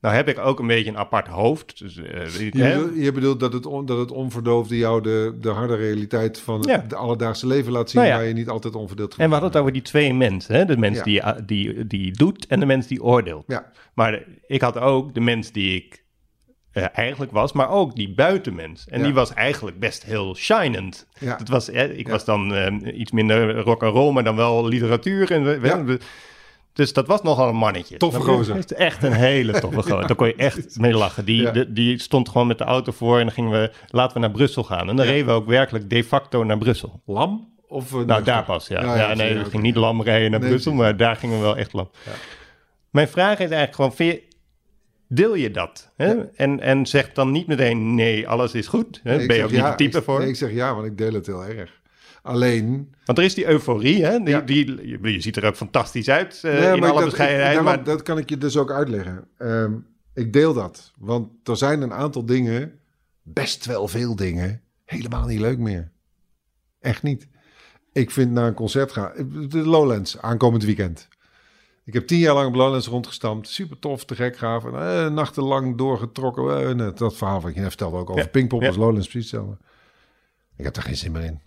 Nou 0.00 0.14
heb 0.14 0.28
ik 0.28 0.38
ook 0.38 0.58
een 0.58 0.66
beetje 0.66 0.90
een 0.90 0.96
apart 0.96 1.26
hoofd. 1.26 1.78
Dus, 1.78 1.96
eh, 1.96 2.26
Je, 2.38 2.50
bedoelt, 2.50 2.96
je 2.96 3.12
bedoelt 3.12 3.40
dat 3.40 3.52
het, 3.52 3.66
on, 3.66 3.86
dat 3.86 3.98
het 3.98 4.10
onverdoofde 4.10 4.76
jou 4.76 5.02
de, 5.02 5.36
de 5.40 5.48
harde 5.48 5.74
realiteit 5.76 6.38
van 6.40 6.58
het 6.60 6.68
Ja. 6.68 6.78
de 6.78 6.96
alledaagse 6.96 7.46
leven 7.46 7.72
laat 7.72 7.90
zien, 7.90 8.00
Nou 8.00 8.12
ja. 8.12 8.18
waar 8.18 8.28
je 8.28 8.34
niet 8.34 8.48
altijd 8.48 8.74
onverdeeld 8.74 9.10
En 9.16 9.24
we 9.26 9.30
hadden 9.32 9.50
het 9.50 9.58
over 9.60 9.72
die 9.72 9.82
twee 9.82 10.14
mensen. 10.14 10.54
Hè? 10.54 10.64
De 10.64 10.76
mens 10.76 11.02
Ja. 11.04 11.32
die, 11.32 11.44
die, 11.44 11.86
die 11.86 12.12
doet 12.12 12.46
en 12.46 12.60
de 12.60 12.66
mens 12.66 12.86
die 12.86 13.02
oordeelt. 13.02 13.44
Ja, 13.46 13.72
Maar 13.94 14.24
ik 14.46 14.60
had 14.60 14.78
ook 14.78 15.14
de 15.14 15.20
mens 15.20 15.52
die 15.52 15.76
ik 15.76 16.04
eh, 16.78 16.86
eigenlijk 16.92 17.32
was, 17.32 17.52
maar 17.52 17.70
ook 17.70 17.94
die 17.96 18.14
buitenmens. 18.14 18.86
En 18.88 18.98
Ja. 18.98 19.04
die 19.04 19.14
was 19.14 19.34
eigenlijk 19.34 19.78
best 19.78 20.04
heel 20.04 20.34
shinend. 20.34 21.06
Ja. 21.18 21.36
Dat 21.36 21.48
was, 21.48 21.70
eh, 21.70 21.98
ik 21.98 22.06
Ja. 22.06 22.12
was 22.12 22.24
dan 22.24 22.54
eh, 22.54 22.98
iets 22.98 23.10
minder 23.12 23.58
rock 23.60 23.82
and 23.82 23.94
roll, 23.94 24.12
maar 24.12 24.24
dan 24.24 24.36
wel 24.36 24.66
literatuur. 24.68 25.30
En, 25.32 25.60
we- 25.60 25.98
dus 26.72 26.92
dat 26.92 27.06
was 27.06 27.22
nogal 27.22 27.48
een 27.48 27.56
mannetje. 27.56 27.96
Toffe 27.96 28.20
gozer. 28.20 28.64
Echt 28.76 29.02
een 29.02 29.12
hele 29.12 29.60
toffe 29.60 29.82
gozer. 29.82 30.06
Daar 30.06 30.16
kon 30.16 30.26
je 30.26 30.34
echt 30.34 30.78
mee 30.78 30.92
lachen. 30.94 31.24
Die, 31.24 31.50
de- 31.50 31.72
die 31.72 31.98
stond 31.98 32.28
gewoon 32.28 32.46
met 32.46 32.58
de 32.58 32.64
auto 32.64 32.92
voor 32.92 33.18
en 33.18 33.24
dan 33.24 33.32
gingen 33.34 33.50
we, 33.50 33.70
laten 33.90 34.14
we 34.14 34.20
naar 34.20 34.30
Brussel 34.30 34.64
gaan. 34.64 34.88
En 34.88 34.96
dan 34.96 35.06
reden 35.06 35.26
we 35.26 35.32
ook 35.32 35.46
werkelijk 35.46 35.90
de 35.90 36.04
facto 36.04 36.44
naar 36.44 36.58
Brussel. 36.58 37.00
lam? 37.06 37.48
Of, 37.68 37.92
Nou, 38.06 38.22
daar 38.24 38.44
pas, 38.44 38.68
ja. 38.68 38.96
Ja, 38.96 39.14
nee, 39.14 39.34
we 39.38 39.44
gingen 39.44 39.62
niet 39.62 39.76
lam 39.76 40.02
rijden 40.02 40.30
naar 40.30 40.40
Nee, 40.40 40.48
Brussel, 40.48 40.72
maar 40.72 40.96
daar 40.96 41.16
gingen 41.16 41.36
we 41.36 41.42
wel 41.42 41.56
echt 41.56 41.72
lam. 41.72 41.90
Mijn 42.90 43.08
vraag 43.08 43.32
is 43.38 43.50
eigenlijk 43.50 43.74
gewoon, 43.74 43.92
deel 45.08 45.34
je 45.34 45.50
dat? 45.50 45.92
Hè? 45.96 46.12
Ja. 46.12 46.28
En, 46.34 46.60
en 46.60 46.86
zeg 46.86 47.12
dan 47.12 47.30
niet 47.30 47.46
meteen, 47.46 47.94
nee, 47.94 48.28
alles 48.28 48.52
is 48.54 48.66
goed. 48.66 49.00
Hè? 49.02 49.16
Nee, 49.16 49.26
ben 49.26 49.36
je 49.36 49.44
ook 49.44 49.50
niet 49.50 49.62
de 49.64 49.74
type 49.76 49.98
ik, 49.98 50.04
voor? 50.04 50.18
Nee, 50.18 50.28
ik 50.28 50.36
zeg 50.36 50.52
ja, 50.52 50.74
want 50.74 50.86
ik 50.86 50.98
deel 50.98 51.12
het 51.12 51.26
heel 51.26 51.44
erg. 51.44 51.76
Alleen, 52.22 52.94
Want 53.04 53.18
er 53.18 53.24
is 53.24 53.34
die 53.34 53.46
euforie, 53.48 54.04
hè? 54.04 54.18
Die, 54.18 54.28
Ja. 54.28 54.40
die, 54.40 54.88
je, 54.88 55.12
je 55.12 55.20
ziet 55.20 55.36
er 55.36 55.44
ook 55.44 55.56
fantastisch 55.56 56.08
uit 56.08 56.40
eh, 56.42 56.52
Nee, 56.52 56.76
in 56.76 56.82
alle 56.84 56.94
dat, 57.00 57.04
bescheidenheid. 57.04 57.56
ik- 57.56 57.64
daarom- 57.64 57.64
maar 57.64 57.84
dat 57.84 58.02
kan 58.02 58.18
ik 58.18 58.28
je 58.28 58.38
dus 58.38 58.56
ook 58.56 58.70
uitleggen. 58.72 59.28
Ehm, 59.38 59.72
ik 60.14 60.32
deel 60.32 60.52
dat. 60.54 60.92
Want 60.98 61.48
er 61.48 61.56
zijn 61.56 61.82
een 61.82 61.92
aantal 61.92 62.24
dingen, 62.24 62.72
best 63.22 63.64
wel 63.66 63.88
veel 63.88 64.16
dingen, 64.16 64.60
helemaal 64.84 65.26
niet 65.26 65.40
leuk 65.40 65.58
meer. 65.58 65.90
Echt 66.80 67.02
niet. 67.02 67.28
Ik 67.92 68.10
vind 68.10 68.30
naar 68.32 68.46
een 68.46 68.54
concert 68.54 68.92
gaan. 68.92 69.12
De 69.48 69.58
Lowlands, 69.58 70.18
aankomend 70.20 70.64
weekend. 70.64 71.08
Ik 71.88 71.94
heb 71.94 72.06
tien 72.06 72.18
jaar 72.18 72.34
lang 72.34 72.46
op 72.48 72.54
Lowlands 72.54 72.86
rondgestampt. 72.86 73.48
Super 73.48 73.78
tof, 73.78 74.04
te 74.04 74.14
gek 74.14 74.36
gaaf. 74.36 74.64
En, 74.64 74.74
eh, 74.74 75.08
nachtenlang 75.10 75.76
doorgetrokken. 75.78 76.68
Eh, 76.68 76.74
net 76.74 76.98
dat 76.98 77.16
verhaal 77.16 77.40
wat 77.40 77.54
je 77.54 77.60
net 77.60 77.68
vertelde 77.68 77.96
ook 77.96 78.10
over 78.10 78.22
Ja, 78.22 78.28
Pinkpop 78.28 78.60
ja. 78.60 78.66
was 78.66 78.76
Lowlands 78.76 79.08
precies 79.08 79.30
hetzelfde. 79.30 79.58
Ik 80.56 80.64
heb 80.64 80.76
er 80.76 80.82
geen 80.82 80.96
zin 80.96 81.12
meer 81.12 81.22
in. 81.24 81.40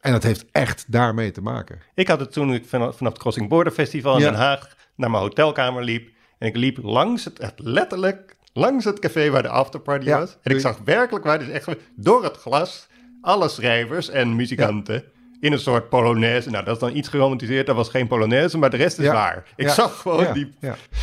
En 0.00 0.12
dat 0.12 0.22
heeft 0.22 0.44
echt 0.52 0.84
daarmee 0.92 1.30
te 1.30 1.40
maken. 1.42 1.78
ik 1.94 2.08
had 2.08 2.20
het 2.20 2.32
toen 2.32 2.54
ik 2.54 2.64
vanaf, 2.66 2.96
vanaf 2.96 3.12
het 3.12 3.20
Crossing 3.22 3.48
Border 3.48 3.72
Festival 3.72 4.14
in 4.14 4.20
Ja. 4.20 4.30
Den 4.30 4.38
Haag 4.38 4.76
naar 4.94 5.10
mijn 5.10 5.22
hotelkamer 5.22 5.84
liep. 5.84 6.10
En 6.38 6.48
ik 6.48 6.56
liep 6.56 6.78
langs 6.82 7.24
het, 7.24 7.38
echt 7.38 7.58
letterlijk 7.58 8.36
langs 8.52 8.84
het 8.84 8.98
café 8.98 9.30
waar 9.30 9.42
de 9.42 9.48
afterparty 9.48 10.06
Ja. 10.06 10.18
was. 10.18 10.36
En 10.42 10.54
ik 10.54 10.60
zag 10.60 10.78
werkelijk 10.84 11.24
waar, 11.24 11.38
dus 11.38 11.48
echt 11.48 11.68
door 11.96 12.22
het 12.24 12.36
glas, 12.36 12.86
alle 13.20 13.48
schrijvers 13.48 14.08
en 14.08 14.36
muzikanten 14.36 15.04
in 15.44 15.52
een 15.52 15.58
soort 15.58 15.88
polonaise. 15.88 16.50
Nou, 16.50 16.64
dat 16.64 16.74
is 16.74 16.80
dan 16.80 16.96
iets 16.96 17.08
geromantiseerd. 17.08 17.66
Dat 17.66 17.76
was 17.76 17.88
geen 17.88 18.06
polonaise, 18.06 18.58
maar 18.58 18.70
de 18.70 18.76
rest 18.76 18.98
is 18.98 19.04
Ja. 19.04 19.12
waar. 19.12 19.52
Ik 19.56 19.66
Ja. 19.66 19.72
zag 19.74 20.00
gewoon 20.00 20.24
Ja, 20.24 20.32
die... 20.32 20.52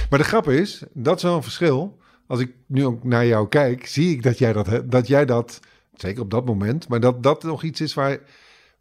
Maar 0.10 0.20
de 0.20 0.24
grap 0.26 0.50
is, 0.50 0.84
dat 0.94 1.18
is 1.18 1.24
wel 1.24 1.36
een 1.36 1.44
verschil. 1.44 2.00
Als 2.28 2.40
ik 2.40 2.52
nu 2.66 2.86
ook 2.86 3.04
naar 3.04 3.26
jou 3.26 3.48
kijk, 3.48 3.86
zie 3.88 4.12
ik 4.12 4.24
dat 4.24 4.38
jij 4.38 4.54
dat, 4.54 4.82
dat, 4.92 5.08
jij 5.08 5.26
dat 5.26 5.60
zeker 5.96 6.22
op 6.22 6.32
dat 6.32 6.46
moment, 6.46 6.88
maar 6.88 7.00
dat 7.00 7.24
dat 7.24 7.44
nog 7.44 7.64
iets 7.64 7.82
is 7.82 7.94
waar, 7.94 8.18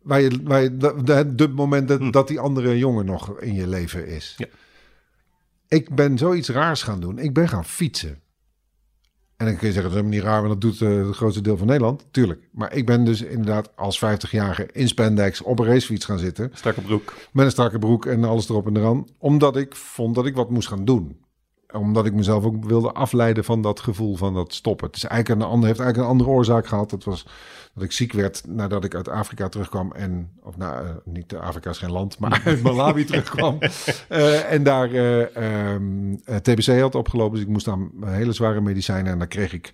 waar 0.02 0.20
je, 0.20 0.40
waar 0.42 0.62
je 0.62 0.76
dat- 0.76 1.06
dat- 1.06 1.38
de 1.38 1.48
moment 1.48 1.88
dat, 1.88 2.12
dat 2.12 2.28
die 2.28 2.40
andere 2.40 2.78
jongen 2.78 3.04
nog 3.06 3.40
in 3.40 3.54
je 3.54 3.66
leven 3.66 4.06
is. 4.06 4.34
Ja. 4.36 4.46
Ik 5.68 5.94
ben 5.94 6.18
zoiets 6.18 6.48
raars 6.48 6.82
gaan 6.82 7.00
doen. 7.00 7.18
Ik 7.18 7.32
ben 7.34 7.48
gaan 7.48 7.64
fietsen. 7.64 8.20
En 9.41 9.47
dan 9.47 9.57
kun 9.57 9.66
je 9.66 9.72
zeggen, 9.72 9.93
dat 9.93 10.03
is 10.03 10.07
helemaal 10.07 10.18
niet 10.18 10.32
raar, 10.32 10.49
want 10.49 10.61
dat 10.61 10.70
doet 10.70 10.80
eh, 10.80 11.07
het 11.07 11.16
grootste 11.16 11.41
deel 11.41 11.57
van 11.57 11.66
Nederland. 11.66 12.07
Tuurlijk. 12.11 12.41
Maar 12.51 12.74
ik 12.74 12.86
ben 12.86 13.05
dus 13.05 13.22
inderdaad 13.22 13.70
als 13.76 14.05
50-jarige 14.05 14.68
in 14.72 14.88
spandex 14.88 15.43
op 15.43 15.59
een 15.59 15.66
racefiets 15.66 16.05
gaan 16.05 16.18
zitten. 16.18 16.51
Strakke 16.55 16.80
broek. 16.80 17.14
Met 17.32 17.45
een 17.45 17.51
strakke 17.51 17.78
broek 17.78 18.07
en 18.07 18.24
alles 18.24 18.49
erop 18.49 18.66
en 18.66 18.76
eraan. 18.76 19.07
Omdat 19.18 19.57
ik 19.57 19.76
vond 19.76 20.14
dat 20.14 20.26
ik 20.26 20.34
wat 20.34 20.51
moest 20.51 20.68
gaan 20.68 20.84
doen. 20.84 21.16
Omdat 21.72 22.06
ik 22.06 22.14
mezelf 22.14 22.44
ook 22.44 22.64
wilde 22.64 22.92
afleiden 22.92 23.44
van 23.44 23.62
dat 23.62 23.80
gevoel 23.80 24.16
van 24.16 24.34
dat 24.34 24.54
stoppen. 24.54 24.86
Het 24.86 24.96
is 24.96 25.04
eigenlijk 25.04 25.40
een 25.40 25.48
ander, 25.48 25.68
heeft 25.68 25.80
eigenlijk 25.80 26.08
een 26.08 26.16
andere 26.16 26.36
oorzaak 26.36 26.66
gehad. 26.66 26.90
Dat 26.90 27.04
was 27.04 27.26
dat 27.74 27.84
ik 27.84 27.92
ziek 27.92 28.12
werd 28.12 28.42
nadat 28.46 28.84
ik 28.84 28.94
uit 28.94 29.08
Afrika 29.08 29.48
terugkwam. 29.48 29.92
En, 29.92 30.30
of 30.42 30.56
nou, 30.56 30.86
eh, 30.86 30.90
niet 31.04 31.34
Afrika 31.34 31.70
is 31.70 31.78
geen 31.78 31.92
land, 31.92 32.18
maar 32.18 32.42
uit 32.44 32.62
Malawi 32.72 33.04
terugkwam. 33.04 33.58
Eh, 34.08 34.52
en 34.52 34.62
daar 34.62 34.92
eh, 34.92 35.36
ehm, 35.36 36.14
eh, 36.24 36.36
TBC 36.36 36.80
had 36.80 36.94
opgelopen. 36.94 37.34
Dus 37.34 37.42
ik 37.42 37.52
moest 37.52 37.68
aan 37.68 37.90
hele 38.04 38.32
zware 38.32 38.60
medicijnen. 38.60 39.12
En 39.12 39.18
daar 39.18 39.26
kreeg 39.26 39.52
ik, 39.52 39.72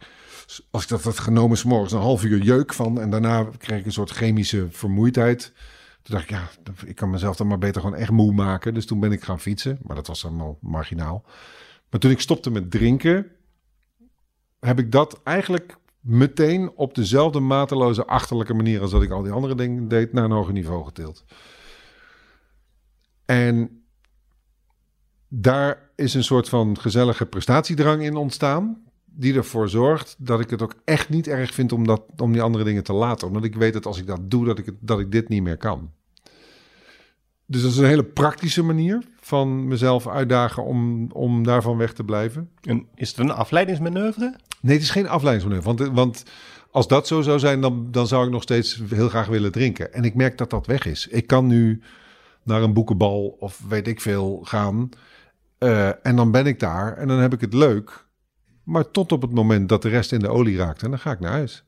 als 0.70 0.82
ik 0.82 0.88
dat 0.88 1.02
had 1.02 1.18
genomen, 1.18 1.56
's 1.56 1.64
morgens 1.64 1.92
een 1.92 1.98
half 1.98 2.24
uur 2.24 2.42
jeuk 2.42 2.74
van. 2.74 3.00
En 3.00 3.10
daarna 3.10 3.46
kreeg 3.58 3.78
ik 3.78 3.86
een 3.86 3.92
soort 3.92 4.10
chemische 4.10 4.66
vermoeidheid. 4.70 5.52
Toen 6.02 6.14
dacht 6.14 6.22
ik, 6.22 6.30
ja, 6.30 6.48
ik 6.84 6.94
kan 6.94 7.10
mezelf 7.10 7.36
dan 7.36 7.46
maar 7.46 7.58
beter 7.58 7.80
gewoon 7.80 7.96
echt 7.96 8.10
moe 8.10 8.32
maken. 8.32 8.74
Dus 8.74 8.86
toen 8.86 9.00
ben 9.00 9.12
ik 9.12 9.22
gaan 9.22 9.40
fietsen. 9.40 9.78
Maar 9.82 9.96
dat 9.96 10.06
was 10.06 10.24
allemaal 10.24 10.58
marginaal. 10.60 11.24
Maar 11.90 12.00
toen 12.00 12.10
ik 12.10 12.20
stopte 12.20 12.50
met 12.50 12.70
drinken, 12.70 13.26
heb 14.60 14.78
ik 14.78 14.92
dat 14.92 15.22
eigenlijk 15.22 15.76
meteen 16.00 16.70
op 16.76 16.94
dezelfde 16.94 17.40
mateloze 17.40 18.06
achterlijke 18.06 18.54
manier 18.54 18.80
als 18.80 18.90
dat 18.90 19.02
ik 19.02 19.10
al 19.10 19.22
die 19.22 19.32
andere 19.32 19.54
dingen 19.54 19.88
deed, 19.88 20.12
naar 20.12 20.24
een 20.24 20.30
hoger 20.30 20.52
niveau 20.52 20.84
getild. 20.84 21.24
En 23.24 23.84
daar 25.28 25.90
is 25.94 26.14
een 26.14 26.24
soort 26.24 26.48
van 26.48 26.78
gezellige 26.78 27.26
prestatiedrang 27.26 28.02
in 28.02 28.16
ontstaan. 28.16 28.84
Die 29.04 29.34
ervoor 29.34 29.68
zorgt 29.68 30.14
dat 30.18 30.40
ik 30.40 30.50
het 30.50 30.62
ook 30.62 30.74
echt 30.84 31.08
niet 31.08 31.26
erg 31.26 31.54
vind 31.54 31.72
om, 31.72 31.86
dat, 31.86 32.02
om 32.16 32.32
die 32.32 32.42
andere 32.42 32.64
dingen 32.64 32.82
te 32.82 32.92
laten. 32.92 33.26
Omdat 33.26 33.44
ik 33.44 33.54
weet 33.54 33.72
dat 33.72 33.86
als 33.86 33.98
ik 33.98 34.06
dat 34.06 34.30
doe, 34.30 34.44
dat 34.44 34.58
ik, 34.58 34.72
dat 34.80 35.00
ik 35.00 35.12
dit 35.12 35.28
niet 35.28 35.42
meer 35.42 35.56
kan. 35.56 35.92
Dus 37.46 37.62
dat 37.62 37.70
is 37.70 37.76
een 37.76 37.84
hele 37.84 38.04
praktische 38.04 38.62
manier 38.62 39.02
van 39.20 39.68
mezelf 39.68 40.08
uitdagen 40.08 40.64
om, 40.64 41.10
om 41.12 41.42
daarvan 41.42 41.76
weg 41.76 41.92
te 41.92 42.04
blijven. 42.04 42.50
En 42.62 42.86
is 42.94 43.08
het 43.08 43.18
een 43.18 43.30
afleidingsmanoeuvre? 43.30 44.34
Nee, 44.60 44.74
het 44.74 44.82
is 44.82 44.90
geen 44.90 45.08
afleidingsmanoeuvre. 45.08 45.74
Want, 45.74 45.94
want 45.94 46.22
als 46.70 46.88
dat 46.88 47.06
zo 47.06 47.20
zou 47.20 47.38
zijn, 47.38 47.60
dan, 47.60 47.88
dan 47.90 48.06
zou 48.06 48.24
ik 48.26 48.30
nog 48.32 48.42
steeds 48.42 48.82
heel 48.88 49.08
graag 49.08 49.26
willen 49.26 49.52
drinken. 49.52 49.92
En 49.92 50.04
ik 50.04 50.14
merk 50.14 50.38
dat 50.38 50.50
dat 50.50 50.66
weg 50.66 50.86
is. 50.86 51.06
Ik 51.06 51.26
kan 51.26 51.46
nu 51.46 51.82
naar 52.42 52.62
een 52.62 52.72
boekenbal 52.72 53.36
of 53.38 53.62
weet 53.68 53.88
ik 53.88 54.00
veel 54.00 54.40
gaan. 54.44 54.88
Uh, 55.58 56.06
en 56.06 56.16
dan 56.16 56.30
ben 56.30 56.46
ik 56.46 56.60
daar 56.60 56.96
en 56.96 57.08
dan 57.08 57.18
heb 57.18 57.32
ik 57.32 57.40
het 57.40 57.54
leuk. 57.54 58.06
Maar 58.64 58.90
tot 58.90 59.12
op 59.12 59.22
het 59.22 59.32
moment 59.32 59.68
dat 59.68 59.82
de 59.82 59.88
rest 59.88 60.12
in 60.12 60.18
de 60.20 60.28
olie 60.28 60.56
raakt, 60.56 60.82
en 60.82 60.90
dan 60.90 60.98
ga 60.98 61.10
ik 61.10 61.20
naar 61.20 61.32
huis. 61.32 61.64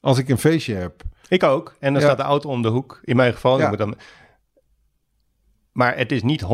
Als 0.00 0.18
ik 0.18 0.28
een 0.28 0.38
feestje 0.38 0.74
heb. 0.74 1.02
Ik 1.28 1.42
ook. 1.42 1.74
En 1.80 1.92
dan 1.92 2.02
Ja. 2.02 2.08
staat 2.08 2.18
de 2.18 2.24
auto 2.24 2.48
om 2.50 2.62
de 2.62 2.68
hoek. 2.68 3.00
In 3.02 3.16
mijn 3.16 3.32
geval. 3.32 3.58
Ja. 3.58 3.62
ik 3.62 3.68
moet 3.68 3.78
dan... 3.78 3.94
Maar 5.74 5.96
het 5.96 6.12
is 6.12 6.22
niet 6.22 6.40
100% 6.42 6.46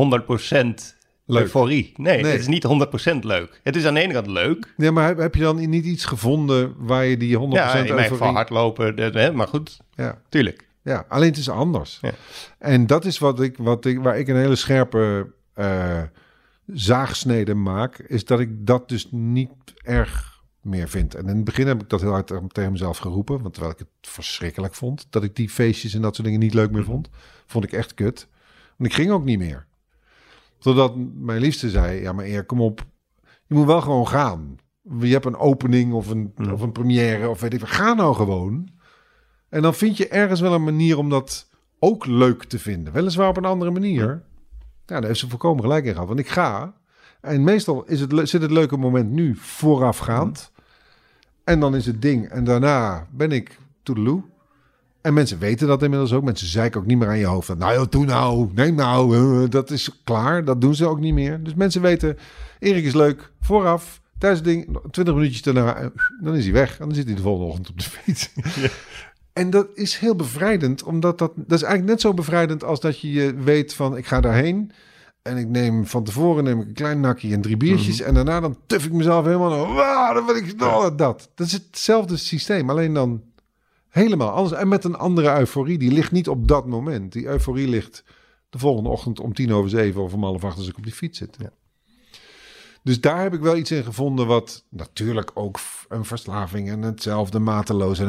Leuk. 1.25 1.41
euforie. 1.41 1.93
Nee, 1.95 2.21
Nee. 2.21 2.31
het 2.31 2.39
is 2.41 2.47
niet 2.47 2.63
100% 2.63 3.23
leuk. 3.23 3.59
Het 3.63 3.75
is 3.75 3.85
aan 3.85 3.93
de 3.93 3.99
ene 3.99 4.13
kant 4.13 4.27
leuk. 4.27 4.73
Nee, 4.77 4.91
maar 4.91 5.15
heb, 5.17 5.35
je 5.35 5.41
dan 5.41 5.69
niet 5.69 5.85
iets 5.85 6.05
gevonden 6.05 6.73
waar 6.77 7.05
je 7.05 7.17
die 7.17 7.37
100% 7.37 7.39
Ja, 7.53 7.73
in 7.75 7.79
mijn 7.83 7.87
geval 7.87 8.09
euforie- 8.11 8.33
hardlopen. 8.35 8.95
de- 8.95 9.19
hè, 9.19 9.31
maar 9.31 9.47
goed, 9.47 9.79
Ja, 9.95 10.21
tuurlijk. 10.29 10.67
ja, 10.81 11.05
alleen 11.07 11.29
het 11.29 11.37
is 11.37 11.49
anders. 11.49 11.97
Ja. 12.01 12.11
En 12.57 12.87
dat 12.87 13.05
is 13.05 13.17
wat 13.17 13.41
ik, 13.41 13.57
wat 13.57 13.85
ik, 13.85 13.99
waar 13.99 14.19
ik 14.19 14.27
een 14.27 14.35
hele 14.35 14.55
scherpe 14.55 15.31
eh, 15.53 16.01
zaagsnede 16.65 17.53
maak, 17.53 17.97
is 17.97 18.25
dat 18.25 18.39
ik 18.39 18.49
dat 18.65 18.89
dus 18.89 19.07
niet 19.11 19.49
erg 19.83 20.41
meer 20.61 20.89
vind. 20.89 21.15
En 21.15 21.27
in 21.27 21.35
het 21.35 21.43
begin 21.43 21.67
heb 21.67 21.81
ik 21.81 21.89
dat 21.89 22.01
heel 22.01 22.11
hard 22.11 22.27
tegen 22.47 22.71
mezelf 22.71 22.97
geroepen, 22.97 23.41
want 23.41 23.53
terwijl 23.53 23.73
ik 23.73 23.79
het 23.79 24.11
verschrikkelijk 24.11 24.73
vond, 24.73 25.07
dat 25.09 25.23
ik 25.23 25.35
die 25.35 25.49
feestjes 25.49 25.93
en 25.93 26.01
dat 26.01 26.15
soort 26.15 26.27
dingen 26.27 26.41
niet 26.43 26.53
leuk 26.53 26.71
meer 26.71 26.83
vond, 26.83 27.09
vond 27.45 27.63
ik 27.63 27.71
echt 27.71 27.93
kut. 27.93 28.27
Want 28.81 28.93
ik 28.93 28.99
ging 28.99 29.11
ook 29.11 29.23
niet 29.23 29.39
meer. 29.39 29.65
Totdat 30.59 30.93
mijn 31.13 31.39
liefste 31.39 31.69
zei, 31.69 32.01
ja 32.01 32.13
maar 32.13 32.25
Eer, 32.25 32.45
kom 32.45 32.61
op, 32.61 32.85
je 33.45 33.55
moet 33.55 33.65
wel 33.65 33.81
gewoon 33.81 34.07
gaan. 34.07 34.55
Je 34.99 35.07
hebt 35.07 35.25
een 35.25 35.37
opening 35.37 35.93
of 35.93 36.07
een, 36.07 36.33
of 36.51 36.61
een 36.61 36.71
première 36.71 37.29
of 37.29 37.41
weet 37.41 37.53
ik 37.53 37.59
wat. 37.59 37.69
Ga 37.69 37.93
nou 37.93 38.15
gewoon. 38.15 38.69
En 39.49 39.61
dan 39.61 39.73
vind 39.73 39.97
je 39.97 40.07
ergens 40.07 40.39
wel 40.39 40.53
een 40.53 40.63
manier 40.63 40.97
om 40.97 41.09
dat 41.09 41.49
ook 41.79 42.05
leuk 42.05 42.43
te 42.43 42.59
vinden. 42.59 42.93
Weliswaar 42.93 43.29
op 43.29 43.37
een 43.37 43.45
andere 43.45 43.71
manier. 43.71 44.23
Ja, 44.85 44.99
daar 44.99 45.03
heeft 45.03 45.19
ze 45.19 45.29
volkomen 45.29 45.63
gelijk 45.63 45.85
in 45.85 45.93
gehad. 45.93 46.07
Want 46.07 46.19
ik 46.19 46.29
ga. 46.29 46.73
En 47.21 47.43
meestal 47.43 47.83
is 47.83 47.99
het, 47.99 48.29
zit 48.29 48.41
het 48.41 48.51
leuke 48.51 48.77
moment 48.77 49.11
nu 49.11 49.35
voorafgaand. 49.35 50.51
En 51.43 51.59
dan 51.59 51.75
is 51.75 51.85
het 51.85 52.01
ding. 52.01 52.29
En 52.29 52.43
daarna 52.43 53.07
ben 53.11 53.31
ik 53.31 53.59
toedeloe. 53.83 54.23
En 55.01 55.13
mensen 55.13 55.39
weten 55.39 55.67
dat 55.67 55.83
inmiddels 55.83 56.13
ook. 56.13 56.23
Mensen 56.23 56.47
zeiken 56.47 56.79
ook 56.79 56.85
niet 56.85 56.97
meer 56.97 57.07
aan 57.07 57.17
je 57.17 57.25
hoofd. 57.25 57.57
Nou 57.57 57.73
joh, 57.73 57.85
doe 57.89 58.05
nou, 58.05 58.49
neem 58.53 58.75
nou. 58.75 59.17
eh, 59.43 59.49
dat 59.49 59.69
is 59.71 60.01
klaar. 60.03 60.45
Dat 60.45 60.61
doen 60.61 60.75
ze 60.75 60.87
ook 60.87 60.99
niet 60.99 61.13
meer. 61.13 61.43
Dus 61.43 61.53
mensen 61.53 61.81
weten, 61.81 62.17
Erik 62.59 62.83
is 62.83 62.93
leuk. 62.93 63.31
Vooraf, 63.41 64.01
tijdens 64.17 64.41
het 64.41 64.49
ding, 64.49 64.79
20 64.91 65.13
minuutjes 65.13 65.41
daarna. 65.41 65.75
eh, 65.75 65.85
Dan 66.21 66.35
is 66.35 66.43
hij 66.43 66.53
weg. 66.53 66.79
En 66.79 66.85
dan 66.85 66.95
zit 66.95 67.05
hij 67.05 67.15
de 67.15 67.21
volgende 67.21 67.47
ochtend 67.47 67.69
op 67.69 67.77
de 67.79 67.83
fiets. 67.83 68.29
En 69.33 69.49
dat 69.49 69.67
is 69.73 69.97
heel 69.97 70.15
bevrijdend, 70.15 70.83
omdat 70.83 71.17
dat, 71.17 71.31
dat 71.35 71.57
is 71.57 71.63
eigenlijk 71.63 71.93
net 71.93 72.01
zo 72.01 72.13
bevrijdend 72.13 72.63
als 72.63 72.79
dat 72.79 72.99
je 72.99 73.11
je 73.11 73.33
weet 73.35 73.73
van 73.73 73.97
ik 73.97 74.05
ga 74.05 74.21
daarheen 74.21 74.71
en 75.21 75.37
ik 75.37 75.47
neem 75.47 75.85
van 75.87 76.03
tevoren 76.03 76.43
neem 76.43 76.61
ik 76.61 76.67
een 76.67 76.73
klein 76.73 76.99
nakje 76.99 77.33
en 77.33 77.41
drie 77.41 77.57
biertjes 77.57 78.01
en 78.01 78.13
daarna 78.13 78.39
dan 78.39 78.57
tuf 78.65 78.85
ik 78.85 78.91
mezelf 78.91 79.25
helemaal 79.25 79.49
dan 80.13 80.25
wil 80.25 80.35
ik 80.35 80.61
oh, 80.61 80.97
dat. 80.97 81.29
Dat 81.35 81.47
is 81.47 81.53
hetzelfde 81.53 82.17
systeem, 82.17 82.69
alleen 82.69 82.93
dan 82.93 83.21
helemaal 83.91 84.29
anders 84.29 84.61
en 84.61 84.67
met 84.67 84.83
een 84.83 84.95
andere 84.95 85.39
euforie. 85.39 85.77
Die 85.77 85.91
ligt 85.91 86.11
niet 86.11 86.29
op 86.29 86.47
dat 86.47 86.67
moment. 86.67 87.11
Die 87.11 87.25
euforie 87.25 87.67
ligt 87.67 88.03
de 88.49 88.59
volgende 88.59 88.89
ochtend 88.89 89.19
om 89.19 89.33
tien 89.33 89.53
over 89.53 89.69
zeven 89.69 90.01
of 90.01 90.13
om 90.13 90.23
half 90.23 90.43
acht 90.43 90.57
als 90.57 90.67
ik 90.67 90.77
op 90.77 90.83
die 90.83 90.93
fiets 90.93 91.17
zit. 91.17 91.35
Ja. 91.39 91.51
Dus 92.83 93.01
daar 93.01 93.21
heb 93.21 93.33
ik 93.33 93.41
wel 93.41 93.57
iets 93.57 93.71
in 93.71 93.83
gevonden 93.83 94.27
wat 94.27 94.65
natuurlijk 94.69 95.31
ook 95.33 95.59
een 95.89 96.05
verslaving 96.05 96.69
en 96.69 96.81
hetzelfde 96.81 97.39
mateloos. 97.39 97.99
En, 97.99 98.07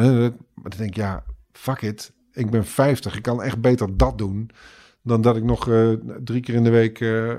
maar 0.55 0.71
dan 0.71 0.79
denk 0.79 0.91
ik, 0.91 0.97
ja, 0.97 1.25
fuck 1.53 1.83
it. 1.83 2.13
Ik 2.33 2.51
ben 2.51 2.67
50. 2.67 3.17
Ik 3.17 3.23
kan 3.23 3.43
echt 3.43 3.61
beter 3.61 3.97
dat 3.97 4.19
doen 4.19 4.51
dan 5.03 5.21
dat 5.21 5.37
ik 5.37 5.45
nog 5.45 5.69
eh, 5.69 5.93
drie 6.25 6.41
keer 6.41 6.55
in 6.55 6.65
de 6.65 6.71
week 6.71 7.01
eh, 7.01 7.31
eh, 7.31 7.39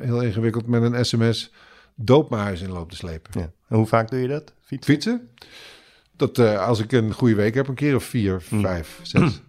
heel 0.00 0.22
ingewikkeld 0.22 0.66
met 0.66 0.82
een 0.82 1.04
sms 1.04 1.52
doop 1.94 2.30
mijn 2.30 2.42
huis 2.42 2.60
in 2.60 2.72
loop 2.72 2.90
te 2.90 2.96
slepen. 2.96 3.40
Ja. 3.40 3.50
En 3.68 3.76
hoe 3.76 3.86
vaak 3.86 4.10
doe 4.10 4.20
je 4.20 4.28
dat? 4.28 4.54
Fietsen? 4.60 4.92
Fietsen? 4.92 5.28
Dat 6.20 6.38
eh, 6.38 6.66
als 6.66 6.78
ik 6.78 6.92
een 6.92 7.12
goede 7.12 7.34
week 7.34 7.54
heb, 7.54 7.68
een 7.68 7.74
keer 7.74 7.94
of 7.94 8.04
vier, 8.04 8.40
vijf, 8.40 9.00
zes. 9.02 9.42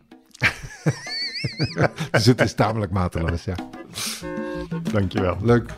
dus 2.12 2.26
het 2.26 2.42
is 2.42 2.54
tamelijk 2.54 2.92
mateloos, 2.92 3.44
ja. 3.44 3.56
Dankjewel. 4.92 5.38
Leuk. 5.42 5.70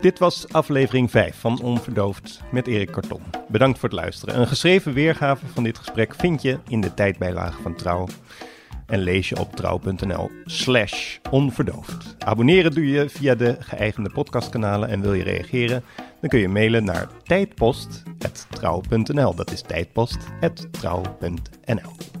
Dit 0.00 0.18
was 0.18 0.52
aflevering 0.52 1.10
5 1.10 1.36
van 1.36 1.60
Onverdoofd 1.62 2.40
met 2.52 2.66
Erik 2.66 2.90
Karton. 2.90 3.22
Bedankt 3.48 3.78
voor 3.78 3.88
het 3.88 3.98
luisteren. 3.98 4.40
Een 4.40 4.46
geschreven 4.46 4.92
weergave 4.92 5.46
van 5.46 5.62
dit 5.62 5.78
gesprek 5.78 6.14
vind 6.14 6.42
je 6.42 6.58
in 6.68 6.80
de 6.80 6.94
tijdbijlage 6.94 7.62
van 7.62 7.74
Trouw. 7.74 8.06
En 8.86 8.98
lees 8.98 9.28
je 9.28 9.38
op 9.38 9.56
trouw.nl 9.56 10.30
slash 10.44 11.18
onverdoofd. 11.30 12.16
Abonneren 12.18 12.72
doe 12.72 12.88
je 12.88 13.08
via 13.08 13.34
de 13.34 13.56
geëigende 13.60 14.10
podcastkanalen 14.10 14.88
en 14.88 15.00
wil 15.00 15.14
je 15.14 15.22
reageren? 15.22 15.84
Dan 16.20 16.30
kun 16.30 16.40
je 16.40 16.48
mailen 16.48 16.84
naar 16.84 17.08
tijdpost.trouw.nl. 17.22 19.34
Dat 19.34 19.50
is 19.50 19.60
tijdpost.trouw.nl. 19.60 22.19